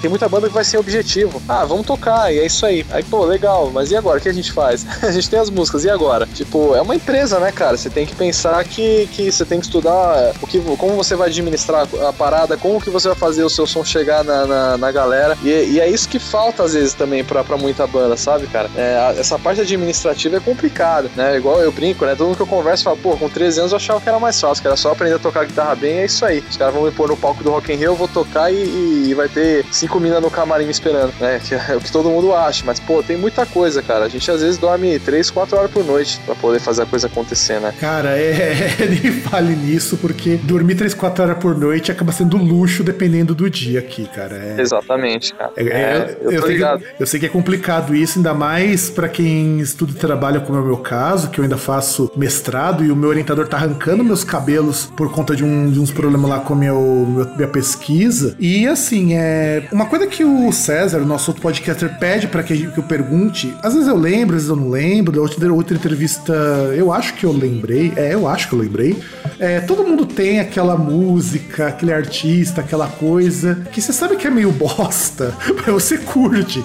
Tem 0.00 0.10
muita 0.10 0.28
banda 0.28 0.48
que 0.48 0.54
vai 0.54 0.64
sem 0.64 0.78
objetivo. 0.78 1.40
Ah, 1.48 1.64
vamos 1.64 1.86
tocar, 1.86 2.32
e 2.32 2.38
é 2.38 2.46
isso 2.46 2.66
aí. 2.66 2.84
Aí, 2.90 3.02
pô, 3.02 3.24
legal, 3.24 3.70
mas 3.72 3.90
e 3.90 3.96
agora? 3.96 4.18
O 4.18 4.20
que 4.20 4.28
a 4.28 4.34
gente 4.34 4.52
faz? 4.52 4.86
a 5.02 5.10
gente 5.10 5.28
tem 5.28 5.38
as 5.38 5.50
músicas, 5.50 5.84
e 5.84 5.90
agora? 5.90 6.26
Tipo, 6.26 6.74
é 6.74 6.82
uma 6.82 6.94
empresa, 6.94 7.38
né, 7.38 7.50
cara? 7.50 7.76
Você 7.76 7.88
tem 7.88 8.06
que 8.06 8.14
pensar 8.14 8.62
que, 8.64 9.08
que 9.12 9.30
você 9.30 9.44
tem 9.44 9.58
que 9.58 9.66
estudar 9.66 10.32
o 10.40 10.46
que, 10.46 10.60
como 10.76 10.94
você 10.96 11.16
vai 11.16 11.28
administrar 11.28 11.88
a 12.06 12.12
parada, 12.12 12.56
como 12.56 12.80
que 12.80 12.90
você 12.90 13.08
vai 13.08 13.16
fazer 13.16 13.42
o 13.42 13.50
seu 13.50 13.66
som 13.66 13.84
chegar 13.84 14.22
na, 14.24 14.46
na 14.46 14.81
na 14.82 14.92
galera. 14.92 15.38
E, 15.42 15.48
e, 15.48 15.80
é 15.80 15.88
isso 15.88 16.08
que 16.08 16.18
falta 16.18 16.64
às 16.64 16.74
vezes 16.74 16.92
também 16.92 17.24
pra, 17.24 17.42
pra 17.44 17.56
muita 17.56 17.86
banda, 17.86 18.16
sabe, 18.16 18.46
cara? 18.48 18.68
É, 18.76 19.14
essa 19.16 19.38
parte 19.38 19.60
administrativa 19.60 20.36
é 20.36 20.40
complicada, 20.40 21.08
né? 21.16 21.36
Igual 21.36 21.60
eu 21.60 21.72
brinco, 21.72 22.04
né? 22.04 22.14
Todo 22.14 22.26
mundo 22.26 22.36
que 22.36 22.42
eu 22.42 22.46
converso 22.46 22.84
fala, 22.84 22.96
pô, 22.96 23.16
com 23.16 23.28
13 23.28 23.60
anos 23.60 23.72
eu 23.72 23.76
achava 23.76 24.00
que 24.00 24.08
era 24.08 24.18
mais 24.18 24.38
fácil, 24.40 24.60
que 24.60 24.66
era 24.66 24.76
só 24.76 24.92
aprender 24.92 25.14
a 25.14 25.18
tocar 25.18 25.46
guitarra 25.46 25.74
bem, 25.76 25.98
é 25.98 26.04
isso 26.04 26.24
aí. 26.24 26.42
Os 26.50 26.56
caras 26.56 26.74
vão 26.74 26.82
me 26.82 26.90
pôr 26.90 27.08
no 27.08 27.16
palco 27.16 27.42
do 27.44 27.50
Rock 27.50 27.72
in 27.72 27.76
Rio, 27.76 27.92
eu 27.92 27.96
vou 27.96 28.08
tocar 28.08 28.52
e, 28.52 29.08
e 29.08 29.14
vai 29.14 29.28
ter 29.28 29.64
cinco 29.70 30.00
minas 30.00 30.20
no 30.20 30.30
camarim 30.30 30.64
me 30.64 30.70
esperando, 30.70 31.12
né? 31.20 31.40
Que 31.52 31.54
é 31.54 31.76
o 31.76 31.80
que 31.80 31.92
todo 31.92 32.08
mundo 32.08 32.34
acha. 32.34 32.62
Mas, 32.64 32.80
pô, 32.80 33.02
tem 33.02 33.16
muita 33.16 33.44
coisa, 33.44 33.82
cara. 33.82 34.04
A 34.04 34.08
gente 34.08 34.30
às 34.30 34.40
vezes 34.40 34.58
dorme 34.58 34.98
3, 34.98 35.30
4 35.30 35.56
horas 35.56 35.70
por 35.70 35.84
noite 35.84 36.20
pra 36.24 36.34
poder 36.34 36.60
fazer 36.60 36.82
a 36.82 36.86
coisa 36.86 37.08
acontecer, 37.08 37.60
né? 37.60 37.74
Cara, 37.78 38.16
é, 38.16 38.76
é 38.80 38.86
nem 38.86 39.12
fale 39.20 39.54
nisso, 39.54 39.96
porque 39.98 40.36
dormir 40.36 40.76
3, 40.76 40.94
4 40.94 41.24
horas 41.24 41.38
por 41.38 41.56
noite 41.58 41.92
acaba 41.92 42.12
sendo 42.12 42.36
luxo 42.36 42.82
dependendo 42.82 43.34
do 43.34 43.50
dia 43.50 43.80
aqui, 43.80 44.06
cara. 44.06 44.36
É... 44.36 44.60
Exatamente, 44.72 45.34
cara. 45.34 45.52
É, 45.56 45.62
é, 45.62 46.18
eu, 46.22 46.32
eu, 46.32 46.42
sei 46.42 46.56
que, 46.56 46.84
eu, 47.00 47.06
sei 47.06 47.20
que, 47.20 47.26
é 47.26 47.28
complicado 47.28 47.94
isso, 47.94 48.18
ainda 48.18 48.32
mais 48.32 48.88
para 48.88 49.08
quem 49.08 49.60
estuda 49.60 49.92
e 49.92 49.94
trabalha, 49.94 50.40
como 50.40 50.58
é 50.58 50.62
o 50.62 50.64
meu 50.64 50.78
caso, 50.78 51.28
que 51.30 51.38
eu 51.38 51.42
ainda 51.42 51.58
faço 51.58 52.10
mestrado 52.16 52.84
e 52.84 52.90
o 52.90 52.96
meu 52.96 53.10
orientador 53.10 53.46
tá 53.46 53.58
arrancando 53.58 54.02
meus 54.02 54.24
cabelos 54.24 54.86
por 54.96 55.12
conta 55.12 55.36
de, 55.36 55.44
um, 55.44 55.70
de 55.70 55.78
uns 55.78 55.90
problemas 55.90 56.30
lá 56.30 56.40
com 56.40 56.54
meu, 56.54 57.06
meu, 57.08 57.36
minha 57.36 57.48
pesquisa. 57.48 58.34
E 58.38 58.66
assim, 58.66 59.14
é 59.14 59.68
uma 59.70 59.86
coisa 59.86 60.06
que 60.06 60.24
o 60.24 60.50
César, 60.52 60.98
o 60.98 61.06
nosso 61.06 61.30
outro 61.30 61.42
podcaster, 61.42 61.98
pede 61.98 62.26
para 62.26 62.42
que, 62.42 62.66
que, 62.66 62.78
eu 62.78 62.84
pergunte. 62.84 63.54
Às 63.62 63.74
vezes 63.74 63.88
eu 63.88 63.96
lembro, 63.96 64.36
às 64.36 64.42
vezes 64.42 64.48
eu 64.48 64.56
não 64.56 64.70
lembro. 64.70 65.12
Da 65.12 65.20
outra, 65.20 65.52
outra 65.52 65.76
entrevista, 65.76 66.32
eu 66.74 66.92
acho 66.92 67.14
que 67.14 67.24
eu 67.24 67.32
lembrei. 67.32 67.92
É, 67.96 68.14
eu 68.14 68.26
acho 68.26 68.48
que 68.48 68.54
eu 68.54 68.58
lembrei. 68.58 68.96
É, 69.38 69.60
todo 69.60 69.84
mundo 69.84 70.06
tem 70.06 70.40
aquela 70.40 70.76
música, 70.76 71.68
aquele 71.68 71.92
artista, 71.92 72.60
aquela 72.60 72.86
coisa 72.86 73.66
que 73.72 73.80
você 73.80 73.92
sabe 73.92 74.16
que 74.16 74.26
é 74.26 74.30
meio 74.30 74.52
bosta, 74.62 75.36
mas 75.56 75.66
você 75.66 75.98
curte. 75.98 76.64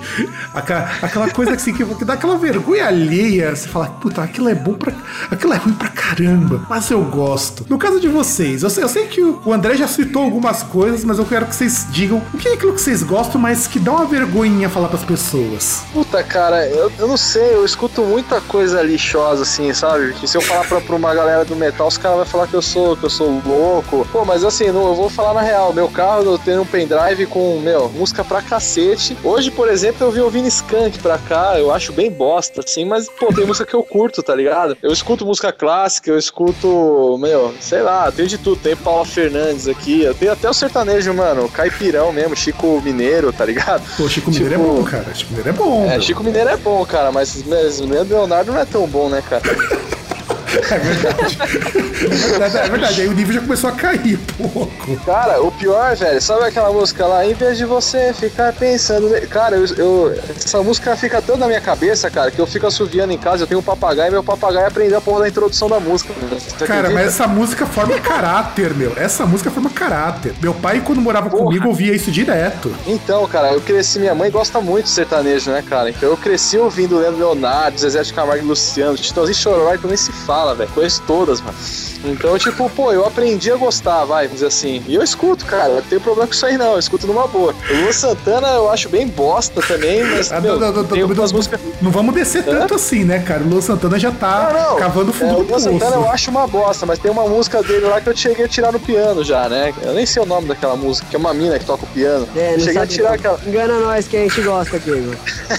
Aquela, 0.54 1.30
coisa 1.30 1.54
assim 1.54 1.74
que, 1.74 1.84
que 1.84 2.06
dá 2.06 2.14
aquela 2.14 2.38
vergonha 2.38 2.88
alheia. 2.88 3.56
Você 3.56 3.68
fala, 3.68 3.88
puta, 3.88 4.22
aquilo 4.22 4.50
é 4.50 4.56
bom 4.56 4.74
pra. 4.74 4.94
Aquilo 5.32 5.54
é 5.54 5.58
ruim 5.58 5.74
pra 5.74 5.90
caramba, 5.90 6.66
mas 6.70 6.90
eu 6.92 7.04
gosto. 7.04 7.66
No 7.70 7.78
caso 7.78 8.00
de 8.00 8.08
vocês, 8.08 8.64
eu 8.64 8.70
sei, 8.70 8.84
eu 8.84 8.90
sei 8.90 9.08
que 9.08 9.22
o 9.22 9.54
André 9.54 9.76
já 9.76 9.88
citou 9.88 10.24
algumas 10.24 10.64
coisas, 10.64 11.04
mas 11.04 11.18
eu 11.18 11.26
quero 11.26 11.46
que 11.46 11.56
vocês 11.56 11.88
digam 11.90 12.22
o 12.34 12.38
que 12.38 12.48
é 12.48 12.54
aquilo 12.54 12.74
que 12.74 12.82
vocês 12.82 13.02
gostam, 13.04 13.40
mas 13.42 13.68
que 13.68 13.80
dá 13.80 13.92
uma 13.92 14.06
vergonhinha 14.06 14.70
falar 14.70 14.90
pras 14.90 15.04
pessoas. 15.04 15.84
Puta, 15.94 16.24
cara, 16.24 16.68
eu, 16.68 16.92
eu 16.98 17.08
não 17.08 17.18
sei, 17.18 17.56
eu 17.56 17.66
escuto 17.66 18.04
muita 18.04 18.40
coisa 18.42 18.82
lixosa, 18.82 19.44
assim, 19.44 19.74
sabe? 19.74 20.14
Que 20.14 20.28
se 20.28 20.38
eu 20.38 20.42
falar 20.42 20.66
pra, 20.66 20.82
pra 20.82 20.96
uma 20.96 21.14
galera 21.14 21.44
do 21.44 21.56
metal, 21.56 21.88
os 21.88 21.98
caras 21.98 22.18
vão 22.18 22.26
falar 22.26 22.48
que 22.48 22.54
eu 22.54 22.62
sou, 22.62 22.96
que 22.96 23.04
eu 23.04 23.10
sou 23.10 23.42
louco. 23.46 24.08
Pô, 24.12 24.24
mas 24.24 24.44
assim, 24.44 24.72
não, 24.72 24.88
eu 24.88 24.96
vou 24.96 25.10
falar 25.10 25.34
na 25.34 25.42
real. 25.42 25.74
Meu 25.74 25.90
carro 25.90 26.24
eu 26.24 26.38
tenho 26.38 26.62
um 26.62 26.66
pendrive 26.66 27.26
com, 27.26 27.60
meu, 27.60 27.87
música 27.90 28.24
pra 28.24 28.42
cacete. 28.42 29.18
Hoje, 29.24 29.52
por 29.52 29.70
exemplo, 29.70 30.06
eu 30.06 30.12
vi 30.12 30.22
ouvindo 30.22 30.48
Skunk 30.48 31.00
pra 31.00 31.18
cá, 31.18 31.60
eu 31.60 31.72
acho 31.72 31.92
bem 31.92 32.12
bosta, 32.12 32.62
assim, 32.66 32.86
mas, 32.86 33.10
pô, 33.10 33.34
tem 33.34 33.46
música 33.46 33.66
que 33.66 33.76
eu 33.76 33.84
curto, 33.84 34.22
tá 34.24 34.36
ligado? 34.36 34.78
Eu 34.82 34.92
escuto 34.92 35.26
música 35.26 35.52
clássica, 35.52 36.10
eu 36.10 36.18
escuto, 36.18 37.18
meu, 37.20 37.54
sei 37.60 37.82
lá, 37.82 38.12
tem 38.12 38.28
de 38.28 38.38
tudo. 38.38 38.58
Tem 38.58 38.76
Paula 38.76 39.06
Fernandes 39.06 39.68
aqui, 39.68 40.02
eu 40.02 40.14
tenho 40.14 40.32
até 40.32 40.50
o 40.50 40.54
sertanejo, 40.54 41.14
mano, 41.14 41.50
caipirão 41.50 42.12
mesmo, 42.12 42.36
Chico 42.36 42.82
Mineiro, 42.82 43.32
tá 43.32 43.46
ligado? 43.46 43.84
Pô, 43.98 44.08
Chico 44.08 44.32
tipo, 44.32 44.44
Mineiro 44.44 44.56
é 44.56 44.58
tipo, 44.58 44.76
bom, 44.76 44.84
cara. 44.84 45.14
Chico 45.14 45.34
Mineiro 45.34 45.50
é 45.50 45.54
bom. 45.54 45.86
É, 45.86 46.00
Chico 46.00 46.24
Mineiro 46.24 46.50
é 46.50 46.58
bom, 46.58 46.86
cara, 46.86 47.12
mas, 47.12 47.44
mas 47.44 47.80
Leonardo 47.80 48.52
não 48.52 48.60
é 48.60 48.66
tão 48.66 48.88
bom, 48.88 49.10
né, 49.10 49.22
cara? 49.28 49.44
É 50.48 50.80
verdade. 50.80 51.38
é 51.42 52.08
verdade. 52.08 52.58
É 52.58 52.70
verdade. 52.70 53.02
Aí 53.02 53.08
o 53.08 53.14
nível 53.14 53.34
já 53.34 53.42
começou 53.42 53.70
a 53.70 53.74
cair 53.74 54.20
um 54.40 54.50
pouco. 54.50 54.98
Cara, 55.06 55.42
o 55.42 55.52
pior, 55.52 55.96
velho, 55.96 56.22
sabe 56.22 56.46
aquela 56.46 56.72
música 56.72 57.06
lá? 57.06 57.26
Em 57.26 57.34
vez 57.34 57.58
de 57.58 57.66
você 57.66 58.14
ficar 58.14 58.54
pensando. 58.54 59.10
Cara, 59.28 59.56
eu, 59.58 59.66
eu, 59.76 60.22
essa 60.36 60.62
música 60.64 60.96
fica 60.96 61.22
tanto 61.22 61.40
na 61.40 61.48
minha 61.48 61.62
cabeça, 61.62 62.10
cara, 62.10 62.32
que 62.32 62.40
eu 62.40 62.48
fico 62.48 62.68
assoviando 62.68 63.14
em 63.14 63.18
casa. 63.18 63.44
Eu 63.44 63.48
tenho 63.48 63.60
um 63.60 63.64
papagaio 63.64 64.10
e 64.10 64.12
meu 64.12 64.24
papagaio 64.24 64.68
aprendeu 64.68 64.98
a 64.98 65.02
porra 65.02 65.22
da 65.22 65.30
introdução 65.30 65.70
da 65.70 65.80
música. 65.80 66.14
Cara, 66.66 66.90
mas 66.90 67.08
essa 67.08 67.28
música 67.28 67.66
forma 67.66 68.00
caráter, 68.00 68.74
meu. 68.74 68.94
Essa 68.98 69.26
música 69.26 69.52
forma 69.52 69.70
caráter. 69.70 70.34
Meu 70.42 70.54
pai, 70.54 70.82
quando 70.86 71.02
morava 71.02 71.30
porra. 71.30 71.44
comigo, 71.46 71.68
ouvia 71.68 71.94
isso 71.94 72.12
direto. 72.12 72.74
Então, 72.86 73.28
cara, 73.28 73.54
eu 73.54 73.62
cresci. 73.62 74.00
Minha 74.00 74.16
mãe 74.16 74.30
gosta 74.32 74.62
muito 74.62 74.86
de 74.86 74.92
sertanejo, 74.92 75.52
né, 75.52 75.64
cara? 75.68 75.90
Então 75.90 76.10
eu 76.10 76.18
cresci 76.18 76.58
ouvindo 76.58 76.98
Leandro 76.98 77.20
Leonardo, 77.20 77.80
Zezé 77.80 78.02
de 78.02 78.14
Camargo 78.14 78.44
e 78.44 78.48
Luciano, 78.48 78.96
Titãozinho 78.96 79.38
Chororó, 79.38 79.74
então 79.74 79.88
nem 79.88 79.98
se 79.98 80.12
fala 80.12 80.47
fala, 80.48 80.56
velho. 80.56 80.70
Conheço 80.74 81.02
todas, 81.06 81.42
mano. 81.42 81.56
Então, 82.06 82.38
tipo, 82.38 82.70
pô, 82.70 82.92
eu 82.94 83.06
aprendi 83.06 83.52
a 83.52 83.56
gostar, 83.56 84.06
vai, 84.06 84.26
vamos 84.26 84.36
dizer 84.36 84.48
assim. 84.48 84.84
E 84.88 84.96
eu 84.96 85.04
escuto, 85.04 85.46
cara, 85.46 85.68
não 85.70 85.82
tenho 85.82 86.00
problema 86.00 86.28
com 86.28 86.34
isso 86.34 86.46
aí 86.46 86.58
não, 86.58 86.74
eu 86.74 86.80
escuto 86.80 87.08
numa 87.08 87.28
boa. 87.28 87.54
O 87.70 87.74
Luan 87.82 87.92
Santana 87.92 88.48
eu 88.50 88.70
acho 88.72 88.88
bem 88.88 89.08
bosta 89.08 89.62
também, 89.62 90.04
mas 90.04 90.32
Ah, 90.32 90.40
meu, 90.40 90.60
não, 90.60 90.72
não, 90.72 90.84
tem 90.86 91.02
não, 91.02 91.10
músicas... 91.10 91.60
não 91.82 91.92
vamos 91.92 92.14
descer 92.14 92.44
tanto 92.46 92.76
assim, 92.76 93.04
né, 93.04 93.20
cara? 93.20 93.44
O 93.44 93.48
Luan 93.50 93.62
Santana 93.62 93.98
já 94.00 94.12
tá 94.12 94.52
Não, 94.54 94.70
não. 94.72 94.76
cavando 94.78 95.10
o 95.12 95.14
fundo 95.14 95.32
É, 95.32 95.34
do 95.34 95.40
o 95.40 95.42
Luan 95.42 95.48
poço. 95.48 95.66
Santana 95.66 95.96
eu 95.96 96.10
acho 96.10 96.30
uma 96.32 96.48
bosta, 96.48 96.86
mas 96.86 97.00
tem 97.00 97.12
uma 97.12 97.28
música 97.28 97.62
dele 97.64 97.86
lá 97.88 98.00
que 98.00 98.08
eu 98.10 98.16
cheguei 98.16 98.46
a 98.46 98.48
tirar 98.48 98.72
no 98.72 98.80
piano 98.80 99.24
já, 99.24 99.50
né? 99.50 99.74
Eu 99.82 99.94
nem 99.94 100.06
sei 100.06 100.22
o 100.22 100.26
nome 100.26 100.48
daquela 100.48 100.76
música, 100.76 101.08
que 101.10 101.16
é 101.16 101.20
uma 101.20 101.34
mina 101.34 101.58
que 101.60 101.66
toca 101.66 101.84
o 101.84 101.88
piano. 101.88 102.28
É, 102.36 102.52
não 102.54 102.60
cheguei 102.64 102.82
a 102.82 102.88
tirar 102.88 103.14
aquela. 103.16 103.40
Engana 103.46 103.80
nós 103.80 104.08
que 104.08 104.16
a 104.18 104.20
gente 104.22 104.40
gosta, 104.42 104.80
Diego. 104.80 105.16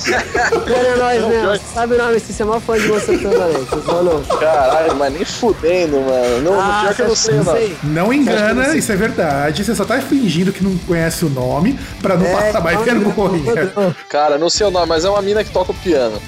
Engana 0.67 0.97
nós 0.97 1.25
mesmo. 1.27 1.61
sabe 1.75 1.95
o 1.95 1.99
nome, 1.99 2.19
você 2.21 2.43
é 2.43 2.47
maior 2.47 2.61
fã 2.61 2.79
de 2.79 2.87
Luan 2.87 3.01
Santana, 3.01 3.47
né? 3.47 3.59
Vocês 3.69 3.85
falam, 3.85 4.05
não. 4.05 4.39
Caralho, 4.69 4.97
mas 4.97 5.13
nem 5.13 5.25
fudendo, 5.25 6.01
mano. 6.01 6.43
Não, 6.43 6.61
Ah, 6.61 6.81
pior 6.83 6.95
que 6.95 7.03
eu 7.03 7.09
não 7.09 7.15
sei? 7.17 7.77
Não 7.85 8.09
que 8.11 8.17
engana, 8.17 8.67
não 8.69 8.75
isso 8.75 8.93
é 8.93 8.97
verdade. 8.97 9.65
Você 9.65 9.75
só 9.75 9.85
tá 9.85 10.01
fingindo 10.01 10.53
que 10.53 10.63
não 10.63 10.77
conhece 10.79 11.25
o 11.25 11.29
nome 11.31 11.79
pra 12.03 12.17
não 12.17 12.27
É, 12.27 12.35
passar 12.35 12.61
mais 12.63 12.81
vergonha. 12.83 13.73
não, 13.75 13.85
não. 13.85 13.97
Cara, 14.09 14.37
não 14.39 14.51
sei 14.51 14.67
o 14.67 14.71
nome, 14.71 14.87
mas 14.87 15.05
é 15.05 15.11
uma 15.11 15.23
mina 15.23 15.43
que 15.45 15.51
toca 15.51 15.73
o 15.73 15.75
piano. 15.75 16.21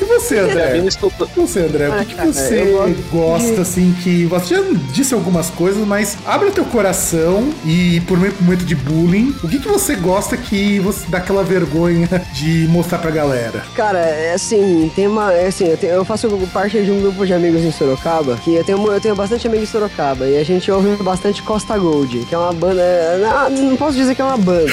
E 0.00 0.04
você, 0.04 0.38
A 0.38 0.42
André? 0.44 0.72
mina 0.74 0.88
estuda. 0.88 1.26
E 1.36 1.40
Você, 1.40 1.60
André, 1.60 1.88
o 1.88 1.92
que, 2.04 2.14
Ah, 2.18 2.22
que 2.22 2.26
você 2.32 2.62
eu 2.62 2.76
gosto 3.10 3.46
gosta, 3.46 3.60
assim, 3.62 3.94
que. 4.02 4.26
Você 4.26 4.54
já 4.56 4.62
disse 4.92 5.14
algumas 5.14 5.48
coisas, 5.50 5.86
mas 5.86 6.16
abre 6.26 6.48
o 6.48 6.52
teu 6.52 6.64
coração 6.64 7.50
e 7.64 8.00
por 8.02 8.18
um 8.18 8.30
momento 8.40 8.64
de 8.64 8.74
bullying, 8.74 9.34
o 9.42 9.48
que, 9.48 9.58
que 9.58 9.68
você 9.68 9.94
gosta 9.96 10.36
que 10.36 10.78
você 10.80 11.04
dá 11.08 11.18
aquela 11.18 11.42
vergonha 11.42 12.08
de 12.32 12.66
mostrar 12.68 12.98
pra 12.98 13.10
galera? 13.10 13.62
Cara, 13.74 13.98
é 13.98 14.34
assim, 14.34 14.90
tem 14.94 15.06
uma. 15.06 15.32
É 15.32 15.46
assim, 15.46 15.66
eu, 15.68 15.76
tenho- 15.76 15.92
eu 15.94 16.04
faço 16.04 16.28
parte 16.52 16.82
de 16.82 16.90
um 16.90 17.00
grupo 17.00 17.24
de 17.26 17.32
amigos 17.32 17.45
em 17.54 17.72
Sorocaba, 17.72 18.36
que 18.36 18.54
eu 18.54 18.64
tenho, 18.64 18.92
eu 18.92 19.00
tenho 19.00 19.14
bastante 19.14 19.46
amigos 19.46 19.68
em 19.68 19.72
Sorocaba, 19.72 20.26
e 20.26 20.38
a 20.38 20.44
gente 20.44 20.70
ouve 20.70 20.96
bastante 21.02 21.42
Costa 21.42 21.76
Gold, 21.78 22.18
que 22.28 22.34
é 22.34 22.38
uma 22.38 22.52
banda. 22.52 22.80
é, 22.80 23.18
Não, 23.50 23.50
não 23.70 23.76
posso 23.76 23.96
dizer 23.96 24.14
que 24.14 24.22
é 24.22 24.24
uma 24.24 24.36
banda. 24.36 24.70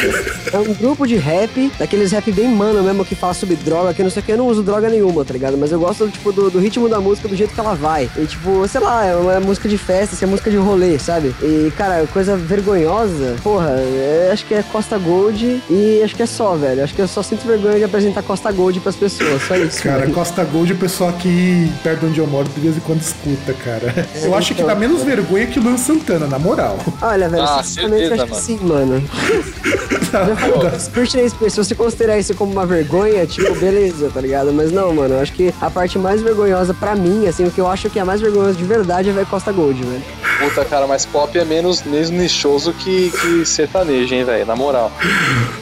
É 0.51 0.57
um 0.57 0.73
grupo 0.73 1.05
de 1.07 1.15
rap, 1.15 1.71
daqueles 1.77 2.11
rap 2.11 2.31
bem 2.31 2.47
mano 2.47 2.83
mesmo, 2.83 3.03
que 3.05 3.15
fala 3.15 3.33
sobre 3.33 3.55
droga, 3.55 3.93
que 3.93 4.03
não 4.03 4.09
sei 4.09 4.21
o 4.21 4.25
que, 4.25 4.31
eu 4.31 4.37
não 4.37 4.47
uso 4.47 4.63
droga 4.63 4.89
nenhuma, 4.89 5.23
tá 5.25 5.33
ligado? 5.33 5.57
Mas 5.57 5.71
eu 5.71 5.79
gosto, 5.79 6.07
tipo, 6.09 6.31
do, 6.31 6.49
do 6.49 6.59
ritmo 6.59 6.87
da 6.87 6.99
música, 6.99 7.27
do 7.27 7.35
jeito 7.35 7.53
que 7.53 7.59
ela 7.59 7.73
vai. 7.75 8.09
E, 8.17 8.25
tipo, 8.25 8.67
sei 8.67 8.81
lá, 8.81 9.05
é 9.05 9.15
uma 9.15 9.39
música 9.39 9.67
de 9.67 9.77
festa, 9.77 10.15
assim, 10.15 10.25
é 10.25 10.27
música 10.27 10.49
de 10.49 10.57
rolê, 10.57 10.97
sabe? 10.99 11.33
E, 11.41 11.71
cara, 11.77 12.05
coisa 12.11 12.35
vergonhosa, 12.37 13.35
porra, 13.43 13.71
é, 13.71 14.29
acho 14.31 14.45
que 14.45 14.53
é 14.53 14.63
Costa 14.63 14.97
Gold 14.97 15.61
e 15.69 16.01
acho 16.03 16.15
que 16.15 16.23
é 16.23 16.25
só, 16.25 16.55
velho. 16.55 16.83
Acho 16.83 16.93
que 16.93 17.01
eu 17.01 17.07
só 17.07 17.21
sinto 17.21 17.45
vergonha 17.45 17.77
de 17.77 17.83
apresentar 17.83 18.21
Costa 18.23 18.51
Gold 18.51 18.79
pras 18.79 18.95
pessoas, 18.95 19.41
só 19.47 19.55
isso. 19.55 19.83
Cara, 19.83 20.01
velho. 20.01 20.13
Costa 20.13 20.43
Gold, 20.43 20.73
o 20.73 20.77
pessoal 20.77 21.09
aqui 21.09 21.71
perto 21.83 22.01
de 22.01 22.05
onde 22.07 22.19
eu 22.19 22.27
moro 22.27 22.47
vez 22.63 22.77
em 22.77 22.79
quando 22.81 23.01
escuta, 23.01 23.53
cara. 23.53 23.93
Eu 24.21 24.35
acho 24.35 24.53
que 24.53 24.61
então. 24.61 24.73
dá 24.73 24.75
menos 24.75 25.03
vergonha 25.03 25.45
que 25.47 25.59
o 25.59 25.63
Luan 25.63 25.77
Santana, 25.77 26.27
na 26.27 26.39
moral. 26.39 26.77
Olha, 27.01 27.29
velho, 27.29 27.43
Ah, 27.43 27.61
sinceramente, 27.63 28.07
certeza, 28.07 28.23
acho 28.23 28.33
que 28.33 28.41
sim, 28.41 28.59
mano. 28.61 29.03
Spears, 30.79 31.11
se 31.11 31.57
você 31.57 31.73
considerar 31.75 32.19
isso 32.19 32.35
como 32.35 32.51
uma 32.51 32.65
vergonha, 32.65 33.25
tipo, 33.25 33.53
beleza, 33.55 34.11
tá 34.13 34.21
ligado? 34.21 34.53
Mas 34.53 34.71
não, 34.71 34.93
mano, 34.93 35.15
eu 35.15 35.21
acho 35.21 35.33
que 35.33 35.53
a 35.59 35.69
parte 35.69 35.97
mais 35.97 36.21
vergonhosa 36.21 36.73
pra 36.73 36.95
mim, 36.95 37.27
assim, 37.27 37.45
o 37.45 37.51
que 37.51 37.59
eu 37.59 37.67
acho 37.67 37.89
que 37.89 37.97
é 37.97 38.01
a 38.01 38.05
mais 38.05 38.21
vergonhosa 38.21 38.53
de 38.53 38.63
verdade 38.63 39.09
é 39.09 39.11
ver 39.11 39.25
Costa 39.25 39.51
Gold, 39.51 39.81
velho. 39.81 40.03
Puta, 40.39 40.65
cara, 40.65 40.85
mas 40.85 41.05
pop 41.05 41.37
é 41.37 41.45
menos, 41.45 41.81
menos 41.83 42.09
nichoso 42.09 42.73
que, 42.73 43.11
que 43.11 43.45
sertanejo, 43.45 44.13
hein, 44.13 44.23
velho? 44.23 44.45
Na 44.45 44.55
moral. 44.55 44.91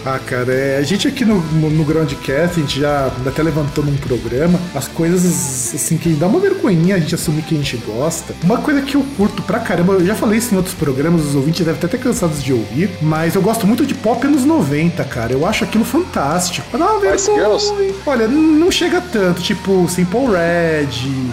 Ah, 0.06 0.20
cara, 0.26 0.52
é, 0.54 0.78
a 0.78 0.82
gente 0.82 1.08
aqui 1.08 1.24
no, 1.24 1.40
no, 1.40 1.70
no 1.70 1.84
Groundcast, 1.86 2.58
a 2.58 2.62
gente 2.62 2.80
já 2.80 3.12
até 3.26 3.44
levantou 3.44 3.84
num 3.84 3.96
programa 3.98 4.60
as 4.76 4.88
coisas, 4.88 5.74
assim, 5.76 5.98
que 5.98 6.10
dá 6.10 6.28
uma 6.28 6.40
vergonhinha 6.40 6.91
a 6.94 7.00
gente 7.00 7.16
assumir 7.16 7.42
que 7.44 7.56
a 7.56 7.58
gente 7.58 7.78
gosta. 7.78 8.34
Uma 8.44 8.58
coisa 8.58 8.82
que 8.82 8.96
eu 8.96 9.04
curto 9.18 9.42
pra 9.44 9.60
caramba, 9.60 9.94
eu 9.94 10.06
já 10.06 10.16
falei 10.16 10.38
isso 10.40 10.54
em 10.54 10.58
outros 10.58 10.76
programas, 10.76 11.22
os 11.26 11.36
ouvintes 11.36 11.60
devem 11.66 11.76
até 11.78 11.88
ter 11.88 11.98
cansados 12.00 12.44
de 12.44 12.54
ouvir, 12.54 12.90
mas 13.02 13.36
eu 13.36 13.42
gosto 13.42 13.66
muito 13.68 13.86
de 13.86 13.94
pop 13.94 14.26
anos 14.26 14.46
90, 14.46 15.04
cara. 15.06 15.34
Eu 15.34 15.46
acho 15.46 15.64
aquilo 15.64 15.84
fantástico. 15.86 16.78
Dá 16.78 16.86
uma 16.94 17.00
Spice. 17.18 17.32
Girls? 17.34 17.74
Olha, 18.06 18.28
não 18.28 18.72
chega 18.72 19.02
tanto, 19.02 19.42
tipo 19.42 19.88
Simple 19.90 20.28
Red, 20.28 20.88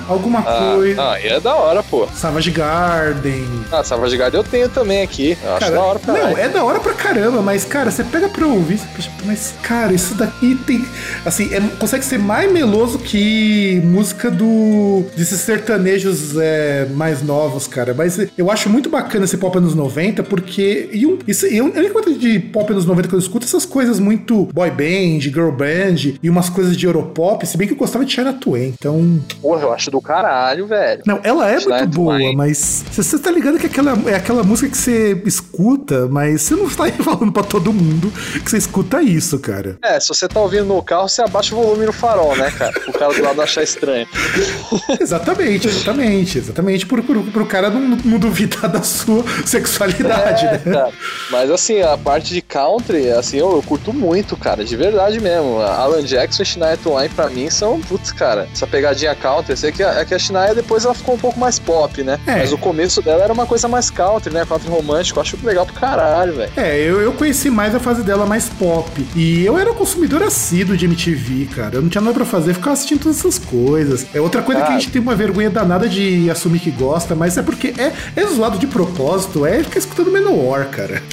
alguma 0.08 0.40
Ah, 0.40 0.72
coisa. 0.74 1.02
ah, 1.02 1.20
é 1.20 1.40
da 1.40 1.54
hora, 1.54 1.82
pô. 1.82 2.06
Savage 2.14 2.50
Garden. 2.50 3.46
Ah, 3.70 3.82
Savage 3.84 4.16
Garden 4.16 4.40
eu 4.40 4.44
tenho 4.44 4.68
também 4.68 5.02
aqui. 5.02 5.36
Eu 5.42 5.50
acho 5.52 5.60
Cara, 5.60 5.72
da 5.74 5.80
hora 5.82 5.98
pra 5.98 6.14
não, 6.14 6.36
é 6.38 6.48
da 6.48 6.64
hora 6.64 6.80
pra 6.80 6.92
caramba, 6.94 7.42
mas, 7.42 7.64
cara, 7.64 7.90
você 7.90 8.04
pega 8.04 8.28
pra 8.28 8.46
ouvir, 8.46 8.78
você 8.78 9.08
mas, 9.24 9.54
cara, 9.62 9.92
isso 9.92 10.14
daqui 10.14 10.54
tem. 10.66 10.84
Assim, 11.24 11.52
é- 11.54 11.60
consegue 11.78 12.04
ser 12.04 12.18
mais 12.18 12.50
meloso 12.50 12.98
que 12.98 13.80
música 13.84 14.30
do. 14.30 15.04
desses 15.16 15.40
sertanejos 15.48 16.36
é, 16.36 16.86
mais 16.92 17.22
novos, 17.22 17.66
cara. 17.66 17.94
Mas 17.94 18.18
eu 18.36 18.50
acho 18.50 18.68
muito 18.68 18.90
bacana 18.90 19.24
esse 19.24 19.38
pop 19.38 19.56
anos 19.56 19.74
90, 19.74 20.22
porque. 20.24 20.90
E 20.92 21.06
um, 21.06 21.18
isso, 21.26 21.46
eu, 21.46 21.64
a 21.64 21.78
única 21.78 21.94
coisa 21.94 22.18
de 22.18 22.38
pop 22.38 22.70
anos 22.70 22.84
90 22.84 23.08
que 23.08 23.14
eu 23.14 23.18
escuto 23.18 23.46
essas 23.46 23.64
coisas 23.64 23.98
muito 23.98 24.44
boy 24.52 24.70
band, 24.70 25.20
girl 25.20 25.50
band 25.50 26.18
e 26.22 26.28
umas 26.28 26.50
coisas 26.50 26.76
de 26.76 26.84
Europop, 26.84 27.46
se 27.46 27.56
bem 27.56 27.66
que 27.66 27.72
eu 27.72 27.78
gostava 27.78 28.04
de 28.04 28.12
China 28.12 28.34
Twain, 28.34 28.74
então. 28.78 29.18
Porra, 29.40 29.62
eu 29.62 29.72
acho 29.72 29.90
do 29.90 30.02
caralho, 30.02 30.66
velho. 30.66 31.02
Não, 31.06 31.18
ela 31.22 31.48
é 31.48 31.58
Shania 31.58 31.78
muito 31.78 31.96
boa, 31.96 32.32
mas 32.34 32.84
você 32.90 33.18
tá 33.18 33.30
ligado 33.30 33.58
que 33.58 33.66
aquela, 33.66 33.98
é 34.06 34.16
aquela 34.16 34.42
música 34.42 34.68
que 34.68 34.76
você 34.76 35.22
escuta, 35.24 36.06
mas 36.08 36.42
você 36.42 36.54
não 36.54 36.68
aí 36.84 36.92
falando 37.02 37.32
pra 37.32 37.42
todo 37.42 37.72
mundo 37.72 38.12
que 38.44 38.50
você 38.50 38.58
escuta 38.58 39.00
isso, 39.02 39.38
cara. 39.38 39.78
É, 39.82 39.98
se 39.98 40.08
você 40.08 40.28
tá 40.28 40.40
ouvindo 40.40 40.66
no 40.66 40.82
carro, 40.82 41.08
você 41.08 41.22
abaixa 41.22 41.54
o 41.54 41.58
volume 41.58 41.86
no 41.86 41.92
farol, 41.92 42.36
né, 42.36 42.50
cara? 42.50 42.74
O 42.86 42.92
cara 42.92 43.14
do 43.14 43.22
lado 43.22 43.40
achar 43.40 43.62
estranho. 43.62 44.06
Exatamente, 45.00 45.37
exatamente, 45.42 46.38
exatamente, 46.38 46.86
pro, 46.86 47.02
pro, 47.02 47.22
pro 47.24 47.46
cara 47.46 47.70
não, 47.70 47.80
não 48.04 48.18
duvidar 48.18 48.68
da 48.70 48.82
sua 48.82 49.24
sexualidade, 49.44 50.46
É, 50.46 50.52
né? 50.52 50.58
cara. 50.72 50.92
Mas 51.30 51.50
assim, 51.50 51.80
a 51.82 51.96
parte 51.96 52.32
de 52.32 52.40
country, 52.42 53.10
assim, 53.10 53.38
eu, 53.38 53.50
eu 53.52 53.62
curto 53.62 53.92
muito, 53.92 54.36
cara, 54.36 54.64
de 54.64 54.76
verdade 54.76 55.20
mesmo. 55.20 55.60
Alan 55.60 56.02
Jackson 56.02 56.42
e 56.42 56.46
Shania 56.46 56.76
Twain 56.76 57.08
pra 57.10 57.28
mim 57.28 57.50
são, 57.50 57.80
putz, 57.80 58.12
cara, 58.12 58.48
essa 58.52 58.66
pegadinha 58.66 59.14
country. 59.14 59.52
Eu 59.52 59.56
sei 59.56 59.72
que 59.72 59.82
a, 59.82 60.00
é 60.00 60.04
que 60.04 60.14
a 60.14 60.18
Shania 60.18 60.54
depois 60.54 60.84
ela 60.84 60.94
ficou 60.94 61.14
um 61.14 61.18
pouco 61.18 61.38
mais 61.38 61.58
pop, 61.58 62.02
né? 62.02 62.18
É. 62.26 62.36
Mas 62.38 62.52
o 62.52 62.58
começo 62.58 63.02
dela 63.02 63.22
era 63.24 63.32
uma 63.32 63.46
coisa 63.46 63.68
mais 63.68 63.90
country, 63.90 64.32
né? 64.32 64.44
Country 64.46 64.68
romântico. 64.68 65.18
Eu 65.18 65.22
acho 65.22 65.38
legal 65.42 65.66
pro 65.66 65.74
caralho, 65.74 66.34
velho. 66.34 66.50
É, 66.56 66.78
eu, 66.78 67.00
eu 67.00 67.12
conheci 67.12 67.50
mais 67.50 67.74
a 67.74 67.80
fase 67.80 68.02
dela 68.02 68.26
mais 68.26 68.48
pop. 68.48 68.88
E 69.14 69.44
eu 69.44 69.58
era 69.58 69.70
um 69.70 69.74
consumidor 69.74 70.22
assíduo 70.22 70.76
de 70.76 70.84
MTV, 70.86 71.46
cara. 71.54 71.76
Eu 71.76 71.82
não 71.82 71.88
tinha 71.88 72.00
nada 72.00 72.14
pra 72.14 72.24
fazer, 72.24 72.54
ficava 72.54 72.72
assistindo 72.72 73.00
todas 73.00 73.18
essas 73.18 73.38
coisas. 73.38 74.06
É 74.14 74.20
outra 74.20 74.42
coisa 74.42 74.62
que 74.62 74.68
a 74.68 74.78
gente 74.78 74.90
tem 74.90 75.00
uma 75.00 75.14
vergonha 75.28 75.50
danada 75.50 75.86
de 75.86 76.30
assumir 76.30 76.58
que 76.58 76.70
gosta, 76.70 77.14
mas 77.14 77.36
é 77.36 77.42
porque 77.42 77.74
é, 77.78 77.92
é 78.16 78.26
zoado 78.26 78.58
de 78.58 78.66
propósito, 78.66 79.44
é 79.44 79.62
ficar 79.62 79.78
escutando 79.78 80.10
Menor, 80.10 80.66
cara. 80.66 81.02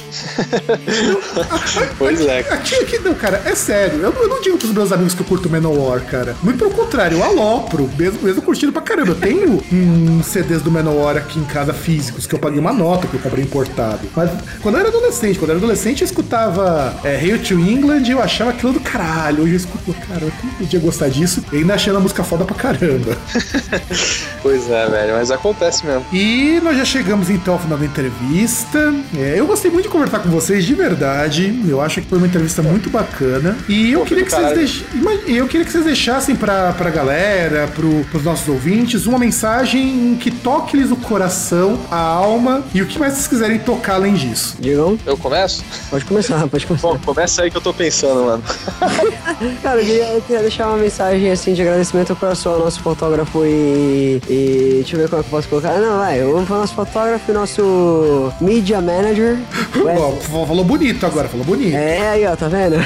Pois 1.98 2.20
é. 2.20 2.40
Aqui, 2.50 2.74
aqui 2.76 2.98
não, 2.98 3.14
cara, 3.14 3.42
é 3.44 3.54
sério. 3.54 4.00
Eu, 4.00 4.12
eu 4.12 4.28
não 4.28 4.40
digo 4.40 4.56
pros 4.56 4.72
meus 4.72 4.90
amigos 4.92 5.14
que 5.14 5.20
eu 5.20 5.26
curto 5.26 5.50
Menor, 5.50 6.00
cara. 6.02 6.34
Muito 6.42 6.58
pelo 6.58 6.70
contrário, 6.70 7.18
eu 7.18 7.24
alopro, 7.24 7.88
mesmo, 7.98 8.22
mesmo 8.22 8.42
curtindo 8.42 8.72
pra 8.72 8.80
caramba. 8.80 9.10
Eu 9.10 9.14
tenho 9.16 9.62
um 9.72 10.22
CDs 10.22 10.62
do 10.62 10.70
Menor 10.70 11.16
aqui 11.16 11.38
em 11.38 11.44
casa 11.44 11.74
físicos, 11.74 12.26
que 12.26 12.34
eu 12.34 12.38
paguei 12.38 12.58
uma 12.58 12.72
nota 12.72 13.06
que 13.06 13.14
eu 13.14 13.20
comprei 13.20 13.44
importado. 13.44 14.00
Mas 14.14 14.30
quando 14.62 14.76
eu 14.76 14.80
era 14.80 14.88
adolescente, 14.88 15.38
quando 15.38 15.50
eu 15.50 15.56
era 15.56 15.64
adolescente, 15.64 16.00
eu 16.00 16.06
escutava 16.06 16.98
é, 17.04 17.16
Hail 17.16 17.38
to 17.42 17.54
England 17.54 18.04
e 18.06 18.12
eu 18.12 18.22
achava 18.22 18.50
aquilo 18.50 18.72
do 18.72 18.80
caralho. 18.80 19.42
Hoje 19.42 19.52
eu 19.52 19.56
escuto, 19.56 19.94
cara, 20.08 20.24
eu 20.24 20.32
como 20.40 20.52
podia 20.54 20.80
gostar 20.80 21.08
disso 21.08 21.44
e 21.52 21.56
ainda 21.56 21.74
achando 21.74 21.96
a 21.98 22.00
música 22.00 22.24
foda 22.24 22.44
pra 22.44 22.54
caramba. 22.54 23.16
Pois 24.42 24.70
é, 24.70 24.86
velho. 24.88 25.14
Mas 25.14 25.30
acontece 25.30 25.84
mesmo. 25.84 26.04
E 26.12 26.60
nós 26.62 26.76
já 26.76 26.84
chegamos 26.84 27.30
então 27.30 27.54
ao 27.54 27.60
final 27.60 27.78
da 27.78 27.84
entrevista. 27.84 28.94
É, 29.16 29.34
eu 29.38 29.46
gostei 29.46 29.70
muito 29.70 29.84
de 29.84 29.90
conversar 29.90 30.20
com 30.20 30.28
vocês, 30.30 30.64
de 30.64 30.74
verdade. 30.74 31.62
Eu 31.68 31.80
acho 31.80 32.00
que 32.00 32.08
foi 32.08 32.18
uma 32.18 32.26
entrevista 32.26 32.62
muito 32.62 32.90
bacana. 32.90 33.56
E 33.68 33.92
eu 33.92 34.00
Pô, 34.00 34.06
queria 34.06 34.24
que 34.24 34.30
vocês 34.30 34.52
deix... 34.54 34.84
eu 35.26 35.46
queria 35.48 35.64
que 35.64 35.72
vocês 35.72 35.84
deixassem 35.84 36.36
pra, 36.36 36.72
pra 36.72 36.90
galera, 36.90 37.68
pro, 37.74 38.04
pros 38.10 38.24
nossos 38.24 38.48
ouvintes, 38.48 39.06
uma 39.06 39.18
mensagem 39.18 40.16
que 40.20 40.30
toque-lhes 40.30 40.90
o 40.90 40.96
coração, 40.96 41.78
a 41.90 41.98
alma 41.98 42.62
e 42.74 42.82
o 42.82 42.86
que 42.86 42.98
mais 42.98 43.14
vocês 43.14 43.26
quiserem 43.26 43.58
tocar 43.58 43.94
além 43.94 44.14
disso. 44.14 44.56
Digam, 44.60 44.98
Eu 45.06 45.16
começo? 45.16 45.64
pode 45.90 46.04
começar, 46.04 46.46
pode 46.48 46.66
começar. 46.66 46.88
Bom, 46.88 46.98
começa 47.04 47.42
aí 47.42 47.50
que 47.50 47.56
eu 47.56 47.60
tô 47.60 47.72
pensando, 47.72 48.24
mano. 48.24 48.42
Cara, 49.62 49.80
eu 49.80 49.84
queria, 49.86 50.04
eu 50.12 50.22
queria 50.22 50.42
deixar 50.42 50.68
uma 50.68 50.78
mensagem 50.78 51.30
assim 51.30 51.54
de 51.54 51.62
agradecimento 51.62 52.10
ao 52.10 52.16
coração 52.16 52.52
ao 52.54 52.58
nosso 52.60 52.80
fotógrafo 52.80 53.44
e, 53.44 53.48
e. 53.86 54.74
Deixa 54.76 54.96
eu 54.96 55.00
ver 55.00 55.08
como 55.08 55.20
é 55.20 55.22
que 55.22 55.28
eu 55.28 55.30
posso 55.30 55.48
colocar. 55.48 55.78
Não, 55.78 55.98
vai, 55.98 56.22
o 56.22 56.40
nosso 56.40 56.74
fotógrafo 56.74 57.30
e 57.30 57.34
nosso 57.34 58.32
media 58.40 58.80
manager. 58.80 59.36
Ó, 59.98 60.12
falou 60.46 60.64
bonito 60.64 61.04
agora, 61.06 61.28
falou 61.28 61.44
bonito. 61.44 61.74
É, 61.74 62.10
aí, 62.10 62.26
ó, 62.26 62.34
tá 62.34 62.48
vendo? 62.48 62.76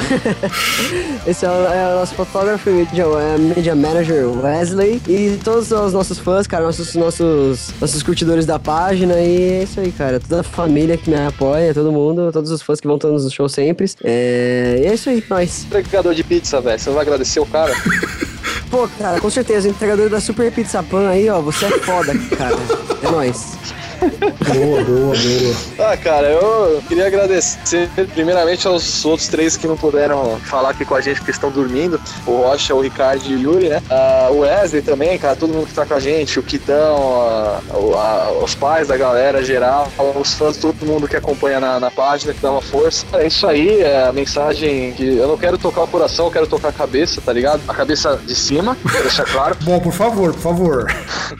Esse 1.26 1.46
é 1.46 1.48
o, 1.48 1.52
é 1.52 1.94
o 1.94 2.00
nosso 2.00 2.14
fotógrafo 2.14 2.68
e 2.68 2.72
media, 2.72 3.04
é, 3.04 3.38
media 3.38 3.74
manager 3.74 4.26
Wesley. 4.28 5.00
E 5.08 5.38
todos 5.42 5.70
os 5.70 5.92
nossos 5.92 6.18
fãs, 6.18 6.46
cara, 6.46 6.64
nossos, 6.64 6.94
nossos, 6.94 7.72
nossos 7.80 8.02
curtidores 8.02 8.44
da 8.44 8.58
página. 8.58 9.20
E 9.20 9.60
é 9.60 9.62
isso 9.62 9.80
aí, 9.80 9.92
cara. 9.92 10.20
Toda 10.20 10.40
a 10.40 10.44
família 10.44 10.96
que 10.96 11.10
me 11.10 11.16
apoia, 11.16 11.72
todo 11.72 11.92
mundo, 11.92 12.30
todos 12.32 12.50
os 12.50 12.62
fãs 12.62 12.80
que 12.80 12.86
vão 12.86 12.98
todos 12.98 13.24
nos 13.24 13.32
shows 13.32 13.52
sempre. 13.52 13.90
É, 14.04 14.80
e 14.82 14.86
é 14.86 14.94
isso 14.94 15.08
aí, 15.08 15.24
nós. 15.28 15.64
Entregador 15.64 16.14
de 16.14 16.24
pizza, 16.24 16.60
velho. 16.60 16.78
Você 16.78 16.88
não 16.88 16.94
vai 16.94 17.04
agradecer 17.04 17.40
o 17.40 17.46
cara? 17.46 17.72
Pô, 18.70 18.88
cara, 18.98 19.20
com 19.20 19.28
certeza, 19.28 19.68
entregador 19.68 20.08
da 20.08 20.20
Super 20.20 20.52
Pizza 20.52 20.82
Pan 20.82 21.08
aí, 21.08 21.28
ó, 21.28 21.40
você 21.40 21.66
é 21.66 21.70
foda, 21.80 22.12
cara. 22.36 22.56
É 23.02 23.10
nóis. 23.10 23.58
Boa, 24.00 24.82
boa, 24.84 25.14
boa. 25.14 25.90
Ah, 25.92 25.96
cara, 25.96 26.26
eu 26.28 26.82
queria 26.88 27.06
agradecer 27.06 27.88
primeiramente 28.14 28.66
aos 28.66 29.04
outros 29.04 29.28
três 29.28 29.56
que 29.56 29.66
não 29.66 29.76
puderam 29.76 30.38
falar 30.44 30.70
aqui 30.70 30.84
com 30.84 30.94
a 30.94 31.00
gente 31.00 31.18
porque 31.18 31.30
estão 31.30 31.50
dormindo. 31.50 32.00
O 32.26 32.36
Rocha, 32.42 32.74
o 32.74 32.80
Ricardo 32.80 33.22
e 33.26 33.34
o 33.34 33.38
Yuri, 33.38 33.68
né? 33.68 33.82
Ah, 33.90 34.28
o 34.30 34.38
Wesley 34.40 34.82
também, 34.82 35.18
cara, 35.18 35.36
todo 35.36 35.52
mundo 35.52 35.66
que 35.66 35.74
tá 35.74 35.84
com 35.84 35.94
a 35.94 36.00
gente, 36.00 36.38
o 36.38 36.42
Kitão, 36.42 37.22
a- 37.22 37.60
a- 37.96 38.32
os 38.42 38.54
pais 38.54 38.88
da 38.88 38.96
galera 38.96 39.42
geral, 39.44 39.88
os 40.20 40.34
fãs, 40.34 40.56
todo 40.56 40.84
mundo 40.86 41.06
que 41.06 41.16
acompanha 41.16 41.60
na, 41.60 41.78
na 41.78 41.90
página, 41.90 42.32
que 42.32 42.40
dá 42.40 42.50
uma 42.50 42.62
força. 42.62 43.04
É 43.12 43.26
isso 43.26 43.46
aí, 43.46 43.80
é 43.80 44.06
a 44.06 44.12
mensagem 44.12 44.92
que 44.92 45.16
eu 45.16 45.28
não 45.28 45.36
quero 45.36 45.58
tocar 45.58 45.82
o 45.82 45.86
coração, 45.86 46.26
eu 46.26 46.30
quero 46.32 46.46
tocar 46.46 46.68
a 46.68 46.72
cabeça, 46.72 47.20
tá 47.20 47.32
ligado? 47.32 47.60
A 47.68 47.74
cabeça 47.74 48.18
de 48.24 48.34
cima, 48.34 48.76
pra 48.82 49.00
deixar 49.02 49.24
claro. 49.24 49.56
Bom, 49.62 49.78
por 49.80 49.92
favor, 49.92 50.32
por 50.32 50.40
favor. 50.40 50.86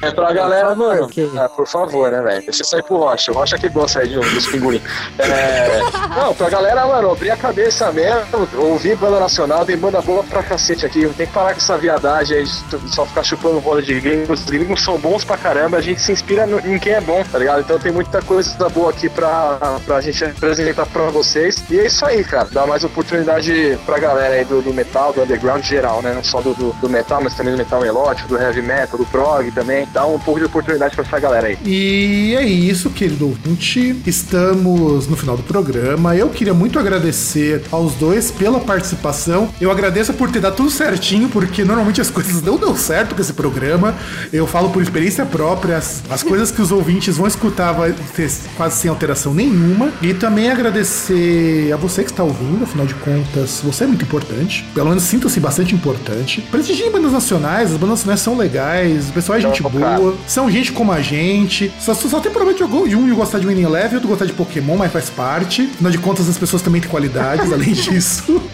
É 0.02 0.10
pra 0.10 0.32
galera, 0.32 0.74
mano. 0.74 1.08
que- 1.08 1.30
Ah, 1.36 1.48
por 1.48 1.66
favor, 1.66 2.10
né, 2.10 2.20
velho? 2.20 2.49
Eu 2.58 2.64
sair 2.64 2.82
pro 2.82 2.96
Rocha. 2.96 3.30
O 3.30 3.34
Rocha 3.34 3.58
que 3.58 3.68
gosta 3.68 4.00
aí 4.00 4.08
de 4.08 4.18
um, 4.18 4.20
dos 4.20 4.46
pinguim. 4.46 4.80
É... 5.18 5.80
Não, 6.16 6.34
pra 6.34 6.50
galera, 6.50 6.86
mano, 6.86 7.12
abrir 7.12 7.30
a 7.30 7.36
cabeça 7.36 7.90
mesmo, 7.92 8.48
ouvir 8.56 8.96
banda 8.96 9.20
nacional, 9.20 9.64
tem 9.64 9.76
banda 9.76 10.00
boa 10.00 10.24
pra 10.24 10.42
cacete 10.42 10.84
aqui. 10.84 11.08
Tem 11.16 11.26
que 11.26 11.32
parar 11.32 11.52
com 11.52 11.58
essa 11.58 11.78
viadagem 11.78 12.38
aí 12.38 12.44
de 12.44 12.94
só 12.94 13.06
ficar 13.06 13.22
chupando 13.22 13.60
bola 13.60 13.82
de 13.82 13.98
gringos. 14.00 14.40
Os 14.40 14.46
gringos 14.46 14.82
são 14.82 14.98
bons 14.98 15.24
pra 15.24 15.36
caramba, 15.36 15.78
a 15.78 15.80
gente 15.80 16.00
se 16.00 16.12
inspira 16.12 16.46
em 16.64 16.78
quem 16.78 16.92
é 16.94 17.00
bom, 17.00 17.22
tá 17.30 17.38
ligado? 17.38 17.60
Então 17.60 17.78
tem 17.78 17.92
muita 17.92 18.20
coisa 18.22 18.68
boa 18.68 18.90
aqui 18.90 19.08
pra, 19.08 19.58
pra 19.84 20.00
gente 20.00 20.24
apresentar 20.24 20.86
pra 20.86 21.08
vocês. 21.10 21.62
E 21.70 21.78
é 21.78 21.86
isso 21.86 22.04
aí, 22.04 22.24
cara. 22.24 22.48
Dá 22.50 22.66
mais 22.66 22.84
oportunidade 22.84 23.78
pra 23.86 23.98
galera 23.98 24.34
aí 24.34 24.44
do, 24.44 24.60
do 24.62 24.72
metal, 24.72 25.12
do 25.12 25.22
underground 25.22 25.64
geral, 25.64 26.02
né? 26.02 26.12
Não 26.14 26.24
só 26.24 26.40
do, 26.40 26.54
do, 26.54 26.72
do 26.74 26.88
metal, 26.88 27.20
mas 27.22 27.34
também 27.34 27.52
do 27.52 27.58
metal 27.58 27.80
melódico, 27.80 28.28
do 28.28 28.40
heavy 28.40 28.62
metal, 28.62 28.98
do 28.98 29.06
prog 29.06 29.50
também. 29.52 29.86
Dá 29.92 30.06
um 30.06 30.18
pouco 30.18 30.40
de 30.40 30.46
oportunidade 30.46 30.94
pra 30.94 31.04
essa 31.04 31.18
galera 31.18 31.46
aí. 31.48 31.58
E 31.64 32.36
é 32.40 32.44
isso, 32.44 32.88
querido 32.88 33.26
ouvinte. 33.26 34.00
Estamos 34.06 35.06
no 35.06 35.14
final 35.14 35.36
do 35.36 35.42
programa. 35.42 36.16
Eu 36.16 36.30
queria 36.30 36.54
muito 36.54 36.78
agradecer 36.78 37.62
aos 37.70 37.92
dois 37.94 38.30
pela 38.30 38.58
participação. 38.58 39.50
Eu 39.60 39.70
agradeço 39.70 40.14
por 40.14 40.30
ter 40.30 40.40
dado 40.40 40.56
tudo 40.56 40.70
certinho, 40.70 41.28
porque 41.28 41.64
normalmente 41.64 42.00
as 42.00 42.08
coisas 42.08 42.40
não 42.40 42.56
dão 42.56 42.74
certo 42.74 43.14
com 43.14 43.20
esse 43.20 43.34
programa. 43.34 43.94
Eu 44.32 44.46
falo 44.46 44.70
por 44.70 44.82
experiência 44.82 45.26
própria. 45.26 45.76
As, 45.76 46.02
as 46.08 46.22
coisas 46.22 46.50
que 46.50 46.62
os 46.62 46.72
ouvintes 46.72 47.18
vão 47.18 47.26
escutar 47.26 47.72
vai 47.72 47.94
ter 48.16 48.30
quase 48.56 48.80
sem 48.80 48.88
alteração 48.90 49.34
nenhuma. 49.34 49.92
E 50.00 50.14
também 50.14 50.50
agradecer 50.50 51.70
a 51.70 51.76
você 51.76 52.02
que 52.02 52.10
está 52.10 52.24
ouvindo, 52.24 52.64
afinal 52.64 52.86
de 52.86 52.94
contas, 52.94 53.60
você 53.62 53.84
é 53.84 53.86
muito 53.86 54.04
importante. 54.04 54.64
Pelo 54.74 54.88
menos 54.88 55.02
sinta-se 55.02 55.38
bastante 55.38 55.74
importante. 55.74 56.40
Prestigiem 56.50 56.90
bandas 56.90 57.12
nacionais, 57.12 57.70
as 57.72 57.76
bandas 57.76 57.98
nacionais 57.98 58.20
são 58.20 58.34
legais, 58.34 59.10
o 59.10 59.12
pessoal 59.12 59.36
é 59.36 59.42
gente 59.42 59.62
boa, 59.62 60.16
são 60.26 60.50
gente 60.50 60.72
como 60.72 60.90
a 60.90 61.02
gente. 61.02 61.70
Só, 61.78 61.92
só 61.92 62.18
tem 62.18 62.29
problema 62.30 62.56
de 62.56 62.62
algum- 62.62 62.86
de 62.88 62.96
um 62.96 63.14
gostar 63.14 63.38
de 63.38 63.46
Winning 63.46 63.62
Eleven, 63.64 63.94
outro 63.94 64.08
gostar 64.08 64.24
de 64.26 64.32
Pokémon, 64.32 64.76
mas 64.76 64.92
faz 64.92 65.10
parte. 65.10 65.62
Afinal 65.74 65.90
de 65.92 65.98
contas, 65.98 66.28
as 66.28 66.38
pessoas 66.38 66.62
também 66.62 66.80
têm 66.80 66.90
qualidades, 66.90 67.50
além 67.52 67.72
disso. 67.72 68.40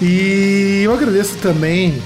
E 0.00 0.82
eu 0.84 0.92
agradeço 0.94 1.34
também 1.38 2.00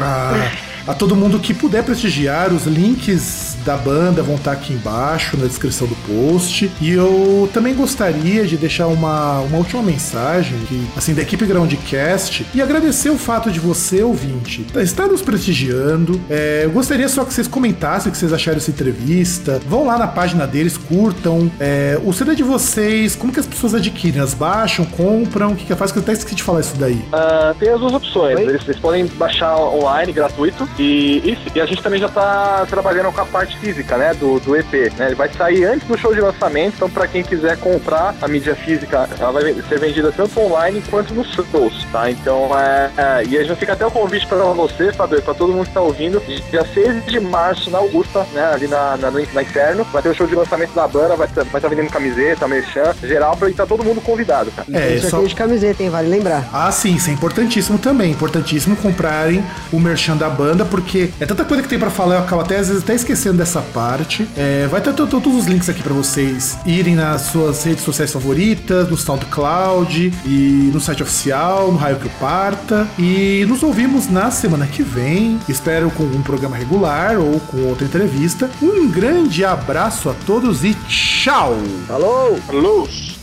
a, 0.00 0.50
a 0.86 0.94
todo 0.94 1.14
mundo 1.14 1.38
que 1.38 1.52
puder 1.52 1.82
prestigiar. 1.84 2.52
Os 2.54 2.64
links 2.66 3.49
da 3.64 3.76
banda 3.76 4.22
vão 4.22 4.36
estar 4.36 4.52
aqui 4.52 4.72
embaixo 4.72 5.36
na 5.36 5.46
descrição 5.46 5.86
do 5.86 5.96
post. 6.06 6.70
E 6.80 6.92
eu 6.92 7.48
também 7.52 7.74
gostaria 7.74 8.46
de 8.46 8.56
deixar 8.56 8.86
uma, 8.86 9.40
uma 9.40 9.58
última 9.58 9.82
mensagem 9.82 10.58
que, 10.68 10.86
assim, 10.96 11.14
da 11.14 11.22
equipe 11.22 11.44
Groundcast 11.44 12.46
e 12.54 12.62
agradecer 12.62 13.10
o 13.10 13.18
fato 13.18 13.50
de 13.50 13.60
você, 13.60 14.02
ouvinte, 14.02 14.66
estar 14.76 15.06
nos 15.06 15.22
prestigiando. 15.22 16.20
É, 16.28 16.62
eu 16.64 16.70
gostaria 16.70 17.08
só 17.08 17.24
que 17.24 17.32
vocês 17.32 17.48
comentassem 17.48 18.08
o 18.08 18.12
que 18.12 18.18
vocês 18.18 18.32
acharam 18.32 18.58
dessa 18.58 18.70
entrevista. 18.70 19.60
Vão 19.66 19.86
lá 19.86 19.98
na 19.98 20.06
página 20.06 20.46
deles, 20.46 20.76
curtam. 20.76 21.50
É, 21.58 21.98
o 22.04 22.12
CD 22.12 22.34
de 22.34 22.42
vocês, 22.42 23.14
como 23.16 23.32
que 23.32 23.40
as 23.40 23.46
pessoas 23.46 23.74
adquirem? 23.74 24.18
Elas 24.18 24.34
baixam, 24.34 24.84
compram? 24.84 25.52
O 25.52 25.56
que 25.56 25.64
que 25.64 25.74
faz? 25.74 25.92
Que 25.92 25.98
eu 25.98 26.02
até 26.02 26.12
esqueci 26.12 26.34
de 26.34 26.42
falar 26.42 26.60
isso 26.60 26.76
daí. 26.76 27.02
Ah, 27.12 27.54
tem 27.58 27.68
as 27.68 27.80
duas 27.80 27.92
opções. 27.92 28.38
Eles, 28.38 28.62
eles 28.64 28.78
podem 28.78 29.06
baixar 29.06 29.56
online, 29.56 30.12
gratuito. 30.12 30.68
E, 30.78 31.18
e, 31.18 31.38
e 31.54 31.60
a 31.60 31.66
gente 31.66 31.82
também 31.82 32.00
já 32.00 32.08
tá 32.08 32.66
trabalhando 32.68 33.12
com 33.12 33.20
a 33.20 33.26
parte 33.26 33.49
física, 33.58 33.96
né? 33.96 34.14
Do, 34.14 34.38
do 34.40 34.56
EP. 34.56 34.72
Né? 34.98 35.06
Ele 35.06 35.14
vai 35.14 35.28
sair 35.32 35.64
antes 35.64 35.86
do 35.86 35.96
show 35.98 36.14
de 36.14 36.20
lançamento. 36.20 36.74
Então, 36.76 36.90
pra 36.90 37.06
quem 37.06 37.22
quiser 37.22 37.56
comprar 37.58 38.14
a 38.20 38.28
mídia 38.28 38.54
física, 38.54 39.08
ela 39.18 39.32
vai 39.32 39.54
ser 39.68 39.78
vendida 39.78 40.12
tanto 40.16 40.38
online 40.40 40.82
quanto 40.90 41.12
nos 41.14 41.28
shows, 41.32 41.84
tá? 41.92 42.10
Então, 42.10 42.50
é, 42.58 42.90
é, 42.96 43.24
e 43.26 43.38
aí 43.38 43.44
já 43.44 43.56
fica 43.56 43.72
até 43.72 43.86
o 43.86 43.90
convite 43.90 44.26
pra 44.26 44.36
você, 44.38 44.92
Fabio, 44.92 45.20
pra 45.22 45.34
todo 45.34 45.52
mundo 45.52 45.66
que 45.66 45.72
tá 45.74 45.80
ouvindo. 45.80 46.20
Dia 46.50 46.64
6 46.74 47.06
de 47.06 47.20
março, 47.20 47.70
na 47.70 47.78
Augusta, 47.78 48.26
né? 48.32 48.50
Ali 48.54 48.66
na, 48.66 48.96
na, 48.96 49.10
no- 49.10 49.20
na 49.32 49.42
Inferno, 49.42 49.84
vai 49.92 50.02
ter 50.02 50.08
o 50.10 50.14
show 50.14 50.26
de 50.26 50.34
lançamento 50.34 50.72
da 50.74 50.86
banda. 50.86 51.16
Vai 51.16 51.26
estar 51.26 51.44
vai 51.44 51.60
tá 51.60 51.68
vendendo 51.68 51.90
camiseta, 51.90 52.46
merchan, 52.48 52.94
geral, 53.02 53.36
pra 53.36 53.48
e 53.50 53.54
tá 53.54 53.66
todo 53.66 53.84
mundo 53.84 54.00
convidado, 54.00 54.50
cara. 54.50 54.66
É, 54.72 54.94
Isso 54.96 55.10
só- 55.10 55.16
aqui 55.18 55.26
é 55.26 55.28
de 55.28 55.34
camiseta, 55.34 55.82
hein? 55.82 55.90
Vale 55.90 56.08
lembrar. 56.08 56.48
Ah, 56.52 56.70
sim, 56.70 56.94
isso 56.94 57.10
é 57.10 57.12
importantíssimo 57.12 57.78
também. 57.78 58.10
Importantíssimo 58.12 58.76
comprarem 58.76 59.44
o 59.72 59.78
merchan 59.80 60.16
da 60.16 60.28
banda, 60.28 60.64
porque 60.64 61.10
é 61.20 61.26
tanta 61.26 61.44
coisa 61.44 61.62
que 61.62 61.68
tem 61.68 61.78
pra 61.78 61.90
falar, 61.90 62.16
eu 62.16 62.20
acabo 62.22 62.42
até 62.42 62.56
às 62.58 62.68
vezes 62.68 62.82
até 62.82 62.94
esquecendo 62.94 63.36
dessa 63.40 63.60
parte. 63.60 64.28
É, 64.36 64.66
vai 64.66 64.80
ter 64.80 64.92
to- 64.92 65.06
to- 65.06 65.20
todos 65.20 65.38
os 65.40 65.46
links 65.46 65.68
aqui 65.68 65.82
pra 65.82 65.92
vocês 65.94 66.58
irem 66.66 66.94
nas 66.94 67.22
suas 67.22 67.64
redes 67.64 67.82
sociais 67.84 68.12
favoritas, 68.12 68.88
no 68.88 68.96
SoundCloud 68.96 70.12
e 70.26 70.70
no 70.72 70.80
site 70.80 71.02
oficial, 71.02 71.72
no 71.72 71.78
Raio 71.78 71.96
que 71.96 72.06
o 72.06 72.10
Parta. 72.20 72.86
E 72.98 73.44
nos 73.48 73.62
ouvimos 73.62 74.08
na 74.08 74.30
semana 74.30 74.66
que 74.66 74.82
vem. 74.82 75.38
Espero 75.48 75.90
com 75.90 76.04
um 76.04 76.22
programa 76.22 76.56
regular 76.56 77.18
ou 77.18 77.40
com 77.40 77.56
outra 77.68 77.84
entrevista. 77.86 78.48
Um 78.62 78.88
grande 78.88 79.44
abraço 79.44 80.08
a 80.10 80.14
todos 80.26 80.62
e 80.64 80.74
tchau! 80.86 81.56
Falou! 81.88 82.38
Luz! 82.52 83.19